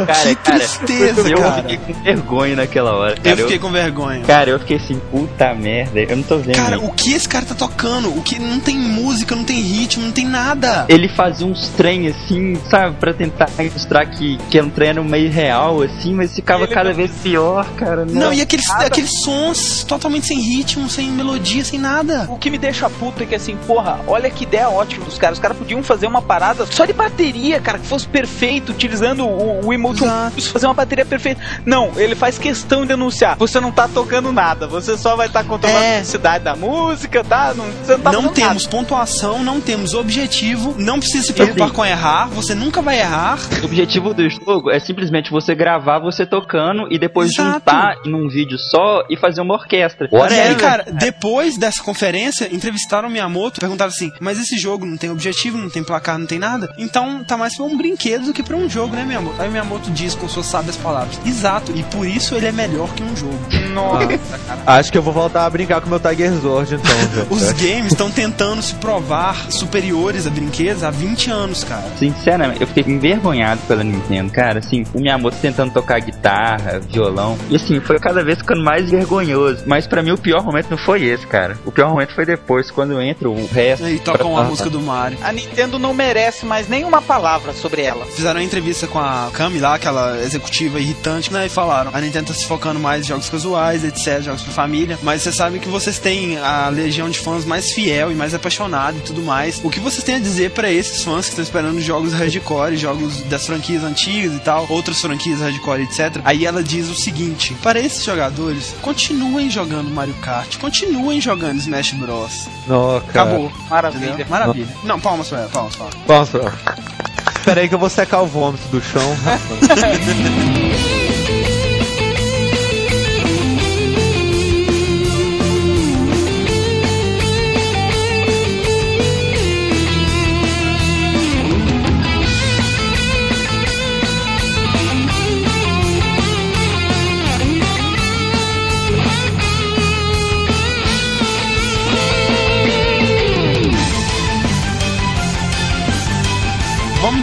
Cara, 0.06 0.28
que 0.28 0.34
cara, 0.36 0.58
tristeza, 0.58 1.28
eu 1.28 1.38
cara. 1.38 1.62
fiquei 1.62 1.78
com 1.78 2.02
vergonha 2.02 2.56
naquela 2.56 2.92
hora. 2.94 3.16
Cara, 3.16 3.30
Eu 3.30 3.36
fiquei 3.46 3.58
com 3.58 3.70
vergonha. 3.70 4.22
Cara, 4.24 4.50
eu 4.50 4.58
fiquei 4.58 4.76
assim, 4.76 5.00
puta 5.10 5.54
merda, 5.54 6.00
eu 6.00 6.16
não 6.16 6.22
tô 6.22 6.38
vendo. 6.38 6.56
Cara, 6.56 6.76
isso. 6.76 6.84
o 6.84 6.92
que 6.92 7.12
esse 7.12 7.28
cara 7.28 7.44
tá 7.44 7.54
tocando? 7.54 8.16
O 8.16 8.22
que 8.22 8.38
não 8.38 8.60
tem 8.60 8.78
música, 8.78 9.34
não 9.34 9.44
tem 9.44 9.60
ritmo, 9.60 10.04
não 10.04 10.12
tem 10.12 10.26
nada. 10.26 10.84
Ele 10.88 11.08
fazia 11.08 11.46
uns 11.46 11.68
trem 11.70 12.08
assim, 12.08 12.56
sabe, 12.68 12.96
pra 12.96 13.12
tentar 13.12 13.48
mostrar 13.72 14.06
que, 14.06 14.38
que 14.50 14.58
era 14.58 14.66
um 14.66 14.70
treino 14.70 15.04
meio 15.04 15.30
real, 15.30 15.82
assim, 15.82 16.14
mas 16.14 16.34
ficava 16.34 16.66
cada 16.66 16.92
vez 16.92 17.10
pior, 17.22 17.66
cara. 17.76 18.04
Não, 18.04 18.32
e 18.32 18.40
aqueles, 18.40 18.66
nada. 18.68 18.86
aqueles 18.86 19.10
sons 19.22 19.84
totalmente 19.84 20.26
sem 20.26 20.40
ritmo, 20.40 20.88
sem 20.88 21.10
melodia, 21.10 21.64
sem 21.64 21.78
nada. 21.78 22.26
O 22.28 22.36
que 22.36 22.50
me 22.50 22.58
deixa 22.58 22.88
puto 22.90 23.22
é 23.22 23.26
que 23.26 23.34
assim, 23.34 23.56
porra, 23.66 24.00
olha 24.06 24.30
que 24.30 24.44
ideia 24.44 24.68
ótima 24.68 25.04
dos 25.04 25.18
caras. 25.18 25.38
Os 25.38 25.42
caras 25.42 25.56
podiam 25.56 25.82
fazer 25.82 26.06
uma 26.06 26.22
parada 26.22 26.66
só 26.66 26.84
de 26.84 26.92
bateria, 26.92 27.60
cara, 27.60 27.78
que 27.78 27.86
fosse 27.92 28.08
perfeito, 28.08 28.72
utilizando 28.72 29.26
o, 29.26 29.66
o 29.66 29.72
Emotion 29.72 30.06
fazer 30.52 30.66
uma 30.66 30.72
bateria 30.72 31.04
perfeita. 31.04 31.42
Não, 31.66 31.92
ele 31.96 32.14
faz 32.14 32.38
questão 32.38 32.86
de 32.86 32.92
anunciar. 32.94 33.36
Você 33.36 33.60
não 33.60 33.70
tá 33.70 33.86
tocando 33.86 34.32
nada, 34.32 34.66
você 34.66 34.96
só 34.96 35.14
vai 35.14 35.26
estar 35.26 35.44
controlando 35.44 35.82
É. 35.84 35.88
a 35.88 35.92
velocidade 35.96 36.44
da 36.44 36.56
música, 36.56 37.22
tá? 37.22 37.52
Não, 37.54 37.66
você 37.66 37.92
não 37.96 38.00
tá 38.00 38.12
não 38.12 38.28
temos 38.32 38.62
nada. 38.64 38.68
pontuação, 38.70 39.42
não 39.44 39.60
temos 39.60 39.92
objetivo, 39.92 40.74
não 40.78 40.98
precisa 40.98 41.26
se 41.26 41.32
preocupar 41.34 41.68
Sim. 41.68 41.74
com 41.74 41.84
errar, 41.84 42.28
você 42.28 42.54
nunca 42.54 42.80
vai 42.80 42.98
errar. 42.98 43.38
O 43.60 43.66
objetivo 43.66 44.14
do 44.14 44.28
jogo 44.30 44.70
é 44.70 44.80
simplesmente 44.80 45.30
você 45.30 45.54
gravar 45.54 45.98
você 45.98 46.24
tocando 46.24 46.86
e 46.90 46.98
depois 46.98 47.30
Exato. 47.30 47.52
juntar 47.58 47.96
num 48.06 48.26
vídeo 48.28 48.56
só 48.58 49.04
e 49.10 49.16
fazer 49.18 49.42
uma 49.42 49.54
orquestra. 49.54 50.08
E 50.10 50.14
aí, 50.16 50.20
Whatever. 50.22 50.56
cara, 50.56 50.84
depois 50.92 51.58
dessa 51.58 51.82
conferência, 51.82 52.48
entrevistaram 52.54 53.08
o 53.08 53.12
Miyamoto, 53.12 53.60
perguntaram 53.60 53.90
assim: 53.90 54.10
Mas 54.20 54.38
esse 54.40 54.56
jogo 54.58 54.86
não 54.86 54.96
tem 54.96 55.10
objetivo, 55.10 55.58
não 55.58 55.68
tem 55.68 55.82
placar, 55.84 56.18
não 56.18 56.26
tem 56.26 56.38
nada? 56.38 56.72
Então 56.78 57.22
tá 57.24 57.36
mais 57.36 57.54
pra 57.56 57.64
um 57.66 57.76
brinquedo 57.82 58.26
do 58.26 58.32
que 58.32 58.42
pra 58.42 58.56
um 58.56 58.68
jogo, 58.68 58.94
né, 58.94 59.04
Miyamoto? 59.04 59.40
Aí 59.40 59.48
o 59.48 59.52
Miyamoto 59.52 59.90
diz 59.90 60.14
com 60.14 60.28
suas 60.28 60.46
sábias 60.46 60.76
palavras: 60.76 61.18
Exato, 61.26 61.72
e 61.74 61.82
por 61.82 62.06
isso 62.06 62.34
ele 62.34 62.46
é 62.46 62.52
melhor 62.52 62.88
que 62.94 63.02
um 63.02 63.16
jogo. 63.16 63.38
Nossa, 63.74 64.08
Acho 64.66 64.92
que 64.92 64.98
eu 64.98 65.02
vou 65.02 65.12
voltar 65.12 65.44
a 65.46 65.50
brincar 65.50 65.80
com 65.80 65.88
meu 65.88 65.98
Tiger 65.98 66.32
Zord, 66.34 66.74
então. 66.74 66.92
Os 67.30 67.52
games 67.52 67.86
estão 67.92 68.10
tentando 68.10 68.62
se 68.62 68.74
provar 68.74 69.50
superiores 69.50 70.26
a 70.26 70.30
brinquedos 70.30 70.82
há 70.84 70.90
20 70.90 71.30
anos, 71.30 71.64
cara. 71.64 71.84
Sinceramente, 71.98 72.60
eu 72.60 72.66
fiquei 72.66 72.84
envergonhado 72.92 73.60
pela 73.66 73.82
Nintendo, 73.82 74.30
cara. 74.32 74.58
Assim, 74.60 74.84
o 74.94 75.00
Miyamoto 75.00 75.36
tentando 75.40 75.72
tocar 75.72 76.00
guitarra, 76.00 76.78
violão. 76.80 77.36
E 77.50 77.56
assim, 77.56 77.80
foi 77.80 77.98
cada 77.98 78.22
vez 78.22 78.38
ficando 78.38 78.62
mais 78.62 78.90
vergonhoso. 78.90 79.64
Mas 79.66 79.86
pra 79.86 80.02
mim 80.02 80.10
o 80.12 80.18
pior 80.18 80.44
momento 80.44 80.70
não 80.70 80.78
foi 80.78 81.02
esse, 81.04 81.26
cara. 81.26 81.58
O 81.64 81.72
pior 81.72 81.88
momento 81.90 82.14
foi 82.14 82.24
depois, 82.26 82.70
quando 82.70 83.00
entra 83.00 83.28
o 83.28 83.46
resto. 83.46 83.84
Aí 83.84 83.98
tocam 83.98 84.36
a 84.36 84.42
Ah, 84.42 84.44
música 84.44 84.68
do 84.70 84.80
Mario. 84.80 85.18
a 85.22 85.32
Nintendo 85.32 85.78
não 85.78 85.94
merece 85.94 86.44
mais 86.44 86.68
nenhuma 86.68 87.00
palavra 87.00 87.52
sobre 87.52 87.71
ela. 87.78 88.06
Fizeram 88.06 88.40
uma 88.40 88.44
entrevista 88.44 88.86
com 88.86 88.98
a 88.98 89.30
Kami 89.32 89.58
lá, 89.58 89.74
aquela 89.74 90.20
executiva 90.22 90.80
irritante, 90.80 91.32
né? 91.32 91.46
E 91.46 91.48
falaram: 91.48 91.90
a 91.92 92.00
Nintendo 92.00 92.28
tá 92.28 92.34
se 92.34 92.46
focando 92.46 92.78
mais 92.78 93.04
em 93.04 93.08
jogos 93.08 93.28
casuais, 93.28 93.84
etc., 93.84 94.22
jogos 94.22 94.42
pra 94.42 94.52
família. 94.52 94.98
Mas 95.02 95.22
vocês 95.22 95.34
sabem 95.34 95.60
que 95.60 95.68
vocês 95.68 95.98
têm 95.98 96.38
a 96.38 96.68
legião 96.68 97.08
de 97.08 97.18
fãs 97.18 97.44
mais 97.44 97.72
fiel 97.72 98.10
e 98.10 98.14
mais 98.14 98.34
apaixonada 98.34 98.96
e 98.98 99.00
tudo 99.00 99.22
mais. 99.22 99.60
O 99.64 99.70
que 99.70 99.80
vocês 99.80 100.04
têm 100.04 100.16
a 100.16 100.18
dizer 100.18 100.50
pra 100.50 100.70
esses 100.70 101.02
fãs 101.02 101.26
que 101.26 101.30
estão 101.30 101.42
esperando 101.42 101.80
jogos 101.80 102.12
hardcore, 102.12 102.76
jogos 102.76 103.22
das 103.22 103.46
franquias 103.46 103.84
antigas 103.84 104.34
e 104.34 104.40
tal, 104.40 104.66
outras 104.68 105.00
franquias 105.00 105.40
hardcore, 105.40 105.82
etc. 105.82 106.20
Aí 106.24 106.44
ela 106.44 106.62
diz 106.62 106.88
o 106.88 106.94
seguinte: 106.94 107.54
para 107.62 107.78
esses 107.80 108.04
jogadores, 108.04 108.74
continuem 108.82 109.50
jogando 109.50 109.90
Mario 109.90 110.14
Kart, 110.14 110.58
continuem 110.58 111.20
jogando 111.20 111.58
Smash 111.58 111.92
Bros. 111.92 112.48
Não, 112.66 113.00
cara. 113.00 113.30
Acabou. 113.30 113.52
Maravilha. 113.68 114.06
Entendeu? 114.06 114.26
Maravilha. 114.28 114.76
Não, 114.84 115.00
palmas 115.00 115.28
pra 115.28 115.40
ela, 115.40 115.48
palmas 115.48 115.76
pra 115.76 115.86
ela. 115.86 115.94
Vamos 116.06 116.30
pra... 116.30 116.40
Espera 116.40 117.11
aí 117.50 117.68
que 117.68 117.74
eu 117.74 117.78
vou 117.78 117.90
secar 117.90 118.20
o 118.20 118.26
vômito 118.26 118.66
do 118.68 118.80
chão. 118.80 119.02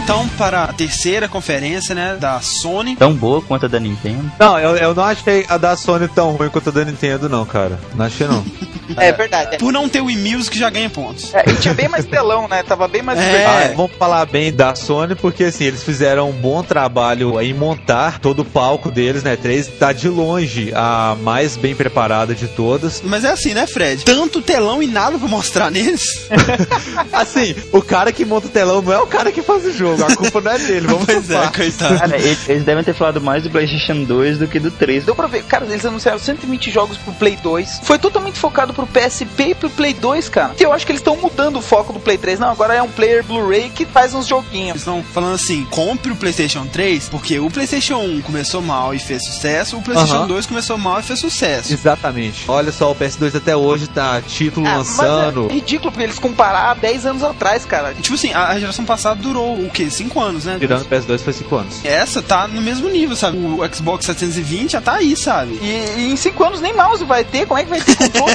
então 0.02 0.26
para 0.30 0.64
a 0.64 0.72
terceira 0.72 1.28
conferência, 1.28 1.94
né, 1.94 2.16
da 2.18 2.40
Sony. 2.40 2.96
Tão 2.96 3.14
boa 3.14 3.42
quanto 3.42 3.66
a 3.66 3.68
da 3.68 3.78
Nintendo. 3.78 4.30
Não, 4.38 4.58
eu, 4.58 4.76
eu 4.76 4.94
não 4.94 5.04
achei 5.04 5.44
a 5.48 5.56
da 5.56 5.76
Sony 5.76 6.08
tão 6.08 6.32
ruim 6.32 6.48
quanto 6.48 6.70
a 6.70 6.72
da 6.72 6.84
Nintendo, 6.84 7.28
não, 7.28 7.44
cara. 7.44 7.78
Não 7.94 8.06
achei, 8.06 8.26
não. 8.26 8.44
É 8.96 9.12
verdade. 9.12 9.58
Por 9.58 9.72
não 9.72 9.88
ter 9.88 10.00
o 10.00 10.10
e-music 10.10 10.58
já 10.58 10.68
ganha 10.68 10.90
pontos. 10.90 11.32
É, 11.34 11.44
e 11.48 11.54
tinha 11.56 11.74
bem 11.74 11.88
mais 11.88 12.04
telão, 12.04 12.48
né? 12.48 12.62
Tava 12.62 12.88
bem 12.88 13.02
mais 13.02 13.20
É. 13.30 13.44
Ah, 13.44 13.72
vamos 13.76 13.92
falar 13.96 14.26
bem 14.26 14.52
da 14.52 14.74
Sony, 14.74 15.14
porque 15.14 15.44
assim, 15.44 15.64
eles 15.64 15.82
fizeram 15.82 16.30
um 16.30 16.32
bom 16.32 16.62
trabalho 16.62 17.40
em 17.40 17.54
montar 17.54 18.18
todo 18.18 18.40
o 18.40 18.44
palco 18.44 18.90
deles, 18.90 19.22
né? 19.22 19.36
3 19.36 19.68
tá 19.78 19.92
de 19.92 20.08
longe 20.08 20.72
a 20.74 21.16
mais 21.20 21.56
bem 21.56 21.74
preparada 21.74 22.34
de 22.34 22.48
todas. 22.48 23.02
Mas 23.04 23.24
é 23.24 23.30
assim, 23.30 23.54
né, 23.54 23.66
Fred? 23.66 24.04
Tanto 24.04 24.42
telão 24.42 24.82
e 24.82 24.86
nada 24.86 25.18
pra 25.18 25.28
mostrar 25.28 25.70
neles. 25.70 26.28
Assim, 27.12 27.54
o 27.72 27.82
cara 27.82 28.12
que 28.12 28.24
monta 28.24 28.46
o 28.46 28.50
telão 28.50 28.82
não 28.82 28.92
é 28.92 28.98
o 28.98 29.06
cara 29.06 29.30
que 29.30 29.42
faz 29.42 29.64
o 29.64 29.72
jogo, 29.72 29.89
a 29.94 30.16
culpa 30.16 30.40
não 30.40 30.52
é 30.52 30.58
dele, 30.58 30.86
vamos 30.86 31.04
pois 31.06 31.30
é, 31.30 31.46
coitado. 31.48 31.98
Cara, 31.98 32.16
eles, 32.16 32.48
eles 32.48 32.64
devem 32.64 32.84
ter 32.84 32.94
falado 32.94 33.20
mais 33.20 33.42
do 33.42 33.50
PlayStation 33.50 34.02
2 34.04 34.38
do 34.38 34.46
que 34.46 34.58
do 34.58 34.70
3. 34.70 35.04
Deu 35.04 35.14
pra 35.14 35.26
ver, 35.26 35.42
cara, 35.44 35.64
eles 35.66 35.84
anunciaram 35.84 36.18
120 36.18 36.70
jogos 36.70 36.96
pro 36.98 37.12
Play 37.14 37.36
2. 37.42 37.80
Foi 37.82 37.98
totalmente 37.98 38.38
focado 38.38 38.72
pro 38.72 38.86
PSP 38.86 39.50
e 39.50 39.54
pro 39.54 39.70
Play 39.70 39.94
2, 39.94 40.28
cara. 40.28 40.54
Eu 40.58 40.72
acho 40.72 40.84
que 40.86 40.92
eles 40.92 41.00
estão 41.00 41.16
mudando 41.16 41.56
o 41.58 41.62
foco 41.62 41.92
do 41.92 42.00
Play 42.00 42.18
3. 42.18 42.38
Não, 42.40 42.50
agora 42.50 42.74
é 42.74 42.82
um 42.82 42.88
player 42.88 43.24
Blu-ray 43.24 43.70
que 43.70 43.84
faz 43.86 44.12
uns 44.14 44.20
Eles 44.20 44.28
joguinhos. 44.28 44.76
estão 44.78 45.02
falando 45.02 45.34
assim, 45.34 45.64
compre 45.70 46.12
o 46.12 46.16
PlayStation 46.16 46.66
3, 46.66 47.08
porque 47.08 47.38
o 47.38 47.50
PlayStation 47.50 47.96
1 47.98 48.22
começou 48.22 48.60
mal 48.62 48.94
e 48.94 48.98
fez 48.98 49.24
sucesso, 49.24 49.76
o 49.76 49.82
PlayStation 49.82 50.16
Aham. 50.18 50.26
2 50.28 50.46
começou 50.46 50.76
mal 50.78 51.00
e 51.00 51.02
fez 51.02 51.18
sucesso. 51.18 51.72
Exatamente. 51.72 52.44
Olha 52.48 52.70
só, 52.72 52.90
o 52.90 52.94
PS2 52.94 53.34
até 53.36 53.56
hoje 53.56 53.86
tá 53.88 54.20
título 54.20 54.66
Ah, 54.66 54.76
mas 54.78 54.96
lançando. 54.98 55.48
é 55.50 55.54
ridículo 55.54 55.90
porque 55.92 56.04
eles 56.04 56.18
comparar 56.18 56.74
10 56.74 57.06
anos 57.06 57.22
atrás, 57.22 57.64
cara. 57.64 57.94
Tipo 57.94 58.14
assim, 58.14 58.32
a 58.32 58.50
a 58.50 58.58
geração 58.58 58.84
passada 58.84 59.20
durou 59.20 59.54
o 59.54 59.70
quê? 59.70 59.79
5 59.88 60.20
anos, 60.20 60.44
né? 60.44 60.56
Tirando 60.58 60.82
o 60.82 60.84
PS2 60.84 61.20
foi 61.20 61.32
5 61.32 61.56
anos. 61.56 61.84
Essa 61.84 62.20
tá 62.20 62.46
no 62.48 62.60
mesmo 62.60 62.88
nível, 62.88 63.14
sabe? 63.16 63.38
O 63.38 63.60
Xbox 63.74 64.04
720 64.06 64.72
já 64.72 64.80
tá 64.80 64.94
aí, 64.94 65.16
sabe? 65.16 65.58
E, 65.62 66.00
e 66.00 66.12
em 66.12 66.16
5 66.16 66.44
anos 66.44 66.60
nem 66.60 66.74
mouse 66.74 67.04
vai 67.04 67.24
ter. 67.24 67.46
Como 67.46 67.58
é 67.58 67.64
que 67.64 67.70
vai 67.70 67.80
ter 67.80 67.96
controle? 67.96 68.34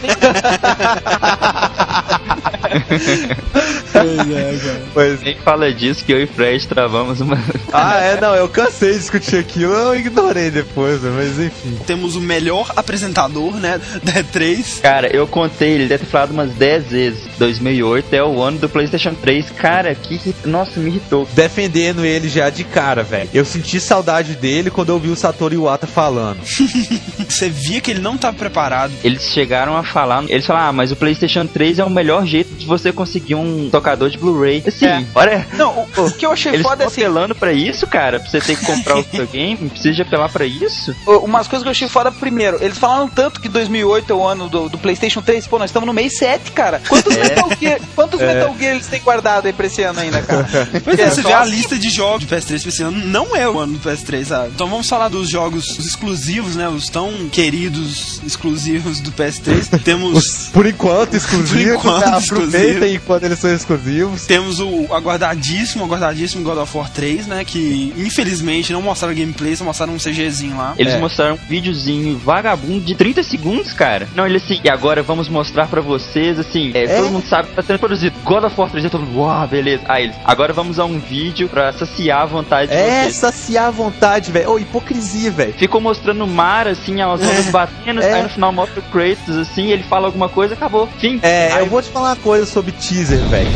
Pois 3.91 4.19
é, 4.19 4.57
cara. 4.65 4.81
Pois 4.93 5.21
Nem 5.21 5.35
fala 5.37 5.73
disso 5.73 6.03
que 6.03 6.11
eu 6.11 6.21
e 6.21 6.27
Fred 6.27 6.67
travamos 6.67 7.21
uma. 7.21 7.37
Ah, 7.71 7.99
é, 7.99 8.19
não, 8.19 8.35
eu 8.35 8.47
cansei 8.49 8.93
de 8.93 8.99
discutir 8.99 9.37
aquilo, 9.37 9.73
eu 9.73 9.95
ignorei 9.95 10.49
depois, 10.51 11.01
né, 11.01 11.11
mas 11.15 11.39
enfim. 11.39 11.77
Temos 11.85 12.15
o 12.15 12.21
melhor 12.21 12.71
apresentador, 12.75 13.55
né, 13.55 13.79
da 14.03 14.13
E3. 14.13 14.81
Cara, 14.81 15.07
eu 15.15 15.25
contei, 15.27 15.71
ele 15.71 15.87
deve 15.87 16.05
ter 16.05 16.09
falado 16.11 16.31
umas 16.31 16.51
10 16.53 16.85
vezes. 16.87 17.23
2008 17.37 18.13
é 18.13 18.23
o 18.23 18.41
ano 18.41 18.57
do 18.59 18.69
PlayStation 18.69 19.13
3. 19.13 19.49
Cara, 19.51 19.93
que- 19.95 20.33
Nossa, 20.45 20.79
me 20.79 20.89
irritou. 20.89 21.27
Defendendo 21.35 22.05
ele 22.05 22.29
já 22.29 22.49
de 22.49 22.63
cara, 22.63 23.03
velho. 23.03 23.29
Eu 23.33 23.43
senti 23.45 23.79
saudade 23.79 24.35
dele 24.35 24.71
quando 24.71 24.89
eu 24.89 24.97
vi 24.99 25.09
o 25.09 25.15
Satoru 25.15 25.53
Iwata 25.53 25.85
falando. 25.85 26.37
Você 27.27 27.49
via 27.49 27.81
que 27.81 27.91
ele 27.91 27.99
não 28.01 28.17
tava 28.17 28.37
preparado. 28.37 28.93
Eles 29.03 29.23
chegaram 29.23 29.75
a 29.75 29.83
falar. 29.83 30.23
Eles 30.29 30.45
falaram, 30.45 30.69
ah, 30.69 30.73
mas 30.73 30.91
o 30.91 30.95
PlayStation 30.95 31.45
3 31.45 31.79
é 31.79 31.83
o 31.83 31.89
melhor 31.89 32.25
jeito 32.25 32.53
de 32.55 32.65
você 32.65 32.91
conseguir 32.91 33.35
um 33.35 33.69
tocador 33.69 34.09
de 34.09 34.17
Blu-ray. 34.17 34.63
Assim, 34.65 34.85
É. 34.85 35.03
olha. 35.13 35.45
Não, 35.53 35.87
o, 35.97 36.01
o 36.05 36.11
que 36.11 36.25
eu 36.25 36.31
achei 36.31 36.53
Eles 36.53 36.65
foda 36.65 36.83
é 36.83 36.87
assim. 36.87 37.01
apelando 37.01 37.35
pra 37.35 37.51
isso, 37.51 37.85
cara? 37.87 38.19
Pra 38.19 38.29
você 38.29 38.39
ter 38.39 38.55
que 38.57 38.65
comprar 38.65 38.97
o 38.97 39.03
seu 39.03 39.27
game? 39.27 39.69
Precisa 39.69 39.93
de 39.93 40.01
apelar 40.03 40.29
pra 40.29 40.45
isso? 40.45 40.95
o- 41.05 41.17
Umas 41.25 41.47
coisas 41.47 41.63
que 41.63 41.67
eu 41.67 41.71
achei 41.71 41.87
foda 41.89 42.11
primeiro. 42.11 42.57
Eles 42.63 42.77
falaram 42.77 43.09
tanto 43.09 43.41
que 43.41 43.49
2008 43.49 44.11
é 44.13 44.15
o 44.15 44.23
ano 44.25 44.47
do, 44.47 44.69
do 44.69 44.77
PlayStation 44.77 45.21
3. 45.21 45.47
Pô, 45.47 45.59
nós 45.59 45.69
estamos 45.69 45.85
no 45.87 45.93
mês 45.93 46.17
7, 46.17 46.51
cara. 46.51 46.81
Quantos, 46.87 47.13
É. 47.17 47.23
Metal 47.23 47.49
Gear, 47.59 47.79
quantos 47.95 48.05
Quantos 48.15 48.21
É. 48.21 48.33
Metal 48.35 48.55
Gear 48.57 48.75
eles 48.75 48.87
têm 48.87 49.01
guardado 49.01 49.47
aí 49.47 49.53
pra 49.53 49.65
esse 49.65 49.81
ano 49.81 49.99
ainda, 49.99 50.21
cara? 50.21 50.47
Pois 50.83 50.99
é, 50.99 51.03
É, 51.03 51.09
você 51.09 51.21
vê 51.27 51.33
a 51.33 51.45
lista 51.45 51.77
de 51.77 51.89
jogos 51.89 52.25
de 52.25 52.27
PS3 52.35 52.61
pra 52.61 52.69
esse 52.69 52.83
ano, 52.83 52.97
não 53.05 53.35
é 53.35 53.47
o 53.47 53.59
ano 53.59 53.73
do 53.77 53.79
PS3, 53.89 54.25
sabe? 54.25 54.51
Então 54.55 54.67
vamos 54.67 54.87
falar 54.87 55.09
dos 55.09 55.29
jogos 55.29 55.77
exclusivos, 55.79 56.55
né? 56.55 56.67
Os 56.69 56.87
tão 56.89 57.29
queridos 57.29 58.21
exclusivos 58.25 58.99
do 58.99 59.11
PS3. 59.11 59.79
Temos. 59.83 60.17
Os, 60.17 60.49
por 60.49 60.65
enquanto, 60.65 61.13
exclusivos. 61.17 61.51
Por 61.51 61.73
enquanto, 61.89 62.05
né? 62.05 62.17
Aproveitem 62.17 62.69
exclusivo. 62.71 62.85
enquanto 62.95 63.23
eles 63.23 63.39
são 63.39 63.53
exclusivos. 63.53 64.25
Temos 64.25 64.59
o 64.59 64.87
aguardadíssimo, 64.93 65.83
aguardadíssimo 65.83 66.43
God 66.43 66.57
of 66.59 66.77
War 66.77 66.89
3, 66.91 67.27
né? 67.27 67.43
Que 67.45 67.93
infelizmente 67.97 68.71
não 68.73 68.81
mostraram 68.81 69.15
gameplay, 69.15 69.55
só 69.55 69.63
mostraram 69.63 69.93
um 69.93 69.97
CGzinho 69.97 70.57
lá. 70.57 70.73
Eles 70.77 70.93
É. 70.93 70.99
mostraram 70.99 71.35
um 71.35 71.47
videozinho 71.47 72.17
vagabundo 72.17 72.81
de 72.85 72.95
30 72.95 73.23
segundos, 73.23 73.73
cara. 73.73 74.07
Não, 74.15 74.25
ele 74.25 74.37
assim, 74.37 74.59
e 74.63 74.69
agora 74.69 75.01
vamos 75.03 75.27
mostrar 75.29 75.67
pra 75.67 75.81
vocês, 75.81 76.37
assim, 76.39 76.71
é, 76.73 76.83
É. 76.83 76.95
todo 76.97 77.09
mundo 77.11 77.27
sabe 77.27 77.49
que 77.49 77.55
tá 77.55 77.61
sendo 77.61 77.79
produzido. 77.79 78.15
God 78.23 78.43
of 78.43 78.55
War 78.59 78.69
3, 78.69 78.89
todo 78.89 79.05
mundo, 79.05 79.19
uau, 79.19 79.47
beleza. 79.47 79.83
Aí 79.87 80.05
eles, 80.05 80.15
agora 80.23 80.53
vamos 80.53 80.79
a 80.79 80.85
um 80.85 80.99
vídeo 80.99 81.14
pra 81.49 81.71
saciar 81.73 82.21
a 82.21 82.25
vontade 82.25 82.71
de 82.71 82.77
É, 82.77 83.01
vocês. 83.03 83.15
saciar 83.15 83.67
a 83.67 83.71
vontade, 83.71 84.31
velho. 84.31 84.51
Ô, 84.51 84.59
hipocrisia, 84.59 85.31
velho. 85.31 85.53
Ficou 85.53 85.79
mostrando 85.81 86.23
o 86.23 86.27
mar, 86.27 86.67
assim, 86.67 87.01
as 87.01 87.21
ondas 87.21 87.45
batendo, 87.49 88.01
é. 88.01 88.13
aí 88.13 88.23
no 88.23 88.29
final 88.29 88.51
mostra 88.51 88.79
o 88.79 88.83
Kratos, 88.83 89.37
assim, 89.37 89.71
ele 89.71 89.83
fala 89.83 90.07
alguma 90.07 90.29
coisa, 90.29 90.53
acabou. 90.53 90.87
Fim. 90.99 91.19
É, 91.23 91.51
Aí 91.53 91.59
eu 91.59 91.67
vou 91.67 91.81
te 91.81 91.89
falar 91.89 92.09
uma 92.09 92.15
coisa 92.17 92.45
sobre 92.45 92.71
teaser, 92.71 93.19
velho. 93.27 93.49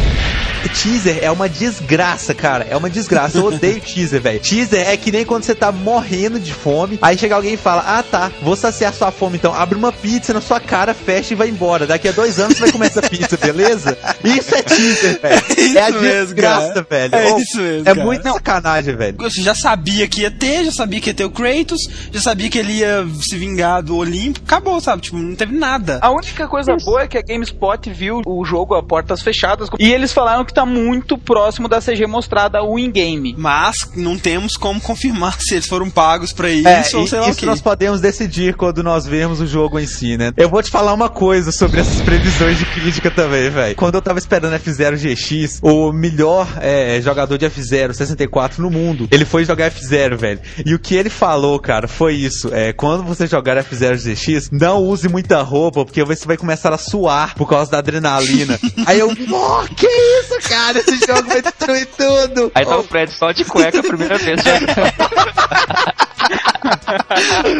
Teaser 0.67 1.19
é 1.21 1.31
uma 1.31 1.47
desgraça, 1.47 2.33
cara. 2.33 2.65
É 2.69 2.75
uma 2.75 2.89
desgraça. 2.89 3.37
Eu 3.37 3.45
odeio 3.45 3.79
teaser, 3.81 4.21
velho. 4.21 4.39
Teaser 4.39 4.87
é 4.89 4.97
que 4.97 5.11
nem 5.11 5.25
quando 5.25 5.43
você 5.43 5.55
tá 5.55 5.71
morrendo 5.71 6.39
de 6.39 6.53
fome. 6.53 6.99
Aí 7.01 7.17
chega 7.17 7.35
alguém 7.35 7.53
e 7.53 7.57
fala: 7.57 7.83
Ah, 7.85 8.03
tá, 8.03 8.31
vou 8.41 8.55
saciar 8.55 8.93
sua 8.93 9.11
fome 9.11 9.37
então. 9.37 9.53
Abre 9.53 9.77
uma 9.77 9.91
pizza 9.91 10.33
na 10.33 10.41
sua 10.41 10.59
cara, 10.59 10.93
fecha 10.93 11.33
e 11.33 11.35
vai 11.37 11.49
embora. 11.49 11.87
Daqui 11.87 12.07
a 12.07 12.11
dois 12.11 12.39
anos 12.39 12.57
você 12.57 12.63
vai 12.63 12.71
comer 12.71 12.85
essa 12.87 13.01
pizza, 13.01 13.37
beleza? 13.37 13.97
Isso 14.23 14.55
é 14.55 14.61
teaser, 14.61 15.19
velho. 15.21 15.39
É 15.59 15.61
isso 15.61 15.77
É 15.77 15.81
a 15.81 15.89
desgraça, 15.91 16.85
velho. 16.89 17.15
É 17.15 17.37
isso 17.39 17.57
mesmo, 17.57 17.81
É 17.81 17.93
cara. 17.93 18.05
muito 18.05 18.23
sacanagem, 18.23 18.95
velho. 18.95 19.17
Eu 19.19 19.29
já 19.29 19.53
sabia 19.55 20.07
que 20.07 20.21
ia 20.21 20.31
ter, 20.31 20.65
já 20.65 20.71
sabia 20.71 20.99
que 20.99 21.09
ia 21.09 21.13
ter 21.13 21.25
o 21.25 21.29
Kratos, 21.29 21.81
já 22.11 22.21
sabia 22.21 22.49
que 22.49 22.57
ele 22.57 22.73
ia 22.73 23.05
se 23.21 23.37
vingar 23.37 23.81
do 23.83 23.95
Olimpo. 23.95 24.39
Acabou, 24.45 24.79
sabe? 24.81 25.01
Tipo, 25.03 25.17
não 25.17 25.35
teve 25.35 25.55
nada. 25.57 25.99
A 26.01 26.09
única 26.11 26.47
coisa 26.47 26.75
boa 26.83 27.01
é 27.03 27.07
que 27.07 27.17
a 27.17 27.21
GameSpot 27.21 27.89
viu 27.91 28.21
o 28.25 28.45
jogo 28.45 28.75
a 28.75 28.83
portas 28.83 29.21
fechadas 29.21 29.69
e 29.77 29.91
eles 29.91 30.11
falaram 30.11 30.45
que 30.49 30.53
tá 30.53 30.65
muito 30.65 31.17
próximo 31.17 31.67
da 31.67 31.79
CG 31.79 32.05
mostrada 32.07 32.61
o 32.63 32.77
in-game. 32.77 33.35
Mas 33.37 33.75
não 33.95 34.17
temos 34.17 34.53
como 34.57 34.81
confirmar 34.81 35.37
se 35.39 35.55
eles 35.55 35.67
foram 35.67 35.89
pagos 35.89 36.33
pra 36.33 36.49
isso 36.49 36.67
É, 36.67 36.99
ou 36.99 37.07
sei 37.07 37.19
lá 37.19 37.27
o 37.27 37.29
isso 37.29 37.39
quê. 37.39 37.45
nós 37.45 37.61
podemos 37.61 38.01
decidir 38.01 38.55
quando 38.55 38.83
nós 38.83 39.05
vermos 39.05 39.39
o 39.39 39.47
jogo 39.47 39.79
em 39.79 39.87
si, 39.87 40.17
né? 40.17 40.31
Eu 40.35 40.49
vou 40.49 40.61
te 40.61 40.69
falar 40.69 40.93
uma 40.93 41.09
coisa 41.09 41.51
sobre 41.51 41.79
essas 41.81 42.01
previsões 42.03 42.57
de 42.57 42.65
crítica 42.65 43.09
também, 43.09 43.49
velho. 43.49 43.75
Quando 43.75 43.95
eu 43.95 44.01
tava 44.01 44.19
esperando 44.19 44.53
F0 44.59 44.95
GX, 44.97 45.59
o 45.61 45.91
melhor 45.93 46.47
é, 46.59 46.99
jogador 47.01 47.37
de 47.37 47.45
F0 47.45 47.93
64 47.93 48.61
no 48.61 48.69
mundo, 48.69 49.07
ele 49.11 49.25
foi 49.25 49.45
jogar 49.45 49.71
F0, 49.71 50.15
velho. 50.17 50.39
E 50.65 50.73
o 50.73 50.79
que 50.79 50.95
ele 50.95 51.09
falou, 51.09 51.59
cara, 51.59 51.87
foi 51.87 52.15
isso. 52.15 52.49
É, 52.53 52.73
quando 52.73 53.03
você 53.03 53.27
jogar 53.27 53.57
F0 53.63 53.95
GX, 53.97 54.49
não 54.51 54.83
use 54.83 55.07
muita 55.07 55.41
roupa, 55.41 55.85
porque 55.85 56.03
você 56.03 56.25
vai 56.25 56.37
começar 56.37 56.73
a 56.73 56.77
suar 56.77 57.35
por 57.35 57.47
causa 57.47 57.69
da 57.71 57.77
adrenalina. 57.77 58.59
Aí 58.85 58.99
eu, 58.99 59.09
oh, 59.09 59.75
que 59.75 59.87
isso, 59.87 60.38
cara? 60.39 60.79
Esse 60.79 60.97
jogo 61.05 61.27
vai 61.27 61.41
destruir 61.41 61.87
tudo. 61.87 62.51
Aí 62.55 62.65
tá 62.65 62.77
o 62.77 62.83
Fred 62.83 63.11
só 63.11 63.31
de 63.31 63.45
cueca 63.45 63.79
a 63.79 63.83
primeira 63.83 64.17
vez. 64.17 64.41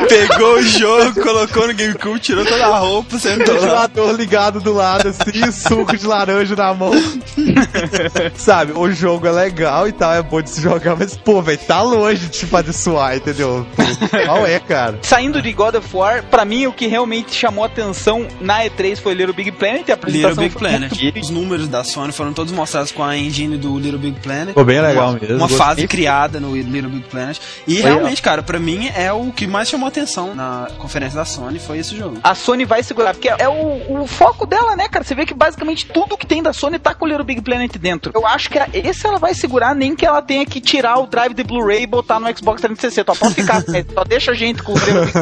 Pegou 0.08 0.56
o 0.56 0.62
jogo, 0.64 1.22
colocou 1.22 1.68
no 1.68 1.74
GameCube, 1.74 2.20
tirou 2.20 2.46
toda 2.46 2.66
a 2.66 2.78
roupa, 2.78 3.18
sentou 3.20 3.56
lá. 3.56 3.60
ventilador 3.62 4.12
ligado 4.14 4.60
do 4.60 4.74
lado, 4.74 5.08
assim, 5.10 5.52
suco 5.52 5.96
de 5.98 6.06
laranja 6.06 6.56
na 6.56 6.74
mão. 6.74 6.92
Sabe, 8.36 8.74
o 8.76 8.92
jogo 8.92 9.28
é 9.28 9.32
legal 9.32 9.88
e 9.88 9.92
tal, 9.92 10.14
é 10.14 10.22
bom 10.22 10.42
de 10.42 10.50
se 10.50 10.62
jogar, 10.62 10.96
mas, 10.96 11.16
pô, 11.18 11.42
velho, 11.42 11.58
tá 11.60 11.82
longe 11.82 12.22
de 12.26 12.30
te 12.30 12.46
fazer 12.46 12.74
suar, 12.74 13.16
entendeu? 13.18 13.66
Qual 14.26 14.46
é, 14.46 14.60
cara? 14.60 15.00
Saindo 15.02 15.42
de 15.42 15.52
God 15.54 15.76
of 15.76 15.88
War, 15.96 16.24
pra 16.24 16.46
mim 16.46 16.66
o 16.68 16.74
que 16.74 16.88
realmente 16.88 17.34
chamou 17.34 17.64
atenção 17.64 18.28
na 18.40 18.64
E3 18.66 18.98
foi 19.00 19.14
Little 19.14 19.34
Big 19.34 19.52
Planet. 19.52 19.80
A 19.80 19.82
Little 19.82 19.94
apresentação 19.96 20.44
Big 20.44 20.54
foi 20.54 20.60
Planet. 20.60 21.02
muito- 21.04 21.20
Os 21.20 21.30
números 21.30 21.68
da 21.68 21.84
Sony 21.84 22.12
foram 22.12 22.34
todos 22.34 22.52
mostrados 22.54 22.92
com 22.92 23.04
a 23.04 23.18
engine 23.18 23.58
do 23.58 23.78
Little 23.78 24.00
Big 24.00 24.20
Planet. 24.20 24.48
Ficou 24.50 24.64
bem 24.66 24.82
legal 24.82 25.10
uma, 25.12 25.20
mesmo, 25.20 25.38
Uma 25.38 25.50
fase 25.50 25.88
criada 25.88 26.40
no 26.40 26.56
Little 26.56 26.90
Big 26.90 27.06
Planet. 27.10 27.38
E 27.68 27.82
Foi, 27.82 27.90
realmente, 27.92 28.22
cara, 28.22 28.42
pra 28.42 28.60
mim 28.60 28.90
é 28.96 29.12
o 29.12 29.19
que 29.32 29.46
mais 29.48 29.70
chamou 29.70 29.88
atenção 29.88 30.34
na 30.34 30.68
conferência 30.78 31.18
da 31.18 31.26
Sony 31.26 31.60
foi 31.60 31.80
esse 31.80 31.96
jogo. 31.96 32.18
A 32.24 32.34
Sony 32.36 32.66
vai 32.66 32.82
segurar, 32.84 33.14
porque 33.14 33.30
é 33.30 33.48
o, 33.48 34.02
o 34.02 34.08
foco 34.08 34.46
dela, 34.46 34.76
né, 34.76 34.88
cara? 34.88 35.04
Você 35.04 35.16
vê 35.16 35.26
que 35.26 35.34
basicamente 35.34 35.86
tudo 35.86 36.18
que 36.18 36.26
tem 36.26 36.42
da 36.42 36.54
Sony 36.54 36.80
tá 36.80 36.94
com 36.94 37.06
o 37.06 37.08
Little 37.08 37.26
Big 37.26 37.42
Planet 37.42 37.76
dentro. 37.78 38.12
Eu 38.16 38.26
acho 38.26 38.50
que 38.50 38.60
esse 38.74 39.06
ela 39.06 39.20
vai 39.20 39.34
segurar, 39.34 39.76
nem 39.76 39.96
que 39.96 40.06
ela 40.06 40.22
tenha 40.22 40.46
que 40.46 40.62
tirar 40.62 41.00
o 41.00 41.08
drive 41.08 41.34
de 41.34 41.44
Blu-ray 41.44 41.84
e 41.84 41.88
botar 41.88 42.20
no 42.20 42.28
Xbox 42.36 42.62
360. 42.62 43.12
Ó, 43.12 43.16
pode 43.16 43.36
ficar, 43.36 43.64
é, 43.74 43.86
só 43.94 44.04
deixa 44.04 44.32
a 44.32 44.36
gente 44.36 44.64
com 44.64 44.74
o 44.74 44.78
Little 44.78 45.06
Big. 45.06 45.20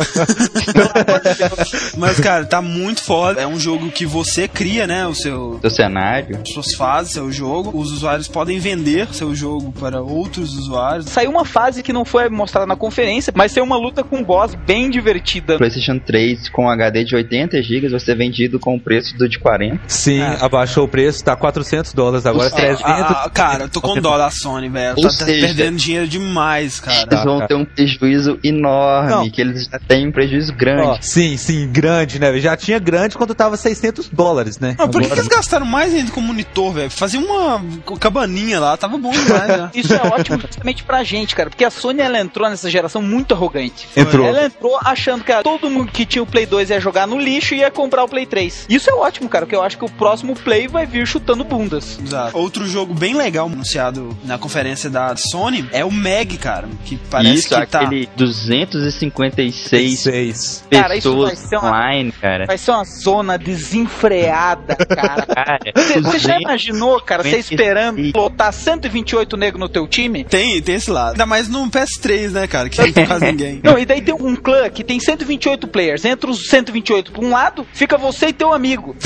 Mas, 1.97 2.19
cara, 2.19 2.45
tá 2.45 2.61
muito 2.61 3.01
foda. 3.03 3.41
É 3.41 3.47
um 3.47 3.59
jogo 3.59 3.89
que 3.91 4.05
você 4.05 4.47
cria, 4.47 4.85
né, 4.87 5.07
o 5.07 5.15
seu 5.15 5.59
Do 5.61 5.69
cenário. 5.69 6.41
suas 6.45 6.73
fases, 6.73 7.13
seu 7.13 7.31
jogo. 7.31 7.77
Os 7.77 7.91
usuários 7.91 8.27
podem 8.27 8.59
vender 8.59 9.13
seu 9.13 9.33
jogo 9.35 9.71
para 9.71 10.01
outros 10.01 10.53
usuários. 10.53 11.05
Saiu 11.09 11.31
uma 11.31 11.45
fase 11.45 11.81
que 11.83 11.93
não 11.93 12.05
foi 12.05 12.29
mostrada 12.29 12.65
na 12.65 12.75
conferência, 12.75 13.31
mas 13.35 13.53
tem 13.53 13.63
uma 13.63 13.77
luta 13.87 14.03
com 14.03 14.23
boss 14.23 14.53
bem 14.53 14.89
divertida. 14.89 15.57
PlayStation 15.57 15.97
3 15.99 16.49
com 16.49 16.69
HD 16.69 17.03
de 17.05 17.15
80 17.15 17.61
GB 17.61 17.87
vai 17.89 17.99
ser 17.99 18.15
vendido 18.15 18.59
com 18.59 18.75
o 18.75 18.79
preço 18.79 19.17
do 19.17 19.27
de 19.29 19.39
40. 19.39 19.79
Sim, 19.87 20.19
É. 20.21 20.37
abaixou 20.41 20.85
o 20.85 20.87
preço, 20.87 21.23
tá 21.23 21.35
400 21.35 21.93
dólares 21.93 22.25
agora, 22.25 22.47
É, 22.47 22.51
300. 22.51 22.81
ah, 22.83 23.29
cara, 23.33 23.63
eu 23.65 23.69
tô 23.69 23.79
com 23.81 23.99
dó 24.01 24.17
da 24.17 24.29
Sony, 24.29 24.67
velho. 24.69 24.95
Tá, 24.95 25.01
tá 25.03 25.09
seja- 25.09 25.47
perdendo 25.47 25.77
dinheiro 25.77 26.07
demais, 26.07 26.79
cara. 26.79 27.07
Eles 27.09 27.23
vão 27.23 27.37
cara. 27.37 27.47
ter 27.47 27.55
um 27.55 27.65
prejuízo 27.65 28.39
enorme, 28.43 29.09
Não. 29.09 29.29
que 29.29 29.41
eles 29.41 29.65
já 29.71 29.79
têm 29.79 30.07
um 30.07 30.11
prejuízo 30.11 30.53
grande. 30.53 30.81
Ó, 30.81 30.97
sim, 31.01 31.37
sim, 31.37 31.67
grande, 31.71 32.19
né? 32.19 32.37
Já 32.39 32.55
tinha 32.57 32.79
grande 32.79 33.15
quando 33.15 33.33
tava 33.33 33.55
600 33.57 34.09
dólares, 34.09 34.59
né? 34.59 34.75
Não, 34.77 34.89
por 34.89 35.01
que, 35.01 35.07
que 35.07 35.13
eles 35.13 35.27
gastaram 35.27 35.65
mais 35.65 35.93
ainda 35.93 36.11
com 36.11 36.19
o 36.19 36.23
monitor, 36.23 36.73
velho? 36.73 36.91
Fazia 36.91 37.19
uma 37.19 37.61
cabaninha 37.99 38.59
lá, 38.59 38.75
tava 38.77 38.97
bom 38.97 39.11
demais, 39.11 39.47
né? 39.47 39.69
Isso 39.73 39.93
é 39.93 40.01
ótimo 40.01 40.39
justamente 40.41 40.83
pra 40.83 41.03
gente, 41.03 41.35
cara, 41.35 41.49
porque 41.49 41.63
a 41.65 41.69
Sony 41.69 42.01
ela 42.01 42.19
entrou 42.19 42.49
nessa 42.49 42.69
geração 42.69 43.01
muito 43.01 43.33
arrogante. 43.33 43.76
Entrou. 43.95 44.25
Ela 44.27 44.45
entrou 44.45 44.77
achando 44.83 45.23
que 45.23 45.33
todo 45.43 45.69
mundo 45.69 45.91
que 45.91 46.05
tinha 46.05 46.21
o 46.23 46.25
Play 46.25 46.45
2 46.45 46.69
ia 46.69 46.79
jogar 46.79 47.05
no 47.07 47.17
lixo 47.19 47.53
e 47.55 47.59
ia 47.59 47.71
comprar 47.71 48.03
o 48.03 48.07
Play 48.07 48.25
3. 48.25 48.65
Isso 48.69 48.89
é 48.89 48.93
ótimo, 48.93 49.27
cara, 49.29 49.45
porque 49.45 49.55
eu 49.55 49.61
acho 49.63 49.77
que 49.77 49.85
o 49.85 49.89
próximo 49.89 50.35
Play 50.35 50.67
vai 50.67 50.85
vir 50.85 51.05
chutando 51.07 51.43
bundas. 51.43 51.99
Exato. 52.03 52.37
Outro 52.37 52.67
jogo 52.67 52.93
bem 52.93 53.15
legal 53.15 53.47
anunciado 53.47 54.15
na 54.23 54.37
conferência 54.37 54.89
da 54.89 55.15
Sony 55.15 55.67
é 55.71 55.83
o 55.83 55.91
Meg, 55.91 56.37
cara. 56.37 56.67
Que 56.85 56.97
parece 57.09 57.35
Isso, 57.35 57.49
que 57.49 57.65
tá. 57.67 57.81
aquele 57.81 58.09
256 58.15 59.99
Seis. 59.99 60.63
Cara, 60.69 60.95
isso 60.95 61.09
vai 61.15 61.29
pessoas 61.31 61.49
ser 61.49 61.57
uma- 61.57 61.67
online, 61.69 62.11
cara. 62.11 62.45
Vai 62.45 62.57
ser 62.57 62.71
uma 62.71 62.83
zona 62.83 63.37
desenfreada, 63.37 64.75
cara. 64.75 65.25
Cara, 65.47 65.59
Você 65.75 65.93
já 66.19 66.33
200 66.37 66.41
imaginou, 66.41 66.99
cara, 67.01 67.23
você 67.23 67.41
56. 67.41 67.51
esperando 67.51 68.17
lotar 68.17 68.51
128 68.51 69.37
negros 69.37 69.59
no 69.59 69.69
teu 69.69 69.87
time? 69.87 70.23
Tem, 70.23 70.61
tem 70.61 70.75
esse 70.75 70.89
lado. 70.89 71.11
Ainda 71.11 71.25
mais 71.25 71.47
no 71.47 71.69
PS3, 71.69 72.31
né, 72.31 72.47
cara? 72.47 72.69
Que 72.69 72.81
não 72.81 72.91
tem 72.91 73.05
quase 73.07 73.25
Não, 73.63 73.77
e 73.77 73.85
daí 73.85 74.01
tem 74.01 74.13
um 74.13 74.35
clã 74.35 74.69
que 74.69 74.83
tem 74.83 74.99
128 74.99 75.67
players. 75.67 76.05
Entre 76.05 76.29
os 76.29 76.47
128 76.49 77.11
pra 77.11 77.21
um 77.23 77.29
lado, 77.31 77.65
fica 77.73 77.97
você 77.97 78.27
e 78.27 78.33
teu 78.33 78.53
amigo. 78.53 78.95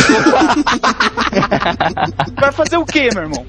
Vai 2.39 2.51
fazer 2.51 2.77
o 2.77 2.85
quê, 2.85 3.09
meu 3.13 3.23
irmão? 3.23 3.45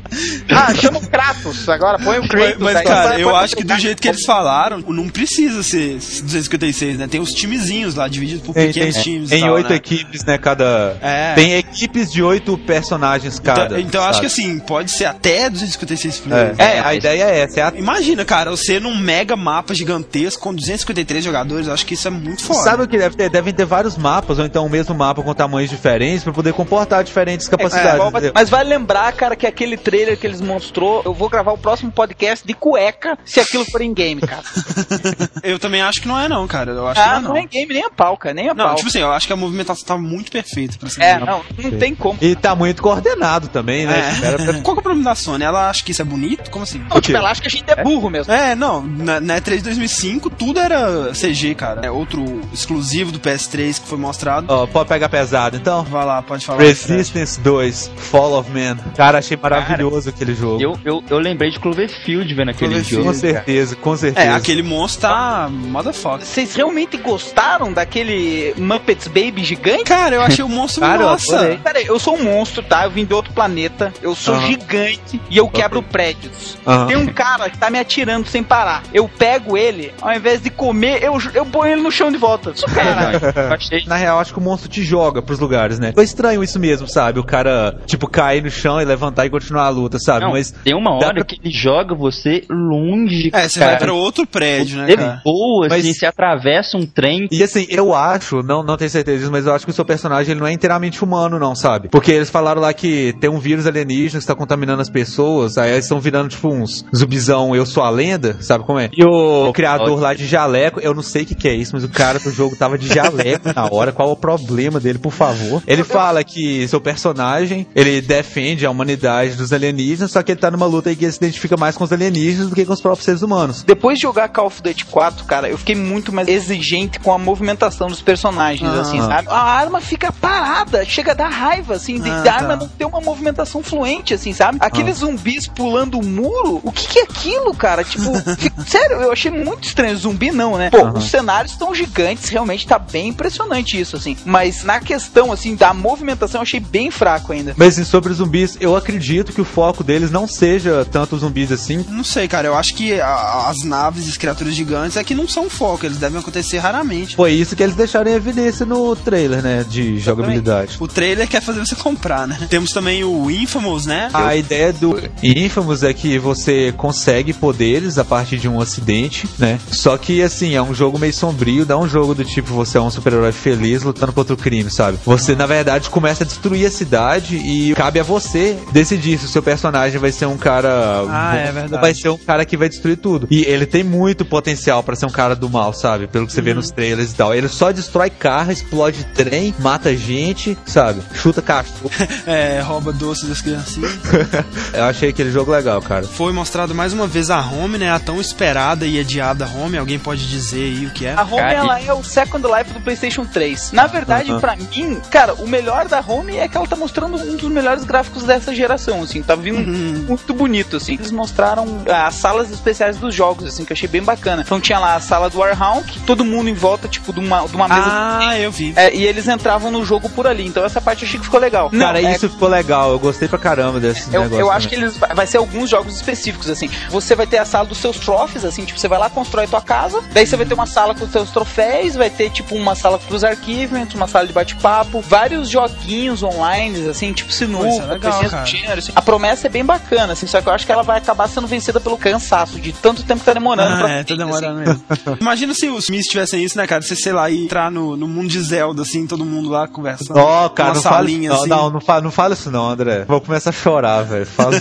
Ah, 0.51 0.75
chama 0.75 0.99
o 0.99 1.09
Kratos. 1.09 1.69
Agora 1.69 1.99
põe 1.99 2.19
o 2.19 2.23
Mas, 2.23 2.29
Kratos. 2.31 2.59
mas, 2.61 2.77
aí. 2.77 2.85
cara, 2.85 3.19
eu 3.21 3.35
acho 3.35 3.57
que 3.57 3.65
do 3.65 3.79
jeito 3.79 4.01
que 4.01 4.09
eles 4.09 4.25
falaram, 4.25 4.79
não 4.89 5.09
precisa 5.09 5.63
ser 5.63 5.95
256, 5.95 6.99
né? 6.99 7.07
Tem 7.09 7.21
os 7.21 7.31
timezinhos 7.31 7.95
lá, 7.95 8.09
divididos 8.09 8.45
por 8.45 8.55
Tem, 8.55 8.67
pequenos 8.69 8.95
tem, 8.95 9.03
times. 9.03 9.31
tem 9.31 9.49
oito 9.49 9.71
né? 9.71 9.77
equipes, 9.77 10.25
né? 10.25 10.39
Cada. 10.39 10.97
É. 11.01 11.35
Tem 11.35 11.55
equipes 11.55 12.11
de 12.13 12.23
oito 12.23 12.57
personagens 12.59 13.39
cada. 13.39 13.65
Então, 13.67 13.79
então 13.81 14.03
eu 14.03 14.09
acho 14.09 14.21
que 14.21 14.27
assim, 14.27 14.59
pode 14.59 14.91
ser 14.91 15.07
até 15.07 15.49
256 15.49 16.19
players. 16.21 16.59
É, 16.59 16.79
a 16.79 16.85
mas- 16.85 16.97
ideia 16.99 17.25
é 17.25 17.39
essa. 17.41 17.61
É 17.61 17.63
a... 17.63 17.73
Imagina, 17.77 18.25
cara, 18.25 18.51
você 18.51 18.79
num 18.81 18.97
mega 18.97 19.37
mapa 19.37 19.75
gigantesco 19.75 20.43
com 20.43 20.55
253 20.93 21.25
jogadores, 21.25 21.67
eu 21.67 21.75
acho 21.75 21.85
que 21.87 21.95
isso 21.95 22.07
é 22.07 22.11
muito 22.11 22.45
foda. 22.45 22.61
Sabe 22.61 22.83
o 22.85 22.89
que 22.89 22.99
deve 22.99 23.17
ter? 23.17 23.29
Devem 23.31 23.53
ter 23.53 23.65
vários 23.65 23.97
mapas, 23.97 24.39
ou 24.39 24.45
então 24.45 24.67
o 24.67 24.71
mesmo 24.71 24.95
mapa 24.95 25.23
com 25.23 25.35
tamanhos 25.35 25.71
diferentes, 25.71 26.23
pra 26.25 26.33
poder 26.33 26.53
comportar 26.53 27.03
diferentes 27.05 27.47
É, 27.49 27.51
capacidades. 27.51 27.99
mas- 27.99 28.09
entendeu? 28.11 28.33
mas 28.35 28.51
vai 28.51 28.65
lembrar, 28.65 29.13
cara, 29.13 29.35
que 29.37 29.47
aquele 29.47 29.77
trailer 29.77 30.19
que 30.19 30.27
eles 30.27 30.41
mostrou, 30.41 31.03
eu 31.05 31.15
vou 31.15 31.29
gravar 31.29 31.53
o 31.53 31.59
próximo 31.59 31.91
podcast 31.91 32.47
de 32.47 32.55
cueca 32.55 33.19
se 33.25 33.41
aquilo 33.41 33.65
for 33.65 33.81
em 33.81 33.93
game, 33.93 34.21
cara. 34.21 34.43
eu 35.43 35.59
também 35.59 35.83
acho 35.83 36.01
que 36.01 36.09
não 36.09 36.19
é 36.19 36.29
não, 36.29 36.47
cara. 36.47 36.73
Eu 36.73 36.87
acho 36.87 37.01
ah, 37.01 37.05
que 37.05 37.11
não, 37.11 37.17
é, 37.17 37.21
não. 37.23 37.29
não 37.31 37.37
é 37.37 37.41
em 37.43 37.49
game 37.49 37.73
nem 37.75 37.85
a 37.85 37.91
pau, 37.91 38.17
cara, 38.17 38.35
nem 38.35 38.49
a 38.49 38.55
não, 38.55 38.67
pau. 38.67 38.75
tipo 38.77 38.89
assim, 38.89 39.01
eu 39.01 39.13
acho 39.13 39.27
que 39.27 39.33
a 39.33 39.37
movimentação 39.37 39.85
tá 39.85 39.97
muito 39.97 40.31
perfeita 40.31 40.77
pra 40.79 40.89
ser 40.89 41.03
É, 41.03 41.19
não, 41.19 41.43
não 41.59 41.71
tem 41.79 41.95
como. 41.95 42.19
E 42.21 42.35
tá 42.35 42.55
muito 42.55 42.83
coordenado 42.83 43.49
também, 43.49 43.87
né? 43.87 44.13
É. 44.23 44.37
Pra... 44.37 44.55
Qual 44.63 44.75
que 44.75 44.79
é 44.79 44.81
o 44.81 44.83
problema 44.83 45.05
da 45.05 45.15
Sony? 45.15 45.45
Ela 45.45 45.69
acha 45.71 45.85
que 45.85 45.93
isso 45.93 46.03
é 46.03 46.05
bonito? 46.05 46.51
Como 46.51 46.63
assim? 46.65 46.79
Não, 46.89 47.01
tipo, 47.01 47.17
ela 47.17 47.31
acha 47.31 47.41
que 47.41 47.49
a 47.49 47.51
gente 47.51 47.65
é 47.71 47.83
burro 47.83 48.11
mesmo. 48.11 48.33
É, 48.33 48.55
não, 48.55 48.83
na, 48.83 49.21
na 49.21 49.41
E3 49.41 49.63
2005 49.63 50.31
tudo 50.31 50.61
era 50.61 50.82
CG, 51.15 51.55
cara. 51.55 51.81
É 51.85 51.91
outro 51.91 52.41
exclusivo 52.53 53.13
do 53.13 53.19
PS3 53.21 53.81
que 53.81 53.89
foi 53.89 53.99
mostrado. 53.99 54.47
Ó, 54.49 54.65
oh, 54.65 54.69
pode 54.69 54.89
pegar 54.89 55.09
pesado, 55.09 55.57
então? 55.57 55.83
Vai 55.85 56.05
lá, 56.05 56.23
pode 56.23 56.45
falar. 56.45 56.63
Resistance 56.63 57.41
2, 57.41 57.91
Fall 57.97 58.39
of 58.39 58.51
Man. 58.51 58.77
Cara, 58.97 59.19
achei 59.19 59.37
maravilhoso 59.37 60.11
cara, 60.11 60.17
aquele 60.17 60.35
jogo. 60.35 60.63
Eu, 60.63 60.79
eu, 60.85 61.03
eu 61.09 61.19
lembrei 61.19 61.51
de 61.51 61.59
Cloverfield 61.59 62.35
vendo 62.35 62.51
aquele 62.51 62.71
Cloverfield, 62.71 63.05
jogo. 63.05 63.15
Com 63.15 63.15
certeza, 63.15 63.77
com 63.77 63.97
certeza. 63.97 64.29
É, 64.29 64.33
aquele 64.33 64.63
monstro 64.63 65.03
tá 65.03 65.49
motherfucker. 65.51 66.27
Vocês 66.27 66.55
realmente 66.55 66.97
gostaram 66.97 67.73
daquele 67.73 68.55
Muppets 68.57 69.09
Baby 69.09 69.45
gigante? 69.45 69.85
Cara, 69.85 70.17
eu 70.17 70.23
achei 70.23 70.45
o 70.45 70.49
monstro 70.49 70.81
cara, 70.83 71.05
massa. 71.05 71.45
Eu 71.45 71.59
Pera 71.59 71.79
aí, 71.79 71.87
eu 71.87 71.99
sou 71.99 72.17
um 72.17 72.25
monstro, 72.25 72.63
tá? 72.63 72.85
Eu 72.85 72.91
vim 72.91 73.05
de 73.05 73.15
outro 73.15 73.33
planeta, 73.33 73.93
eu 74.03 74.15
sou 74.15 74.41
gigante 74.43 75.21
e 75.31 75.37
eu 75.37 75.49
quebro 75.49 75.81
okay. 75.81 75.91
prédios. 75.91 76.59
Tem 76.87 76.97
um 76.97 77.07
cara 77.07 77.51
que 77.51 77.59
tá 77.59 77.71
me 77.71 77.79
atirando 77.79 78.29
sem 78.29 78.43
parar. 78.43 78.83
Eu 78.93 79.09
pego 79.09 79.57
ele, 79.57 79.93
ao 80.01 80.13
invés 80.13 80.43
de 80.43 80.51
comer, 80.73 81.03
eu, 81.03 81.19
eu 81.35 81.45
ponho 81.45 81.73
ele 81.73 81.83
no 81.83 81.91
chão 81.91 82.11
de 82.11 82.17
volta. 82.17 82.53
Caralho. 82.75 83.21
Na 83.87 83.97
real, 83.97 84.19
acho 84.19 84.33
que 84.33 84.39
o 84.39 84.43
monstro 84.43 84.69
te 84.69 84.83
joga 84.83 85.21
pros 85.23 85.39
lugares, 85.39 85.79
né? 85.79 85.93
Foi 85.95 86.05
estranho 86.05 86.43
isso 86.43 86.59
mesmo, 86.59 86.89
sabe? 86.89 87.21
O 87.21 87.25
cara, 87.25 87.79
tipo, 87.87 88.09
cair 88.09 88.43
no 88.43 88.51
chão 88.51 88.81
e 88.81 88.85
levantar 88.85 89.27
e 89.27 89.31
continuar 89.31 89.67
a 89.67 89.69
luta, 89.69 89.99
sabe? 89.99 90.25
Não, 90.25 90.33
Mas 90.33 90.51
tem 90.51 90.75
uma 90.75 90.95
hora 90.95 91.15
pra... 91.15 91.25
que 91.25 91.39
ele 91.43 91.53
joga 91.53 91.95
você 91.95 92.45
longe. 92.51 93.31
É, 93.33 93.49
você 93.49 93.59
cara. 93.59 93.73
vai 93.73 93.81
pra 93.81 93.93
outro 93.93 94.27
prédio, 94.27 94.79
né? 94.79 94.85
Ele 94.89 94.97
cara? 94.97 95.21
voa, 95.25 95.69
Mas... 95.69 95.85
assim, 95.85 95.93
você 95.93 96.07
atravessa 96.07 96.77
um 96.77 96.87
trem. 96.87 97.29
E 97.31 97.43
assim, 97.43 97.67
eu 97.69 97.95
acho, 97.95 98.43
não, 98.43 98.63
não 98.63 98.77
tenho 98.77 98.91
certeza 98.91 99.19
disso, 99.19 99.31
mas 99.31 99.47
eu 99.47 99.55
acho 99.55 99.65
que 99.65 99.71
o 99.71 99.75
seu 99.75 99.85
personagem 99.85 100.33
ele 100.33 100.41
não 100.41 100.47
é 100.47 100.53
inteiramente 100.53 101.05
humano, 101.05 101.39
não, 101.39 101.55
sabe? 101.55 101.89
Porque 101.89 102.13
eles 102.13 102.31
falaram 102.31 102.61
lá 102.61 102.73
que 102.73 103.15
tem 103.21 103.29
um 103.29 103.39
vírus 103.39 103.67
alienígena 103.67 104.19
que 104.19 104.25
está 104.25 104.35
contaminando 104.35 104.81
as 104.81 104.91
pessoas, 104.91 105.59
aí 105.59 105.73
eles 105.73 105.85
estão 105.85 106.01
virando, 106.01 106.31
tipo, 106.31 106.49
uns 106.49 106.85
zumbizão, 106.95 107.55
eu 107.55 107.67
sou 107.67 107.83
a 107.83 107.91
lenda, 107.91 108.37
sabe 108.41 108.65
como 108.65 108.79
é? 108.79 108.89
E 108.97 109.05
o, 109.05 109.49
o 109.49 109.53
criador 109.53 110.01
lá 110.01 110.15
de 110.15 110.27
jaleco, 110.63 110.81
eu 110.81 110.95
não 110.95 111.03
sei 111.03 111.23
o 111.23 111.27
que, 111.27 111.35
que 111.35 111.49
é 111.49 111.55
isso, 111.55 111.73
mas 111.75 111.85
o 111.85 111.89
cara 111.89 112.19
do 112.19 112.31
jogo 112.31 112.57
tava 112.57 112.79
de 112.79 112.89
jaleco 112.89 113.53
na 113.55 113.69
hora, 113.71 113.93
qual 113.93 114.11
é 114.11 114.13
o 114.13 114.17
problema 114.17 114.79
dele, 114.79 114.99
por 114.99 115.13
favor? 115.13 115.63
Ele 115.67 115.83
fala 115.83 116.23
que 116.23 116.67
seu 116.69 116.81
personagem, 116.81 117.67
ele 117.75 118.01
defende 118.01 118.65
a 118.65 118.71
humanidade 118.71 119.35
dos 119.35 119.53
alienígenas, 119.53 120.13
só 120.13 120.23
que 120.23 120.33
ele 120.33 120.41
tá 120.41 120.51
numa 120.51 120.67
luta 120.67 120.91
aí 120.91 120.97
que 120.97 121.05
ele 121.05 121.13
se 121.13 121.19
identifica 121.19 121.57
mais 121.57 121.77
com 121.77 121.85
os 121.85 121.93
alienígenas 121.93 122.49
do 122.49 122.55
que 122.55 122.65
com 122.65 122.73
os 122.73 122.81
próprios 122.81 123.05
seres 123.05 123.23
humanos. 123.23 123.63
Depois 123.63 123.99
de 123.99 124.03
jogar 124.03 124.29
Call 124.29 124.47
of 124.47 124.63
Duty 124.63 124.85
4, 124.87 125.25
cara, 125.25 125.49
eu 125.49 125.59
fiquei 125.59 125.75
muito 125.75 126.13
mais 126.13 126.29
exigente 126.29 127.01
com 127.01 127.13
a 127.13 127.19
movimentação 127.19 127.89
dos 127.89 128.01
personagens, 128.01 128.71
ah, 128.71 128.81
assim, 128.81 129.01
sabe? 129.01 129.29
A 129.29 129.43
arma 129.43 129.81
fica 129.81 130.13
parada, 130.13 130.85
chega 130.85 131.13
a 131.13 131.15
dar 131.15 131.29
raiva, 131.29 131.75
assim, 131.75 132.01
de, 132.01 132.11
ah, 132.11 132.23
da 132.23 132.35
arma 132.35 132.57
não 132.57 132.69
ter 132.69 132.85
uma 132.85 133.01
movimentação 133.01 133.63
fluente, 133.63 134.15
assim, 134.15 134.33
sabe? 134.33 134.59
Aqueles 134.61 134.97
ah. 134.97 135.07
zumbis 135.07 135.47
pulando 135.47 135.99
o 135.99 136.05
muro, 136.05 136.61
o 136.63 136.71
que, 136.71 136.87
que 136.87 136.99
é 137.01 137.03
aquilo, 137.03 137.55
cara? 137.55 137.83
Tipo, 137.85 138.13
sério, 138.67 138.97
eu 138.97 139.13
achei 139.13 139.31
muito 139.31 139.67
estranho. 139.67 139.97
Zumbi 139.97 140.31
não, 140.31 140.52
né? 140.57 140.71
Pô, 140.71 140.89
os 140.91 141.05
cenários 141.11 141.53
estão 141.53 141.75
gigantes, 141.75 142.29
realmente 142.29 142.67
tá 142.67 142.79
bem 142.79 143.09
impressionante 143.09 143.81
isso, 143.81 143.97
assim. 143.97 144.17
Mas 144.25 144.65
na 144.65 144.81
questão, 144.81 145.33
assim, 145.33 145.55
da 145.55 145.73
movimentação, 145.73 146.41
eu 146.41 146.43
achei 146.43 146.61
bem 146.61 146.91
fraco 146.91 147.33
ainda. 147.33 147.55
Mas 147.57 147.75
assim, 147.75 147.85
sobre 147.85 148.13
zumbis, 148.13 148.57
eu 148.61 148.77
acredito 148.77 149.33
que 149.33 149.41
o 149.41 149.45
foco 149.45 149.85
deles 149.85 150.11
não 150.11 150.27
seja 150.27 150.87
tanto 150.91 151.17
zumbis 151.19 151.53
assim. 151.53 151.85
Não 151.89 152.05
sei, 152.05 152.29
cara. 152.29 152.49
Eu 152.49 152.55
acho 152.55 152.75
que 152.75 153.01
a, 153.01 153.49
as 153.49 153.65
naves 153.65 154.07
e 154.07 154.11
as 154.11 154.17
criaturas 154.17 154.55
gigantes 154.55 154.97
é 154.97 155.05
que 155.05 155.15
não 155.15 155.29
são 155.29 155.49
foco, 155.49 155.87
eles 155.87 155.99
devem 155.99 156.19
acontecer 156.19 156.59
raramente. 156.59 157.17
Foi 157.17 157.33
isso 157.33 157.55
que 157.57 157.63
eles 157.63 157.75
deixaram 157.75 158.11
em 158.11 158.15
evidência 158.15 158.65
no 158.67 158.95
trailer, 158.97 159.43
né? 159.43 159.65
De 159.69 159.99
jogabilidade. 159.99 160.77
O 160.81 160.89
trailer 160.89 161.29
quer 161.29 161.41
fazer 161.41 161.61
você 161.61 161.75
comprar, 161.75 162.27
né? 162.27 162.47
Temos 162.49 162.71
também 162.71 163.05
o 163.05 163.31
Infamous, 163.31 163.87
né? 163.87 164.09
A 164.13 164.35
eu... 164.35 164.41
ideia 164.41 164.73
do 164.73 164.99
Infamous 165.23 165.83
é 165.83 165.93
que 165.93 166.19
você 166.19 166.73
consegue 166.77 167.33
poderes 167.33 167.99
a 167.99 168.05
partir 168.05 168.39
de 168.39 168.49
um 168.49 168.61
acidente, 168.61 169.29
né? 169.39 169.59
Só 169.71 169.97
que, 169.97 170.23
assim, 170.23 170.42
é 170.51 170.63
um 170.63 170.75
jogo 170.75 170.99
meio 170.99 171.13
sombrio, 171.13 171.65
dá 171.65 171.79
um 171.79 171.89
jogo 171.89 172.15
do 172.15 172.25
tipo 172.25 172.53
você 172.53 172.79
é 172.79 172.81
um 172.81 172.91
super-herói 172.91 173.33
feliz 173.33 173.83
lutando 173.83 174.13
contra 174.13 174.35
o 174.35 174.37
crime, 174.37 174.71
sabe? 174.71 174.99
Você, 175.05 175.35
na 175.35 175.47
verdade, 175.47 175.89
começa 175.91 176.25
a 176.25 176.27
destruir 176.27 176.67
a 176.67 176.71
cidade 176.71 177.37
e 177.37 177.75
cabe 177.75 178.01
a 178.01 178.03
você 178.03 178.59
decidir 178.73 179.19
se 179.19 179.27
o 179.27 179.29
seu 179.29 179.43
personagem 179.43 179.99
vai 179.99 180.13
ser 180.13 180.27
um 180.27 180.37
cara 180.37 181.05
ah, 181.09 181.37
é 181.37 181.53
verdade. 181.53 181.75
ou 181.75 181.81
vai 181.81 181.95
ser 181.95 182.09
um 182.09 182.19
cara 182.19 182.45
que 182.45 182.57
vai 182.57 182.69
destruir 182.69 182.97
tudo. 182.97 183.27
E 183.31 183.43
ele 183.45 183.67
tem 183.67 183.85
muito 183.85 184.25
potencial 184.25 184.83
para 184.83 184.97
ser 184.97 185.07
um 185.07 185.11
cara 185.11 185.35
do 185.35 185.49
mal, 185.49 185.73
sabe? 185.73 186.07
Pelo 186.07 186.27
que 186.27 186.33
você 186.33 186.41
uhum. 186.41 186.45
vê 186.45 186.55
nos 186.55 186.71
trailers 186.71 187.13
e 187.13 187.15
tal. 187.15 187.35
Ele 187.35 187.49
só 187.49 187.71
destrói 187.71 188.11
carro, 188.11 188.53
explode 188.53 189.05
trem, 189.15 189.55
mata 189.59 189.95
gente, 189.97 190.57
sabe? 190.67 191.03
Chuta 191.15 191.43
cachorro. 191.43 191.91
é, 192.27 192.61
rouba 192.61 192.93
doces 192.93 193.29
das 193.29 193.41
criancinhas. 193.41 193.93
Eu 194.73 194.85
achei 194.85 195.11
aquele 195.11 195.31
jogo 195.31 195.53
legal, 195.53 195.81
cara. 195.83 196.05
Foi 196.05 196.33
mostrado 196.33 196.75
mais 196.75 196.93
uma 196.93 197.07
vez 197.07 197.31
a 197.31 197.41
Home, 197.41 197.79
né? 197.79 197.91
A 197.91 197.99
tão 197.99 198.21
esperada 198.21 198.87
e 198.87 198.99
adiada 198.99 199.47
Home. 199.47 199.77
Alguém 199.77 199.99
pode 199.99 200.27
dizer 200.33 200.63
aí 200.63 200.87
o 200.87 200.91
que 200.91 201.07
é? 201.07 201.15
A 201.15 201.23
Home, 201.23 201.37
cara, 201.37 201.53
ela 201.53 201.81
e... 201.81 201.87
é 201.87 201.93
o 201.93 202.03
Second 202.03 202.47
Life 202.47 202.73
do 202.73 202.81
PlayStation 202.81 203.25
3. 203.25 203.73
Na 203.73 203.87
verdade, 203.87 204.33
uh 204.33 204.37
-huh. 204.37 204.41
para 204.41 204.57
mim, 204.57 205.01
cara, 205.11 205.35
o 205.35 205.47
melhor 205.47 205.87
da 205.89 206.01
Home 206.01 206.37
é 206.37 206.49
que 206.49 206.57
ela 206.57 206.67
tá 206.67 206.77
mostrando 206.77 207.17
um 207.17 207.37
dos 207.37 207.51
melhores 207.51 207.85
gráficos 207.85 208.25
dessa 208.25 208.55
geração, 208.55 209.03
assim. 209.03 209.23
Tá 209.23 209.35
vindo 209.35 209.59
uhum. 209.59 210.05
muito 210.09 210.33
bonito, 210.33 210.77
assim. 210.77 210.95
Eles 210.95 211.11
mostraram 211.11 211.83
ah, 211.89 212.07
as 212.07 212.15
salas 212.15 212.51
especiais 212.51 212.97
dos 212.97 213.15
jogos, 213.15 213.47
assim, 213.47 213.65
que 213.65 213.73
eu 213.73 213.75
achei 213.75 213.89
bem 213.89 214.03
bacana. 214.03 214.43
Então 214.43 214.61
tinha 214.61 214.79
lá 214.79 214.95
a 214.95 215.01
sala 215.01 215.29
do 215.29 215.39
Warhound, 215.39 216.01
todo 216.07 216.25
mundo 216.25 216.49
em 216.49 216.55
volta, 216.55 216.89
tipo, 216.89 217.13
de 217.13 217.21
uma, 217.21 217.47
de 217.47 217.55
uma 217.55 217.69
mesa. 217.69 217.83
Ah, 217.85 218.39
eu 218.39 218.51
vi. 218.51 218.73
É, 218.77 218.95
e 218.95 219.05
eles 219.05 219.29
entravam 219.29 219.71
no 219.71 219.85
jogo 219.85 220.09
por 220.09 220.27
ali. 220.27 220.47
Então 220.47 220.65
essa 220.65 220.81
parte 220.81 221.03
eu 221.03 221.09
achei 221.09 221.19
que 221.19 221.27
ficou 221.27 221.41
legal. 221.41 221.71
Cara, 221.71 222.01
Não, 222.01 222.11
isso 222.11 222.27
é... 222.27 222.29
ficou 222.29 222.49
legal. 222.49 222.91
Eu 222.91 222.99
gostei 222.99 223.29
pra 223.29 223.39
caramba 223.39 223.81
desse 223.81 224.13
eu, 224.13 224.23
negócio. 224.23 224.41
Eu 224.41 224.51
acho 224.51 224.69
que 224.69 224.75
eles 224.75 224.97
vai 224.97 225.27
ser 225.27 225.39
alguns 225.39 225.69
jogos 225.69 225.95
específicos, 225.95 226.49
assim. 226.49 226.71
Você 226.89 227.15
vai 227.15 227.27
ter 227.27 227.39
a 227.39 227.45
sala 227.45 227.67
dos 227.67 227.79
seus 227.79 227.99
trophies, 227.99 228.45
assim, 228.45 228.65
tipo, 228.65 228.79
você 228.79 228.89
vai 228.89 228.99
lá, 228.99 229.11
constrói 229.11 229.47
tua 229.47 229.61
casa, 229.61 230.03
daí 230.13 230.22
você 230.27 230.37
vai 230.37 230.47
ter 230.47 230.55
uma 230.55 230.67
sala 230.67 230.95
com 230.95 231.05
os 231.05 231.11
seus 231.11 231.31
troféus, 231.31 231.95
vai 231.95 232.11
ter, 232.11 232.31
tipo, 232.31 232.55
uma 232.55 232.75
sala 232.75 232.99
com 232.99 233.15
os 233.15 233.25
arquivos, 233.25 233.95
uma 233.95 234.07
sala 234.07 234.27
de 234.27 234.33
bate-papo, 234.33 235.01
vários 235.01 235.49
joguinhos 235.49 236.23
online, 236.23 236.89
assim, 236.89 237.13
tipo 237.13 237.33
sinuca, 237.33 237.67
é 237.67 237.87
legal, 237.87 238.23
do 238.23 238.47
gênero, 238.47 238.79
assim. 238.79 238.93
A 238.95 239.03
promessa 239.03 239.47
é 239.47 239.51
bem 239.51 239.65
bacana, 239.65 240.13
assim, 240.13 240.27
só 240.27 240.41
que 240.41 240.49
eu 240.49 240.53
acho 240.53 240.67
que 240.67 240.73
ela 240.73 240.83
vai 240.83 240.99
acabar 240.99 241.29
sendo 241.29 241.47
vencida 241.47 241.81
pelo 241.81 241.97
cansaço 241.97 242.61
de 242.61 242.73
tanto 242.73 243.03
tempo 243.03 243.21
que 243.21 243.27
tá 243.27 243.35
demorando. 243.35 243.75
Ah, 243.75 243.79
pra 243.79 243.91
é, 243.91 244.05
tá 244.05 244.15
demorando 244.15 244.61
assim. 244.61 244.83
mesmo. 244.99 245.19
Imagina 245.21 245.55
se 245.55 245.69
os 245.69 245.85
Smiths 245.85 246.09
tivessem 246.09 246.45
isso, 246.45 246.57
né, 246.57 246.67
cara? 246.67 246.83
Você, 246.83 246.97
sei 246.97 247.13
lá, 247.13 247.31
entrar 247.31 247.71
no, 247.71 247.97
no 247.97 248.09
mundo 248.09 248.29
de 248.29 248.41
Zelda, 248.41 248.83
assim, 248.83 249.07
todo 249.07 249.25
mundo 249.25 249.51
lá 249.51 249.67
conversando. 249.67 250.19
Ó, 250.19 250.47
oh, 250.47 250.51
cara, 250.51 250.75
não 250.75 250.81
salinha, 250.81 251.31
fala, 251.31 251.41
assim. 251.41 251.51
não, 251.51 251.59
não, 251.59 251.71
não, 251.71 251.81
fala, 251.81 252.01
não 252.01 252.11
fala 252.11 252.35
isso 252.35 252.51
não, 252.51 252.69
André. 252.69 253.05
Vou 253.07 253.21
começar 253.21 253.51
a 253.51 253.53
chorar, 253.53 254.03
velho. 254.03 254.27
Fala 254.27 254.53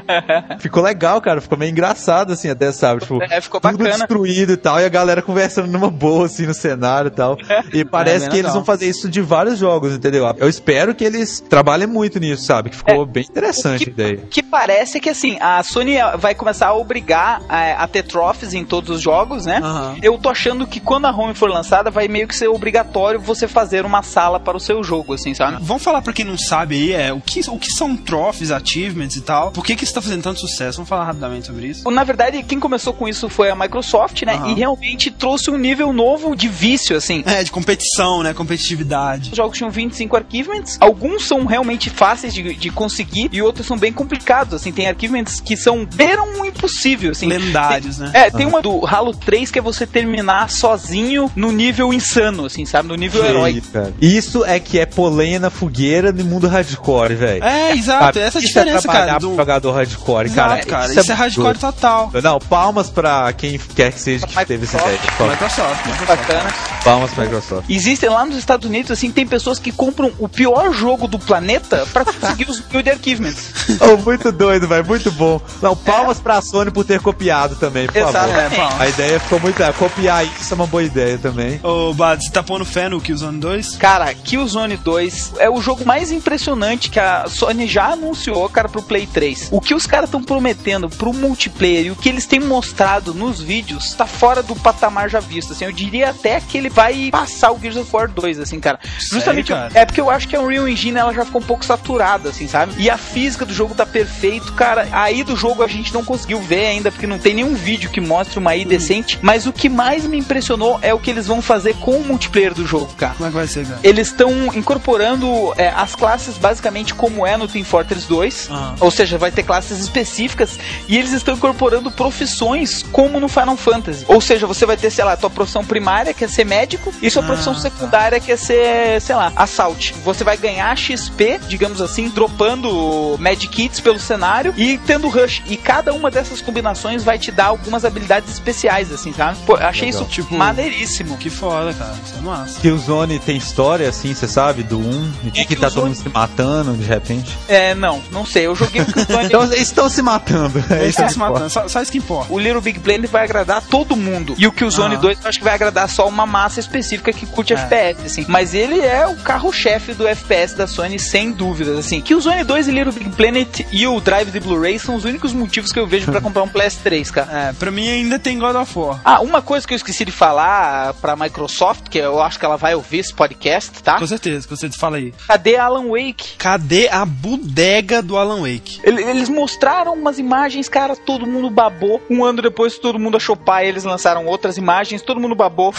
Ficou 0.60 0.82
legal, 0.82 1.20
cara. 1.20 1.40
Ficou 1.40 1.58
meio 1.58 1.70
engraçado, 1.70 2.32
assim, 2.32 2.48
até, 2.48 2.72
sabe? 2.72 3.00
Tipo, 3.00 3.22
é, 3.22 3.40
ficou 3.40 3.60
tudo 3.60 3.78
bacana. 3.78 3.98
destruído 3.98 4.52
e 4.52 4.56
tal, 4.56 4.80
e 4.80 4.84
a 4.84 4.88
galera 4.90 5.22
conversando 5.22 5.68
numa 5.68 5.90
boa, 5.90 6.26
assim, 6.26 6.46
no 6.46 6.54
cenário 6.54 7.08
e 7.08 7.10
tal. 7.10 7.36
E 7.72 7.84
parece 7.84 8.26
é, 8.26 8.28
que 8.28 8.36
eles 8.36 8.52
vão 8.52 8.64
fazer 8.64 8.88
isso 8.88 9.08
de 9.08 9.20
vários 9.20 9.58
jogos, 9.58 9.94
entendeu? 9.94 10.26
Eu 10.38 10.48
espero 10.48 10.94
que 10.94 11.04
eles 11.04 11.40
trabalhem 11.40 11.86
muito 11.86 12.18
nisso, 12.18 12.44
sabe? 12.44 12.70
Que 12.70 12.76
ficou 12.76 13.02
é, 13.02 13.06
bem 13.06 13.22
interessante 13.22 13.84
que, 13.84 13.90
a 13.90 13.92
ideia. 13.92 14.18
O 14.24 14.26
que 14.26 14.42
parece 14.42 14.98
que, 14.98 15.08
assim, 15.08 15.36
a 15.40 15.62
Sony 15.62 15.96
vai 16.18 16.34
começar 16.34 16.68
a 16.68 16.74
obrigar 16.74 17.42
a, 17.48 17.84
a 17.84 17.88
ter 17.88 18.02
trophies 18.02 18.54
em 18.54 18.64
todos 18.64 18.90
os 18.90 19.00
jogos, 19.00 19.46
né? 19.46 19.60
Uhum. 19.60 19.98
Eu 20.02 20.18
tô 20.18 20.28
achando 20.28 20.66
que 20.66 20.80
quando 20.80 21.04
a 21.04 21.10
Home 21.10 21.34
for 21.34 21.48
lançada, 21.48 21.90
vai 21.90 22.08
meio 22.08 22.26
que 22.26 22.34
ser 22.34 22.48
obrigatório 22.48 23.20
você 23.20 23.46
fazer 23.46 23.84
uma 23.84 24.02
sala 24.02 24.40
para 24.40 24.56
o 24.56 24.60
seu 24.60 24.82
jogo, 24.82 25.14
assim, 25.14 25.34
sabe? 25.34 25.58
Vamos 25.60 25.82
falar 25.82 26.02
pra 26.02 26.12
quem 26.12 26.24
não 26.24 26.38
sabe 26.38 26.74
aí, 26.74 26.92
é, 26.92 27.12
o 27.12 27.20
que, 27.20 27.40
o 27.48 27.58
que 27.58 27.70
são 27.70 27.96
trophies, 27.96 28.50
achievements 28.50 29.16
e 29.16 29.20
tal? 29.20 29.52
Por 29.52 29.64
que 29.64 29.76
que 29.76 29.84
isso 29.84 29.94
tá 29.94 30.02
fazendo 30.02 30.22
tanto 30.22 30.40
sucesso? 30.40 30.78
Vamos 30.78 30.88
falar 30.88 31.04
rapidamente 31.04 31.46
sobre 31.46 31.66
isso. 31.66 31.88
Na 31.90 32.04
verdade, 32.04 32.42
quem 32.42 32.58
começou 32.58 32.92
com 32.92 33.06
isso 33.06 33.28
foi 33.28 33.50
a 33.50 33.54
Microsoft, 33.54 34.22
né? 34.22 34.36
Uhum. 34.36 34.50
E 34.50 34.54
realmente 34.54 34.79
trouxe 35.18 35.50
um 35.50 35.58
nível 35.58 35.92
novo 35.92 36.34
de 36.34 36.48
vício, 36.48 36.96
assim. 36.96 37.22
É, 37.26 37.44
de 37.44 37.50
competição, 37.50 38.22
né? 38.22 38.32
Competitividade. 38.32 39.30
Os 39.30 39.36
jogos 39.36 39.56
tinham 39.56 39.70
25 39.70 40.16
achievements. 40.16 40.76
Alguns 40.80 41.26
são 41.26 41.44
realmente 41.44 41.90
fáceis 41.90 42.32
de, 42.32 42.54
de 42.54 42.70
conseguir 42.70 43.28
e 43.32 43.42
outros 43.42 43.66
são 43.66 43.76
bem 43.76 43.92
complicados, 43.92 44.54
assim. 44.54 44.72
Tem 44.72 44.88
achievements 44.88 45.40
que 45.40 45.56
são 45.56 45.84
beiram 45.84 46.26
um 46.38 46.44
impossível, 46.44 47.12
assim. 47.12 47.26
Lendários, 47.26 47.98
tem, 47.98 48.06
né? 48.06 48.12
É, 48.14 48.24
uhum. 48.24 48.30
tem 48.30 48.46
uma 48.46 48.62
do 48.62 48.86
Halo 48.86 49.14
3 49.14 49.50
que 49.50 49.58
é 49.58 49.62
você 49.62 49.86
terminar 49.86 50.50
sozinho 50.50 51.30
no 51.36 51.52
nível 51.52 51.92
insano, 51.92 52.46
assim, 52.46 52.64
sabe? 52.64 52.88
No 52.88 52.94
nível 52.94 53.24
herói. 53.24 53.62
Isso 54.00 54.44
é 54.44 54.58
que 54.58 54.78
é 54.78 54.86
polenha 54.86 55.38
na 55.38 55.50
fogueira 55.50 56.12
no 56.12 56.24
mundo 56.24 56.48
hardcore, 56.48 57.14
velho. 57.14 57.44
É, 57.44 57.72
exato. 57.72 58.18
Essa 58.18 58.38
é 58.38 58.40
a 58.40 58.44
diferença, 58.44 58.88
é 58.88 58.92
cara. 58.92 59.18
Do 59.18 59.36
jogador 59.36 59.72
hardcore, 59.72 60.26
exato, 60.26 60.48
cara. 60.48 60.64
cara. 60.64 60.92
Isso, 60.92 61.00
isso 61.00 61.10
é, 61.10 61.14
é 61.14 61.16
hardcore 61.16 61.58
total. 61.58 62.10
Não, 62.22 62.38
palmas 62.38 62.88
pra 62.88 63.32
quem 63.32 63.58
quer 63.58 63.92
que 63.92 64.00
seja 64.00 64.26
que 64.26 64.46
teve 64.46 64.66
Microsoft, 64.78 65.86
Microsoft. 65.86 66.06
Bacana. 66.06 66.54
Palmas 66.84 67.10
pra 67.12 67.24
Microsoft. 67.24 67.68
Existem 67.68 68.08
lá 68.08 68.24
nos 68.24 68.36
Estados 68.36 68.68
Unidos, 68.68 68.90
assim, 68.90 69.10
tem 69.10 69.26
pessoas 69.26 69.58
que 69.58 69.72
compram 69.72 70.12
o 70.18 70.28
pior 70.28 70.72
jogo 70.72 71.06
do 71.06 71.18
planeta 71.18 71.86
pra 71.92 72.04
conseguir 72.06 72.48
os 72.48 72.60
Build 72.60 72.90
Achievements. 72.90 73.52
oh, 73.80 73.96
muito 73.98 74.32
doido, 74.32 74.66
velho, 74.68 74.84
muito 74.84 75.10
bom. 75.12 75.40
Não, 75.60 75.76
palmas 75.76 76.18
é. 76.18 76.22
pra 76.22 76.40
Sony 76.40 76.70
por 76.70 76.84
ter 76.84 77.00
copiado 77.00 77.56
também, 77.56 77.86
por 77.86 77.96
Exatamente. 77.96 78.56
favor. 78.56 78.80
É, 78.80 78.84
a 78.84 78.88
ideia 78.88 79.20
ficou 79.20 79.40
muito. 79.40 79.62
É, 79.62 79.72
copiar 79.72 80.24
isso 80.24 80.52
é 80.52 80.54
uma 80.54 80.66
boa 80.66 80.82
ideia 80.82 81.18
também. 81.18 81.60
Ô, 81.62 81.92
Bad, 81.92 82.24
você 82.24 82.30
tá 82.30 82.42
pondo 82.42 82.64
fé 82.64 82.88
no 82.88 83.00
Killzone 83.00 83.38
2? 83.38 83.76
Cara, 83.76 84.14
Killzone 84.14 84.76
2 84.76 85.34
é 85.38 85.50
o 85.50 85.60
jogo 85.60 85.84
mais 85.84 86.10
impressionante 86.10 86.90
que 86.90 86.98
a 86.98 87.26
Sony 87.28 87.66
já 87.66 87.92
anunciou, 87.92 88.48
cara, 88.48 88.68
pro 88.68 88.82
Play 88.82 89.06
3. 89.06 89.48
O 89.50 89.60
que 89.60 89.74
os 89.74 89.86
caras 89.86 90.08
estão 90.08 90.22
prometendo 90.22 90.88
pro 90.88 91.12
multiplayer 91.12 91.86
e 91.86 91.90
o 91.90 91.96
que 91.96 92.08
eles 92.08 92.26
têm 92.26 92.40
mostrado 92.40 93.12
nos 93.12 93.40
vídeos 93.40 93.92
tá 93.94 94.06
fora 94.06 94.42
do 94.42 94.54
patamar 94.60 95.08
já 95.08 95.20
visto, 95.20 95.52
assim. 95.52 95.64
Eu 95.64 95.72
diria 95.72 96.10
até 96.10 96.40
que 96.40 96.58
ele 96.58 96.68
vai 96.68 97.08
passar 97.10 97.52
o 97.52 97.58
Gears 97.58 97.76
of 97.76 97.90
War 97.92 98.08
2, 98.08 98.40
assim, 98.40 98.60
cara. 98.60 98.78
Sério, 98.82 99.14
Justamente 99.14 99.48
cara? 99.48 99.70
é 99.74 99.84
porque 99.84 100.00
eu 100.00 100.10
acho 100.10 100.28
que 100.28 100.36
a 100.36 100.40
Unreal 100.40 100.68
Engine 100.68 100.98
ela 100.98 101.12
já 101.12 101.24
ficou 101.24 101.40
um 101.40 101.44
pouco 101.44 101.64
saturada, 101.64 102.28
assim, 102.30 102.46
sabe? 102.46 102.74
E 102.78 102.88
a 102.88 102.96
física 102.96 103.44
do 103.44 103.52
jogo 103.52 103.74
tá 103.74 103.86
perfeito, 103.86 104.52
cara. 104.52 104.88
Aí 104.92 105.22
do 105.22 105.36
jogo 105.36 105.62
a 105.62 105.68
gente 105.68 105.92
não 105.92 106.04
conseguiu 106.04 106.40
ver 106.40 106.66
ainda, 106.66 106.90
porque 106.90 107.06
não 107.06 107.18
tem 107.18 107.34
nenhum 107.34 107.54
vídeo 107.54 107.90
que 107.90 108.00
mostre 108.00 108.38
uma 108.38 108.50
AI 108.50 108.64
decente. 108.64 109.18
Mas 109.22 109.46
o 109.46 109.52
que 109.52 109.68
mais 109.68 110.04
me 110.06 110.18
impressionou 110.18 110.78
é 110.82 110.92
o 110.92 110.98
que 110.98 111.10
eles 111.10 111.26
vão 111.26 111.40
fazer 111.42 111.74
com 111.76 111.96
o 111.96 112.04
multiplayer 112.04 112.54
do 112.54 112.66
jogo, 112.66 112.92
cara. 112.94 113.14
Como 113.14 113.26
é 113.26 113.30
que 113.30 113.36
vai 113.36 113.46
ser, 113.46 113.66
cara? 113.66 113.80
Eles 113.82 114.08
estão 114.08 114.46
incorporando 114.54 115.52
é, 115.56 115.68
as 115.68 115.94
classes 115.94 116.36
basicamente 116.36 116.94
como 116.94 117.26
é 117.26 117.36
no 117.36 117.48
Team 117.48 117.64
Fortress 117.64 118.06
2. 118.06 118.48
Ah. 118.50 118.74
Ou 118.80 118.90
seja, 118.90 119.18
vai 119.18 119.30
ter 119.30 119.42
classes 119.42 119.78
específicas. 119.78 120.58
E 120.88 120.96
eles 120.96 121.12
estão 121.12 121.34
incorporando 121.34 121.90
profissões 121.90 122.82
como 122.82 123.20
no 123.20 123.28
Final 123.28 123.56
Fantasy. 123.56 124.04
Ou 124.08 124.20
seja, 124.20 124.46
você 124.54 124.66
vai 124.66 124.76
ter, 124.76 124.90
sei 124.90 125.04
lá, 125.04 125.16
tua 125.16 125.30
profissão 125.30 125.64
primária, 125.64 126.12
que 126.12 126.24
é 126.24 126.28
ser 126.28 126.44
médico, 126.44 126.92
e 127.00 127.08
sua 127.08 127.22
Ah, 127.22 127.26
profissão 127.26 127.54
tá. 127.54 127.60
secundária, 127.60 128.18
que 128.18 128.32
é 128.32 128.36
ser, 128.36 129.00
sei 129.00 129.14
lá, 129.14 129.32
assault. 129.36 129.94
Você 130.04 130.24
vai 130.24 130.36
ganhar 130.36 130.76
XP, 130.76 131.38
digamos 131.46 131.80
assim, 131.80 132.08
dropando 132.08 133.16
medkits 133.18 133.78
pelo 133.80 133.98
cenário 133.98 134.52
e 134.56 134.78
tendo 134.78 135.08
rush. 135.08 135.42
E 135.46 135.56
cada 135.56 135.92
uma 135.94 136.10
dessas 136.10 136.40
combinações 136.40 137.04
vai 137.04 137.18
te 137.18 137.30
dar 137.30 137.46
algumas 137.46 137.84
habilidades 137.84 138.30
especiais, 138.32 138.92
assim, 138.92 139.12
sabe? 139.12 139.38
Pô, 139.46 139.54
achei 139.54 139.86
Legal. 139.90 140.02
isso, 140.02 140.10
tipo, 140.10 140.34
maneiríssimo. 140.34 141.16
Que 141.16 141.30
foda, 141.30 141.72
cara. 141.74 141.94
Isso 142.04 142.16
é 142.18 142.20
massa. 142.20 142.60
Killzone 142.60 143.18
tem 143.20 143.36
história, 143.36 143.88
assim, 143.88 144.12
você 144.14 144.26
sabe, 144.26 144.62
do 144.62 144.78
1, 144.80 145.12
e 145.24 145.30
de 145.30 145.40
É, 145.40 145.44
que 145.44 145.54
tá 145.56 145.70
todo 145.70 145.86
mundo 145.86 145.94
se 145.96 146.08
matando 146.08 146.72
de 146.74 146.84
repente. 146.84 147.36
É, 147.48 147.74
não, 147.74 148.02
não 148.10 148.26
sei. 148.26 148.46
Eu 148.46 148.54
joguei 148.54 148.82
o 148.82 148.86
Killzone 148.86 149.26
Então 149.30 149.44
eles 149.44 149.60
estão 149.60 149.88
se 149.88 150.02
matando. 150.02 150.62
É 150.70 150.82
Eles 150.82 150.88
estão 150.90 151.06
que 151.06 151.12
se 151.12 151.16
importa. 151.18 151.32
matando. 151.34 151.50
Só, 151.50 151.68
só 151.68 151.82
isso 151.82 151.92
que 151.92 151.98
importa. 151.98 152.32
O 152.32 152.38
Little 152.38 152.60
Big 152.60 152.78
Planet 152.80 153.10
vai 153.10 153.24
agradar 153.24 153.62
todo 153.62 153.96
mundo. 153.96 154.34
E 154.40 154.46
o 154.46 154.52
Killzone 154.52 154.94
Ah. 154.94 154.98
2 154.98 155.18
eu 155.22 155.28
acho 155.28 155.38
que 155.38 155.44
vai 155.44 155.54
agradar 155.54 155.86
só 155.88 156.08
uma 156.08 156.24
massa 156.24 156.60
específica 156.60 157.12
que 157.12 157.26
curte 157.26 157.52
É. 157.52 157.56
FPS, 157.56 158.06
assim. 158.06 158.24
Mas 158.26 158.54
ele 158.54 158.80
é 158.80 159.06
o 159.06 159.14
carro-chefe 159.16 159.92
do 159.92 160.08
FPS 160.08 160.54
da 160.56 160.66
Sony, 160.66 160.98
sem 160.98 161.30
dúvidas, 161.30 161.76
assim. 161.78 162.00
Killzone 162.00 162.42
2 162.42 162.66
e 162.66 162.70
Little 162.70 162.92
Big 162.92 163.10
Planet 163.10 163.66
e 163.70 163.86
o 163.86 164.00
Drive 164.00 164.30
de 164.30 164.40
Blu-ray 164.40 164.78
são 164.78 164.94
os 164.94 165.04
únicos 165.04 165.34
motivos 165.34 165.70
que 165.70 165.78
eu 165.78 165.86
vejo 165.86 166.10
pra 166.10 166.20
comprar 166.22 166.42
um 166.42 166.48
PS3, 166.48 167.10
cara. 167.10 167.50
É, 167.50 167.52
pra 167.52 167.70
mim 167.70 167.86
ainda 167.86 168.18
tem 168.18 168.38
God 168.38 168.56
of 168.56 168.78
War. 168.78 168.98
Ah, 169.04 169.20
uma 169.20 169.42
coisa 169.42 169.66
que 169.66 169.74
eu 169.74 169.76
esqueci 169.76 170.06
de 170.06 170.12
falar 170.12 170.94
pra 170.94 171.14
Microsoft, 171.16 171.88
que 171.90 171.98
eu 171.98 172.20
acho 172.22 172.38
que 172.38 172.44
ela 172.46 172.56
vai 172.56 172.74
ouvir 172.74 173.00
esse 173.00 173.12
podcast, 173.12 173.70
tá? 173.82 173.98
Com 173.98 174.06
certeza, 174.06 174.48
com 174.48 174.56
certeza. 174.56 174.80
Fala 174.80 174.96
aí. 174.96 175.12
Cadê 175.28 175.56
Alan 175.56 175.88
Wake? 175.90 176.36
Cadê 176.38 176.88
a 176.88 177.04
bodega 177.04 178.00
do 178.00 178.16
Alan 178.16 178.40
Wake? 178.40 178.80
Ele- 178.82 179.02
Eles 179.04 179.28
mostraram 179.28 179.92
umas 179.92 180.18
imagens, 180.18 180.66
cara, 180.68 180.96
todo 180.96 181.26
mundo 181.26 181.50
babou. 181.50 182.00
Um 182.08 182.24
ano 182.24 182.40
depois, 182.40 182.78
todo 182.78 182.98
mundo 182.98 183.16
achou 183.18 183.36
pai, 183.36 183.66
eles 183.66 183.84
lançaram 183.84 184.29
outras 184.30 184.56
imagens, 184.56 185.02
todo 185.02 185.20
mundo 185.20 185.34
babou. 185.34 185.72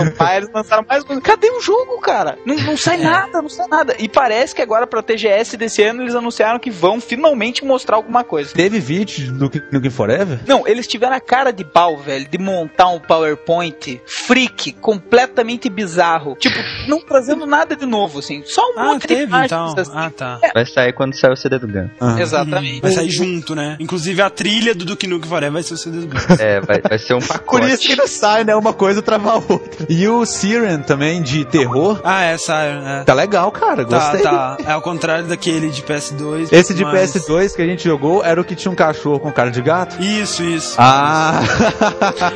Um 0.00 0.10
pai, 0.16 0.38
eles 0.38 0.50
lançaram 0.52 0.84
mais 0.88 1.04
coisas. 1.04 1.22
Cadê 1.22 1.50
o 1.50 1.60
jogo, 1.60 2.00
cara? 2.00 2.38
Não, 2.44 2.54
não 2.56 2.76
sai 2.76 2.96
nada, 2.98 3.40
não 3.40 3.48
sai 3.48 3.66
nada. 3.68 3.94
E 3.98 4.08
parece 4.08 4.54
que 4.54 4.60
agora 4.62 4.86
pra 4.86 5.02
TGS 5.02 5.56
desse 5.56 5.82
ano 5.82 6.02
eles 6.02 6.14
anunciaram 6.14 6.58
que 6.58 6.70
vão 6.70 7.00
finalmente 7.00 7.64
mostrar 7.64 7.96
alguma 7.96 8.24
coisa. 8.24 8.52
Teve 8.52 8.78
vídeo 8.80 9.32
do 9.32 9.50
Nukem 9.72 9.90
Forever? 9.90 10.40
Não, 10.46 10.66
eles 10.66 10.86
tiveram 10.86 11.16
a 11.16 11.20
cara 11.20 11.50
de 11.52 11.64
pau, 11.64 11.96
velho, 11.96 12.28
de 12.28 12.38
montar 12.38 12.88
um 12.88 12.98
PowerPoint 12.98 14.00
freak, 14.06 14.72
completamente 14.72 15.68
bizarro. 15.68 16.36
Tipo, 16.36 16.56
não 16.88 17.00
trazendo 17.00 17.46
nada 17.46 17.74
de 17.76 17.86
novo, 17.86 18.18
assim. 18.18 18.42
Só 18.44 18.62
um 18.62 18.78
Ah, 18.78 18.84
monte 18.86 19.02
de 19.02 19.08
teve 19.08 19.22
imagens, 19.24 19.46
então. 19.46 19.74
assim. 19.78 19.92
Ah, 19.94 20.10
tá. 20.10 20.40
Vai 20.54 20.66
sair 20.66 20.92
quando 20.92 21.14
sair 21.14 21.32
o 21.32 21.36
CD 21.36 21.58
do 21.58 21.66
Gun. 21.68 21.88
Ah. 22.00 22.16
Exatamente. 22.20 22.80
Vai 22.80 22.90
sair 22.92 23.10
junto, 23.10 23.54
né? 23.54 23.76
Inclusive 23.80 24.20
a 24.22 24.30
trilha 24.30 24.74
do 24.74 24.84
Duke 24.84 25.06
Nukem 25.06 25.28
Forever 25.28 25.52
vai 25.52 25.62
ser 25.62 25.74
o 25.74 25.76
CD 25.76 26.00
do 26.00 26.06
Gun. 26.08 26.18
É, 26.38 26.60
vai, 26.60 26.80
vai 26.80 26.98
ser 26.98 27.09
um 27.16 27.20
Por 27.20 27.28
pacote. 27.28 27.66
isso 27.72 27.86
que 27.86 27.96
não 27.96 28.06
sai, 28.06 28.44
né? 28.44 28.54
Uma 28.56 28.72
coisa 28.72 29.00
trava 29.02 29.30
a 29.32 29.34
outra. 29.36 29.86
E 29.88 30.06
o 30.08 30.24
Siren 30.24 30.78
também, 30.80 31.22
de 31.22 31.44
terror, 31.44 32.00
Ah, 32.04 32.22
é, 32.24 32.36
Siren, 32.38 32.82
é. 32.84 33.04
tá 33.04 33.14
legal, 33.14 33.50
cara. 33.52 33.84
Tá, 33.84 33.98
Gostei. 33.98 34.22
tá. 34.22 34.56
É 34.66 34.72
ao 34.72 34.82
contrário 34.82 35.24
daquele 35.24 35.68
de 35.70 35.82
PS2. 35.82 36.48
Esse 36.52 36.74
de 36.74 36.84
mas- 36.84 37.12
PS2 37.14 37.54
que 37.54 37.62
a 37.62 37.66
gente 37.66 37.84
jogou 37.84 38.24
era 38.24 38.40
o 38.40 38.44
que 38.44 38.54
tinha 38.54 38.70
um 38.70 38.74
cachorro 38.74 39.18
com 39.20 39.32
cara 39.32 39.50
de 39.50 39.60
gato? 39.62 40.00
Isso, 40.02 40.42
isso. 40.42 40.74
Ah! 40.78 41.40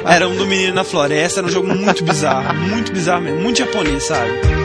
Era 0.07 0.29
um 0.29 0.37
do 0.37 0.47
menino 0.47 0.75
na 0.75 0.85
floresta, 0.85 1.41
era 1.41 1.47
um 1.47 1.51
jogo 1.51 1.69
muito 1.69 2.05
bizarro. 2.05 2.55
Muito 2.55 2.93
bizarro 2.93 3.23
mesmo. 3.23 3.41
Muito 3.41 3.59
japonês, 3.59 4.05
sabe? 4.05 4.64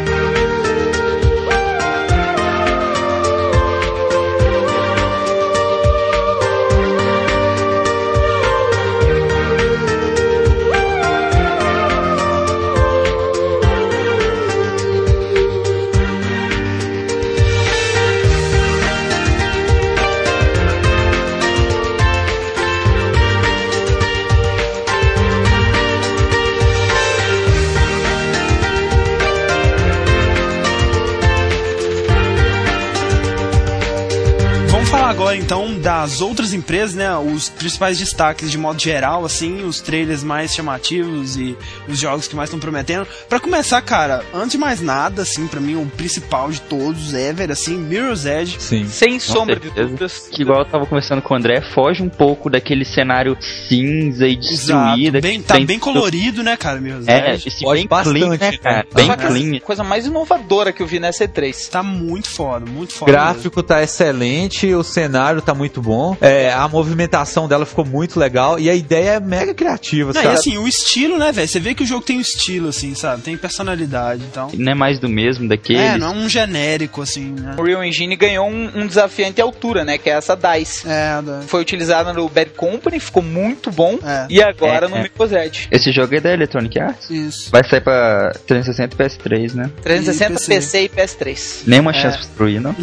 Onda 35.89 35.98
das 36.01 36.21
outras 36.21 36.53
empresas, 36.53 36.95
né? 36.95 37.15
Os 37.17 37.49
principais 37.49 37.97
destaques 37.97 38.49
de 38.49 38.57
modo 38.57 38.81
geral, 38.81 39.25
assim, 39.25 39.63
os 39.63 39.79
trailers 39.81 40.23
mais 40.23 40.53
chamativos 40.53 41.35
e 41.37 41.57
os 41.87 41.99
jogos 41.99 42.27
que 42.27 42.35
mais 42.35 42.47
estão 42.49 42.59
prometendo. 42.59 43.07
Pra 43.27 43.39
começar, 43.39 43.81
cara, 43.81 44.23
antes 44.33 44.51
de 44.51 44.57
mais 44.57 44.81
nada, 44.81 45.21
assim, 45.23 45.47
pra 45.47 45.59
mim 45.59 45.75
o 45.75 45.85
principal 45.85 46.49
de 46.51 46.61
todos, 46.61 47.13
ever, 47.13 47.51
assim, 47.51 47.77
Mirror's 47.77 48.25
Edge. 48.25 48.55
Sim. 48.59 48.87
Sem 48.87 49.19
sombra 49.19 49.57
de 49.59 49.69
dúvidas. 49.69 50.29
Que 50.31 50.41
igual 50.43 50.59
eu 50.59 50.65
tava 50.65 50.85
conversando 50.85 51.21
com 51.21 51.33
o 51.33 51.37
André, 51.37 51.61
foge 51.61 52.01
um 52.01 52.09
pouco 52.09 52.49
daquele 52.49 52.85
cenário 52.85 53.37
cinza 53.67 54.27
e 54.27 54.35
destruído. 54.35 55.17
Exato. 55.17 55.21
Bem, 55.21 55.41
tá 55.41 55.59
bem 55.59 55.79
colorido, 55.79 56.43
né, 56.43 56.55
cara, 56.57 56.79
Mirror's 56.79 57.07
É, 57.07 57.33
Edge. 57.35 57.47
esse 57.49 57.59
Foge 57.63 57.81
bem 57.81 57.87
bastante, 57.87 58.15
clean, 58.19 58.29
né, 58.29 58.37
cara? 58.57 58.75
né? 58.77 58.83
Bem 58.93 59.07
clean. 59.17 59.59
coisa 59.59 59.83
mais 59.83 60.05
inovadora 60.05 60.71
que 60.71 60.81
eu 60.81 60.87
vi 60.87 60.99
nessa 60.99 61.27
E3. 61.27 61.69
Tá 61.69 61.83
muito 61.83 62.29
foda, 62.29 62.65
muito 62.65 62.91
O 62.91 62.93
foda. 62.93 63.11
gráfico 63.11 63.61
tá 63.63 63.81
excelente, 63.83 64.73
o 64.73 64.83
cenário 64.83 65.41
tá 65.41 65.53
muito 65.53 65.81
bom, 65.81 65.88
é, 66.21 66.51
a 66.51 66.67
movimentação 66.67 67.47
dela 67.47 67.65
ficou 67.65 67.85
muito 67.85 68.19
legal 68.19 68.59
e 68.59 68.69
a 68.69 68.75
ideia 68.75 69.11
é 69.11 69.19
mega 69.19 69.53
criativa, 69.53 70.11
Não, 70.13 70.21
e 70.23 70.27
assim, 70.27 70.57
o 70.57 70.67
estilo, 70.67 71.17
né, 71.17 71.31
velho? 71.31 71.47
Você 71.47 71.59
vê 71.59 71.73
que 71.73 71.83
o 71.83 71.85
jogo 71.85 72.03
tem 72.05 72.17
um 72.17 72.21
estilo, 72.21 72.69
assim, 72.69 72.93
sabe? 72.95 73.21
Tem 73.21 73.37
personalidade, 73.37 74.23
então. 74.29 74.49
Não 74.53 74.71
é 74.71 74.75
mais 74.75 74.99
do 74.99 75.07
mesmo 75.09 75.47
daqueles. 75.47 75.81
É, 75.81 75.97
não 75.97 76.07
é 76.07 76.15
um 76.15 76.29
genérico, 76.29 77.01
assim, 77.01 77.31
né? 77.31 77.55
O 77.57 77.63
Real 77.63 77.83
Engine 77.83 78.15
ganhou 78.15 78.47
um, 78.47 78.69
um 78.75 78.87
desafiante 78.87 79.41
à 79.41 79.43
altura, 79.43 79.83
né? 79.85 79.97
Que 79.97 80.09
é 80.09 80.13
essa 80.13 80.35
DICE. 80.35 80.87
É, 80.87 81.21
da- 81.21 81.41
Foi 81.47 81.61
utilizada 81.61 82.13
no 82.13 82.27
Bad 82.29 82.51
Company, 82.51 82.99
ficou 82.99 83.23
muito 83.23 83.71
bom. 83.71 83.97
É. 84.03 84.25
E 84.29 84.41
agora 84.41 84.85
É, 84.85 84.89
no 84.89 84.95
é. 84.97 85.03
Mirror's 85.03 85.31
Edge. 85.31 85.67
Esse 85.71 85.91
jogo 85.91 86.15
é 86.15 86.19
da 86.19 86.31
Electronic 86.33 86.79
Arts? 86.79 87.09
Isso. 87.09 87.49
Vai 87.51 87.63
sair 87.67 87.81
pra 87.81 88.31
360 88.47 88.95
e 88.95 88.97
PS3, 88.97 89.53
né? 89.55 89.69
360, 89.81 90.31
E 90.31 90.35
PC. 90.35 90.53
PC. 90.53 90.83
e 90.83 90.89
PS3. 90.89 91.61
Nenhuma 91.67 91.91
É. 91.91 91.93
chance 91.95 92.17
pra 92.17 92.25
destruir, 92.27 92.61
não? 92.61 92.75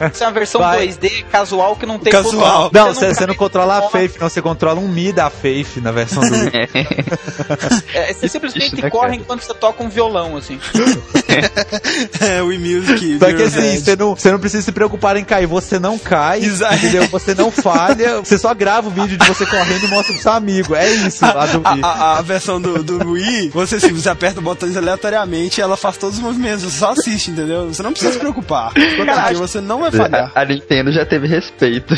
Essa 0.00 0.24
é 0.24 0.26
uma 0.26 0.32
versão 0.32 0.60
Vai. 0.60 0.86
2D 0.88 1.24
casual 1.30 1.76
que 1.76 1.86
não 1.86 1.98
tem 1.98 2.11
Casual. 2.12 2.70
Não, 2.72 2.94
você, 2.94 3.14
você 3.14 3.26
não 3.26 3.34
controla 3.34 3.78
a 3.78 3.82
Faith, 3.88 4.16
não, 4.20 4.28
você 4.28 4.42
controla 4.42 4.78
um 4.80 4.88
Mi 4.88 5.12
da 5.12 5.30
Faith 5.30 5.76
na 5.82 5.90
versão 5.92 6.22
do 6.22 6.30
Wii. 6.34 6.50
É, 7.94 8.12
você 8.12 8.28
simplesmente 8.28 8.66
Isso, 8.66 8.76
né, 8.82 8.90
corre 8.90 9.08
cara? 9.10 9.16
enquanto 9.16 9.42
você 9.42 9.54
toca 9.54 9.82
um 9.82 9.88
violão, 9.88 10.36
assim. 10.36 10.58
É, 12.20 12.42
o 12.42 12.46
Music. 12.58 13.18
Só 13.18 13.26
que 13.32 13.42
assim, 13.42 13.80
você 13.80 13.96
não, 13.96 14.14
você 14.14 14.30
não 14.30 14.38
precisa 14.38 14.62
se 14.62 14.72
preocupar 14.72 15.16
em 15.16 15.24
cair, 15.24 15.46
você 15.46 15.78
não 15.78 15.98
cai, 15.98 16.40
Exato. 16.44 16.74
entendeu? 16.74 17.06
Você 17.08 17.34
não 17.34 17.50
falha, 17.50 18.20
você 18.24 18.38
só 18.38 18.54
grava 18.54 18.88
o 18.88 18.90
vídeo 18.90 19.16
de 19.16 19.26
você 19.26 19.46
correndo 19.46 19.84
e 19.84 19.88
mostra 19.88 20.12
pro 20.12 20.22
seu 20.22 20.32
amigo. 20.32 20.74
É 20.74 20.88
isso 20.90 21.24
lá 21.24 21.46
do 21.46 21.58
Wii. 21.58 21.80
A, 21.82 21.86
a- 21.88 22.18
a 22.18 22.22
versão 22.22 22.60
do, 22.60 22.82
do 22.82 23.10
Wii, 23.12 23.48
você, 23.50 23.76
assim, 23.76 23.92
você 23.92 24.08
aperta 24.08 24.40
botões 24.40 24.76
aleatoriamente 24.76 25.60
e 25.60 25.62
ela 25.62 25.76
faz 25.76 25.96
todos 25.96 26.18
os 26.18 26.22
movimentos. 26.22 26.62
Você 26.64 26.78
só 26.78 26.92
assiste, 26.92 27.30
entendeu? 27.30 27.68
Você 27.72 27.82
não 27.82 27.92
precisa 27.92 28.12
se 28.12 28.18
preocupar. 28.18 28.72
Porque 28.74 29.34
você 29.34 29.60
não 29.60 29.80
vai 29.80 29.90
falhar. 29.90 30.30
A, 30.34 30.42
a 30.42 30.44
Nintendo 30.44 30.92
já 30.92 31.04
teve 31.06 31.26
respeito. 31.26 31.94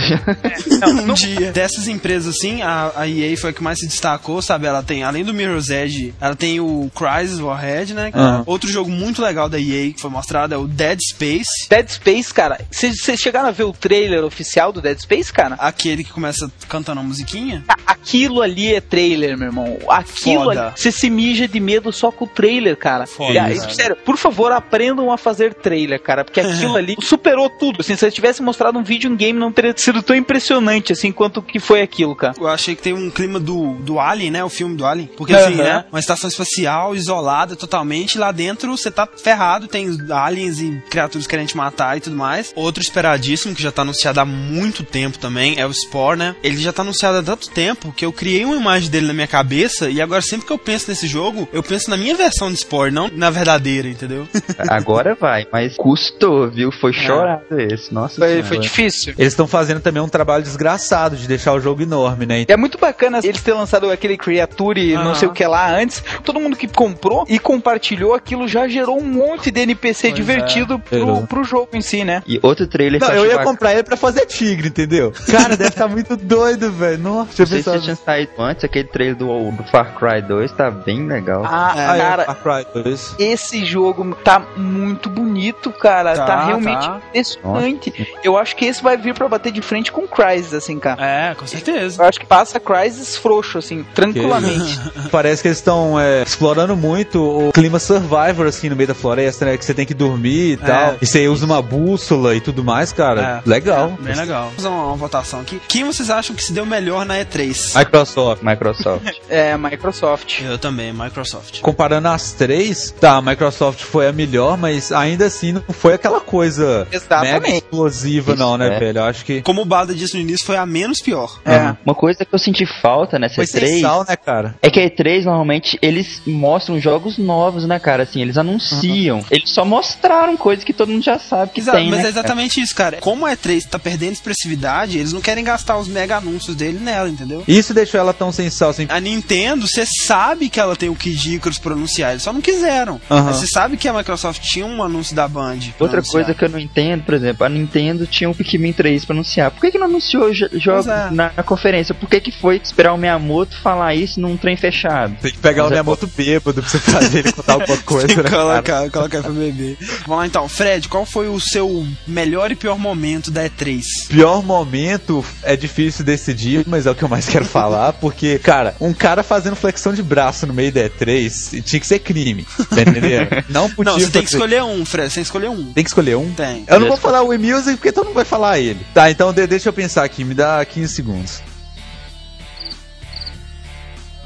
Não, 0.81 1.05
um 1.11 1.15
dia. 1.15 1.53
Dessas 1.53 1.89
empresas, 1.89 2.35
assim, 2.37 2.63
a, 2.63 2.93
a 2.97 3.09
EA 3.09 3.37
foi 3.37 3.51
a 3.51 3.53
que 3.53 3.63
mais 3.63 3.79
se 3.79 3.87
destacou, 3.87 4.41
sabe? 4.43 4.67
Ela 4.67 4.83
tem, 4.83 5.03
além 5.03 5.25
do 5.25 5.33
Mirror's 5.35 5.71
Edge, 5.71 6.15
ela 6.21 6.35
tem 6.37 6.61
o 6.61 6.91
Crysis 6.95 7.41
Warhead, 7.41 7.95
né? 7.95 8.11
Uhum. 8.15 8.43
Outro 8.47 8.69
jogo 8.71 8.91
muito 8.91 9.23
legal 9.23 9.49
da 9.49 9.59
EA 9.59 9.93
que 9.93 10.01
foi 10.01 10.11
mostrado 10.11 10.55
é 10.55 10.57
o 10.57 10.67
Dead 10.67 10.99
Space. 11.11 11.69
Dead 11.69 11.89
Space, 11.89 12.33
cara, 12.33 12.61
vocês 12.71 12.97
chegaram 13.19 13.49
a 13.49 13.53
ver 13.53 13.65
o 13.65 13.73
trailer 13.73 14.25
oficial 14.25 14.73
do 14.73 14.81
Dead 14.81 14.99
Space, 14.99 15.33
cara? 15.33 15.55
Aquele 15.57 16.05
que 16.05 16.13
começa 16.13 16.51
cantando 16.69 17.01
a 17.01 17.03
musiquinha? 17.03 17.65
A- 17.69 17.95
Aquilo 18.05 18.43
ali 18.43 18.75
é 18.75 18.83
trailer, 18.83 19.37
meu 19.39 19.47
irmão. 19.49 19.79
Aquilo 19.89 20.45
Foda. 20.45 20.67
ali. 20.67 20.73
Você 20.77 20.93
se 20.93 21.09
mija 21.09 21.49
de 21.49 21.59
medo 21.59 21.91
só 21.91 22.13
com 22.13 22.27
o 22.27 22.29
trailer, 22.29 22.77
cara. 22.77 23.07
Foda, 23.07 23.33
E 23.33 23.39
aí, 23.39 23.59
sério, 23.75 23.97
por 23.97 24.19
favor, 24.19 24.53
aprendam 24.53 25.11
a 25.11 25.17
fazer 25.17 25.55
trailer, 25.55 25.99
cara. 26.03 26.23
Porque 26.23 26.39
aquilo 26.41 26.77
ali 26.77 26.97
superou 27.01 27.49
tudo. 27.49 27.81
Assim, 27.81 27.97
se 27.97 28.05
eles 28.05 28.15
tivessem 28.15 28.45
mostrado 28.45 28.79
um 28.79 28.83
vídeo 28.83 29.11
em 29.11 29.17
game, 29.17 29.39
não 29.39 29.51
teria 29.51 29.73
sido 29.75 29.94
tão 30.03 30.15
impressionante 30.17 30.93
assim 30.93 31.13
quanto 31.13 31.43
que 31.43 31.59
foi 31.59 31.83
aquilo, 31.83 32.15
cara. 32.15 32.35
Eu 32.39 32.49
achei 32.49 32.75
que 32.75 32.83
tem 32.83 32.93
um 32.93 33.11
clima 33.11 33.39
do, 33.41 33.75
do 33.75 33.99
Alien, 34.01 34.31
né? 34.31 34.45
O 34.45 34.49
filme 34.49 34.77
do 34.77 34.85
Alien. 34.87 35.09
Porque 35.17 35.35
assim, 35.35 35.55
Aham. 35.55 35.63
né? 35.63 35.85
Uma 35.93 36.01
estação 36.01 36.29
espacial 36.29 36.95
isolada 36.95 37.57
totalmente. 37.57 38.19
Lá 38.19 38.33
dentro 38.33 38.77
você 38.77 38.91
tá 38.91 39.07
ferrado. 39.17 39.67
Tem 39.69 39.89
aliens 40.11 40.61
e 40.61 40.83
criaturas 40.91 41.27
querendo 41.27 41.49
te 41.49 41.57
matar 41.57 41.97
e 41.97 42.01
tudo 42.01 42.17
mais. 42.17 42.53
Outro 42.55 42.83
esperadíssimo, 42.83 43.55
que 43.55 43.63
já 43.63 43.73
tá 43.73 43.83
anunciado 43.83 44.21
há 44.21 44.25
muito 44.25 44.83
tempo 44.85 45.19
também, 45.19 45.55
é 45.59 45.67
o 45.67 45.73
Spore, 45.73 46.19
né? 46.19 46.35
Ele 46.43 46.57
já 46.59 46.73
tá 46.73 46.83
anunciado 46.83 47.19
há 47.19 47.23
tanto 47.23 47.51
tempo 47.51 47.93
que 47.93 48.05
eu 48.05 48.13
criei 48.13 48.45
uma 48.45 48.57
imagem 48.57 48.91
dele 48.91 49.07
na 49.07 49.13
minha 49.15 49.27
cabeça. 49.27 49.89
E 49.91 50.01
agora 50.01 50.21
sempre 50.23 50.47
que 50.47 50.53
eu 50.53 50.59
penso 50.59 50.89
nesse 50.91 51.07
jogo, 51.07 51.49
eu 51.53 51.63
penso 51.63 51.91
na 51.91 51.97
minha 51.97 52.15
versão 52.17 52.51
de 52.51 52.57
Spore, 52.59 52.91
não 52.91 53.09
na 53.09 53.31
verdadeira, 53.31 53.89
entendeu? 53.89 54.27
Agora 54.69 55.15
vai, 55.15 55.47
mas 55.53 55.77
custou, 55.77 56.51
viu? 56.51 56.71
Foi 56.73 56.93
chorado 56.93 57.61
esse. 57.61 57.93
Nossa 57.93 58.17
Foi, 58.17 58.29
senhora. 58.29 58.47
foi 58.47 58.59
difícil. 58.59 59.15
Eles 59.19 59.33
estão 59.33 59.47
fazendo 59.47 59.81
também 59.85 60.03
um 60.03 60.09
trabalho 60.09 60.43
desgraçado 60.43 61.17
de 61.17 61.29
deixar 61.29 61.53
o 61.53 61.61
jogo 61.61 61.83
enorme, 61.83 62.27
né? 62.27 62.45
É 62.49 62.57
muito 62.57 62.79
bacana 62.79 63.21
eles 63.23 63.43
terem 63.43 63.61
lançado 63.61 63.91
aquele 63.91 64.17
Creature 64.17 64.95
não 64.95 65.03
Aham. 65.03 65.15
sei 65.15 65.29
o 65.29 65.33
que 65.33 65.47
lá 65.47 65.71
antes. 65.77 66.03
Todo 66.25 66.41
mundo 66.41 66.57
que 66.57 66.67
comprou 66.67 67.25
e 67.29 67.39
compartilhou 67.39 68.15
aquilo 68.15 68.49
já 68.49 68.67
gerou 68.67 68.99
um 68.99 69.05
monte 69.05 69.51
de 69.51 69.61
NPC 69.61 70.09
Pois 70.09 70.15
divertido 70.15 70.79
pro, 70.79 70.99
Gerou. 70.99 71.27
pro 71.27 71.45
jogo 71.45 71.69
em 71.75 71.81
si, 71.81 72.03
né? 72.05 72.23
E 72.27 72.41
outro 72.43 72.67
trailer 72.67 73.01
Não, 73.01 73.09
que 73.09 73.15
eu 73.15 73.25
ia 73.25 73.31
bacana- 73.33 73.45
comprar 73.45 73.73
ele 73.75 73.83
pra 73.83 73.97
fazer 73.97 74.27
tigre, 74.27 74.69
entendeu? 74.69 75.13
Cara, 75.31 75.57
deve 75.57 75.69
estar 75.71 75.87
muito 75.89 76.17
doido, 76.17 76.73
velho. 76.73 76.99
Nossa, 76.99 77.27
deixa 77.37 77.43
eu 77.43 77.57
Não 77.57 77.63
sei 77.63 77.79
se 77.79 77.85
tinha 77.85 77.97
saído 77.97 78.33
antes, 78.39 78.65
aquele 78.65 78.89
trailer 78.89 79.17
do, 79.17 79.51
do 79.53 79.65
Far 79.65 79.95
Cry 79.95 80.23
2 80.23 80.51
tá 80.53 80.71
bem 80.71 81.07
legal. 81.07 81.43
Ah, 81.45 81.73
Ah, 81.77 81.97
é, 81.97 82.01
cara, 82.01 82.25
Far 82.25 82.65
Cry 82.65 82.83
2. 82.83 83.17
esse 83.19 83.65
jogo 83.65 84.15
tá 84.25 84.41
muito 84.57 85.09
bonito, 85.11 85.71
cara. 85.73 86.15
Tá, 86.17 86.25
Tá, 86.27 86.47
realmente 86.47 86.87
tá. 86.87 87.01
impressionante. 87.11 88.19
Eu 88.23 88.37
acho 88.39 88.57
que 88.57 88.65
esse 88.65 88.83
vai 88.83 88.97
vir 88.97 89.15
pra 89.15 89.29
bater 89.29 89.53
de 89.53 89.61
frente 89.61 89.74
com 89.91 90.07
Crysis, 90.07 90.55
assim, 90.55 90.79
cara. 90.79 91.05
É, 91.05 91.35
com 91.35 91.47
certeza. 91.47 92.03
Eu 92.03 92.09
acho 92.09 92.21
que 92.21 92.27
passa 92.27 92.61
Crysis 92.61 93.17
frouxo, 93.17 93.59
assim, 93.59 93.85
tranquilamente. 93.95 94.81
Parece 95.11 95.43
que 95.43 95.49
eles 95.49 95.59
estão 95.59 95.99
é, 95.99 96.23
explorando 96.23 96.77
muito 96.77 97.49
o 97.49 97.53
clima 97.53 97.79
survivor, 97.79 98.47
assim, 98.47 98.69
no 98.69 98.77
meio 98.77 98.89
da 98.89 98.95
floresta, 98.95 99.45
né? 99.45 99.57
Que 99.57 99.65
você 99.65 99.75
tem 99.75 99.87
que 99.87 99.95
dormir 99.95 100.53
e 100.53 100.57
tal. 100.57 100.97
E 101.01 101.07
você 101.07 101.27
usa 101.29 101.45
uma 101.45 101.61
bússola 101.63 102.35
e 102.35 102.41
tudo 102.41 102.65
mais, 102.65 102.93
cara. 102.93 103.43
É. 103.45 103.49
Legal. 103.49 103.97
Bem 104.01 104.15
legal. 104.15 104.45
Vamos 104.45 104.57
fazer 104.57 104.69
uma, 104.69 104.87
uma 104.87 104.97
votação 104.97 105.41
aqui. 105.41 105.61
Quem 105.69 105.85
vocês 105.85 106.11
acham 106.11 106.35
que 106.35 106.43
se 106.43 106.53
deu 106.53 106.67
melhor 106.67 107.05
na 107.05 107.17
E3? 107.17 107.79
Microsoft. 107.79 108.43
Microsoft. 108.43 109.05
É, 109.29 109.57
Microsoft. 109.57 110.43
Eu 110.43 110.59
também, 110.59 110.93
Microsoft. 110.93 111.61
Comparando 111.61 112.09
as 112.09 112.33
três, 112.33 112.95
tá, 113.01 113.17
a 113.17 113.23
Microsoft 113.23 113.81
foi 113.83 114.07
a 114.07 114.13
melhor, 114.13 114.57
mas 114.57 114.93
ainda 114.93 115.27
assim 115.27 115.53
não 115.53 115.63
foi 115.71 115.95
aquela 115.95 116.21
coisa 116.21 116.87
Exatamente. 116.93 117.33
mega 117.33 117.57
explosiva, 117.57 118.37
não, 118.37 118.57
né, 118.57 118.77
é. 118.77 118.79
velho? 118.79 118.99
Eu 118.99 119.05
acho 119.05 119.25
que 119.25 119.43
Como 119.43 119.64
o 119.65 119.67
Bada 119.67 119.95
disse 119.95 120.15
no 120.15 120.21
início, 120.21 120.47
foi 120.47 120.57
a 120.57 120.67
menos 120.67 121.01
pior. 121.01 121.41
É. 121.45 121.75
Uma 121.85 121.95
coisa 121.95 122.25
que 122.25 122.35
eu 122.35 122.39
senti 122.39 122.65
falta 122.67 123.19
nessa 123.19 123.37
foi 123.37 123.47
sem 123.47 123.79
E3 123.79 123.81
sal, 123.81 124.05
né, 124.09 124.17
cara? 124.17 124.55
é 124.63 124.71
que 124.71 124.79
a 124.79 124.89
E3 124.89 125.25
normalmente 125.25 125.79
eles 125.83 126.23
mostram 126.27 126.79
jogos 126.79 127.19
novos, 127.19 127.67
né, 127.67 127.79
cara? 127.79 128.03
Assim, 128.03 128.21
eles 128.21 128.37
anunciam. 128.37 129.25
Eles 129.31 129.51
só 129.51 129.65
mostraram 129.65 130.37
coisas 130.37 130.65
que 130.65 130.73
todo 130.73 130.91
mundo 130.91 131.03
já 131.03 131.19
sabe 131.19 131.53
que 131.53 131.61
Exato, 131.61 131.79
tem, 131.79 131.91
mas 131.91 132.01
né, 132.01 132.07
é 132.07 132.09
exatamente 132.09 132.61
isso, 132.61 132.75
cara. 132.75 132.99
Como 132.99 133.27
a 133.27 133.33
E3 133.33 133.67
tá 133.67 133.79
perdendo 133.79 134.13
expressividade, 134.13 134.99
eles 134.99 135.13
não 135.13 135.21
querem 135.21 135.43
gastar 135.43 135.79
os 135.79 135.89
mega 135.89 136.17
anúncios 136.17 136.55
dele 136.55 136.79
nela, 136.79 137.09
entendeu? 137.09 137.43
Isso 137.49 137.73
deixou 137.73 137.99
ela 137.99 138.13
tão 138.13 138.31
sem 138.31 138.51
sal, 138.51 138.71
assim. 138.71 138.87
A 138.89 139.01
Nintendo, 139.01 139.67
você 139.67 139.85
sabe 139.87 140.49
que 140.49 140.61
ela 140.61 140.77
tem 140.77 140.89
o 140.89 140.95
Kid 140.95 141.35
Icarus 141.37 141.59
pra 141.59 141.73
anunciar, 141.73 142.11
eles 142.11 142.23
só 142.23 142.33
não 142.33 142.41
quiseram. 142.41 143.01
Você 143.09 143.47
sabe 143.47 143.77
que 143.77 143.89
a 143.89 143.93
Microsoft 143.93 144.43
tinha 144.43 144.67
um 144.67 144.83
anúncio 144.83 145.15
da 145.17 145.27
Band. 145.27 145.59
Outra 145.79 145.99
anunciar. 145.99 146.13
coisa 146.13 146.35
que 146.35 146.45
eu 146.45 146.49
não 146.49 146.59
entendo, 146.59 147.05
por 147.05 147.15
exemplo, 147.15 147.47
a 147.47 147.49
Nintendo 147.49 148.07
tinha 148.07 148.29
um 148.29 148.35
Pikmin 148.35 148.73
3 148.73 149.05
pra 149.05 149.15
anunciar. 149.15 149.51
Por 149.55 149.61
que, 149.61 149.71
que 149.73 149.79
não 149.79 149.87
anunciou 149.87 150.33
jo- 150.33 150.49
jogos 150.55 150.87
é. 150.87 151.11
na, 151.11 151.33
na 151.37 151.43
conferência? 151.43 151.95
Por 151.95 152.09
que, 152.09 152.21
que 152.21 152.31
foi 152.33 152.57
esperar 152.63 152.93
o 152.93 152.99
Miyamoto 152.99 153.57
falar 153.61 153.95
isso 153.95 154.21
num 154.21 154.37
trem 154.37 154.57
fechado? 154.57 155.17
Tem 155.21 155.33
que 155.33 155.39
pegar 155.39 155.63
Mas 155.63 155.71
o 155.71 155.73
é- 155.73 155.77
Miyamoto 155.77 156.07
bêbado 156.17 156.61
pra 156.63 156.71
você 156.71 156.79
fazer 156.79 157.19
ele 157.21 157.33
contar 157.33 157.53
alguma 157.55 157.77
coisa, 157.83 158.07
Tem 158.07 158.17
que 158.17 158.23
né? 158.23 158.29
colocar, 158.31 158.91
colocar 158.91 159.23
pra 159.23 159.33
beber. 159.33 159.77
Vamos 160.07 160.17
lá 160.19 160.27
então, 160.27 160.49
Fred, 160.49 160.89
qual 160.89 161.05
foi 161.07 161.29
o 161.29 161.39
seu 161.41 161.87
melhor 162.07 162.51
e 162.53 162.55
pior 162.55 162.79
momento 162.79 163.31
da 163.31 163.45
E3? 163.49 163.83
Pior 164.09 164.43
momento 164.43 165.25
é 165.43 165.57
difícil 165.57 166.05
decidir, 166.05 166.65
mas 166.67 166.87
é 166.87 166.91
o 166.91 166.95
que 166.95 167.03
eu 167.03 167.09
mais 167.09 167.29
quero 167.29 167.45
falar, 167.45 167.93
porque, 168.01 168.39
cara, 168.39 168.75
um 168.81 168.93
cara 168.93 169.23
fazendo 169.23 169.57
flexão 169.57 169.93
de 169.93 170.03
braço 170.03 170.47
no 170.47 170.55
meio 170.55 170.73
da 170.73 170.83
E3 170.89 171.63
tinha 171.63 171.81
que 171.81 171.87
ser 171.87 171.99
crime, 171.99 172.47
tá 172.71 172.83
entendendo? 172.83 173.45
Não 173.49 173.71
podia 173.71 173.93
Não, 173.93 174.01
você 174.01 174.11
tem 174.11 174.23
que 174.23 174.29
escolher 174.31 174.63
um, 174.63 174.85
Fred, 174.85 175.09
você 175.11 175.15
tem 175.17 175.23
que 175.23 175.29
escolher 175.29 175.49
um. 175.51 175.73
Tem 175.73 175.85
que 175.85 175.91
escolher 175.91 176.17
um? 176.17 176.33
Tem. 176.33 176.65
Eu 176.67 176.81
não 176.81 176.89
vou 176.89 176.97
falar 176.97 177.23
o 177.23 177.33
E-Music 177.33 177.77
porque 177.77 177.93
todo 177.93 178.07
mundo 178.07 178.15
vai 178.15 178.25
falar 178.25 178.59
ele. 178.59 178.81
Tá, 178.95 179.11
então 179.11 179.33
de- 179.35 179.47
deixa 179.47 179.69
eu 179.69 179.73
pensar 179.73 180.05
aqui, 180.05 180.25
me 180.25 180.35
dá 180.35 180.65
15 180.65 180.95
segundos. 180.95 181.43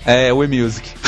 É, 0.08 0.32
o 0.32 0.42
E-Music. 0.42 0.88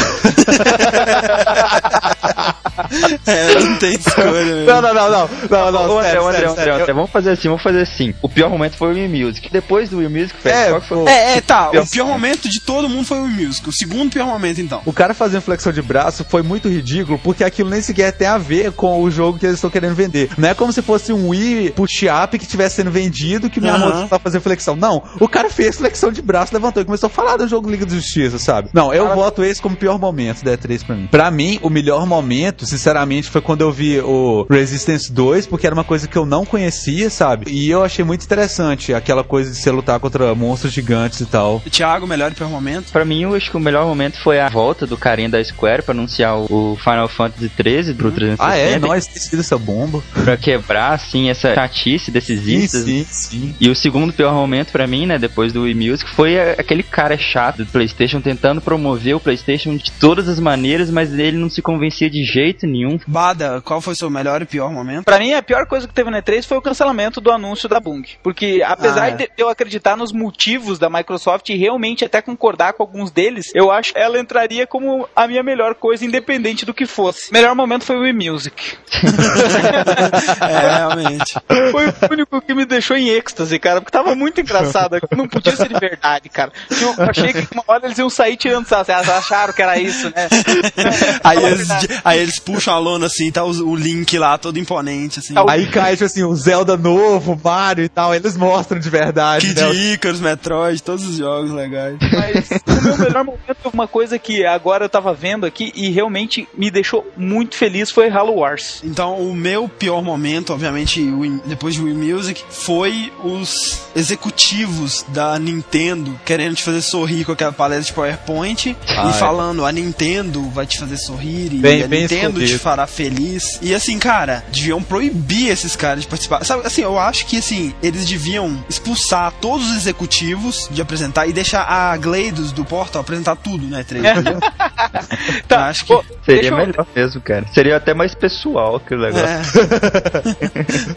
É, 3.27 3.55
não 3.61 3.77
tem 3.79 3.93
escolha 3.93 4.33
mesmo. 4.45 4.67
Não, 4.67 4.83
não, 4.83 4.95
não, 4.95 5.11
não. 5.11 5.31
Não, 5.51 5.71
não, 5.73 5.97
Ô, 5.99 6.03
sério, 6.03 6.23
André, 6.27 6.33
sério, 6.39 6.51
André, 6.51 6.55
sério. 6.65 6.75
André, 6.83 6.93
vamos 6.93 7.11
fazer 7.11 7.31
assim, 7.31 7.49
vamos 7.49 7.63
fazer 7.63 7.81
assim. 7.83 8.15
O 8.21 8.29
pior 8.29 8.51
momento 8.51 8.77
foi 8.77 8.89
o 8.89 8.95
Wii 8.95 9.09
Music. 9.09 9.49
Depois 9.53 9.89
do 9.91 9.99
Wii 9.99 10.09
Music, 10.09 10.35
Fred, 10.41 10.57
É, 10.59 10.69
qual 10.71 10.81
foi 10.81 10.97
o 10.99 11.09
É, 11.09 11.37
é, 11.37 11.41
tá. 11.41 11.67
Pior- 11.69 11.85
O 11.85 11.89
pior 11.89 12.07
momento 12.07 12.49
de 12.49 12.61
todo 12.61 12.89
mundo 12.89 13.05
foi 13.07 13.19
o 13.19 13.29
Music. 13.29 13.69
O 13.69 13.73
segundo 13.73 14.11
pior 14.11 14.27
momento, 14.27 14.61
então. 14.61 14.83
O 14.85 14.93
cara 14.93 15.15
fazendo 15.15 15.43
flexão 15.43 15.73
de 15.73 15.81
braço 15.83 16.25
foi 16.29 16.43
muito 16.43 16.69
ridículo, 16.69 17.19
porque 17.23 17.45
aquilo 17.45 17.71
nem 17.71 17.81
sequer 17.81 18.13
tem 18.13 18.27
a 18.27 18.39
ver 18.39 18.73
com 18.73 19.01
o 19.03 19.11
jogo 19.11 19.39
que 19.39 19.47
eles 19.47 19.57
estão 19.57 19.71
querendo 19.71 19.95
vender. 19.95 20.31
Não 20.37 20.49
é 20.49 20.55
como 20.55 20.73
se 20.73 20.83
fosse 20.83 21.13
um 21.13 21.29
Wii 21.29 21.71
push-up 21.73 22.37
que 22.39 22.45
estivesse 22.45 22.77
sendo 22.77 22.91
vendido 22.91 23.49
que 23.49 23.61
minha 23.61 23.75
Aham. 23.75 23.95
moto 24.01 24.09
tá 24.09 24.19
fazendo 24.19 24.41
flexão. 24.43 24.75
Não, 24.75 25.03
o 25.21 25.29
cara 25.29 25.49
fez 25.49 25.77
flexão 25.77 26.11
de 26.11 26.23
braço, 26.23 26.53
levantou 26.53 26.83
e 26.83 26.87
começou 26.87 27.07
a 27.07 27.11
falar 27.11 27.37
do 27.37 27.47
jogo 27.47 27.71
Liga 27.71 27.87
da 27.87 27.95
Justiça, 27.95 28.39
sabe? 28.39 28.71
Não, 28.73 28.90
eu 28.93 29.15
voto 29.15 29.45
esse 29.45 29.61
como 29.61 29.77
pior 29.77 29.99
momento 29.99 30.45
da 30.45 30.57
E3 30.57 30.85
pra 30.85 30.97
mim. 30.97 31.07
Pra 31.11 31.31
mim, 31.31 31.59
o 31.63 31.71
melhor 31.71 32.07
momento, 32.07 32.67
sinceramente, 32.67 33.29
foi 33.31 33.41
quando 33.41 33.63
eu 33.63 33.73
vi 33.73 34.01
o 34.01 34.47
Resistance 34.51 35.13
2, 35.13 35.47
porque 35.47 35.67
era 35.67 35.75
uma 35.75 35.85
coisa 35.85 36.07
que 36.09 36.17
eu 36.17 36.27
não 36.27 36.45
conhecia, 36.45 37.11
sabe? 37.11 37.51
E 37.51 37.71
eu 37.71 37.83
achei 37.85 38.05
muito 38.05 38.25
interessante 38.25 38.93
aquela 38.95 39.25
coisa 39.25 39.51
de 39.51 39.57
você 39.57 39.71
lutar 39.71 39.99
contra 40.01 40.35
monstros 40.35 40.73
gigantes 40.73 41.21
e 41.21 41.27
tal. 41.27 41.61
Thiago, 41.71 42.07
melhor 42.07 42.33
e 42.33 42.35
pior 42.35 42.51
momento? 42.51 42.91
Pra 42.93 43.05
mim, 43.05 43.23
eu 43.23 43.35
acho 43.35 43.51
que 43.51 43.57
o 43.57 43.61
melhor 43.61 43.87
momento 43.87 44.21
foi 44.23 44.41
a 44.41 44.49
volta 44.49 44.87
do 44.87 44.97
carinha 44.97 45.29
da 45.29 45.43
Square 45.43 45.83
pra 45.83 45.93
anunciar 45.93 46.37
o 46.37 46.77
Final 46.83 47.09
Fantasy 47.09 47.49
13 47.49 47.95
pro 47.95 48.11
360. 48.11 48.45
Ah, 48.45 48.57
é? 48.57 48.79
Nós 48.79 49.07
esqueci 49.07 49.39
essa 49.39 49.59
bomba. 49.59 50.03
Pra 50.25 50.37
quebrar, 50.37 50.93
assim, 50.93 51.31
essa 51.31 51.55
chatice 51.55 52.11
desses 52.11 52.45
Sim, 52.45 52.57
instas. 52.57 52.85
sim, 52.85 53.07
sim. 53.09 53.55
E 53.61 53.69
o 53.69 53.75
segundo 53.75 54.13
pior 54.13 54.35
momento 54.35 54.73
pra 54.73 54.87
mim, 54.87 55.07
né, 55.07 55.19
depois 55.19 55.53
do 55.53 55.63
Wii 55.63 55.75
Music, 55.75 56.11
foi 56.11 56.39
aquele 56.53 56.83
cara 56.83 57.17
chato 57.17 57.59
do 57.59 57.67
PlayStation 57.67 58.21
tentando 58.21 58.61
promover 58.61 58.80
o 58.89 59.21
PlayStation 59.21 59.77
de 59.77 59.91
todas 59.93 60.29
as 60.29 60.39
maneiras, 60.41 60.91
mas 60.91 61.13
ele 61.19 61.37
não 61.37 61.51
se 61.51 61.63
convencia 61.63 62.09
de 62.11 62.23
jeito 62.25 62.67
nenhum. 62.67 62.99
Bada, 63.07 63.61
qual 63.63 63.81
foi 63.81 63.93
o 63.93 63.97
seu 63.97 64.11
melhor 64.11 64.43
e 64.43 64.47
pior 64.47 64.71
momento? 64.73 65.05
Pra 65.05 65.19
mim, 65.19 65.33
a 65.33 65.43
pior 65.43 65.67
coisa 65.67 65.87
que 65.87 65.95
teve 65.95 66.11
na 66.11 66.23
E3 66.23 66.47
foi 66.47 66.59
o 66.59 66.63
cancelamento 66.63 67.21
do 67.21 67.31
anúncio 67.31 67.69
da 67.69 67.81
Bung. 67.81 68.03
Porque, 68.23 68.63
apesar 68.65 69.01
Ah, 69.05 69.09
é. 69.09 69.17
de 69.17 69.31
eu 69.39 69.49
acreditar 69.49 69.97
nos 69.97 70.13
motivos 70.13 70.79
da 70.79 70.91
Microsoft 70.91 71.49
e 71.49 71.57
realmente 71.57 72.05
até 72.05 72.21
concordar 72.21 72.73
com 72.75 72.83
alguns 72.83 73.11
deles, 73.11 73.51
eu 73.55 73.71
acho 73.71 73.93
que 73.93 73.99
ela 73.99 74.19
entraria 74.19 74.67
como 74.67 75.09
a 75.15 75.27
minha 75.27 75.43
melhor 75.43 75.75
coisa, 75.75 76.05
independente 76.05 76.65
do 76.67 76.75
que 76.75 76.87
fosse. 76.87 77.33
Melhor 77.33 77.55
momento 77.55 77.85
foi 77.85 77.97
o 77.97 78.01
Wii 78.03 78.13
Music. 78.13 78.77
é, 80.41 80.77
realmente. 80.77 81.35
Foi 81.71 81.87
o 81.87 82.13
único 82.13 82.41
que 82.41 82.55
me 82.55 82.65
deixou 82.65 82.97
em 82.97 83.09
êxtase, 83.09 83.59
cara, 83.59 83.81
porque 83.81 83.91
tava 83.97 84.15
muito 84.15 84.41
engraçado. 84.41 84.97
Não 85.17 85.29
podia 85.29 85.55
ser 85.57 85.69
de 85.69 85.79
verdade, 85.79 86.29
cara. 86.29 86.53
Eu 86.71 86.95
achei 87.05 87.33
que 87.33 87.47
uma 87.53 87.65
hora 87.67 87.87
eles 87.87 87.99
iam 87.99 88.11
sair 88.11 88.37
tirando 88.37 88.60
sarro. 88.65 88.85
Vocês 88.85 89.09
acharam 89.09 89.53
que 89.53 89.63
era 89.63 89.79
isso, 89.79 90.07
né? 90.07 90.29
Aí 91.23 91.45
eles, 91.45 91.69
aí 92.05 92.19
eles 92.19 92.39
puxam 92.39 92.75
a 92.75 92.79
lona 92.79 93.07
assim, 93.07 93.31
tá 93.31 93.45
o, 93.45 93.51
o 93.51 93.77
Link 93.77 94.19
lá 94.19 94.39
todo 94.39 94.59
imponente, 94.59 95.19
assim. 95.19 95.35
Aí 95.49 95.67
cai, 95.67 95.93
tipo 95.93 96.05
assim, 96.05 96.23
o 96.23 96.35
Zelda 96.35 96.77
novo, 96.77 97.39
Mario 97.43 97.85
e 97.85 97.89
tal, 97.89 98.15
eles 98.15 98.37
mostram 98.37 98.79
de 98.79 98.89
verdade. 98.91 99.47
Kid 99.47 99.61
né? 99.61 99.73
Icarus, 99.73 100.21
Metroid, 100.21 100.83
todos 100.83 101.05
os 101.05 101.17
jogos 101.17 101.51
legais. 101.51 101.97
Mas 102.01 102.51
o 102.67 102.83
meu 102.83 102.99
melhor 102.99 103.25
momento, 103.25 103.57
uma 103.73 103.87
coisa 103.89 104.19
que 104.19 104.45
agora 104.45 104.85
eu 104.85 104.89
tava 104.89 105.13
vendo 105.13 105.47
aqui 105.47 105.73
e 105.75 105.91
realmente 105.91 106.49
me 106.57 106.71
deixou 106.71 107.07
muito 107.17 107.57
feliz 107.57 107.91
foi 107.91 108.09
Halo 108.09 108.37
Wars. 108.37 108.81
Então, 108.85 109.17
o 109.17 109.35
meu 109.35 109.69
pior 109.69 110.03
momento, 110.03 110.53
obviamente, 110.53 111.03
depois 111.47 111.75
de 111.75 111.83
Wii 111.83 111.95
Music, 111.95 112.43
foi 112.49 113.13
os 113.23 113.83
executivos 113.95 115.05
da 115.09 115.39
Nintendo 115.39 116.19
querendo 116.25 116.55
te 116.57 116.63
fazer 116.63 116.83
sorrir 116.83 117.25
com 117.25 117.33
aquela 117.33 117.53
palestra 117.53 117.87
de 117.87 117.93
PowerPoint 117.93 118.50
Ah, 118.89 119.07
e 119.07 119.11
é. 119.11 119.13
falando 119.15 119.65
a 119.65 119.73
Nintendo 119.73 120.43
vai 120.51 120.67
te 120.67 120.79
fazer 120.79 120.97
sorrir 120.97 121.53
e 121.53 121.59
Bem- 121.59 121.83
a 121.83 121.89
bem 121.89 122.03
Nintendo 122.03 122.39
te 122.39 122.45
escondido. 122.45 122.59
fará 122.61 122.87
feliz. 122.87 123.59
E 123.63 123.75
assim, 123.75 123.99
cara, 123.99 124.45
deviam 124.53 124.83
proibir 124.83 125.49
esses 125.49 125.75
caras 125.77 126.03
de 126.03 126.09
participar. 126.09 126.45
Sabe, 126.45 126.67
assim, 126.67 126.83
eu 126.83 126.99
acho 126.99 127.27
que 127.27 127.39
assim, 127.39 127.75
eles 127.83 128.07
deviam 128.07 128.63
expulsar 128.69 129.33
todos 129.41 129.71
os 129.71 129.77
executivos 129.77 130.69
de 130.71 130.81
apresentar 130.83 131.27
e 131.27 131.33
deixar 131.33 131.63
a 131.63 131.97
Gleidos 131.97 132.53
do 132.53 132.65
Portal 132.65 133.01
apresentar 133.03 133.37
tudo, 133.37 133.67
né, 133.67 133.85
3? 133.87 134.05
Tá, 135.47 135.57
Eu 135.57 135.61
acho 135.65 135.85
que- 135.85 135.93
pô, 135.93 136.05
Seria 136.25 136.51
eu- 136.51 136.57
melhor 136.57 136.87
mesmo, 136.95 137.21
cara. 137.21 137.45
Seria 137.53 137.77
até 137.77 137.93
mais 137.95 138.15
pessoal 138.15 138.77
aquele 138.77 139.03
negócio. 139.03 139.27
É. 139.27 139.41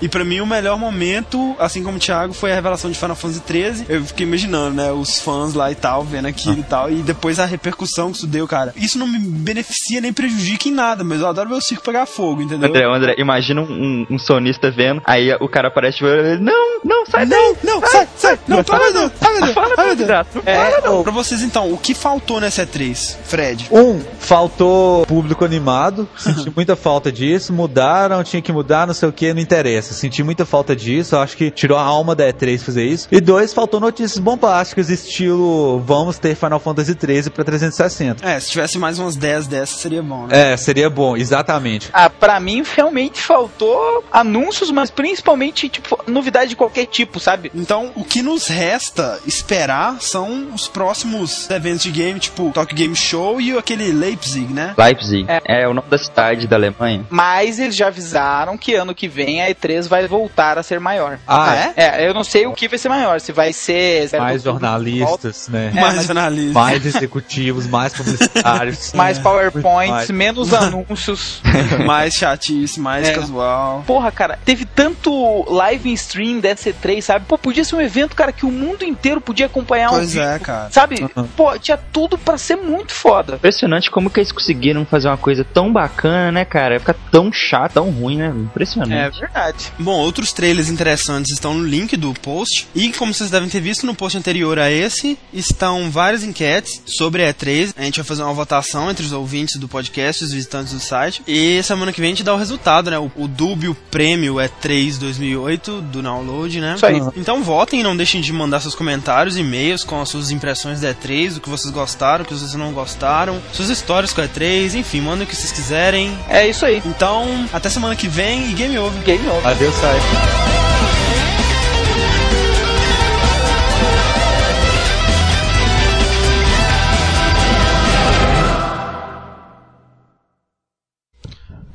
e 0.01 0.07
pra 0.09 0.23
mim 0.23 0.39
o 0.41 0.45
melhor 0.45 0.77
momento, 0.77 1.55
assim 1.59 1.84
como 1.84 1.97
o 1.97 1.99
Thiago, 1.99 2.34
foi 2.34 2.51
a 2.51 2.55
revelação 2.55 2.91
de 2.91 2.97
Final 2.97 3.15
Fantasy 3.15 3.41
XIII. 3.47 3.85
Eu 3.89 4.05
fiquei 4.05 4.25
imaginando, 4.25 4.75
né, 4.75 4.91
os 4.91 5.19
fãs 5.19 5.53
lá 5.53 5.71
e 5.71 5.75
tal, 5.75 6.03
vendo 6.03 6.27
aquilo 6.27 6.59
e 6.59 6.63
tal, 6.63 6.89
e 6.91 6.95
depois 6.95 7.39
a 7.39 7.42
repercussão 7.45 8.11
que 8.11 8.17
isso 8.17 8.27
deu, 8.27 8.47
cara. 8.47 8.73
Isso 8.75 8.97
não 8.97 9.07
me 9.07 9.19
beneficia 9.19 10.01
nem 10.01 10.11
prejudica 10.13 10.67
em 10.69 10.71
nada, 10.71 11.03
mas 11.03 11.21
eu 11.21 11.27
adoro 11.27 11.49
ver 11.49 11.55
o 11.55 11.61
circo 11.61 11.83
pegar 11.83 12.05
fogo, 12.05 12.41
entendeu? 12.41 12.69
André, 12.69 12.85
André, 12.85 13.15
imagina 13.17 13.61
um, 13.61 13.65
um, 13.65 14.07
um 14.11 14.19
sonista 14.19 14.69
vendo, 14.71 15.01
aí 15.05 15.33
o 15.39 15.47
cara 15.49 15.67
aparece 15.67 15.97
tipo, 15.97 16.09
ele, 16.09 16.41
não, 16.41 16.79
não, 16.83 17.05
sai 17.05 17.25
daí. 17.25 17.55
Não, 17.63 17.79
não, 17.81 17.87
sai, 17.87 18.07
sai, 18.15 18.39
não, 18.47 18.57
Deus, 18.57 18.65
pelo 18.67 18.81
amor 18.81 18.87
de 18.93 18.99
Deus, 18.99 19.11
Fala, 19.19 19.35
pelo 19.49 19.59
amor 19.59 19.75
de 19.75 19.83
Deus. 19.85 19.97
desgraça, 19.97 20.29
não 20.35 20.41
É, 20.45 20.71
fala, 20.71 20.81
não. 20.89 21.03
pra 21.03 21.11
vocês 21.11 21.41
então, 21.41 21.71
o 21.71 21.77
que 21.77 21.93
faltou 21.93 22.39
nessa 22.39 22.65
E3, 22.65 23.17
Fred? 23.23 23.67
Um, 23.71 23.99
faltou 24.19 25.05
público 25.05 25.45
animado, 25.45 26.07
senti 26.17 26.51
muita 26.55 26.75
falta 26.75 27.11
disso, 27.11 27.53
mudaram, 27.53 28.23
tinha 28.23 28.41
que 28.41 28.51
mudar, 28.51 28.87
não 28.87 28.93
sei 28.93 29.09
o 29.09 29.13
que, 29.13 29.33
não 29.33 29.41
interessa. 29.41 29.93
Senti 29.93 30.23
muita 30.23 30.45
falta 30.45 30.75
disso, 30.75 31.15
acho 31.17 31.37
que 31.37 31.51
tirou 31.51 31.77
a 31.77 31.81
alma 31.83 32.15
da 32.15 32.25
E3 32.31 32.59
fazer 32.59 32.83
isso. 32.85 33.07
E 33.11 33.19
dois, 33.21 33.53
faltou 33.53 33.79
notícias 33.79 34.17
bombásticas, 34.19 34.89
estilo 34.89 35.79
vamos 35.85 36.17
ter 36.17 36.35
Final 36.35 36.59
Fantasy 36.59 36.95
13 36.95 37.29
pra 37.34 37.43
360. 37.43 38.27
É, 38.27 38.39
se 38.39 38.51
tivesse 38.51 38.77
mais 38.77 38.99
umas 38.99 39.15
10 39.15 39.47
dessas 39.47 39.80
seria 39.80 40.01
bom, 40.01 40.27
né? 40.27 40.53
É, 40.53 40.57
seria 40.57 40.89
bom, 40.89 41.15
exatamente. 41.18 41.89
Ah, 41.93 42.10
pra 42.10 42.39
mim 42.39 42.64
realmente 42.76 43.22
faltou 43.22 44.03
anúncios, 44.11 44.72
mas 44.72 44.89
principalmente, 44.89 45.69
tipo, 45.69 45.99
novidade 46.07 46.49
de 46.51 46.55
qualquer 46.55 46.85
tipo, 46.85 47.19
sabe? 47.19 47.51
Então, 47.53 47.91
o 47.95 48.03
que 48.03 48.22
nos 48.22 48.47
resta 48.47 49.19
esperar 49.26 49.97
são 50.01 50.49
os 50.53 50.68
próximos 50.68 51.49
eventos 51.49 51.84
de 51.84 51.91
game, 51.91 52.19
tipo 52.19 52.51
Tokyo 52.53 52.76
Game 52.76 52.95
Show 52.95 53.39
e 53.41 53.57
aquele 53.57 53.91
Leipzig, 53.91 54.51
né? 54.53 54.73
Leipzig. 54.77 55.26
É. 55.45 55.68
o 55.68 55.73
nome 55.73 55.88
da 55.89 55.97
cidade 55.97 56.47
da 56.47 56.55
Alemanha. 56.55 57.05
Mas 57.10 57.60
eles 57.60 57.76
já 57.76 57.88
avisaram 57.88 58.57
que 58.57 58.73
ano 58.76 58.93
que 58.93 59.07
vem 59.07 59.41
a 59.41 59.49
E3 59.49 59.88
vai 59.88 60.07
voltar 60.07 60.57
a 60.57 60.64
ser 60.64 60.80
maior. 60.80 61.19
Ah, 61.27 61.55
é? 61.55 61.73
É, 61.76 62.07
eu 62.07 62.14
não 62.14 62.23
sei 62.23 62.45
o 62.45 62.53
que 62.53 62.68
vai 62.68 62.77
ser 62.77 62.89
maior, 62.89 63.19
se 63.19 63.31
vai 63.31 63.53
ser... 63.53 64.10
Mais 64.18 64.43
jornalistas, 64.43 65.47
né? 65.47 65.72
É, 65.76 65.80
mais 65.81 65.95
mas- 65.95 66.05
jornalistas. 66.05 66.53
Mais 66.53 66.85
executivos, 66.85 67.22
mais 67.69 67.93
publicitários. 67.93 68.91
mais 68.95 69.19
PowerPoints, 69.19 69.89
Mais. 69.89 70.09
menos 70.11 70.53
anúncios. 70.53 71.41
mais 71.85 72.13
chatice, 72.13 72.79
mais 72.79 73.07
É. 73.07 73.13
casual. 73.13 73.83
Porra, 73.85 74.11
cara, 74.11 74.39
teve 74.43 74.65
tanto 74.65 75.45
live 75.51 75.89
em 75.89 75.93
stream 75.93 76.39
dessa 76.39 76.69
E3, 76.69 77.01
sabe? 77.01 77.25
Pô, 77.27 77.37
podia 77.37 77.63
ser 77.63 77.75
um 77.75 77.81
evento, 77.81 78.15
cara, 78.15 78.31
que 78.31 78.45
o 78.45 78.51
mundo 78.51 78.83
inteiro 78.83 79.19
podia 79.21 79.45
acompanhar 79.45 79.89
Pois 79.89 80.13
vivo. 80.13 80.25
é, 80.25 80.39
cara. 80.39 80.69
Sabe? 80.71 81.05
Pô, 81.35 81.57
tinha 81.59 81.77
tudo 81.77 82.17
pra 82.17 82.37
ser 82.37 82.55
muito 82.55 82.93
foda. 82.93 83.35
Impressionante 83.35 83.89
como 83.91 84.09
que 84.09 84.19
eles 84.19 84.31
conseguiram 84.31 84.85
fazer 84.85 85.07
uma 85.07 85.17
coisa 85.17 85.43
tão 85.43 85.71
bacana, 85.71 86.31
né, 86.31 86.45
cara? 86.45 86.79
Fica 86.79 86.95
tão 87.11 87.31
chato, 87.31 87.73
tão 87.73 87.89
ruim, 87.89 88.17
né? 88.17 88.27
É 88.27 88.29
Impressionante. 88.29 89.19
verdade. 89.19 89.71
Bom, 89.79 89.91
outros 89.97 90.31
trailers 90.33 90.69
interessantes 90.69 91.31
estão 91.33 91.53
no 91.53 91.63
link 91.63 91.95
do 91.97 92.13
post. 92.13 92.67
E 92.75 92.91
como 92.93 93.13
vocês 93.13 93.29
devem 93.29 93.49
ter 93.49 93.59
visto 93.61 93.85
no 93.85 93.93
post 93.95 94.17
anterior 94.17 94.57
a 94.59 94.69
esse, 94.71 95.17
estão 95.33 95.89
várias 95.91 96.23
enquetes 96.23 96.81
sobre 96.85 97.12
a 97.22 97.34
E3. 97.34 97.73
A 97.77 97.84
gente 97.84 97.99
vai 97.99 98.06
fazer 98.06 98.23
uma 98.23 98.34
votação 98.34 98.90
entre 98.90 99.06
os 99.06 99.11
ouvintes 99.11 99.57
do 99.57 99.68
podcast 99.68 100.23
e 100.23 100.26
os 100.26 100.34
visitantes 100.34 100.73
do 100.73 100.80
site. 100.80 101.22
E 101.27 101.61
semana 101.64 101.91
que 101.91 101.99
vem 102.02 102.10
a 102.10 102.11
gente 102.11 102.23
dá 102.23 102.34
o 102.34 102.38
resultado, 102.38 102.90
né? 102.90 102.98
O, 102.98 103.11
o 103.15 103.27
dúbio 103.27 103.76
prêmio 103.91 104.35
E3 104.35 104.98
2008 104.98 105.81
do 105.81 106.02
download, 106.02 106.60
né? 106.60 106.73
Isso 106.76 106.85
aí. 106.85 107.02
Então 107.15 107.44
votem, 107.44 107.84
não 107.84 107.95
deixem 107.95 108.22
de 108.22 108.31
mandar 108.34 108.60
seus 108.60 108.76
comentários, 108.76 109.38
e-mails 109.38 109.84
com 109.84 110.02
as 110.02 110.10
suas 110.10 110.31
impressões 110.31 110.81
da 110.81 110.94
E3, 110.94 111.38
o 111.38 111.41
que 111.41 111.49
vocês 111.49 111.73
gostaram, 111.73 112.23
o 112.23 112.27
que 112.27 112.34
vocês 112.34 112.53
não 112.56 112.72
gostaram, 112.72 113.41
suas 113.52 113.69
histórias 113.69 114.14
com 114.14 114.22
a 114.22 114.27
E3, 114.27 114.76
enfim, 114.76 115.02
mandem 115.02 115.26
o 115.26 115.27
que 115.27 115.35
vocês 115.35 115.52
quiserem. 115.52 116.18
É 116.27 116.48
isso 116.48 116.65
aí. 116.65 116.81
Então, 116.85 117.48
até 117.52 117.69
semana 117.69 117.95
que 117.95 118.07
vem 118.07 118.49
e 118.49 118.53
game 118.53 118.77
over. 118.77 119.02
Game 119.03 119.27
over. 119.27 119.48
Adeus, 119.48 119.76
sai. 119.76 120.82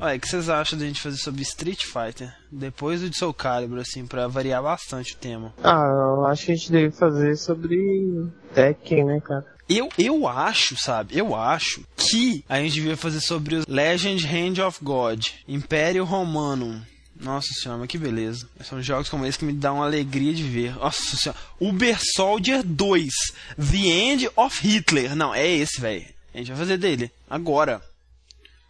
Olha, 0.01 0.15
o 0.15 0.19
que 0.19 0.29
vocês 0.29 0.47
acham 0.47 0.79
da 0.79 0.85
gente 0.85 1.01
fazer 1.01 1.17
sobre 1.17 1.41
Street 1.41 1.83
Fighter? 1.83 2.33
Depois 2.49 3.01
do 3.01 3.09
de 3.09 3.17
Soul 3.17 3.33
Calibur, 3.33 3.79
assim, 3.79 4.07
pra 4.07 4.29
variar 4.29 4.63
bastante 4.63 5.13
o 5.13 5.17
tema. 5.17 5.53
Ah, 5.61 5.83
eu 6.15 6.25
acho 6.25 6.45
que 6.45 6.51
a 6.53 6.55
gente 6.55 6.71
deve 6.71 6.91
fazer 6.91 7.35
sobre 7.35 8.27
Tekken, 8.53 9.03
né, 9.03 9.19
cara? 9.19 9.45
Eu, 9.67 9.89
eu 9.97 10.25
acho, 10.25 10.77
sabe? 10.79 11.17
Eu 11.17 11.35
acho 11.35 11.83
que 11.97 12.45
a 12.47 12.59
gente 12.59 12.75
devia 12.75 12.95
fazer 12.95 13.19
sobre 13.19 13.55
os 13.55 13.65
Legend 13.67 14.25
Hand 14.25 14.65
of 14.65 14.79
God, 14.81 15.27
Império 15.45 16.05
Romanum. 16.05 16.81
Nossa 17.19 17.49
senhora, 17.53 17.79
mas 17.79 17.89
que 17.89 17.97
beleza. 17.97 18.47
São 18.63 18.81
jogos 18.81 19.09
como 19.09 19.25
esse 19.25 19.37
que 19.37 19.43
me 19.43 19.51
dão 19.51 19.75
uma 19.75 19.85
alegria 19.85 20.33
de 20.33 20.43
ver. 20.43 20.75
Nossa 20.77 21.17
senhora. 21.17 21.37
Uber 21.59 21.99
Soldier 22.15 22.63
2, 22.63 23.09
The 23.57 23.77
End 23.77 24.29
of 24.33 24.65
Hitler. 24.65 25.13
Não, 25.13 25.35
é 25.35 25.45
esse, 25.45 25.81
velho. 25.81 26.05
A 26.33 26.37
gente 26.37 26.47
vai 26.47 26.57
fazer 26.57 26.77
dele. 26.77 27.11
Agora. 27.29 27.81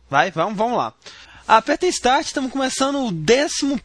Vai, 0.10 0.32
vamos, 0.32 0.58
vamos 0.58 0.76
lá. 0.76 0.92
Aperta 1.48 1.86
Start, 1.86 2.26
estamos 2.26 2.52
começando 2.52 3.06
o 3.06 3.12
12 3.12 3.80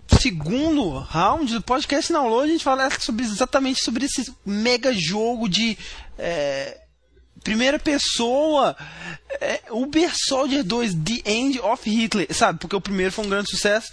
round 1.07 1.53
do 1.53 1.61
podcast 1.61 2.11
Download. 2.11 2.49
A 2.49 2.53
gente 2.53 2.65
fala 2.65 2.89
sobre, 2.99 3.27
exatamente 3.27 3.85
sobre 3.85 4.07
esse 4.07 4.35
mega 4.45 4.91
jogo 4.95 5.49
de 5.51 5.77
é, 6.19 6.81
primeira 7.43 7.79
pessoa. 7.79 8.75
É, 9.39 9.61
Uber 9.71 10.11
Soldier 10.15 10.65
2, 10.65 10.95
The 10.95 11.31
End 11.31 11.61
of 11.61 11.91
Hitler. 11.91 12.27
Sabe, 12.35 12.59
porque 12.59 12.77
o 12.77 12.81
primeiro 12.81 13.13
foi 13.13 13.27
um 13.27 13.29
grande 13.29 13.51
sucesso. 13.51 13.93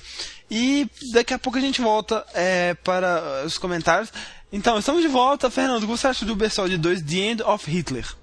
E 0.49 0.89
daqui 1.11 1.33
a 1.33 1.39
pouco 1.39 1.57
a 1.57 1.61
gente 1.61 1.81
volta 1.81 2.25
é, 2.33 2.75
para 2.75 3.43
os 3.45 3.57
comentários. 3.57 4.09
Então, 4.53 4.79
estamos 4.79 5.01
de 5.01 5.09
volta. 5.09 5.49
Fernando, 5.49 5.83
o 5.83 5.85
que 5.85 5.97
você 5.97 6.07
acha 6.07 6.23
do 6.23 6.31
Uber 6.31 6.49
Soldier 6.49 6.79
2, 6.79 7.01
The 7.01 7.15
End 7.17 7.43
of 7.43 7.69
Hitler? 7.69 8.20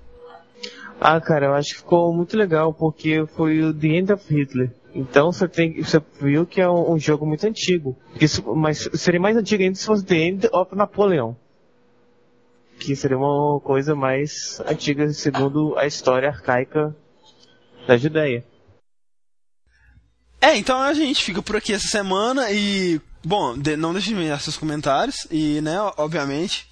Ah, 1.01 1.21
cara, 1.21 1.47
eu 1.47 1.55
acho 1.55 1.71
que 1.71 1.77
ficou 1.79 2.13
muito 2.13 2.37
legal, 2.37 2.75
porque 2.75 3.25
foi 3.37 3.63
o 3.63 3.73
The 3.73 3.87
End 3.89 4.13
of 4.13 4.35
Hitler. 4.35 4.71
Então 4.95 5.31
você 5.31 5.47
tem, 5.47 5.81
você 5.83 6.03
viu 6.21 6.45
que 6.45 6.61
é 6.61 6.69
um, 6.69 6.95
um 6.95 6.99
jogo 6.99 7.25
muito 7.25 7.47
antigo. 7.47 7.97
Isso, 8.21 8.43
mas 8.55 8.89
seria 8.95 9.21
mais 9.21 9.37
antigo 9.37 9.63
ainda 9.63 9.77
se 9.77 9.87
fosse 9.87 10.05
The 10.05 10.17
End 10.17 10.49
of 10.53 10.75
Napoleão. 10.75 11.37
Que 12.81 12.97
seria 12.97 13.17
uma 13.19 13.61
coisa 13.61 13.95
mais 13.95 14.61
antiga 14.67 15.13
segundo 15.13 15.77
a 15.79 15.87
história 15.87 16.29
arcaica 16.29 16.95
da 17.87 17.97
Judéia. 17.97 18.45
É, 20.41 20.57
então 20.57 20.79
a 20.79 20.93
gente 20.95 21.25
fica 21.25 21.43
por 21.43 21.57
aqui 21.57 21.73
essa 21.73 21.89
semana 21.89 22.51
e, 22.51 23.01
bom, 23.25 23.57
de- 23.59 23.77
não 23.77 23.93
deixe 23.93 24.09
de 24.09 24.15
enviar 24.15 24.41
seus 24.41 24.57
comentários 24.57 25.27
e, 25.31 25.61
né, 25.61 25.81
obviamente, 25.97 26.69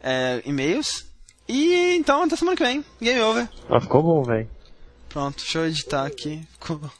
é, 0.00 0.40
e-mails. 0.44 1.07
E 1.48 1.96
então 1.96 2.22
até 2.22 2.36
semana 2.36 2.56
que 2.56 2.62
vem. 2.62 2.84
Game 3.00 3.20
over. 3.20 3.48
Mas 3.68 3.82
ficou 3.82 4.02
bom, 4.02 4.22
velho. 4.22 4.48
Pronto, 5.08 5.38
deixa 5.38 5.58
eu 5.60 5.66
editar 5.66 6.04
aqui. 6.06 6.46
Ficou- 6.60 6.90